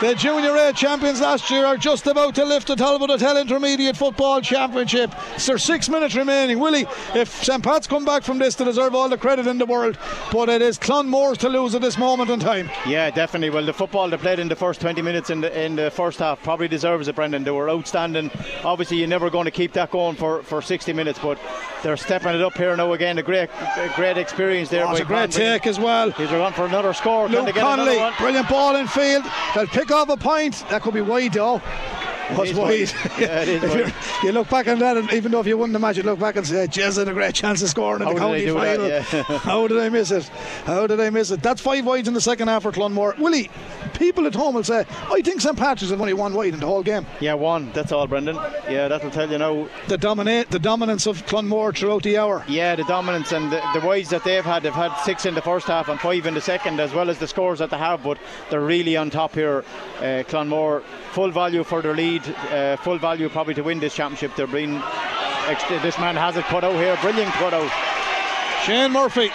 the 0.00 0.14
Junior 0.14 0.54
A 0.54 0.72
champions 0.72 1.20
last 1.20 1.50
year, 1.50 1.66
are 1.66 1.76
just 1.76 2.06
about 2.06 2.34
to 2.36 2.44
lift 2.44 2.68
the 2.68 2.76
Talbot 2.76 3.10
Hotel 3.10 3.36
Intermediate 3.36 3.96
Football 3.96 4.40
Championship. 4.40 5.12
There's 5.44 5.64
six 5.64 5.88
minutes 5.88 6.14
remaining. 6.14 6.60
Willie, 6.60 6.86
if 7.16 7.42
St. 7.42 7.62
Pat's 7.62 7.88
come 7.88 8.04
back 8.04 8.22
from 8.22 8.38
this, 8.38 8.54
they 8.54 8.64
deserve 8.64 8.94
all 8.94 9.08
the 9.08 9.18
credit 9.18 9.48
in 9.48 9.58
the 9.58 9.66
world. 9.66 9.98
But 10.30 10.48
it 10.50 10.62
is 10.62 10.78
Clonmore's 10.78 11.38
to 11.38 11.48
lose 11.48 11.74
at 11.74 11.80
this 11.80 11.98
moment 11.98 12.30
in 12.30 12.38
time. 12.38 12.70
Yeah, 12.86 13.10
definitely. 13.10 13.50
Well, 13.50 13.66
the 13.66 13.72
football 13.72 14.08
they 14.08 14.16
played 14.18 14.38
in 14.38 14.48
the 14.48 14.56
first 14.56 14.80
20 14.80 15.02
minutes 15.02 15.30
in 15.30 15.40
the 15.40 15.58
in 15.60 15.74
the 15.74 15.90
first 15.90 16.20
half 16.20 16.40
probably 16.44 16.68
deserves 16.68 17.08
it, 17.08 17.16
Brendan. 17.16 17.42
They 17.42 17.50
were 17.50 17.68
outstanding. 17.68 18.30
Obviously, 18.62 18.98
you're 18.98 19.08
never 19.08 19.30
going 19.30 19.46
to 19.46 19.50
keep 19.50 19.72
that 19.72 19.90
going 19.90 20.14
for, 20.14 20.42
for 20.44 20.62
60 20.62 20.92
minutes, 20.92 21.18
but 21.18 21.38
they're 21.82 21.96
stepping 21.96 22.34
it 22.34 22.40
up 22.40 22.56
here 22.56 22.76
now 22.76 22.92
again. 22.92 23.18
A 23.18 23.22
great, 23.22 23.50
a 23.76 23.92
great 23.96 24.16
experience 24.16 24.68
there. 24.68 24.86
Oh, 24.86 24.92
it's 24.92 25.00
a 25.00 25.04
great 25.04 25.32
Conley. 25.32 25.36
take 25.36 25.66
as 25.66 25.78
well. 25.80 26.12
He's 26.12 26.30
on 26.30 26.52
for 26.52 26.66
another 26.66 26.92
score. 26.92 27.28
Luke 27.28 27.46
they 27.46 27.52
get 27.52 27.64
another 27.64 27.96
one? 27.96 28.12
brilliant 28.18 28.48
ball 28.48 28.76
in 28.76 28.86
field. 28.86 29.24
They'll 29.54 29.66
pick 29.66 29.87
off 29.90 30.08
a 30.08 30.16
point. 30.16 30.64
That 30.70 30.82
could 30.82 30.94
be 30.94 31.00
wide 31.00 31.32
though. 31.32 31.60
Was 32.36 32.50
is 32.50 32.56
wide. 32.56 32.68
wide. 32.68 33.20
Yeah, 33.20 33.42
it 33.42 33.48
is 33.48 33.74
you're- 34.22 34.32
look 34.32 34.48
back 34.50 34.68
on 34.68 34.78
that, 34.80 34.96
and 34.96 35.12
even 35.12 35.32
though 35.32 35.40
if 35.40 35.46
you 35.46 35.56
won 35.56 35.72
the 35.72 35.78
match, 35.78 35.96
you 35.96 36.02
look 36.02 36.18
back 36.18 36.36
and 36.36 36.46
say, 36.46 36.66
"Jez 36.66 36.98
had 36.98 37.08
a 37.08 37.12
great 37.12 37.34
chance 37.34 37.62
of 37.62 37.68
scoring 37.70 38.02
in 38.02 38.06
How 38.08 38.14
the 38.14 38.20
county 38.20 38.46
final." 38.46 38.88
that? 38.88 39.12
Yeah. 39.12 39.22
How 39.38 39.66
did 39.66 39.78
I 39.78 39.88
miss 39.88 40.10
it? 40.10 40.28
How 40.64 40.86
did 40.86 41.00
I 41.00 41.10
miss 41.10 41.30
it? 41.30 41.42
That's 41.42 41.60
five 41.60 41.84
wides 41.86 42.08
in 42.08 42.14
the 42.14 42.20
second 42.20 42.48
half 42.48 42.62
for 42.62 42.72
Clonmore. 42.72 43.16
Willie, 43.18 43.50
people 43.94 44.26
at 44.26 44.34
home 44.34 44.54
will 44.54 44.64
say, 44.64 44.84
I 45.10 45.20
think 45.22 45.40
St 45.40 45.56
Patrick's 45.56 45.90
have 45.90 46.00
only 46.00 46.12
one 46.14 46.34
wide 46.34 46.54
in 46.54 46.60
the 46.60 46.66
whole 46.66 46.82
game. 46.82 47.06
Yeah, 47.20 47.34
one. 47.34 47.72
That's 47.72 47.92
all, 47.92 48.06
Brendan. 48.06 48.36
Yeah, 48.68 48.88
that'll 48.88 49.10
tell 49.10 49.30
you 49.30 49.38
now. 49.38 49.68
The 49.88 49.96
dominate, 49.98 50.50
the 50.50 50.58
dominance 50.58 51.06
of 51.06 51.24
Clonmore 51.26 51.72
throughout 51.76 52.02
the 52.02 52.18
hour. 52.18 52.44
Yeah, 52.48 52.76
the 52.76 52.84
dominance 52.84 53.32
and 53.32 53.50
the, 53.50 53.60
the 53.74 53.84
wides 53.86 54.10
that 54.10 54.24
they've 54.24 54.44
had. 54.44 54.62
They've 54.62 54.72
had 54.72 54.94
six 55.04 55.26
in 55.26 55.34
the 55.34 55.42
first 55.42 55.66
half 55.66 55.88
and 55.88 55.98
five 56.00 56.26
in 56.26 56.34
the 56.34 56.40
second, 56.40 56.80
as 56.80 56.92
well 56.94 57.10
as 57.10 57.18
the 57.18 57.26
scores 57.28 57.58
that 57.60 57.70
they 57.70 57.78
have. 57.78 58.02
But 58.02 58.18
they're 58.50 58.60
really 58.60 58.96
on 58.96 59.10
top 59.10 59.34
here. 59.34 59.64
Uh, 59.98 60.22
Clonmore, 60.28 60.82
full 61.12 61.30
value 61.30 61.64
for 61.64 61.82
their 61.82 61.94
lead, 61.94 62.17
uh, 62.26 62.76
full 62.76 62.98
value 62.98 63.28
probably 63.28 63.54
to 63.54 63.62
win 63.62 63.80
this 63.80 63.94
championship. 63.94 64.34
They're 64.36 64.46
being. 64.46 64.82
This 65.82 65.98
man 65.98 66.14
has 66.16 66.36
it 66.36 66.44
put 66.46 66.64
out 66.64 66.74
here. 66.74 66.96
Brilliant 67.00 67.32
put 67.34 67.54
out. 67.54 67.70
Shane 68.64 68.92
Murphy. 68.92 69.30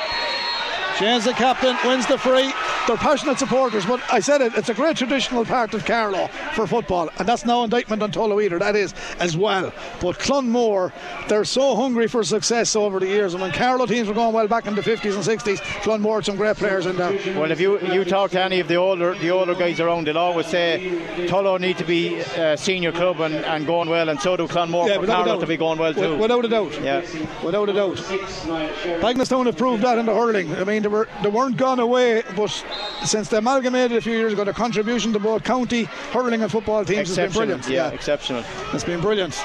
Shane's 0.97 1.25
the 1.25 1.33
captain, 1.33 1.75
wins 1.83 2.05
the 2.05 2.17
free 2.17 2.53
they're 2.87 2.97
passionate 2.97 3.39
supporters, 3.39 3.85
but 3.85 4.01
I 4.11 4.19
said 4.19 4.41
it, 4.41 4.53
it's 4.55 4.69
a 4.69 4.73
great 4.73 4.97
traditional 4.97 5.45
part 5.45 5.73
of 5.73 5.85
Carlow 5.85 6.27
for 6.53 6.67
football, 6.67 7.09
and 7.19 7.27
that's 7.27 7.45
no 7.45 7.63
indictment 7.63 8.01
on 8.01 8.11
Tullow 8.11 8.43
either, 8.43 8.59
that 8.59 8.75
is 8.75 8.93
as 9.19 9.37
well. 9.37 9.71
But 10.01 10.19
Clonmore, 10.19 10.91
they're 11.27 11.45
so 11.45 11.75
hungry 11.75 12.07
for 12.07 12.23
success 12.23 12.75
over 12.75 12.99
the 12.99 13.07
years, 13.07 13.33
and 13.33 13.41
when 13.41 13.51
Carlow 13.51 13.85
teams 13.85 14.07
were 14.07 14.13
going 14.13 14.33
well 14.33 14.47
back 14.47 14.67
in 14.67 14.75
the 14.75 14.81
50s 14.81 15.15
and 15.15 15.23
60s, 15.23 15.59
Clonmore 15.83 16.15
had 16.15 16.25
some 16.25 16.35
great 16.35 16.57
players 16.57 16.85
in 16.85 16.97
there. 16.97 17.11
Well, 17.39 17.51
if 17.51 17.59
you 17.59 17.79
you 17.79 18.03
talk 18.05 18.31
to 18.31 18.41
any 18.41 18.59
of 18.59 18.67
the 18.67 18.75
older 18.75 19.15
the 19.15 19.29
older 19.31 19.55
guys 19.55 19.79
around, 19.79 20.07
they'll 20.07 20.17
always 20.17 20.47
say 20.47 21.01
Tullow 21.27 21.59
need 21.59 21.77
to 21.77 21.85
be 21.85 22.19
a 22.19 22.57
senior 22.57 22.91
club 22.91 23.19
and, 23.21 23.35
and 23.35 23.65
going 23.65 23.89
well, 23.89 24.09
and 24.09 24.19
so 24.19 24.35
do 24.37 24.47
Clonmore 24.47 24.87
yeah, 24.87 24.99
for 24.99 25.05
Carlow 25.05 25.39
to 25.39 25.47
be 25.47 25.57
going 25.57 25.79
well 25.79 25.93
too. 25.93 26.17
Without 26.17 26.45
a 26.45 26.47
doubt. 26.49 26.81
Yeah. 26.81 27.01
Without 27.43 27.69
a 27.69 27.73
doubt. 27.73 27.97
Bagenalstown 27.97 29.45
have 29.45 29.57
proved 29.57 29.83
that 29.83 29.97
in 29.97 30.05
the 30.05 30.13
hurling. 30.13 30.53
I 30.55 30.63
mean, 30.63 30.81
they, 30.83 30.87
were, 30.87 31.07
they 31.21 31.29
weren't 31.29 31.57
gone 31.57 31.79
away, 31.79 32.23
but 32.35 32.65
since 33.05 33.29
they 33.29 33.37
amalgamated 33.37 33.97
a 33.97 34.01
few 34.01 34.13
years 34.13 34.33
ago, 34.33 34.43
the 34.43 34.53
contribution 34.53 35.13
to 35.13 35.19
both 35.19 35.43
county 35.43 35.83
hurling 36.11 36.41
and 36.41 36.51
football 36.51 36.85
teams 36.85 37.09
has 37.09 37.17
been 37.17 37.31
brilliant. 37.31 37.67
Yeah, 37.67 37.87
yeah, 37.87 37.93
exceptional. 37.93 38.43
It's 38.73 38.83
been 38.83 39.01
brilliant. 39.01 39.41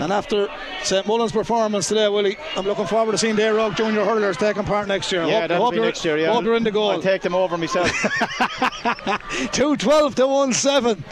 And 0.00 0.12
after 0.12 0.48
St 0.84 1.06
Mullins' 1.06 1.32
performance 1.32 1.88
today, 1.88 2.08
Willie, 2.08 2.36
I'm 2.56 2.66
looking 2.66 2.86
forward 2.86 3.12
to 3.12 3.18
seeing 3.18 3.36
the 3.36 3.54
Rogue 3.54 3.74
Junior 3.74 4.04
hurlers 4.04 4.36
taking 4.36 4.64
part 4.64 4.86
next 4.86 5.10
year. 5.10 5.24
Yeah, 5.24 5.40
hope, 5.40 5.48
that'll 5.48 5.64
hope 5.64 5.74
be 5.74 5.80
next 5.80 6.04
year. 6.04 6.18
Yeah, 6.18 6.32
hope 6.32 6.44
you're 6.44 6.56
in 6.56 6.62
the 6.62 6.70
goal. 6.70 6.90
I'll 6.90 7.00
take 7.00 7.22
them 7.22 7.34
over 7.34 7.56
myself. 7.56 7.90
Two 9.52 9.76
twelve 9.76 10.14
to 10.16 10.26
one 10.26 10.52
seven. 10.52 11.02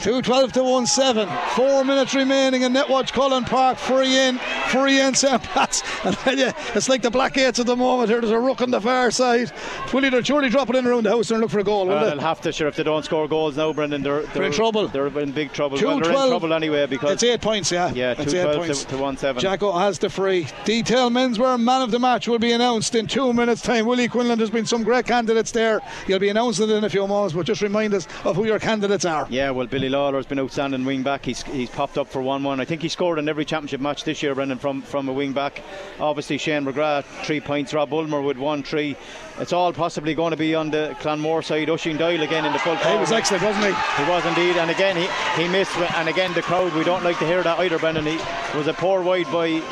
Two 0.00 0.20
twelve 0.20 0.52
to 0.54 0.64
one 0.64 0.84
seven. 0.86 1.28
Four 1.54 1.84
minutes 1.84 2.12
remaining 2.12 2.62
in 2.62 2.72
Netwatch 2.72 3.12
Cullen 3.12 3.44
Park. 3.44 3.78
Free 3.78 4.16
in, 4.16 4.38
free 4.68 5.00
in 5.00 5.14
St 5.14 5.42
Pat's. 5.42 5.82
And 6.02 6.16
tell 6.16 6.38
you, 6.38 6.50
it's 6.74 6.88
like 6.88 7.02
the 7.02 7.10
Black 7.10 7.36
Eights 7.36 7.60
at 7.60 7.66
the 7.66 7.76
moment. 7.76 8.08
Here, 8.08 8.22
there's 8.22 8.32
a 8.32 8.38
rook 8.38 8.62
on 8.62 8.70
the 8.70 8.80
far 8.80 9.10
side. 9.10 9.52
Willie, 9.92 10.08
they'll 10.08 10.22
surely 10.22 10.48
drop 10.48 10.70
it 10.70 10.76
in 10.76 10.86
around 10.86 11.04
the 11.04 11.10
house 11.10 11.30
and 11.30 11.42
look 11.42 11.50
for 11.50 11.58
a 11.58 11.64
goal. 11.64 11.86
Well, 11.86 12.06
they'll 12.06 12.18
have 12.18 12.40
to. 12.40 12.52
Sure, 12.52 12.68
if 12.68 12.76
they 12.76 12.82
don't 12.82 13.04
score 13.04 13.28
goals 13.28 13.58
now, 13.58 13.72
Brendan, 13.72 14.02
they're, 14.02 14.22
they're, 14.22 14.44
in 14.44 14.52
trouble. 14.52 14.88
They're 14.88 15.06
in 15.06 15.32
big 15.32 15.52
trouble. 15.52 15.76
Two 15.76 15.86
well, 15.86 16.00
they're 16.00 16.10
12, 16.10 16.24
in 16.24 16.30
trouble 16.30 16.54
anyway 16.54 16.86
because 16.86 17.12
it's 17.12 17.22
eight 17.22 17.42
points. 17.42 17.70
Yeah, 17.70 17.92
yeah, 17.92 18.14
two 18.14 18.30
twelve 18.30 18.56
points. 18.56 18.84
to, 18.84 18.90
to 18.90 18.98
one 18.98 19.16
seven. 19.20 19.40
Jacko 19.40 19.72
has 19.72 19.98
the 19.98 20.08
free. 20.08 20.46
Detail 20.64 21.10
menswear 21.10 21.60
man 21.60 21.82
of 21.82 21.90
the 21.90 21.98
match 21.98 22.26
will 22.26 22.38
be 22.38 22.52
announced 22.52 22.94
in 22.94 23.06
two 23.06 23.32
minutes' 23.32 23.62
time. 23.62 23.86
Willie 23.86 24.08
Quinlan, 24.08 24.38
there's 24.38 24.50
been 24.50 24.66
some 24.66 24.82
great 24.82 25.06
candidates 25.06 25.52
there. 25.52 25.80
You'll 26.06 26.18
be 26.18 26.30
announcing 26.30 26.68
it 26.68 26.74
in 26.74 26.84
a 26.84 26.90
few 26.90 27.06
moments, 27.06 27.34
but 27.34 27.46
just 27.46 27.62
remind 27.62 27.94
us 27.94 28.08
of 28.24 28.36
who 28.36 28.46
your 28.46 28.58
candidates 28.58 29.04
are. 29.04 29.26
Yeah, 29.30 29.50
well, 29.50 29.66
Billy 29.66 29.88
Lawler's 29.88 30.26
been 30.26 30.40
outstanding 30.40 30.84
wing 30.84 31.02
back. 31.02 31.24
He's 31.24 31.42
he's 31.42 31.70
popped 31.70 31.98
up 31.98 32.08
for 32.08 32.22
one 32.22 32.42
one. 32.42 32.60
I 32.60 32.64
think 32.64 32.82
he 32.82 32.88
scored 32.88 33.18
in 33.18 33.28
every 33.28 33.44
championship 33.44 33.80
match 33.80 34.04
this 34.04 34.22
year, 34.22 34.34
Brendan, 34.34 34.58
from 34.58 34.82
from 34.82 35.08
a 35.08 35.12
wing 35.12 35.32
back. 35.32 35.62
Obviously, 35.98 36.38
Shane 36.38 36.64
McGrath 36.64 37.04
three 37.24 37.40
points. 37.40 37.74
Rob 37.74 37.90
Bulmer 37.90 38.22
with 38.22 38.38
one 38.38 38.62
three. 38.62 38.96
It's 39.40 39.54
all 39.54 39.72
possibly 39.72 40.14
going 40.14 40.32
to 40.32 40.36
be 40.36 40.54
on 40.54 40.70
the 40.70 40.94
Clonmore 41.00 41.42
side. 41.42 41.70
Oisin 41.70 41.96
Doyle 41.96 42.22
again 42.22 42.44
in 42.44 42.52
the 42.52 42.58
full. 42.58 42.76
Time. 42.76 42.92
He 42.92 43.00
was 43.00 43.10
excellent, 43.10 43.42
wasn't 43.42 43.64
he? 43.64 44.02
He 44.02 44.10
was 44.10 44.24
indeed, 44.26 44.56
and 44.56 44.70
again 44.70 44.96
he 44.96 45.08
he 45.42 45.48
missed. 45.48 45.74
And 45.78 46.08
again 46.10 46.34
the 46.34 46.42
crowd. 46.42 46.74
We 46.74 46.84
don't 46.84 47.02
like 47.02 47.18
to 47.20 47.26
hear 47.26 47.42
that 47.42 47.58
either, 47.58 47.78
Brendan. 47.78 48.04
He 48.04 48.18
was 48.54 48.66
a 48.66 48.74
poor 48.74 49.00
wide 49.00 49.24
by 49.32 49.62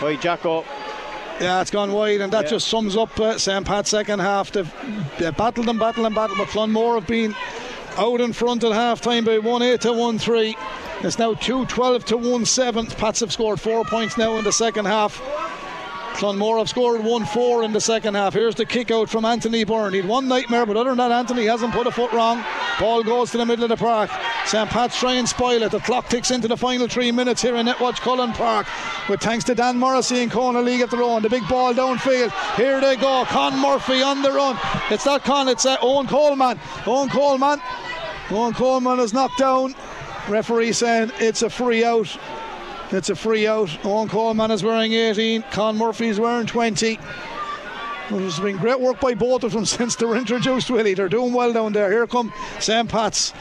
by 0.00 0.14
Jacko. 0.14 0.64
Yeah, 1.40 1.60
it's 1.60 1.70
gone 1.70 1.92
wide, 1.92 2.20
and 2.20 2.32
that 2.32 2.44
yeah. 2.44 2.50
just 2.50 2.68
sums 2.68 2.96
up 2.96 3.18
uh, 3.18 3.38
St. 3.38 3.66
Pat's 3.66 3.90
second 3.90 4.20
half. 4.20 4.50
They've, 4.52 4.72
they've 5.18 5.36
battled 5.36 5.68
and 5.68 5.78
battled 5.78 6.06
and 6.06 6.14
battled, 6.14 6.38
but 6.38 6.48
Clonmore 6.48 6.96
have 6.96 7.06
been 7.06 7.34
out 7.96 8.20
in 8.20 8.32
front 8.32 8.64
at 8.64 8.72
half 8.72 9.00
time 9.00 9.24
by 9.24 9.38
1 9.38 9.62
8 9.62 9.80
to 9.82 9.92
1 9.92 10.18
3. 10.18 10.56
It's 11.02 11.18
now 11.18 11.34
2 11.34 11.66
12 11.66 12.04
to 12.06 12.16
1 12.16 12.44
7. 12.44 12.86
Pats 12.86 13.20
have 13.20 13.32
scored 13.32 13.60
four 13.60 13.84
points 13.84 14.16
now 14.16 14.36
in 14.36 14.44
the 14.44 14.52
second 14.52 14.86
half. 14.86 15.20
Clonmore 16.18 16.58
have 16.58 16.68
scored 16.68 17.04
1 17.04 17.26
4 17.26 17.62
in 17.62 17.72
the 17.72 17.80
second 17.80 18.16
half. 18.16 18.34
Here's 18.34 18.56
the 18.56 18.66
kick 18.66 18.90
out 18.90 19.08
from 19.08 19.24
Anthony 19.24 19.62
Byrne. 19.62 19.94
He'd 19.94 20.04
one 20.04 20.26
nightmare, 20.26 20.66
but 20.66 20.76
other 20.76 20.90
than 20.90 20.98
that, 20.98 21.12
Anthony 21.12 21.46
hasn't 21.46 21.72
put 21.72 21.86
a 21.86 21.92
foot 21.92 22.10
wrong. 22.10 22.44
Ball 22.80 23.04
goes 23.04 23.30
to 23.30 23.38
the 23.38 23.46
middle 23.46 23.62
of 23.62 23.68
the 23.68 23.76
park. 23.76 24.10
St. 24.44 24.68
Pat's 24.68 24.98
try 24.98 25.12
and 25.12 25.28
spoil 25.28 25.62
it. 25.62 25.70
The 25.70 25.78
clock 25.78 26.08
ticks 26.08 26.32
into 26.32 26.48
the 26.48 26.56
final 26.56 26.88
three 26.88 27.12
minutes 27.12 27.40
here 27.40 27.54
in 27.54 27.66
Netwatch 27.66 28.00
Cullen 28.00 28.32
Park. 28.32 28.66
With 29.08 29.20
thanks 29.20 29.44
to 29.44 29.54
Dan 29.54 29.78
Morrissey 29.78 30.20
and 30.20 30.30
Kona 30.30 30.60
League 30.60 30.80
at 30.80 30.90
the 30.90 30.96
own. 30.96 31.22
The 31.22 31.30
big 31.30 31.46
ball 31.48 31.72
downfield. 31.72 32.32
Here 32.56 32.80
they 32.80 32.96
go. 32.96 33.24
Con 33.26 33.56
Murphy 33.56 34.02
on 34.02 34.20
the 34.20 34.32
run. 34.32 34.58
It's 34.90 35.06
not 35.06 35.22
Con, 35.22 35.46
it's 35.46 35.66
uh, 35.66 35.76
Owen 35.80 36.08
Coleman. 36.08 36.58
Owen 36.84 37.10
Coleman. 37.10 37.62
Owen 38.32 38.54
Coleman 38.54 38.98
is 38.98 39.12
knocked 39.12 39.38
down. 39.38 39.72
Referee 40.28 40.72
saying 40.72 41.12
it's 41.20 41.42
a 41.42 41.48
free 41.50 41.84
out. 41.84 42.08
It's 42.90 43.10
a 43.10 43.14
free 43.14 43.46
out. 43.46 43.70
Owen 43.84 44.08
Coleman 44.08 44.50
is 44.50 44.62
wearing 44.62 44.92
18. 44.92 45.42
Con 45.50 45.76
Murphy's 45.76 46.18
wearing 46.18 46.46
20. 46.46 46.98
There's 48.10 48.40
been 48.40 48.56
great 48.56 48.80
work 48.80 48.98
by 49.00 49.14
both 49.14 49.44
of 49.44 49.52
them 49.52 49.64
since 49.66 49.96
they 49.96 50.06
were 50.06 50.16
introduced, 50.16 50.70
Willie. 50.70 50.94
They're 50.94 51.08
doing 51.08 51.32
well 51.32 51.52
down 51.52 51.72
there. 51.72 51.90
Here 51.90 52.06
come 52.06 52.32
Sam 52.60 52.88
Pat's. 52.88 53.34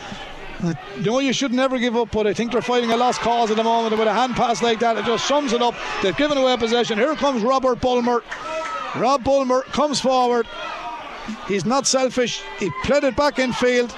No, 1.04 1.20
you 1.20 1.34
should 1.34 1.54
never 1.54 1.78
give 1.78 1.96
up, 1.96 2.12
but 2.12 2.26
I 2.26 2.34
think 2.34 2.52
they're 2.52 2.62
fighting 2.62 2.92
a 2.92 2.98
lost 2.98 3.20
cause 3.22 3.52
at 3.52 3.58
the 3.58 3.64
moment. 3.64 3.98
With 3.98 4.08
a 4.08 4.14
hand 4.14 4.36
pass 4.36 4.62
like 4.62 4.80
that, 4.80 4.98
it 4.98 5.06
just 5.06 5.28
sums 5.28 5.54
it 5.54 5.62
up. 5.62 5.76
They've 6.02 6.18
given 6.18 6.38
away 6.38 6.58
possession. 6.58 6.98
Here 6.98 7.16
comes 7.16 7.44
Robert 7.44 7.80
Bulmer. 7.80 8.24
Rob 8.96 9.24
Bulmer 9.24 9.62
comes 9.72 10.02
forward. 10.02 10.48
He's 11.48 11.66
not 11.66 11.86
selfish. 11.86 12.42
He 12.60 12.72
played 12.84 13.04
it 13.04 13.16
back 13.16 13.38
in 13.38 13.54
field. 13.54 13.96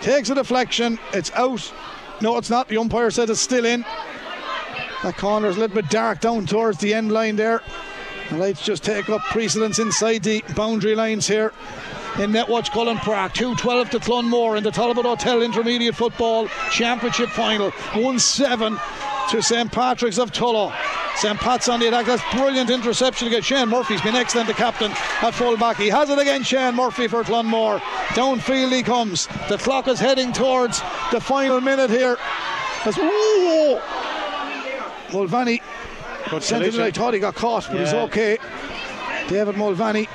Takes 0.00 0.30
a 0.30 0.34
deflection. 0.34 0.98
It's 1.12 1.30
out. 1.32 1.72
No, 2.20 2.38
it's 2.38 2.50
not. 2.50 2.68
The 2.68 2.78
umpire 2.78 3.10
said 3.10 3.28
it's 3.30 3.40
still 3.40 3.66
in. 3.66 3.84
That 5.02 5.16
corner 5.16 5.48
is 5.48 5.56
a 5.56 5.60
little 5.60 5.76
bit 5.76 5.90
dark 5.90 6.20
down 6.20 6.46
towards 6.46 6.78
the 6.78 6.92
end 6.92 7.12
line 7.12 7.36
there. 7.36 7.62
The 8.30 8.36
lights 8.36 8.64
just 8.64 8.84
take 8.84 9.08
up 9.08 9.22
precedence 9.22 9.78
inside 9.78 10.24
the 10.24 10.42
boundary 10.56 10.94
lines 10.94 11.26
here 11.26 11.52
in 12.18 12.32
Netwatch 12.32 12.70
Cullen 12.70 12.96
Park. 12.98 13.32
2-12 13.32 13.90
to 13.90 13.98
Clonmore 14.00 14.56
in 14.56 14.64
the 14.64 14.72
Talbot 14.72 15.06
Hotel 15.06 15.40
Intermediate 15.42 15.94
Football 15.94 16.48
Championship 16.70 17.28
Final. 17.30 17.70
1-7 17.70 19.30
to 19.30 19.42
St 19.42 19.70
Patrick's 19.70 20.18
of 20.18 20.32
Tullow. 20.32 20.74
St 21.16 21.38
Pat's 21.38 21.68
on 21.68 21.80
the 21.80 21.88
attack. 21.88 22.06
That's 22.06 22.22
brilliant 22.34 22.70
interception 22.70 23.28
again. 23.28 23.42
Shane 23.42 23.68
Murphy. 23.68 23.94
He's 23.94 24.02
been 24.02 24.14
excellent, 24.14 24.48
the 24.48 24.54
captain 24.54 24.90
at 25.22 25.32
full 25.32 25.56
back. 25.56 25.76
He 25.76 25.88
has 25.88 26.10
it 26.10 26.18
again, 26.18 26.42
Shane 26.42 26.74
Murphy 26.74 27.08
for 27.08 27.22
Clonmore. 27.24 27.78
Downfield 28.10 28.72
he 28.72 28.82
comes. 28.82 29.26
The 29.48 29.58
clock 29.58 29.88
is 29.88 29.98
heading 29.98 30.32
towards 30.32 30.80
the 31.12 31.20
final 31.20 31.60
minute 31.60 31.90
here. 31.90 32.16
As, 32.84 32.96
whoa, 32.96 33.82
Mulvaney 35.12 35.62
sent 36.40 36.64
it 36.64 36.74
I 36.74 36.90
thought 36.90 37.14
he 37.14 37.20
got 37.20 37.34
caught, 37.34 37.66
but 37.66 37.74
yeah. 37.74 37.80
he's 37.80 37.94
okay. 37.94 38.38
David 39.28 39.56
Mulvaney 39.56 40.08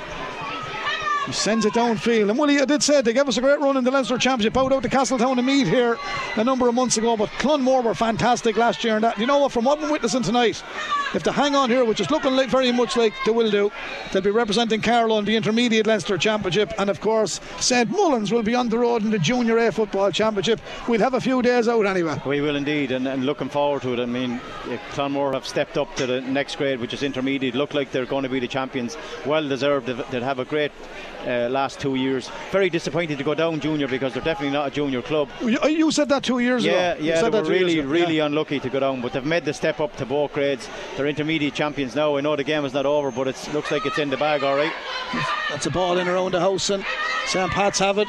he 1.26 1.32
sends 1.32 1.64
it 1.64 1.72
downfield. 1.72 2.28
And 2.28 2.38
Willie, 2.38 2.60
I 2.60 2.64
did 2.64 2.82
say 2.82 3.00
they 3.00 3.12
gave 3.12 3.28
us 3.28 3.36
a 3.36 3.40
great 3.40 3.60
run 3.60 3.76
in 3.76 3.84
the 3.84 3.90
Leinster 3.90 4.18
Championship 4.18 4.56
out 4.56 4.72
out 4.72 4.82
to 4.82 4.88
Castletown 4.88 5.38
and 5.38 5.46
Meath 5.46 5.66
here 5.66 5.96
a 6.36 6.44
number 6.44 6.68
of 6.68 6.74
months 6.74 6.96
ago. 6.96 7.16
But 7.16 7.30
Clonmore 7.30 7.82
were 7.82 7.94
fantastic 7.94 8.56
last 8.56 8.84
year. 8.84 8.96
And 8.96 9.04
that, 9.04 9.18
you 9.18 9.26
know 9.26 9.38
what, 9.38 9.52
from 9.52 9.64
what 9.64 9.80
we're 9.80 9.90
witnessing 9.90 10.22
tonight, 10.22 10.62
if 11.14 11.22
they 11.22 11.30
hang 11.32 11.54
on 11.54 11.70
here, 11.70 11.84
which 11.84 12.00
is 12.00 12.10
looking 12.10 12.34
like 12.34 12.48
very 12.48 12.72
much 12.72 12.96
like 12.96 13.14
they 13.24 13.30
will 13.30 13.50
do, 13.50 13.70
they'll 14.12 14.22
be 14.22 14.30
representing 14.30 14.80
Carlow 14.80 15.18
in 15.18 15.24
the 15.24 15.36
Intermediate 15.36 15.86
Leinster 15.86 16.18
Championship. 16.18 16.72
And 16.78 16.90
of 16.90 17.00
course, 17.00 17.40
St 17.58 17.88
Mullins 17.88 18.32
will 18.32 18.42
be 18.42 18.54
on 18.54 18.68
the 18.68 18.78
road 18.78 19.02
in 19.02 19.10
the 19.10 19.18
Junior 19.18 19.58
A 19.58 19.72
Football 19.72 20.10
Championship. 20.10 20.60
We'll 20.88 21.00
have 21.00 21.14
a 21.14 21.20
few 21.20 21.40
days 21.40 21.68
out 21.68 21.86
anyway. 21.86 22.20
We 22.26 22.40
will 22.40 22.56
indeed, 22.56 22.90
and, 22.90 23.06
and 23.06 23.24
looking 23.24 23.48
forward 23.48 23.82
to 23.82 23.94
it. 23.94 24.00
I 24.00 24.06
mean, 24.06 24.40
Clonmore 24.92 25.34
have 25.34 25.46
stepped 25.46 25.78
up 25.78 25.94
to 25.96 26.06
the 26.06 26.20
next 26.20 26.56
grade, 26.56 26.80
which 26.80 26.92
is 26.92 27.02
Intermediate. 27.02 27.54
Look 27.54 27.74
like 27.74 27.92
they're 27.92 28.06
going 28.06 28.24
to 28.24 28.28
be 28.28 28.40
the 28.40 28.48
champions. 28.48 28.96
Well 29.24 29.48
deserved. 29.48 29.86
They'll 29.86 30.22
have 30.22 30.38
a 30.38 30.44
great 30.44 30.72
uh, 31.26 31.48
last 31.48 31.80
two 31.80 31.94
years. 31.94 32.30
Very 32.50 32.70
disappointed 32.70 33.18
to 33.18 33.24
go 33.24 33.34
down 33.34 33.60
junior 33.60 33.88
because 33.88 34.12
they're 34.12 34.22
definitely 34.22 34.52
not 34.52 34.68
a 34.68 34.70
junior 34.70 35.02
club. 35.02 35.28
You, 35.42 35.90
said 35.90 36.08
that 36.08 36.24
two 36.24 36.38
years 36.38 36.64
yeah, 36.64 36.92
ago. 36.92 37.02
Yeah, 37.02 37.14
yeah, 37.14 37.28
they 37.28 37.40
were 37.40 37.48
really, 37.48 37.80
really 37.80 38.16
yeah. 38.18 38.26
unlucky 38.26 38.60
to 38.60 38.68
go 38.68 38.80
down, 38.80 39.00
but 39.00 39.12
they've 39.12 39.24
made 39.24 39.44
the 39.44 39.54
step 39.54 39.80
up 39.80 39.94
to 39.96 40.06
both 40.06 40.32
grades. 40.32 40.68
They're 40.96 41.06
intermediate 41.06 41.54
champions 41.54 41.94
now. 41.94 42.16
I 42.16 42.20
know 42.20 42.36
the 42.36 42.44
game 42.44 42.64
is 42.64 42.74
not 42.74 42.86
over, 42.86 43.10
but 43.10 43.28
it 43.28 43.48
looks 43.52 43.70
like 43.70 43.86
it's 43.86 43.98
in 43.98 44.10
the 44.10 44.16
bag, 44.16 44.42
all 44.42 44.56
right. 44.56 44.72
That's 45.50 45.66
a 45.66 45.70
ball 45.70 45.98
in 45.98 46.08
around 46.08 46.32
the 46.32 46.40
house, 46.40 46.70
and 46.70 46.84
St. 47.26 47.50
Pat's 47.50 47.78
have 47.78 47.98
it. 47.98 48.08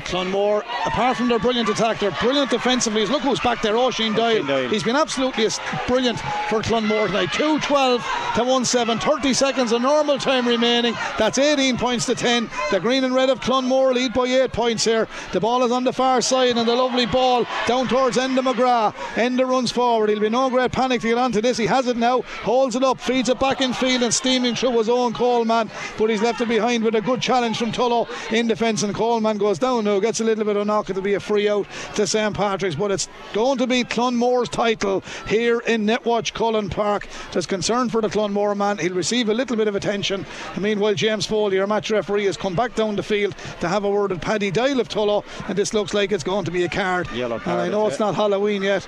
Clonmore, 0.00 0.64
apart 0.86 1.16
from 1.16 1.28
their 1.28 1.38
brilliant 1.38 1.68
attack, 1.68 1.98
they're 1.98 2.16
brilliant 2.20 2.50
defensively. 2.50 3.06
Look 3.06 3.22
who's 3.22 3.40
back 3.40 3.62
there, 3.62 3.76
Oisin 3.76 4.14
Doyle. 4.14 4.44
Doyle. 4.44 4.68
He's 4.68 4.82
been 4.82 4.96
absolutely 4.96 5.48
brilliant 5.86 6.18
for 6.48 6.60
Clonmore 6.62 7.06
tonight. 7.06 7.32
2 7.32 7.60
12 7.60 8.06
to 8.36 8.44
1 8.44 8.64
7, 8.64 8.98
30 8.98 9.34
seconds 9.34 9.72
of 9.72 9.82
normal 9.82 10.18
time 10.18 10.46
remaining. 10.46 10.94
That's 11.18 11.38
18 11.38 11.76
points 11.76 12.06
to 12.06 12.14
10. 12.14 12.50
The 12.70 12.80
green 12.80 13.04
and 13.04 13.14
red 13.14 13.30
of 13.30 13.40
Clonmore 13.40 13.92
lead 13.92 14.12
by 14.12 14.24
8 14.24 14.52
points 14.52 14.84
here. 14.84 15.08
The 15.32 15.40
ball 15.40 15.64
is 15.64 15.72
on 15.72 15.84
the 15.84 15.92
far 15.92 16.20
side, 16.20 16.56
and 16.56 16.66
the 16.66 16.74
lovely 16.74 17.06
ball 17.06 17.46
down 17.66 17.88
towards 17.88 18.16
Enda 18.16 18.40
McGrath. 18.40 18.94
Enda 19.14 19.46
runs 19.46 19.70
forward. 19.70 20.10
He'll 20.10 20.20
be 20.20 20.30
no 20.30 20.50
great 20.50 20.72
panic 20.72 21.00
to 21.02 21.08
get 21.08 21.18
onto 21.18 21.40
this. 21.40 21.56
He 21.56 21.66
has 21.66 21.86
it 21.86 21.96
now, 21.96 22.22
holds 22.42 22.76
it 22.76 22.82
up, 22.82 23.00
feeds 23.00 23.28
it 23.28 23.38
back 23.38 23.60
in 23.60 23.72
field, 23.72 24.02
and 24.02 24.14
steaming 24.14 24.54
through 24.54 24.78
his 24.78 24.88
own 24.88 25.12
Coleman. 25.12 25.70
But 25.98 26.10
he's 26.10 26.22
left 26.22 26.40
it 26.40 26.48
behind 26.48 26.84
with 26.84 26.94
a 26.94 27.00
good 27.00 27.20
challenge 27.20 27.58
from 27.58 27.72
Tullow 27.72 28.08
in 28.32 28.46
defence, 28.46 28.82
and 28.82 28.94
Coleman 28.94 29.38
goes 29.38 29.58
down 29.58 29.81
now, 29.82 30.00
gets 30.00 30.20
a 30.20 30.24
little 30.24 30.44
bit 30.44 30.56
of 30.56 30.62
a 30.62 30.64
knock. 30.64 30.90
It'll 30.90 31.02
be 31.02 31.14
a 31.14 31.20
free 31.20 31.48
out 31.48 31.66
to 31.94 32.06
St 32.06 32.34
Patrick's, 32.34 32.76
but 32.76 32.90
it's 32.90 33.08
going 33.32 33.58
to 33.58 33.66
be 33.66 33.84
Clonmore's 33.84 34.48
title 34.48 35.02
here 35.26 35.60
in 35.60 35.86
Netwatch 35.86 36.32
Cullen 36.32 36.68
Park. 36.70 37.08
There's 37.32 37.46
concern 37.46 37.88
for 37.88 38.00
the 38.00 38.08
Clonmore 38.08 38.56
man. 38.56 38.78
He'll 38.78 38.94
receive 38.94 39.28
a 39.28 39.34
little 39.34 39.56
bit 39.56 39.68
of 39.68 39.74
attention. 39.74 40.24
And 40.54 40.62
meanwhile, 40.62 40.94
James 40.94 41.26
Foley, 41.26 41.58
our 41.58 41.66
match 41.66 41.90
referee, 41.90 42.26
has 42.26 42.36
come 42.36 42.54
back 42.54 42.74
down 42.74 42.96
the 42.96 43.02
field 43.02 43.34
to 43.60 43.68
have 43.68 43.84
a 43.84 43.90
word 43.90 44.10
with 44.10 44.20
Paddy 44.20 44.50
Doyle 44.50 44.80
of 44.80 44.88
Tullow, 44.88 45.24
and 45.48 45.56
this 45.56 45.74
looks 45.74 45.94
like 45.94 46.12
it's 46.12 46.24
going 46.24 46.44
to 46.44 46.50
be 46.50 46.64
a 46.64 46.68
card. 46.68 47.10
Yellow 47.12 47.40
and 47.44 47.52
I 47.52 47.68
know 47.68 47.86
it's 47.86 47.96
it? 47.96 48.00
not 48.00 48.14
Halloween 48.14 48.62
yet. 48.62 48.86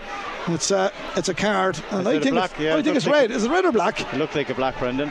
It's 0.49 0.71
uh, 0.71 0.91
it's 1.17 1.29
a 1.29 1.35
card, 1.35 1.79
and 1.91 2.07
I 2.07 2.15
a 2.15 2.21
think 2.21 2.35
black? 2.35 2.51
it's, 2.53 2.61
Yeah, 2.61 2.77
I 2.77 2.83
think 2.83 2.97
it's 2.97 3.07
red. 3.07 3.31
Is 3.31 3.45
it 3.45 3.51
red 3.51 3.65
or 3.65 3.73
black? 3.73 4.01
It 4.01 4.19
looked 4.19 4.35
like 4.35 4.51
a 4.51 4.55
black, 4.55 4.79
Brendan. 4.79 5.11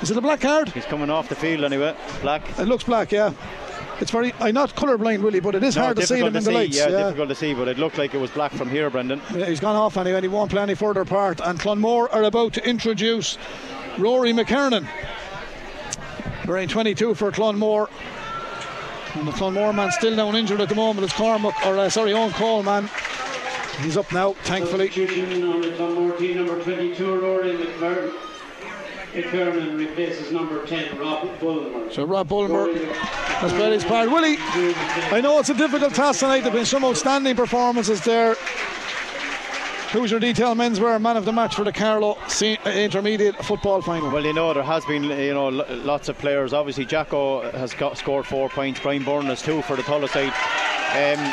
Is 0.00 0.12
it 0.12 0.16
a 0.16 0.20
black 0.20 0.40
card? 0.40 0.68
He's 0.68 0.84
coming 0.84 1.10
off 1.10 1.28
the 1.28 1.34
field 1.34 1.64
anyway. 1.64 1.96
Black. 2.22 2.42
It 2.58 2.66
looks 2.66 2.84
black, 2.84 3.10
yeah. 3.10 3.32
It's 4.00 4.10
very. 4.12 4.32
I'm 4.40 4.54
not 4.54 4.74
colourblind, 4.76 5.22
really, 5.24 5.40
but 5.40 5.54
it 5.56 5.62
is 5.64 5.74
No, 5.76 5.82
hard 5.82 5.96
to 5.96 6.06
see 6.06 6.16
difficult 6.16 6.32
them 6.34 6.38
in 6.38 6.42
to 6.44 6.50
the 6.50 6.50
see. 6.52 6.54
lights. 6.56 6.76
Yeah, 6.76 6.88
yeah. 6.88 7.04
difficult 7.06 7.28
to 7.30 7.34
see, 7.34 7.54
but 7.54 7.66
it 7.68 7.78
looked 7.78 7.98
like 7.98 8.14
it 8.14 8.20
was 8.20 8.30
black 8.30 8.52
from 8.52 8.70
here, 8.70 8.90
Brendan. 8.90 9.20
Yeah, 9.34 9.46
he's 9.46 9.60
gone 9.60 9.74
off 9.76 9.96
anyway, 9.96 10.16
and 10.18 10.24
he 10.24 10.28
won't 10.28 10.50
play 10.50 10.62
any 10.62 10.74
further 10.74 11.04
part. 11.04 11.40
And 11.40 11.58
Clonmore 11.58 12.08
are 12.14 12.22
about 12.22 12.52
to 12.54 12.68
introduce 12.68 13.38
Rory 13.98 14.32
McKernan. 14.32 14.86
Wearing 16.46 16.68
22 16.68 17.14
for 17.14 17.30
Clonmore. 17.32 17.88
And 19.14 19.26
the 19.26 19.32
Clonmore 19.32 19.74
man 19.74 19.90
still 19.90 20.14
down 20.14 20.36
injured 20.36 20.60
at 20.60 20.68
the 20.68 20.74
moment. 20.74 21.04
It's 21.04 21.12
Cormac, 21.14 21.54
or 21.66 21.76
uh, 21.78 21.88
sorry, 21.90 22.12
Owen 22.12 22.30
Coleman. 22.32 22.88
He's 23.80 23.96
up 23.96 24.10
now, 24.12 24.32
thankfully. 24.44 24.86
Substitution 24.86 25.42
on 25.44 25.60
the 25.60 25.68
Clonmore 25.72 26.16
team, 26.18 26.36
number 26.36 26.62
22, 26.62 27.20
Rory 27.20 27.52
McMurray. 27.52 28.12
McKernan 29.22 29.78
replaces 29.78 30.30
number 30.32 30.64
10, 30.66 30.98
Rob 30.98 31.40
Bulmer. 31.40 31.90
So 31.90 32.04
Rob 32.04 32.28
Bulmer 32.28 32.72
has 32.74 33.52
played 33.52 33.72
his 33.72 33.84
part. 33.84 34.10
Willie, 34.10 34.36
I 34.38 35.20
know 35.22 35.38
it's 35.40 35.48
a 35.50 35.54
difficult 35.54 35.94
task 35.94 36.20
tonight. 36.20 36.40
There 36.40 36.44
have 36.50 36.52
been 36.52 36.64
some 36.64 36.84
outstanding 36.84 37.34
performances 37.36 38.02
there. 38.04 38.36
Who's 39.92 40.10
your 40.10 40.20
detail 40.20 40.54
menswear 40.54 41.00
man 41.00 41.16
of 41.16 41.24
the 41.24 41.32
match 41.32 41.54
for 41.54 41.64
the 41.64 41.72
Carlow 41.72 42.18
Se- 42.28 42.58
uh, 42.58 42.68
Intermediate 42.70 43.36
Football 43.42 43.80
Final? 43.80 44.10
Well, 44.10 44.22
you 44.24 44.34
know 44.34 44.52
there 44.52 44.62
has 44.62 44.84
been 44.84 45.04
you 45.04 45.32
know 45.32 45.48
lo- 45.48 45.64
lots 45.82 46.10
of 46.10 46.18
players. 46.18 46.52
Obviously, 46.52 46.84
Jacko 46.84 47.50
has 47.52 47.72
got 47.72 47.96
scored 47.96 48.26
four 48.26 48.50
points. 48.50 48.80
Brian 48.80 49.02
Byrne 49.02 49.24
has 49.26 49.40
two 49.40 49.62
for 49.62 49.76
the 49.76 49.82
Tullow 49.82 50.06
side. 50.08 50.34
Um, 50.92 51.32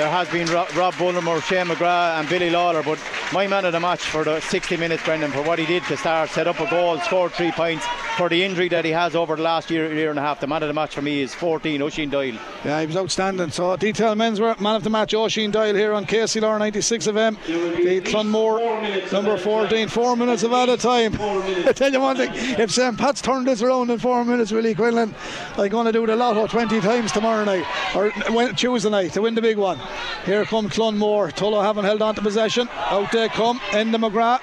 there 0.00 0.08
has 0.08 0.30
been 0.30 0.46
Ro- 0.46 0.66
Rob 0.74 0.94
Bullimore, 0.94 1.42
Shane 1.42 1.66
McGrath, 1.66 2.18
and 2.18 2.26
Billy 2.26 2.48
Lawler. 2.48 2.82
But 2.82 2.98
my 3.34 3.46
man 3.46 3.66
of 3.66 3.72
the 3.72 3.80
match 3.80 4.00
for 4.00 4.24
the 4.24 4.40
60 4.40 4.78
minutes, 4.78 5.04
Brendan, 5.04 5.30
for 5.30 5.42
what 5.42 5.58
he 5.58 5.66
did 5.66 5.82
to 5.84 5.96
start, 5.98 6.30
set 6.30 6.46
up 6.46 6.58
a 6.58 6.70
goal, 6.70 6.98
scored 7.00 7.32
three 7.32 7.52
points. 7.52 7.84
For 8.16 8.28
the 8.28 8.42
injury 8.42 8.68
that 8.68 8.84
he 8.84 8.90
has 8.90 9.14
over 9.14 9.36
the 9.36 9.42
last 9.42 9.70
year, 9.70 9.92
year 9.94 10.10
and 10.10 10.18
a 10.18 10.22
half, 10.22 10.40
the 10.40 10.46
man 10.46 10.62
of 10.62 10.68
the 10.68 10.74
match 10.74 10.94
for 10.94 11.00
me 11.02 11.20
is 11.20 11.34
14, 11.34 11.80
Oisin 11.82 12.10
Doyle. 12.10 12.34
Yeah, 12.64 12.80
he 12.80 12.86
was 12.86 12.96
outstanding. 12.96 13.50
So, 13.50 13.76
detail 13.76 14.14
menswear 14.14 14.58
man 14.60 14.76
of 14.76 14.84
the 14.84 14.90
match, 14.90 15.14
Oisin 15.14 15.50
Doyle 15.50 15.74
here 15.74 15.92
on 15.92 16.06
KCLR 16.06 16.58
96 16.58 17.06
of 17.06 17.16
M. 17.16 17.38
The 17.46 18.00
Clonmore 18.04 19.12
number 19.12 19.36
14, 19.36 19.88
four 19.88 20.16
minutes 20.16 20.42
of 20.42 20.52
added 20.52 20.80
time. 20.80 21.14
I 21.20 21.72
tell 21.74 21.92
you 21.92 22.00
one 22.00 22.16
thing, 22.16 22.30
if 22.32 22.70
St. 22.70 22.96
Pat's 22.98 23.20
turned 23.20 23.46
this 23.46 23.62
around 23.62 23.90
in 23.90 23.98
four 23.98 24.24
minutes, 24.24 24.50
Willie 24.50 24.74
Quinlan, 24.74 25.14
I'm 25.56 25.68
going 25.68 25.86
to 25.86 25.92
do 25.92 26.04
it 26.04 26.08
the 26.08 26.16
lotto 26.16 26.46
20 26.46 26.80
times 26.80 27.12
tomorrow 27.12 27.44
night, 27.44 27.64
or 27.94 28.10
Tuesday 28.52 28.90
night 28.90 29.12
to 29.12 29.22
win 29.22 29.34
the 29.34 29.42
big 29.42 29.58
one. 29.58 29.78
Here 30.24 30.44
come 30.44 30.68
Clonmore. 30.68 31.30
Tullow 31.30 31.62
haven't 31.62 31.84
held 31.84 32.02
on 32.02 32.14
to 32.14 32.22
possession. 32.22 32.68
Out 32.74 33.10
they 33.12 33.28
come. 33.28 33.58
Enda 33.70 33.96
McGrath. 33.96 34.40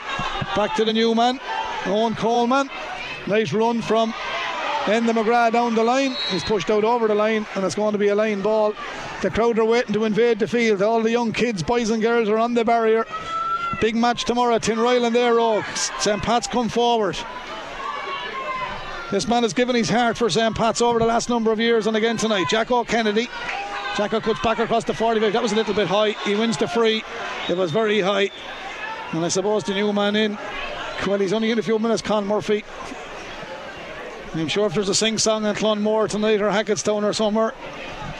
Back 0.55 0.75
to 0.75 0.85
the 0.85 0.93
new 0.93 1.13
man. 1.13 1.39
Owen 1.85 2.15
Coleman. 2.15 2.69
Nice 3.27 3.53
run 3.53 3.81
from 3.81 4.13
Enda 4.85 5.11
McGrath 5.11 5.51
down 5.51 5.75
the 5.75 5.83
line. 5.83 6.15
He's 6.29 6.43
pushed 6.43 6.69
out 6.69 6.83
over 6.83 7.07
the 7.07 7.15
line, 7.15 7.45
and 7.55 7.65
it's 7.65 7.75
going 7.75 7.91
to 7.91 7.97
be 7.97 8.07
a 8.07 8.15
line 8.15 8.41
ball. 8.41 8.73
The 9.21 9.29
crowd 9.29 9.59
are 9.59 9.65
waiting 9.65 9.93
to 9.93 10.05
invade 10.05 10.39
the 10.39 10.47
field. 10.47 10.81
All 10.81 11.01
the 11.01 11.11
young 11.11 11.33
kids, 11.33 11.61
boys 11.61 11.89
and 11.89 12.01
girls, 12.01 12.29
are 12.29 12.37
on 12.37 12.53
the 12.53 12.63
barrier. 12.63 13.05
Big 13.81 13.95
match 13.95 14.25
tomorrow. 14.25 14.57
Tinryland 14.59 15.07
and 15.07 15.15
Éire 15.15 15.37
Óg. 15.37 16.01
St. 16.01 16.21
Pat's 16.23 16.47
come 16.47 16.69
forward. 16.69 17.17
This 19.11 19.27
man 19.27 19.43
has 19.43 19.53
given 19.53 19.75
his 19.75 19.89
heart 19.89 20.17
for 20.17 20.29
St. 20.29 20.55
Pat's 20.55 20.81
over 20.81 20.99
the 20.99 21.05
last 21.05 21.29
number 21.29 21.51
of 21.51 21.59
years, 21.59 21.87
and 21.87 21.95
again 21.95 22.17
tonight. 22.17 22.47
Jacko 22.49 22.83
Kennedy. 22.83 23.29
Jacko 23.97 24.19
cuts 24.21 24.39
back 24.41 24.59
across 24.59 24.83
the 24.83 24.93
45. 24.93 25.33
That 25.33 25.41
was 25.41 25.53
a 25.53 25.55
little 25.55 25.73
bit 25.73 25.87
high. 25.87 26.11
He 26.23 26.35
wins 26.35 26.55
the 26.55 26.67
free. 26.67 27.03
It 27.49 27.57
was 27.57 27.71
very 27.71 27.99
high. 27.99 28.29
And 29.11 29.25
I 29.25 29.27
suppose 29.29 29.63
the 29.63 29.73
new 29.73 29.91
man 29.91 30.15
in. 30.15 30.37
Well, 31.07 31.17
he's 31.17 31.33
only 31.33 31.49
in 31.49 31.57
a 31.57 31.63
few 31.63 31.79
minutes, 31.79 32.03
Con 32.03 32.27
Murphy. 32.27 32.63
I'm 34.35 34.47
sure 34.47 34.67
if 34.67 34.75
there's 34.75 34.89
a 34.89 34.93
sing 34.95 35.17
song 35.17 35.45
in 35.45 35.55
Clonmore 35.55 36.07
tonight 36.07 36.41
or 36.43 36.49
Hackettstown 36.51 37.03
or 37.03 37.13
somewhere, 37.13 37.55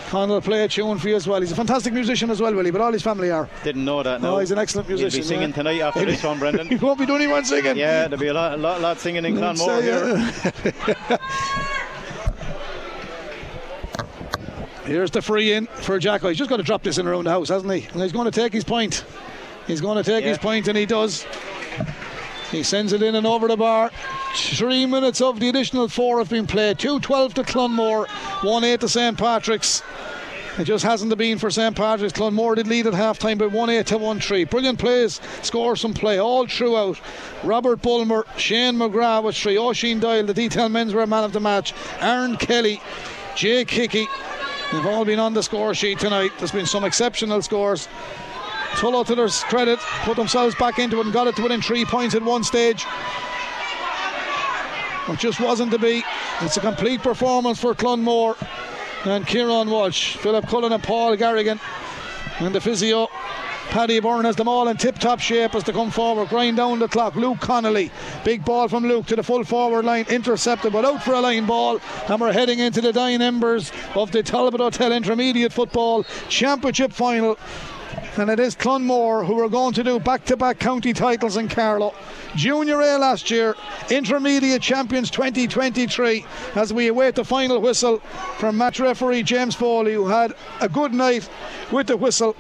Con 0.08 0.30
will 0.30 0.42
play 0.42 0.64
a 0.64 0.68
tune 0.68 0.98
for 0.98 1.10
you 1.10 1.16
as 1.16 1.28
well. 1.28 1.42
He's 1.42 1.52
a 1.52 1.56
fantastic 1.56 1.94
musician 1.94 2.32
as 2.32 2.42
well, 2.42 2.56
Willie, 2.56 2.72
but 2.72 2.82
all 2.82 2.92
his 2.92 3.04
family 3.04 3.30
are. 3.30 3.48
Didn't 3.64 3.86
know 3.86 4.02
that. 4.02 4.22
No, 4.22 4.38
Oh, 4.38 4.40
he's 4.40 4.50
an 4.50 4.58
excellent 4.58 4.88
musician. 4.88 5.12
He'll 5.12 5.22
be 5.22 5.28
singing 5.28 5.50
yeah. 5.50 5.56
tonight 5.56 5.82
after 5.82 6.06
this 6.06 6.24
one, 6.24 6.40
Brendan. 6.40 6.68
he 6.70 6.76
won't 6.76 6.98
be 6.98 7.06
doing 7.06 7.22
anyone 7.22 7.46
singing. 7.46 7.78
Yeah, 7.78 8.08
there'll 8.08 8.18
be 8.18 8.30
a 8.30 8.34
lot, 8.34 8.58
lot, 8.58 8.82
lot 8.82 9.00
singing 9.00 9.26
in 9.26 9.36
Clonmore 9.36 9.82
here. 9.84 10.88
uh, 11.10 11.18
Here's 14.88 15.12
the 15.12 15.22
free 15.22 15.52
in 15.52 15.66
for 15.68 16.00
Jacko. 16.00 16.30
He's 16.30 16.38
just 16.38 16.50
got 16.50 16.58
to 16.58 16.64
drop 16.64 16.82
this 16.82 16.98
in 16.98 17.06
around 17.08 17.26
the 17.26 17.30
house, 17.30 17.50
hasn't 17.50 17.72
he? 17.74 17.86
And 17.92 18.02
he's 18.02 18.14
going 18.14 18.26
to 18.26 18.32
take 18.32 18.54
his 18.54 18.64
point. 18.64 19.04
He's 19.68 19.82
going 19.82 20.02
to 20.02 20.04
take 20.04 20.24
Yeah. 20.24 20.30
his 20.30 20.38
point, 20.38 20.68
and 20.70 20.78
he 20.78 20.86
does. 20.86 21.26
He 22.52 22.64
sends 22.64 22.94
it 22.94 23.04
in 23.04 23.16
and 23.16 23.28
over 23.28 23.50
the 23.50 23.58
bar. 23.58 23.92
Three 24.34 24.86
minutes 24.86 25.20
of 25.20 25.42
the 25.42 25.50
additional 25.50 25.90
four 25.90 26.20
have 26.20 26.30
been 26.30 26.48
played. 26.48 26.80
2 26.80 27.02
12 27.02 27.34
to 27.34 27.44
Clonmore, 27.44 28.08
1 28.44 28.64
8 28.64 28.80
to 28.80 28.88
St. 28.88 29.18
Patrick's. 29.18 29.84
It 30.58 30.64
just 30.64 30.86
hasn't 30.86 31.16
been 31.18 31.38
for 31.38 31.52
St. 31.52 31.76
Patrick's. 31.76 32.14
Clonmore 32.18 32.56
did 32.56 32.68
lead 32.68 32.88
at 32.88 32.94
half 32.94 33.20
time 33.20 33.38
by 33.38 33.48
1 33.48 33.70
8 33.70 33.86
to 33.88 33.98
1 33.98 34.20
3. 34.22 34.46
Brilliant 34.46 34.80
plays, 34.80 35.20
scores 35.42 35.82
from 35.82 35.94
play 35.94 36.18
all 36.18 36.48
throughout. 36.48 37.02
Robert 37.44 37.82
Bulmer, 37.82 38.26
Shane 38.38 38.76
McGrath 38.76 39.24
with 39.24 39.36
three. 39.36 39.56
Doyle, 40.00 40.26
the 40.26 40.34
detail 40.34 40.70
menswear 40.70 41.08
man 41.10 41.26
of 41.26 41.34
the 41.34 41.42
match. 41.42 41.74
Aaron 42.00 42.38
Kelly, 42.38 42.80
Jake 43.36 43.70
Hickey. 43.70 44.08
They've 44.72 44.86
all 44.86 45.06
been 45.06 45.20
on 45.20 45.34
the 45.34 45.44
score 45.44 45.74
sheet 45.74 46.00
tonight. 46.00 46.32
There's 46.38 46.52
been 46.52 46.66
some 46.66 46.84
exceptional 46.84 47.42
scores. 47.42 47.88
Tullow, 48.74 49.06
to 49.06 49.16
their 49.16 49.30
credit, 49.30 49.80
put 50.04 50.18
themselves 50.18 50.56
back 50.56 50.78
into 50.78 51.00
it 51.00 51.06
and 51.06 51.14
got 51.14 51.28
it 51.28 51.36
to 51.38 51.42
within 51.44 51.62
three 51.62 51.86
points 51.86 52.16
at 52.16 52.22
one 52.22 52.44
stage. 52.44 52.86
It 55.08 55.20
just 55.20 55.40
wasn't 55.40 55.72
to 55.72 55.80
be. 55.80 56.04
It's 56.42 56.58
a 56.58 56.60
complete 56.60 57.02
performance 57.02 57.62
for 57.62 57.74
Clonmore 57.74 58.36
and 59.06 59.26
Kieran 59.26 59.70
Walsh, 59.70 60.18
Philip 60.18 60.48
Cullen 60.48 60.74
and 60.74 60.84
Paul 60.84 61.16
Garrigan, 61.16 61.62
and 62.40 62.54
the 62.54 62.60
physio. 62.60 63.08
Paddy 63.78 64.00
Byrne 64.00 64.26
has 64.26 64.36
them 64.36 64.48
all 64.48 64.68
in 64.70 64.76
tip 64.76 64.98
top 64.98 65.20
shape 65.20 65.54
as 65.54 65.64
they 65.64 65.72
come 65.72 65.92
forward, 65.92 66.30
grind 66.30 66.58
down 66.58 66.80
the 66.80 66.88
clock. 66.88 67.16
Luke 67.16 67.40
Connolly, 67.40 67.92
big 68.26 68.44
ball 68.44 68.68
from 68.68 68.88
Luke 68.88 69.06
to 69.06 69.16
the 69.16 69.22
full 69.22 69.44
forward 69.44 69.86
line, 69.86 70.08
intercepted 70.10 70.74
but 70.74 70.84
out 70.84 71.04
for 71.04 71.14
a 71.14 71.22
line 71.22 71.46
ball. 71.46 71.80
And 72.10 72.20
we're 72.20 72.34
heading 72.34 72.58
into 72.58 72.82
the 72.82 72.92
dying 72.92 73.22
embers 73.22 73.72
of 73.94 74.12
the 74.12 74.24
Talbot 74.24 74.62
Hotel 74.62 74.92
Intermediate 74.92 75.54
Football 75.54 76.06
Championship 76.28 76.92
final. 76.92 77.38
And 78.18 78.32
it 78.32 78.40
is 78.40 78.56
Clonmore 78.56 79.24
who 79.24 79.40
are 79.40 79.48
going 79.48 79.76
to 79.76 79.84
do 79.84 80.00
back 80.00 80.26
to 80.26 80.36
back 80.36 80.58
county 80.58 80.92
titles 80.92 81.38
in 81.38 81.48
Carlow. 81.48 81.94
Junior 82.36 82.82
A 82.82 82.98
last 82.98 83.30
year, 83.30 83.54
Intermediate 83.92 84.60
Champions 84.60 85.12
2023, 85.12 86.26
as 86.56 86.74
we 86.74 86.88
await 86.88 87.14
the 87.14 87.24
final 87.24 87.62
whistle 87.62 88.00
from 88.40 88.58
match 88.58 88.80
referee 88.80 89.22
James 89.22 89.54
Foley, 89.54 89.94
who 89.94 90.08
had 90.08 90.34
a 90.62 90.68
good 90.68 90.96
night 90.96 91.30
with 91.72 91.86
the 91.86 91.96
whistle. 91.96 92.36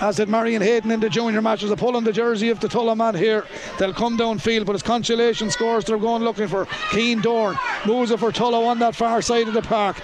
As 0.00 0.16
did 0.16 0.30
Marion 0.30 0.62
Hayden 0.62 0.90
in 0.90 1.00
the 1.00 1.10
junior 1.10 1.42
matches, 1.42 1.70
a 1.70 1.76
pull 1.76 1.94
on 1.94 2.04
the 2.04 2.12
jersey 2.12 2.48
of 2.48 2.58
the 2.58 2.68
Tullow 2.68 2.96
man 2.96 3.14
here. 3.14 3.44
They'll 3.78 3.92
come 3.92 4.16
downfield, 4.16 4.64
but 4.64 4.74
it's 4.74 4.82
consolation 4.82 5.50
scores 5.50 5.84
they're 5.84 5.98
going 5.98 6.22
looking 6.22 6.48
for. 6.48 6.66
Keen 6.90 7.20
Dorn 7.20 7.58
moves 7.86 8.10
it 8.10 8.18
for 8.18 8.32
Tullow 8.32 8.66
on 8.66 8.78
that 8.78 8.96
far 8.96 9.20
side 9.20 9.46
of 9.46 9.52
the 9.52 9.60
park. 9.60 10.00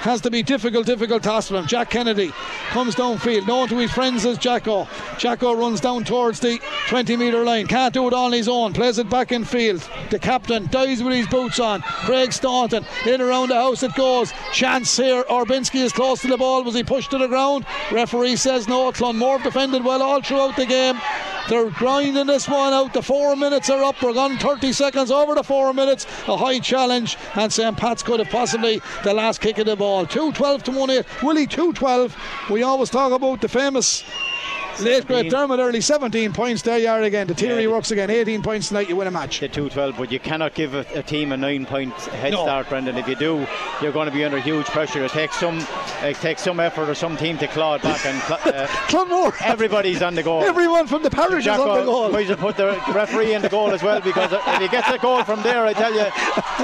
Has 0.00 0.20
to 0.20 0.30
be 0.30 0.42
difficult, 0.42 0.86
difficult 0.86 1.22
task 1.22 1.48
for 1.48 1.56
him. 1.56 1.66
Jack 1.66 1.90
Kennedy 1.90 2.32
comes 2.70 2.94
downfield, 2.94 3.46
known 3.46 3.68
to 3.68 3.78
his 3.78 3.90
friends 3.90 4.24
as 4.24 4.38
Jacko. 4.38 4.86
Jacko 5.18 5.54
runs 5.54 5.80
down 5.80 6.04
towards 6.04 6.40
the 6.40 6.60
20 6.88 7.16
metre 7.16 7.44
line, 7.44 7.66
can't 7.66 7.92
do 7.92 8.06
it 8.06 8.14
on 8.14 8.32
his 8.32 8.48
own, 8.48 8.72
plays 8.72 8.98
it 8.98 9.10
back 9.10 9.32
in 9.32 9.44
field. 9.44 9.88
The 10.10 10.18
captain 10.18 10.66
dies 10.70 11.02
with 11.02 11.14
his 11.14 11.26
boots 11.26 11.58
on. 11.58 11.82
Craig 11.82 12.32
Staunton 12.32 12.84
in 13.06 13.20
around 13.20 13.48
the 13.48 13.56
house 13.56 13.82
it 13.82 13.94
goes. 13.94 14.32
Chance 14.52 14.96
here. 14.96 15.24
Orbinski 15.24 15.82
is 15.82 15.92
close 15.92 16.22
to 16.22 16.28
the 16.28 16.36
ball. 16.36 16.62
Was 16.62 16.74
he 16.74 16.84
pushed 16.84 17.10
to 17.10 17.18
the 17.18 17.28
ground? 17.28 17.66
Referee 17.90 18.36
says 18.36 18.68
no. 18.68 18.92
Clonmore 18.92 19.42
defended 19.42 19.84
well 19.84 20.02
all 20.02 20.22
throughout 20.22 20.56
the 20.56 20.66
game. 20.66 20.98
They're 21.48 21.70
grinding 21.70 22.26
this 22.26 22.46
one 22.46 22.74
out. 22.74 22.92
The 22.92 23.00
four 23.00 23.34
minutes 23.34 23.70
are 23.70 23.82
up. 23.82 24.02
We're 24.02 24.12
gone 24.12 24.36
30 24.36 24.70
seconds 24.72 25.10
over 25.10 25.34
the 25.34 25.42
four 25.42 25.72
minutes. 25.72 26.04
A 26.26 26.36
high 26.36 26.58
challenge, 26.58 27.16
and 27.34 27.50
St. 27.50 27.74
Pat's 27.74 28.02
could 28.02 28.20
have 28.20 28.28
possibly 28.28 28.82
the 29.02 29.14
last 29.14 29.40
kick 29.40 29.56
of 29.56 29.64
the 29.64 29.74
ball. 29.74 30.04
2 30.04 30.32
12 30.32 30.62
to 30.64 30.70
1 30.72 30.90
8. 30.90 31.22
Willie 31.22 31.46
2 31.46 31.72
12. 31.72 32.16
We 32.50 32.62
always 32.62 32.90
talk 32.90 33.12
about 33.12 33.40
the 33.40 33.48
famous 33.48 34.04
late 34.80 35.06
great 35.06 35.30
Dermot 35.30 35.58
Earley 35.60 35.80
17 35.80 36.32
points 36.32 36.62
there 36.62 36.78
you 36.78 36.88
are 36.88 37.02
again 37.02 37.26
the 37.26 37.34
theory 37.34 37.64
Yeah. 37.64 37.70
works 37.70 37.90
again 37.90 38.10
18 38.10 38.42
points 38.42 38.68
tonight 38.68 38.88
you 38.88 38.96
win 38.96 39.06
a 39.06 39.10
match 39.10 39.40
The 39.40 39.48
212, 39.48 39.96
but 39.96 40.12
you 40.12 40.18
cannot 40.18 40.54
give 40.54 40.74
a, 40.74 40.84
a 40.94 41.02
team 41.02 41.32
a 41.32 41.36
nine 41.36 41.66
point 41.66 41.92
head 41.94 42.32
No. 42.32 42.42
start, 42.44 42.68
Brendan. 42.68 42.96
If 42.96 43.08
you 43.08 43.14
do, 43.16 43.46
you're 43.82 43.92
going 43.92 44.08
to 44.08 44.14
be 44.14 44.24
under 44.24 44.38
huge 44.38 44.66
pressure. 44.66 45.04
It 45.04 45.10
takes 45.12 45.36
some 45.38 45.58
it 46.02 46.16
takes 46.16 46.42
some 46.42 46.60
effort 46.60 46.88
or 46.88 46.94
some 46.94 47.16
team 47.16 47.38
to 47.38 47.46
claw 47.48 47.74
it 47.74 47.82
back, 47.82 48.04
and 48.06 48.20
cl- 48.22 48.40
uh, 48.44 48.66
Clonmore 48.88 49.34
everybody's 49.44 50.02
on 50.02 50.14
the 50.14 50.22
goal. 50.22 50.42
everyone 50.42 50.86
from 50.86 51.02
the 51.02 51.10
parish 51.10 51.46
is 51.46 51.48
on 51.58 51.78
the 51.78 51.84
goal 51.84 52.10
might 52.10 52.26
have 52.28 52.38
put 52.38 52.56
the 52.56 52.66
referee 52.94 53.34
in 53.34 53.42
the 53.42 53.48
goal 53.48 53.70
as 53.70 53.82
well 53.82 54.00
because 54.00 54.32
if 54.32 54.60
he 54.60 54.68
gets 54.68 54.88
a 54.88 54.98
goal 54.98 55.22
from 55.24 55.42
there, 55.42 55.64
I 55.66 55.72
tell 55.72 55.92
you, 55.92 56.06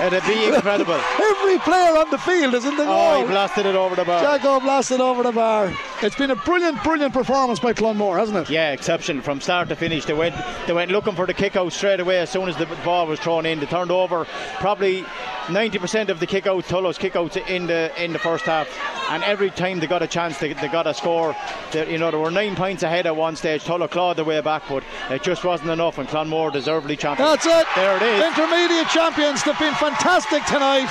it'd 0.06 0.26
be 0.26 0.46
incredible. 0.54 1.00
every 1.20 1.58
player 1.58 1.96
on 1.96 2.10
the 2.10 2.18
field 2.18 2.54
is 2.54 2.64
in 2.64 2.76
the 2.76 2.84
goal. 2.84 2.94
Oh, 2.94 3.20
he 3.22 3.26
blasted 3.26 3.66
it 3.66 3.74
over 3.74 3.94
the 3.96 4.04
bar. 4.04 4.22
Jacko 4.22 4.60
blasted 4.60 5.00
over 5.00 5.22
the 5.22 5.32
bar 5.32 5.72
it's 6.02 6.16
been 6.16 6.30
a 6.30 6.36
brilliant 6.36 6.82
brilliant 6.82 7.14
performance 7.14 7.58
by 7.58 7.72
Clonmore 7.72 8.03
hasn't 8.12 8.36
it 8.36 8.50
Yeah, 8.50 8.72
exception 8.72 9.22
from 9.22 9.40
start 9.40 9.68
to 9.70 9.76
finish. 9.76 10.04
They 10.04 10.14
went 10.14 10.34
they 10.66 10.72
went 10.72 10.90
looking 10.90 11.14
for 11.14 11.26
the 11.26 11.34
kick 11.34 11.56
out 11.56 11.72
straight 11.72 12.00
away 12.00 12.18
as 12.18 12.30
soon 12.30 12.48
as 12.48 12.56
the 12.56 12.66
ball 12.84 13.06
was 13.06 13.20
thrown 13.20 13.46
in. 13.46 13.60
They 13.60 13.66
turned 13.66 13.90
over 13.90 14.26
probably 14.58 15.02
90% 15.46 16.08
of 16.08 16.20
the 16.20 16.26
kick 16.26 16.46
outs, 16.46 16.68
Tullow's 16.70 16.98
kick 16.98 17.16
outs 17.16 17.36
in 17.36 17.66
the 17.66 17.92
in 18.02 18.12
the 18.12 18.18
first 18.18 18.44
half. 18.44 18.68
And 19.10 19.22
every 19.24 19.50
time 19.50 19.80
they 19.80 19.86
got 19.86 20.02
a 20.02 20.06
chance, 20.06 20.38
they, 20.38 20.54
they 20.54 20.68
got 20.68 20.86
a 20.86 20.94
score. 20.94 21.36
They, 21.72 21.92
you 21.92 21.98
know, 21.98 22.10
they 22.10 22.16
were 22.16 22.30
nine 22.30 22.56
points 22.56 22.82
ahead 22.82 23.06
at 23.06 23.14
one 23.14 23.36
stage. 23.36 23.62
Tullow 23.64 23.90
clawed 23.90 24.16
their 24.16 24.24
way 24.24 24.40
back, 24.40 24.62
but 24.68 24.82
it 25.10 25.22
just 25.22 25.44
wasn't 25.44 25.70
enough. 25.70 25.98
And 25.98 26.08
Clonmore 26.08 26.52
deservedly 26.52 26.96
champion. 26.96 27.28
That's 27.28 27.46
it. 27.46 27.66
There 27.76 27.96
it 27.96 28.02
is. 28.02 28.24
Intermediate 28.24 28.88
champions. 28.88 29.44
They've 29.44 29.58
been 29.58 29.74
fantastic 29.74 30.44
tonight. 30.46 30.88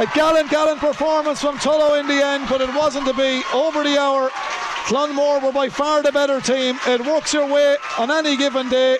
A 0.00 0.06
gallant, 0.14 0.48
gallant 0.50 0.78
performance 0.78 1.40
from 1.40 1.58
Tullow 1.58 1.98
in 1.98 2.06
the 2.06 2.24
end, 2.24 2.48
but 2.48 2.60
it 2.60 2.68
wasn't 2.74 3.06
to 3.06 3.14
be. 3.14 3.42
Over 3.52 3.82
the 3.82 3.98
hour, 3.98 4.30
Clonmore 4.88 5.42
were 5.42 5.52
by 5.52 5.68
far 5.68 6.02
the 6.02 6.10
better 6.10 6.40
team. 6.40 6.78
It 6.86 7.04
works 7.04 7.34
your 7.34 7.46
way 7.46 7.76
on 7.98 8.10
any 8.10 8.38
given 8.38 8.70
day. 8.70 8.96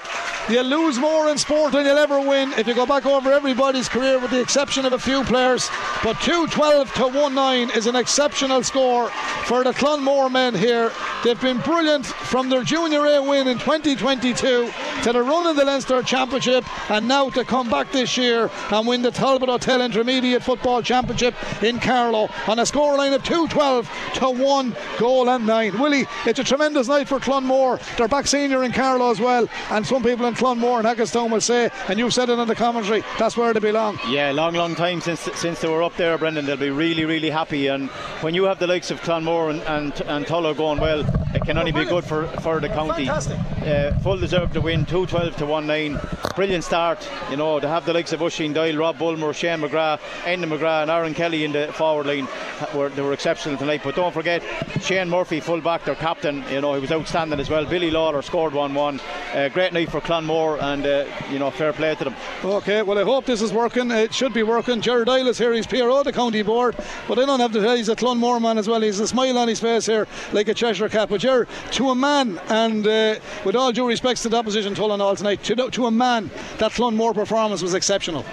You 0.50 0.60
lose 0.60 0.98
more 0.98 1.30
in 1.30 1.38
sport 1.38 1.72
than 1.72 1.86
you'll 1.86 1.96
ever 1.96 2.20
win 2.20 2.52
if 2.58 2.66
you 2.66 2.74
go 2.74 2.84
back 2.84 3.06
over 3.06 3.32
everybody's 3.32 3.88
career, 3.88 4.18
with 4.18 4.30
the 4.30 4.40
exception 4.40 4.84
of 4.84 4.92
a 4.92 4.98
few 4.98 5.24
players. 5.24 5.70
But 6.04 6.20
212 6.20 6.92
to 6.94 7.08
1 7.08 7.34
9 7.34 7.70
is 7.70 7.86
an 7.86 7.96
exceptional 7.96 8.62
score 8.62 9.08
for 9.46 9.64
the 9.64 9.72
Clonmore 9.72 10.30
men 10.30 10.54
here. 10.54 10.92
They've 11.24 11.40
been 11.40 11.58
brilliant 11.58 12.06
from 12.06 12.50
their 12.50 12.62
Junior 12.62 13.04
A 13.06 13.22
win 13.22 13.48
in 13.48 13.58
2022 13.58 14.70
to 15.02 15.12
the 15.12 15.22
run 15.22 15.48
in 15.48 15.56
the 15.56 15.64
Leinster 15.64 16.02
Championship, 16.02 16.64
and 16.90 17.08
now 17.08 17.30
to 17.30 17.44
come 17.44 17.70
back 17.70 17.92
this 17.92 18.16
year 18.16 18.50
and 18.70 18.86
win 18.86 19.02
the 19.02 19.10
Talbot 19.10 19.48
Hotel 19.48 19.80
Intermediate 19.82 20.42
Football 20.42 20.82
Championship 20.82 21.34
in 21.62 21.80
Carlow 21.80 22.28
on 22.46 22.58
a 22.58 22.62
scoreline 22.62 23.14
of 23.14 23.22
212 23.22 23.90
to 24.14 24.30
1 24.30 24.76
goal 24.98 25.28
and 25.30 25.46
9. 25.46 25.77
Willie, 25.78 26.06
it's 26.26 26.38
a 26.38 26.44
tremendous 26.44 26.88
night 26.88 27.08
for 27.08 27.18
Clonmore. 27.20 27.78
They're 27.96 28.08
back 28.08 28.26
senior 28.26 28.64
in 28.64 28.72
Carlow 28.72 29.10
as 29.10 29.20
well, 29.20 29.48
and 29.70 29.86
some 29.86 30.02
people 30.02 30.26
in 30.26 30.34
Clonmore 30.34 30.78
and 30.78 30.86
Hackettstown 30.86 31.30
will 31.30 31.40
say, 31.40 31.70
and 31.88 31.98
you've 31.98 32.14
said 32.14 32.28
it 32.28 32.38
in 32.38 32.48
the 32.48 32.54
commentary, 32.54 33.02
that's 33.18 33.36
where 33.36 33.52
they 33.52 33.60
belong. 33.60 33.98
Yeah, 34.08 34.32
long, 34.32 34.54
long 34.54 34.74
time 34.74 35.00
since 35.00 35.20
since 35.34 35.60
they 35.60 35.68
were 35.68 35.82
up 35.82 35.96
there, 35.96 36.18
Brendan. 36.18 36.46
They'll 36.46 36.56
be 36.56 36.70
really, 36.70 37.04
really 37.04 37.30
happy. 37.30 37.66
And 37.68 37.88
when 38.22 38.34
you 38.34 38.44
have 38.44 38.58
the 38.58 38.66
likes 38.66 38.90
of 38.90 39.00
Clonmore 39.02 39.50
and 39.50 39.62
and, 39.62 40.00
and 40.02 40.26
Tullow 40.26 40.56
going 40.56 40.80
well, 40.80 41.00
it 41.34 41.42
can 41.42 41.58
only 41.58 41.72
be 41.72 41.84
good 41.84 42.04
for, 42.04 42.26
for 42.40 42.58
the 42.60 42.68
county. 42.68 43.04
Fantastic. 43.06 43.38
Uh, 43.62 43.98
full 43.98 44.16
deserve 44.16 44.52
to 44.52 44.60
win, 44.60 44.86
212 44.86 45.36
to 45.36 45.46
1 45.46 45.66
9. 45.66 46.00
Brilliant 46.34 46.64
start. 46.64 47.08
You 47.30 47.36
know, 47.36 47.60
to 47.60 47.68
have 47.68 47.84
the 47.84 47.92
likes 47.92 48.12
of 48.12 48.22
Oisin 48.22 48.52
Doyle, 48.52 48.76
Rob 48.76 48.98
Bulmer, 48.98 49.32
Shane 49.32 49.60
McGrath, 49.60 50.00
Enda 50.24 50.44
McGrath, 50.44 50.82
and 50.82 50.90
Aaron 50.90 51.14
Kelly 51.14 51.44
in 51.44 51.52
the 51.52 51.72
forward 51.72 52.06
line 52.06 52.28
were 52.74 52.88
they 52.88 53.02
were 53.02 53.12
exceptional 53.12 53.58
tonight. 53.58 53.82
But 53.84 53.94
don't 53.94 54.12
forget 54.12 54.42
Shane 54.80 55.10
Murphy, 55.10 55.40
full 55.40 55.57
back, 55.60 55.84
their 55.84 55.94
captain. 55.94 56.44
You 56.50 56.60
know, 56.60 56.74
he 56.74 56.80
was 56.80 56.92
outstanding 56.92 57.40
as 57.40 57.50
well. 57.50 57.64
Billy 57.64 57.90
Lawler 57.90 58.22
scored 58.22 58.52
1 58.52 58.74
1. 58.74 59.00
Uh, 59.34 59.48
great 59.48 59.72
night 59.72 59.90
for 59.90 60.00
Clonmore, 60.00 60.60
and 60.62 60.86
uh, 60.86 61.04
you 61.30 61.38
know, 61.38 61.50
fair 61.50 61.72
play 61.72 61.94
to 61.94 62.04
them. 62.04 62.14
Okay, 62.44 62.82
well, 62.82 62.98
I 62.98 63.02
hope 63.02 63.24
this 63.24 63.42
is 63.42 63.52
working. 63.52 63.90
It 63.90 64.14
should 64.14 64.32
be 64.32 64.42
working. 64.42 64.80
Jared 64.80 65.06
Doyle 65.06 65.26
is 65.26 65.38
here. 65.38 65.52
He's 65.52 65.66
PRO, 65.66 66.02
the 66.02 66.12
county 66.12 66.42
board. 66.42 66.76
But 67.06 67.18
I 67.18 67.26
don't 67.26 67.40
have 67.40 67.52
to 67.52 67.60
tell 67.60 67.72
you, 67.72 67.78
he's 67.78 67.88
a 67.88 67.96
Clonmore 67.96 68.40
man 68.40 68.58
as 68.58 68.68
well. 68.68 68.80
He's 68.80 69.00
a 69.00 69.06
smile 69.06 69.38
on 69.38 69.48
his 69.48 69.60
face 69.60 69.86
here, 69.86 70.06
like 70.32 70.48
a 70.48 70.54
Cheshire 70.54 70.88
cat. 70.88 71.08
But 71.08 71.20
Jared, 71.20 71.48
to 71.72 71.90
a 71.90 71.94
man, 71.94 72.40
and 72.48 72.86
uh, 72.86 73.16
with 73.44 73.56
all 73.56 73.72
due 73.72 73.86
respects 73.86 74.22
to 74.22 74.28
the 74.28 74.36
opposition, 74.36 74.74
Tullan 74.74 75.00
all 75.00 75.16
tonight, 75.16 75.42
to, 75.44 75.70
to 75.70 75.86
a 75.86 75.90
man, 75.90 76.30
that 76.58 76.72
Clonmore 76.72 77.14
performance 77.14 77.62
was 77.62 77.74
exceptional. 77.74 78.24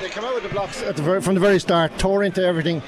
They 0.00 0.08
come 0.08 0.24
out 0.24 0.34
with 0.34 0.42
the 0.42 0.48
blocks 0.48 0.82
at 0.82 0.96
the 0.96 1.02
very, 1.02 1.20
from 1.20 1.34
the 1.34 1.40
very 1.40 1.60
start, 1.60 1.96
tore 1.96 2.24
into 2.24 2.44
everything, 2.44 2.82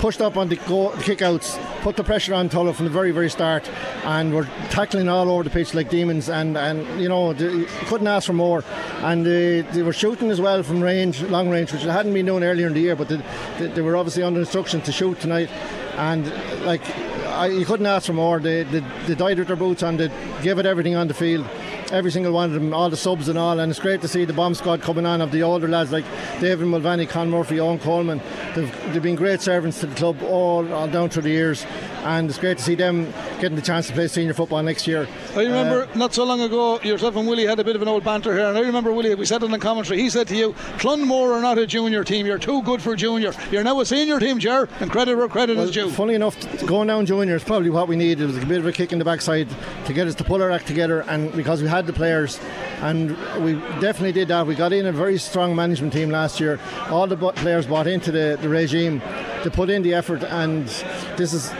pushed 0.00 0.22
up 0.22 0.38
on 0.38 0.48
the, 0.48 0.56
go, 0.56 0.94
the 0.96 1.58
put 1.82 1.96
the 1.96 2.02
pressure 2.02 2.32
on 2.32 2.48
Tullow 2.48 2.74
from 2.74 2.86
the 2.86 2.90
very, 2.90 3.10
very 3.10 3.28
start, 3.28 3.68
and 4.04 4.34
were 4.34 4.48
tackling 4.70 5.08
all 5.08 5.30
over 5.30 5.44
the 5.44 5.50
pitch 5.50 5.74
like 5.74 5.90
demons. 5.90 6.30
And, 6.30 6.56
and 6.56 7.00
you 7.00 7.08
know, 7.08 7.34
they, 7.34 7.66
couldn't 7.86 8.06
ask 8.06 8.26
for 8.26 8.32
more. 8.32 8.64
And 9.02 9.26
uh, 9.26 9.70
they 9.72 9.82
were 9.82 9.92
shooting 9.92 10.30
as 10.30 10.40
well 10.40 10.62
from 10.62 10.80
range, 10.80 11.22
long 11.22 11.50
range, 11.50 11.72
which 11.72 11.82
hadn't 11.82 12.14
been 12.14 12.26
doing 12.26 12.42
earlier 12.42 12.66
in 12.66 12.72
the 12.72 12.80
year, 12.80 12.96
but 12.96 13.08
they, 13.08 13.22
they, 13.58 13.66
they 13.66 13.82
were 13.82 13.96
obviously 13.96 14.22
under 14.22 14.40
instruction 14.40 14.80
to 14.82 14.92
shoot 14.92 15.20
tonight. 15.20 15.50
And 15.96 16.26
like, 16.64 16.82
I, 17.26 17.48
you 17.48 17.66
couldn't 17.66 17.86
ask 17.86 18.06
for 18.06 18.14
more. 18.14 18.40
They, 18.40 18.62
they, 18.62 18.80
they 19.06 19.14
died 19.14 19.38
with 19.38 19.48
their 19.48 19.56
boots 19.56 19.82
on, 19.82 19.98
they 19.98 20.08
gave 20.42 20.58
it 20.58 20.66
everything 20.66 20.96
on 20.96 21.08
the 21.08 21.14
field 21.14 21.46
every 21.90 22.10
single 22.10 22.32
one 22.32 22.46
of 22.46 22.52
them, 22.54 22.72
all 22.72 22.88
the 22.90 22.96
subs 22.96 23.28
and 23.28 23.38
all, 23.38 23.58
and 23.58 23.70
it's 23.70 23.80
great 23.80 24.00
to 24.02 24.08
see 24.08 24.24
the 24.24 24.32
bomb 24.32 24.54
squad 24.54 24.80
coming 24.82 25.06
on 25.06 25.20
of 25.20 25.30
the 25.32 25.42
older 25.42 25.68
lads 25.68 25.92
like 25.92 26.04
David 26.40 26.66
Mulvaney, 26.66 27.06
Con 27.06 27.30
Murphy, 27.30 27.60
Owen 27.60 27.78
Coleman. 27.78 28.20
They've, 28.54 28.92
they've 28.92 29.02
been 29.02 29.16
great 29.16 29.40
servants 29.40 29.80
to 29.80 29.86
the 29.86 29.94
club 29.94 30.22
all, 30.22 30.72
all 30.72 30.88
down 30.88 31.10
through 31.10 31.22
the 31.22 31.30
years, 31.30 31.64
and 32.04 32.28
it's 32.28 32.38
great 32.38 32.58
to 32.58 32.64
see 32.64 32.74
them 32.74 33.12
getting 33.40 33.56
the 33.56 33.62
chance 33.62 33.88
to 33.88 33.92
play 33.92 34.08
senior 34.08 34.34
football 34.34 34.62
next 34.62 34.86
year. 34.86 35.06
I 35.34 35.42
remember 35.42 35.82
Uh, 35.82 35.98
not 35.98 36.14
so 36.14 36.24
long 36.24 36.40
ago, 36.40 36.80
yourself 36.80 37.16
and 37.16 37.28
Willie 37.28 37.46
had 37.46 37.58
a 37.58 37.64
bit 37.64 37.76
of 37.76 37.82
an 37.82 37.88
old 37.88 38.04
banter 38.04 38.32
here, 38.34 38.46
and 38.46 38.56
I 38.56 38.60
remember 38.60 38.92
Willie, 38.92 39.14
we 39.14 39.26
said 39.26 39.42
it 39.42 39.46
in 39.46 39.50
the 39.50 39.58
commentary, 39.58 40.00
he 40.00 40.10
said 40.10 40.28
to 40.28 40.36
you, 40.36 40.52
Clonmore 40.78 41.32
are 41.32 41.42
not 41.42 41.58
a 41.58 41.66
junior 41.66 42.04
team, 42.04 42.26
you're 42.26 42.38
too 42.38 42.62
good 42.62 42.80
for 42.80 42.94
junior. 42.96 43.32
You're 43.50 43.64
now 43.64 43.80
a 43.80 43.86
senior 43.86 44.20
team, 44.20 44.38
Ger, 44.38 44.68
and 44.80 44.90
credit 44.90 45.16
where 45.16 45.28
credit 45.28 45.58
is 45.58 45.70
due. 45.70 45.90
Funny 45.90 46.14
enough, 46.14 46.36
going 46.66 46.88
down 46.88 47.06
junior 47.06 47.36
is 47.36 47.44
probably 47.44 47.70
what 47.70 47.88
we 47.88 47.96
needed. 47.96 48.22
It 48.22 48.26
was 48.26 48.36
a 48.38 48.46
bit 48.46 48.58
of 48.58 48.66
a 48.66 48.72
kick 48.72 48.92
in 48.92 48.98
the 48.98 49.04
backside 49.04 49.48
to 49.86 49.92
get 49.92 50.06
us 50.06 50.14
to 50.16 50.24
pull 50.24 50.42
our 50.42 50.50
act 50.50 50.66
together, 50.66 51.00
and 51.08 51.32
because 51.32 51.62
we 51.62 51.68
had 51.68 51.79
the 51.86 51.92
players, 51.92 52.40
and 52.80 53.10
we 53.44 53.54
definitely 53.80 54.12
did 54.12 54.28
that. 54.28 54.46
We 54.46 54.54
got 54.54 54.72
in 54.72 54.86
a 54.86 54.92
very 54.92 55.18
strong 55.18 55.54
management 55.54 55.92
team 55.92 56.10
last 56.10 56.40
year. 56.40 56.58
All 56.88 57.06
the 57.06 57.16
players 57.16 57.66
bought 57.66 57.86
into 57.86 58.10
the, 58.10 58.38
the 58.40 58.48
regime, 58.48 59.00
to 59.42 59.50
put 59.50 59.70
in 59.70 59.82
the 59.82 59.94
effort, 59.94 60.22
and 60.24 60.66
this 61.16 61.32
is. 61.32 61.52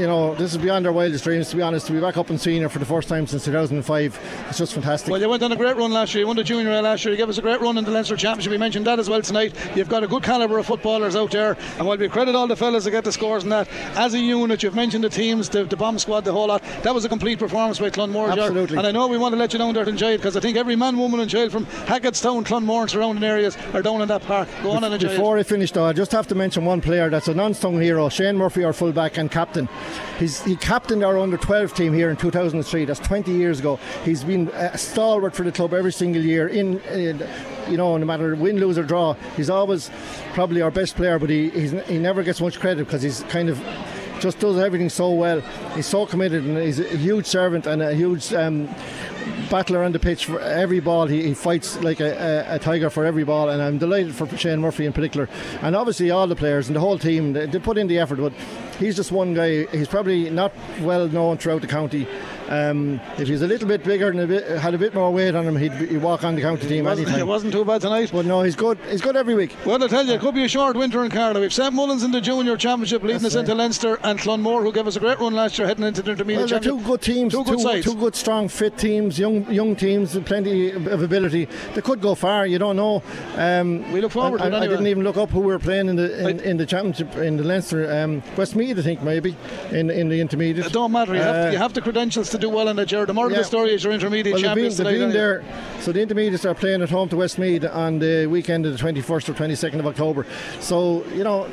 You 0.00 0.06
know, 0.06 0.34
this 0.34 0.52
is 0.52 0.56
beyond 0.56 0.86
our 0.86 0.94
wildest 0.94 1.24
dreams. 1.24 1.50
To 1.50 1.56
be 1.56 1.60
honest, 1.60 1.86
to 1.88 1.92
be 1.92 2.00
back 2.00 2.16
up 2.16 2.30
in 2.30 2.38
senior 2.38 2.70
for 2.70 2.78
the 2.78 2.86
first 2.86 3.06
time 3.06 3.26
since 3.26 3.44
2005, 3.44 4.46
it's 4.48 4.56
just 4.56 4.72
fantastic. 4.72 5.10
Well, 5.10 5.20
you 5.20 5.28
went 5.28 5.42
on 5.42 5.52
a 5.52 5.56
great 5.56 5.76
run 5.76 5.92
last 5.92 6.14
year. 6.14 6.22
You 6.22 6.26
won 6.26 6.36
the 6.36 6.42
junior 6.42 6.70
A 6.72 6.80
last 6.80 7.04
year. 7.04 7.12
You 7.12 7.18
gave 7.18 7.28
us 7.28 7.36
a 7.36 7.42
great 7.42 7.60
run 7.60 7.76
in 7.76 7.84
the 7.84 7.90
Leinster 7.90 8.16
Championship. 8.16 8.50
We 8.50 8.56
mentioned 8.56 8.86
that 8.86 8.98
as 8.98 9.10
well 9.10 9.20
tonight. 9.20 9.54
You've 9.76 9.90
got 9.90 10.02
a 10.02 10.06
good 10.06 10.22
calibre 10.22 10.58
of 10.58 10.64
footballers 10.64 11.16
out 11.16 11.32
there, 11.32 11.54
and 11.76 11.86
while 11.86 11.98
we 11.98 12.08
credit 12.08 12.34
all 12.34 12.46
the 12.46 12.56
fellas 12.56 12.84
that 12.84 12.92
get 12.92 13.04
the 13.04 13.12
scores 13.12 13.42
and 13.42 13.52
that, 13.52 13.68
as 13.94 14.14
a 14.14 14.18
unit, 14.18 14.62
you've 14.62 14.74
mentioned 14.74 15.04
the 15.04 15.10
teams, 15.10 15.50
the, 15.50 15.64
the 15.64 15.76
bomb 15.76 15.98
squad, 15.98 16.24
the 16.24 16.32
whole 16.32 16.48
lot. 16.48 16.62
That 16.82 16.94
was 16.94 17.04
a 17.04 17.08
complete 17.10 17.38
performance 17.38 17.78
by 17.78 17.90
Clonmore. 17.90 18.30
Absolutely. 18.30 18.78
And 18.78 18.86
I 18.86 18.92
know 18.92 19.06
we 19.06 19.18
want 19.18 19.34
to 19.34 19.38
let 19.38 19.52
you 19.52 19.58
down 19.58 19.74
there 19.74 19.84
to 19.84 19.90
enjoy 19.90 20.12
it 20.12 20.18
because 20.18 20.34
I 20.34 20.40
think 20.40 20.56
every 20.56 20.76
man, 20.76 20.96
woman, 20.96 21.20
and 21.20 21.28
child 21.28 21.52
from 21.52 21.66
Hackettstown, 21.66 22.46
Clonmore, 22.46 22.80
and 22.82 22.90
surrounding 22.90 23.22
areas 23.22 23.58
are 23.74 23.82
down 23.82 24.00
in 24.00 24.08
that 24.08 24.22
park. 24.22 24.48
Go 24.62 24.70
on 24.70 24.82
and 24.82 24.94
enjoy 24.94 25.08
Before 25.08 25.36
it. 25.36 25.40
I 25.40 25.42
finish, 25.42 25.72
though, 25.72 25.84
I 25.84 25.92
just 25.92 26.12
have 26.12 26.26
to 26.28 26.34
mention 26.34 26.64
one 26.64 26.80
player 26.80 27.10
that's 27.10 27.28
a 27.28 27.34
non 27.34 27.52
stung 27.52 27.78
hero, 27.78 28.08
Shane 28.08 28.38
Murphy, 28.38 28.64
our 28.64 28.72
fullback 28.72 29.18
and 29.18 29.30
captain. 29.30 29.68
He's, 30.18 30.42
he 30.42 30.56
captained 30.56 31.04
our 31.04 31.18
under 31.18 31.36
12 31.36 31.74
team 31.74 31.92
here 31.92 32.10
in 32.10 32.16
2003. 32.16 32.84
That's 32.84 33.00
20 33.00 33.32
years 33.32 33.60
ago. 33.60 33.78
He's 34.04 34.24
been 34.24 34.48
a 34.48 34.76
stalwart 34.78 35.34
for 35.34 35.42
the 35.42 35.52
club 35.52 35.74
every 35.74 35.92
single 35.92 36.22
year. 36.22 36.48
In, 36.48 36.80
in 36.80 37.26
you 37.68 37.76
know, 37.76 37.96
no 37.96 38.04
matter 38.04 38.34
win, 38.34 38.58
lose 38.58 38.78
or 38.78 38.82
draw, 38.82 39.14
he's 39.36 39.50
always 39.50 39.90
probably 40.34 40.62
our 40.62 40.70
best 40.70 40.96
player. 40.96 41.18
But 41.18 41.30
he 41.30 41.50
he 41.50 41.98
never 41.98 42.22
gets 42.22 42.40
much 42.40 42.58
credit 42.58 42.84
because 42.84 43.02
he's 43.02 43.22
kind 43.24 43.48
of 43.48 43.60
just 44.20 44.38
does 44.38 44.58
everything 44.58 44.88
so 44.88 45.10
well. 45.10 45.40
He's 45.74 45.86
so 45.86 46.06
committed 46.06 46.44
and 46.44 46.58
he's 46.58 46.78
a 46.78 46.96
huge 46.96 47.26
servant 47.26 47.66
and 47.66 47.82
a 47.82 47.94
huge 47.94 48.32
um, 48.34 48.68
battler 49.50 49.82
on 49.82 49.92
the 49.92 49.98
pitch 49.98 50.26
for 50.26 50.40
every 50.40 50.80
ball. 50.80 51.06
He, 51.06 51.22
he 51.22 51.34
fights 51.34 51.80
like 51.82 52.00
a, 52.00 52.46
a, 52.50 52.56
a, 52.56 52.58
tiger 52.58 52.90
for 52.90 53.04
every 53.04 53.24
ball, 53.24 53.48
and 53.48 53.62
I'm 53.62 53.78
delighted 53.78 54.14
for 54.14 54.26
Shane 54.36 54.60
Murphy 54.60 54.86
in 54.86 54.92
particular, 54.92 55.28
and 55.62 55.74
obviously 55.74 56.10
all 56.10 56.26
the 56.26 56.36
players 56.36 56.68
and 56.68 56.76
the 56.76 56.80
whole 56.80 56.98
team. 56.98 57.32
They, 57.32 57.46
they 57.46 57.58
put 57.58 57.78
in 57.78 57.86
the 57.86 57.98
effort, 57.98 58.16
but 58.16 58.32
he's 58.80 58.96
just 58.96 59.12
one 59.12 59.34
guy. 59.34 59.66
He's 59.66 59.86
probably 59.88 60.30
not 60.30 60.52
well 60.80 61.06
known 61.06 61.38
throughout 61.38 61.60
the 61.60 61.68
county. 61.68 62.08
Um, 62.50 63.00
if 63.16 63.28
he's 63.28 63.42
a 63.42 63.46
little 63.46 63.68
bit 63.68 63.84
bigger 63.84 64.10
and 64.10 64.20
a 64.20 64.26
bit, 64.26 64.58
had 64.58 64.74
a 64.74 64.78
bit 64.78 64.92
more 64.92 65.12
weight 65.12 65.36
on 65.36 65.46
him, 65.46 65.56
he'd, 65.56 65.72
he'd 65.72 66.02
walk 66.02 66.24
on 66.24 66.34
the 66.34 66.42
county 66.42 66.66
team 66.66 66.86
it 66.86 66.90
anytime. 66.90 67.20
It 67.20 67.26
wasn't 67.26 67.52
too 67.52 67.64
bad 67.64 67.80
tonight. 67.80 68.10
But 68.12 68.26
no, 68.26 68.42
he's 68.42 68.56
good. 68.56 68.76
He's 68.88 69.00
good 69.00 69.16
every 69.16 69.36
week. 69.36 69.54
Well, 69.64 69.82
I 69.82 69.86
tell 69.86 70.04
you, 70.04 70.14
it 70.14 70.20
could 70.20 70.34
be 70.34 70.44
a 70.44 70.48
short 70.48 70.76
winter 70.76 71.04
in 71.04 71.12
Carlow. 71.12 71.40
We've 71.40 71.52
St 71.52 71.72
Mullins 71.72 72.02
in 72.02 72.10
the 72.10 72.20
junior 72.20 72.56
championship, 72.56 73.02
leading 73.02 73.22
That's 73.22 73.36
us 73.36 73.36
right. 73.36 73.40
into 73.42 73.54
Leinster, 73.54 73.98
and 74.02 74.18
Clonmore, 74.18 74.62
who 74.62 74.72
gave 74.72 74.88
us 74.88 74.96
a 74.96 75.00
great 75.00 75.20
run 75.20 75.32
last 75.32 75.58
year, 75.58 75.68
heading 75.68 75.84
into 75.84 76.02
the 76.02 76.10
intermediate 76.10 76.50
well. 76.50 76.60
Two 76.60 76.80
good 76.80 77.02
teams, 77.02 77.32
two 77.32 77.44
good 77.44 77.58
two, 77.58 77.62
sides, 77.62 77.86
two 77.86 77.94
good, 77.94 78.16
strong, 78.16 78.48
fit 78.48 78.76
teams, 78.76 79.16
young 79.16 79.48
young 79.50 79.76
teams, 79.76 80.14
with 80.16 80.26
plenty 80.26 80.72
of 80.72 81.02
ability. 81.02 81.46
They 81.74 81.82
could 81.82 82.00
go 82.00 82.16
far. 82.16 82.46
You 82.46 82.58
don't 82.58 82.76
know. 82.76 83.02
Um, 83.36 83.90
we 83.92 84.00
look 84.00 84.10
forward. 84.10 84.40
I, 84.40 84.50
to 84.50 84.56
it 84.56 84.62
I, 84.62 84.66
didn't 84.66 84.88
even 84.88 85.04
look 85.04 85.16
up 85.16 85.30
who 85.30 85.40
we 85.40 85.46
were 85.46 85.60
playing 85.60 85.88
in 85.88 85.94
the 85.94 86.28
in, 86.28 86.40
in 86.40 86.56
the 86.56 86.66
championship 86.66 87.14
in 87.16 87.36
the 87.36 87.44
Leinster. 87.44 87.90
Um, 87.92 88.24
Westmeath, 88.36 88.78
I 88.78 88.82
think, 88.82 89.02
maybe 89.02 89.36
in 89.70 89.88
in 89.88 90.08
the 90.08 90.20
intermediate. 90.20 90.66
It 90.66 90.72
don't 90.72 90.90
matter. 90.90 91.14
You, 91.14 91.20
uh, 91.20 91.24
have, 91.24 91.46
to, 91.46 91.52
you 91.52 91.58
have 91.58 91.74
the 91.74 91.80
credentials 91.80 92.30
to 92.30 92.39
do 92.40 92.50
well 92.50 92.68
in 92.68 92.76
the 92.76 92.86
Jared. 92.86 93.08
The 93.08 93.14
moral 93.14 93.30
yeah. 93.30 93.38
of 93.38 93.44
the 93.44 93.48
story 93.48 93.74
is 93.74 93.84
you're 93.84 93.92
intermediate 93.92 94.34
well, 94.34 94.42
champions 94.42 94.76
been, 94.76 94.86
been 94.86 95.10
there. 95.10 95.44
So 95.80 95.92
the 95.92 96.02
intermediates 96.02 96.44
are 96.44 96.54
playing 96.54 96.82
at 96.82 96.90
home 96.90 97.08
to 97.10 97.16
Westmeath 97.16 97.64
on 97.64 97.98
the 97.98 98.26
weekend 98.26 98.66
of 98.66 98.76
the 98.76 98.78
21st 98.78 99.28
or 99.28 99.34
22nd 99.34 99.78
of 99.78 99.86
October. 99.86 100.26
So 100.60 101.04
you 101.14 101.24
know. 101.24 101.48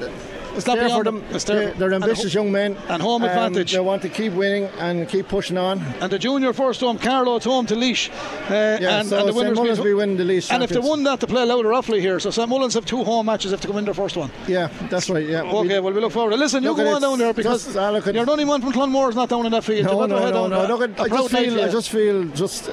It's 0.58 0.68
not 0.68 0.80
for 0.92 1.04
them. 1.04 1.24
They're, 1.30 1.74
they're, 1.74 1.94
ambitious 1.94 2.34
ho- 2.34 2.42
young 2.42 2.52
men. 2.52 2.76
And 2.90 3.02
home 3.02 3.24
um, 3.24 3.30
advantage. 3.30 3.74
They 3.74 3.80
want 3.80 4.02
to 4.02 4.10
keep 4.10 4.34
winning 4.34 4.66
and 4.80 5.08
keep 5.08 5.28
pushing 5.28 5.58
on. 5.58 5.82
And 6.02 6.12
the 6.12 6.20
junior 6.20 6.54
first 6.54 6.82
home, 6.82 6.98
Carlow 6.98 7.38
at 7.38 7.44
home 7.44 7.66
to 7.68 7.76
Laois. 7.76 8.10
Uh, 8.10 8.78
yeah, 8.82 9.00
and, 9.00 9.08
so 9.08 9.20
and 9.20 9.30
the 9.30 9.34
Mullins 9.34 9.78
will 9.78 9.86
be 9.86 9.94
winning 9.94 10.18
the 10.18 10.24
Laois 10.24 10.52
And 10.52 10.64
if 10.64 10.70
they 10.70 10.80
won 10.80 11.04
that, 11.04 11.20
to 11.22 11.28
play 11.28 11.44
louder 11.46 11.70
Offaly 11.70 12.00
here. 12.00 12.20
So 12.20 12.32
St 12.32 12.50
Mullins 12.50 12.74
have 12.74 12.86
two 12.86 13.04
home 13.04 13.26
matches 13.26 13.52
if 13.52 13.62
they 13.62 13.68
come 13.68 13.78
in 13.78 13.86
their 13.86 13.94
first 13.94 14.18
one. 14.18 14.32
Yeah, 14.48 14.68
that's 14.90 15.10
right. 15.10 15.26
Yeah. 15.26 15.44
Okay, 15.44 15.80
well, 15.80 15.94
we 15.94 16.02
look 16.02 16.12
forward. 16.12 16.32
To. 16.32 16.38
Listen, 16.38 16.64
you 16.64 16.76
go 16.76 16.96
on 16.96 17.02
down 17.02 17.20
there 17.20 17.34
because 17.34 17.66
just, 17.66 17.78
uh, 17.78 18.02
you're 18.14 18.26
the 18.26 18.32
only 18.32 18.46
one 18.46 18.62
from 18.62 18.74
Clonmore 18.74 19.10
is 19.10 19.16
not 19.16 19.30
down 19.30 19.46
in 19.46 19.52
that 19.52 19.64
field. 19.64 19.86
No, 19.86 20.06
no, 20.06 20.30
no, 20.30 20.48
no. 20.48 20.76
Look, 20.76 21.00
I, 21.00 21.08
just 21.08 21.32
feel, 21.32 21.62
I 21.62 21.70
just 21.70 21.90
feel 21.90 22.24
just. 22.30 22.70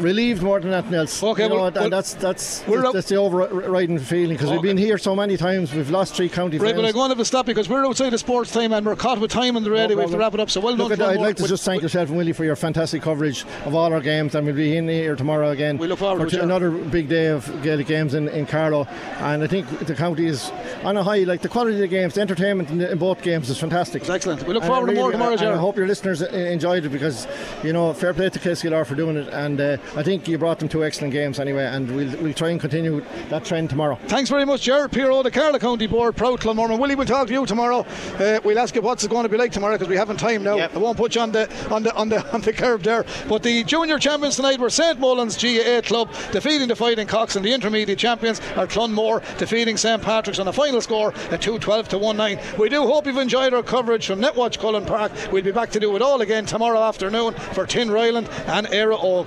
Uh, 0.00 0.04
relieved 0.04 0.42
more 0.42 0.60
than 0.60 0.72
anything 0.72 0.94
else. 0.94 1.22
Okay, 1.22 1.44
you 1.44 1.48
know, 1.48 1.54
well, 1.56 1.66
and 1.66 1.76
well, 1.76 1.90
that's 1.90 2.14
that's 2.14 2.60
that's, 2.60 2.92
that's 2.92 3.08
the 3.08 3.16
overriding 3.16 3.98
feeling 3.98 4.36
because 4.36 4.48
okay. 4.48 4.56
we've 4.56 4.62
been 4.62 4.76
here 4.76 4.98
so 4.98 5.14
many 5.14 5.36
times. 5.36 5.72
We've 5.72 5.90
lost 5.90 6.14
three 6.14 6.28
county. 6.28 6.58
Right, 6.58 6.70
finals. 6.70 6.82
but 6.82 6.88
I'm 6.88 6.94
going 6.94 7.10
to 7.10 7.16
have 7.16 7.18
to 7.18 7.24
stop 7.24 7.46
because 7.46 7.68
we're 7.68 7.86
outside 7.86 8.10
the 8.10 8.18
sports 8.18 8.52
time 8.52 8.72
and 8.72 8.84
we're 8.84 8.96
caught 8.96 9.20
with 9.20 9.30
time 9.30 9.56
on 9.56 9.64
the 9.64 9.70
radio. 9.70 9.88
No 9.88 9.96
we 9.96 10.02
have 10.02 10.10
to 10.10 10.18
wrap 10.18 10.34
it 10.34 10.40
up. 10.40 10.50
So 10.50 10.60
well 10.60 10.74
Look 10.74 10.96
done. 10.96 11.10
I'd 11.10 11.20
like 11.20 11.36
to 11.36 11.48
just 11.48 11.64
thank 11.64 11.82
yourself 11.82 12.08
and 12.08 12.18
Willie 12.18 12.32
for 12.32 12.44
your 12.44 12.56
fantastic 12.56 13.02
coverage 13.02 13.44
of 13.64 13.74
all 13.74 13.92
our 13.92 14.00
games, 14.00 14.34
and 14.34 14.46
we'll 14.46 14.56
be 14.56 14.76
in 14.76 14.88
here 14.88 15.16
tomorrow 15.16 15.50
again. 15.50 15.78
We 15.78 15.86
look 15.86 15.98
forward 15.98 16.30
to 16.30 16.42
another 16.42 16.70
big 16.70 17.08
day 17.08 17.26
of 17.26 17.46
Gaelic 17.62 17.86
games 17.86 18.14
in, 18.14 18.28
in 18.28 18.46
Carlow, 18.46 18.86
and 19.18 19.42
I 19.42 19.46
think 19.46 19.68
the 19.80 19.94
county 19.94 20.26
is 20.26 20.50
on 20.82 20.96
a 20.96 21.02
high. 21.02 21.20
Like 21.20 21.42
the 21.42 21.48
quality 21.48 21.74
of 21.74 21.80
the 21.80 21.88
games, 21.88 22.14
the 22.14 22.20
entertainment 22.20 22.70
in, 22.70 22.78
the, 22.78 22.92
in 22.92 22.98
both 22.98 23.22
games 23.22 23.50
is 23.50 23.58
fantastic. 23.58 24.02
It's 24.02 24.10
excellent. 24.10 24.46
We 24.46 24.54
look 24.54 24.64
forward 24.64 24.86
really, 24.86 24.96
to 24.96 25.00
more 25.00 25.12
tomorrow, 25.12 25.36
Jared. 25.36 25.54
I 25.54 25.60
hope 25.60 25.76
your 25.76 25.86
listeners 25.86 26.22
enjoyed 26.22 26.84
it 26.84 26.90
because 26.90 27.26
you 27.62 27.72
know 27.72 27.92
fair 27.92 28.14
play 28.14 28.30
to 28.30 28.38
KCLR 28.38 28.86
for 28.86 28.94
doing 28.94 29.16
it, 29.16 29.28
and 29.28 29.60
uh, 29.60 29.76
I 29.96 30.02
think 30.04 30.28
you 30.28 30.38
brought 30.38 30.60
them 30.60 30.68
two 30.68 30.84
excellent 30.84 31.12
games 31.12 31.40
anyway, 31.40 31.64
and 31.64 31.90
we'll, 31.94 32.16
we'll 32.18 32.32
try 32.32 32.50
and 32.50 32.60
continue 32.60 33.04
that 33.28 33.44
trend 33.44 33.70
tomorrow. 33.70 33.98
Thanks 34.06 34.30
very 34.30 34.44
much, 34.46 34.62
Jared 34.62 34.92
Piero, 34.92 35.22
the 35.22 35.30
Carlow 35.30 35.58
County 35.58 35.88
Board, 35.88 36.16
proud 36.16 36.40
Clonmore. 36.40 36.78
Willie, 36.78 36.94
we'll 36.94 37.06
talk 37.06 37.26
to 37.26 37.32
you 37.32 37.44
tomorrow. 37.46 37.84
Uh, 38.18 38.38
we'll 38.44 38.58
ask 38.58 38.74
you 38.74 38.82
what's 38.82 39.02
it 39.02 39.10
going 39.10 39.24
to 39.24 39.28
be 39.28 39.36
like 39.36 39.50
tomorrow 39.50 39.74
because 39.74 39.88
we 39.88 39.96
haven't 39.96 40.20
time 40.20 40.42
now. 40.42 40.56
Yep. 40.56 40.76
I 40.76 40.78
won't 40.78 40.96
put 40.96 41.14
you 41.14 41.22
on 41.22 41.32
the 41.32 41.50
on 41.72 41.82
the 41.82 41.94
on 41.94 42.08
the 42.08 42.32
on 42.34 42.40
the 42.42 42.52
curve 42.52 42.82
there. 42.82 43.04
But 43.28 43.42
the 43.42 43.64
junior 43.64 43.98
champions 43.98 44.36
tonight 44.36 44.60
were 44.60 44.70
St 44.70 45.00
Mullins 45.00 45.36
GAA 45.36 45.80
club 45.82 46.12
defeating 46.30 46.68
the 46.68 46.76
Fighting 46.76 47.06
Cocks, 47.06 47.36
and 47.36 47.44
the 47.44 47.52
intermediate 47.52 47.98
champions 47.98 48.40
are 48.56 48.66
Clonmore 48.66 49.22
defeating 49.38 49.76
St 49.76 50.02
Patrick's 50.02 50.38
on 50.38 50.46
a 50.46 50.52
final 50.52 50.80
score 50.80 51.12
at 51.30 51.40
212 51.40 51.88
to 51.88 52.12
19. 52.12 52.58
We 52.58 52.68
do 52.68 52.82
hope 52.82 53.06
you've 53.06 53.16
enjoyed 53.16 53.54
our 53.54 53.62
coverage 53.62 54.06
from 54.06 54.20
Netwatch 54.20 54.58
Cullen 54.58 54.84
Park. 54.84 55.12
We'll 55.32 55.42
be 55.42 55.52
back 55.52 55.70
to 55.70 55.80
do 55.80 55.96
it 55.96 56.02
all 56.02 56.20
again 56.20 56.46
tomorrow 56.46 56.82
afternoon 56.82 57.34
for 57.34 57.66
Tinryland 57.66 58.28
and 58.48 58.66
Éire 58.68 58.98
Óg. 58.98 59.26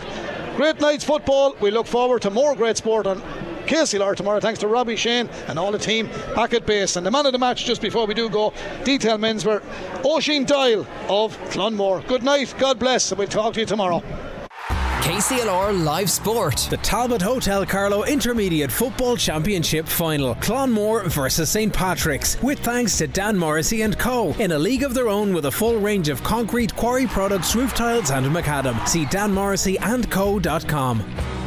Great 0.55 0.80
night's 0.80 1.03
football. 1.03 1.55
We 1.61 1.71
look 1.71 1.88
forward 1.88 2.21
to 2.21 2.30
more 2.30 2.55
great 2.55 2.77
sport 2.77 3.07
on 3.07 3.21
KCLR 3.65 4.15
tomorrow. 4.15 4.39
Thanks 4.39 4.59
to 4.59 4.67
Robbie 4.67 4.95
Shane 4.95 5.27
and 5.47 5.57
all 5.57 5.71
the 5.71 5.80
team 5.80 6.09
back 6.35 6.53
at 6.53 6.67
base. 6.67 6.95
And 6.95 7.03
the 7.03 7.09
man 7.09 7.25
of 7.25 7.31
the 7.31 7.39
match, 7.39 7.65
just 7.65 7.81
before 7.81 8.05
we 8.05 8.13
do 8.13 8.30
go, 8.30 8.53
detail 8.84 9.17
men's 9.17 9.45
were 9.45 9.63
Oisin 10.05 10.45
Doyle 10.45 10.85
of 11.09 11.35
Clonmore. 11.49 12.05
Good 12.07 12.21
night, 12.21 12.53
God 12.59 12.77
bless, 12.77 13.11
and 13.11 13.17
we'll 13.17 13.27
talk 13.27 13.55
to 13.55 13.61
you 13.61 13.65
tomorrow. 13.65 14.03
KCLR 15.03 15.84
Live 15.84 16.09
Sport. 16.09 16.67
The 16.69 16.77
Talbot 16.77 17.21
Hotel 17.21 17.65
Carlow 17.65 18.05
Intermediate 18.05 18.71
Football 18.71 19.17
Championship 19.17 19.85
Final. 19.85 20.34
Clonmore 20.35 21.03
versus 21.07 21.49
St 21.49 21.73
Patrick's. 21.73 22.41
With 22.41 22.59
thanks 22.59 22.97
to 22.99 23.07
Dan 23.07 23.38
Morrissey 23.38 23.81
and 23.81 23.99
Co. 23.99 24.31
In 24.39 24.53
a 24.53 24.57
league 24.57 24.84
of 24.84 24.93
their 24.93 25.09
own 25.09 25.34
with 25.34 25.47
a 25.47 25.51
full 25.51 25.77
range 25.77 26.07
of 26.07 26.23
concrete 26.23 26.73
quarry 26.77 27.05
products, 27.05 27.53
roof 27.53 27.75
tiles 27.75 28.11
and 28.11 28.25
macadam. 28.27 28.88
See 28.88 29.03
danmorrisseyandco.com. 29.03 31.42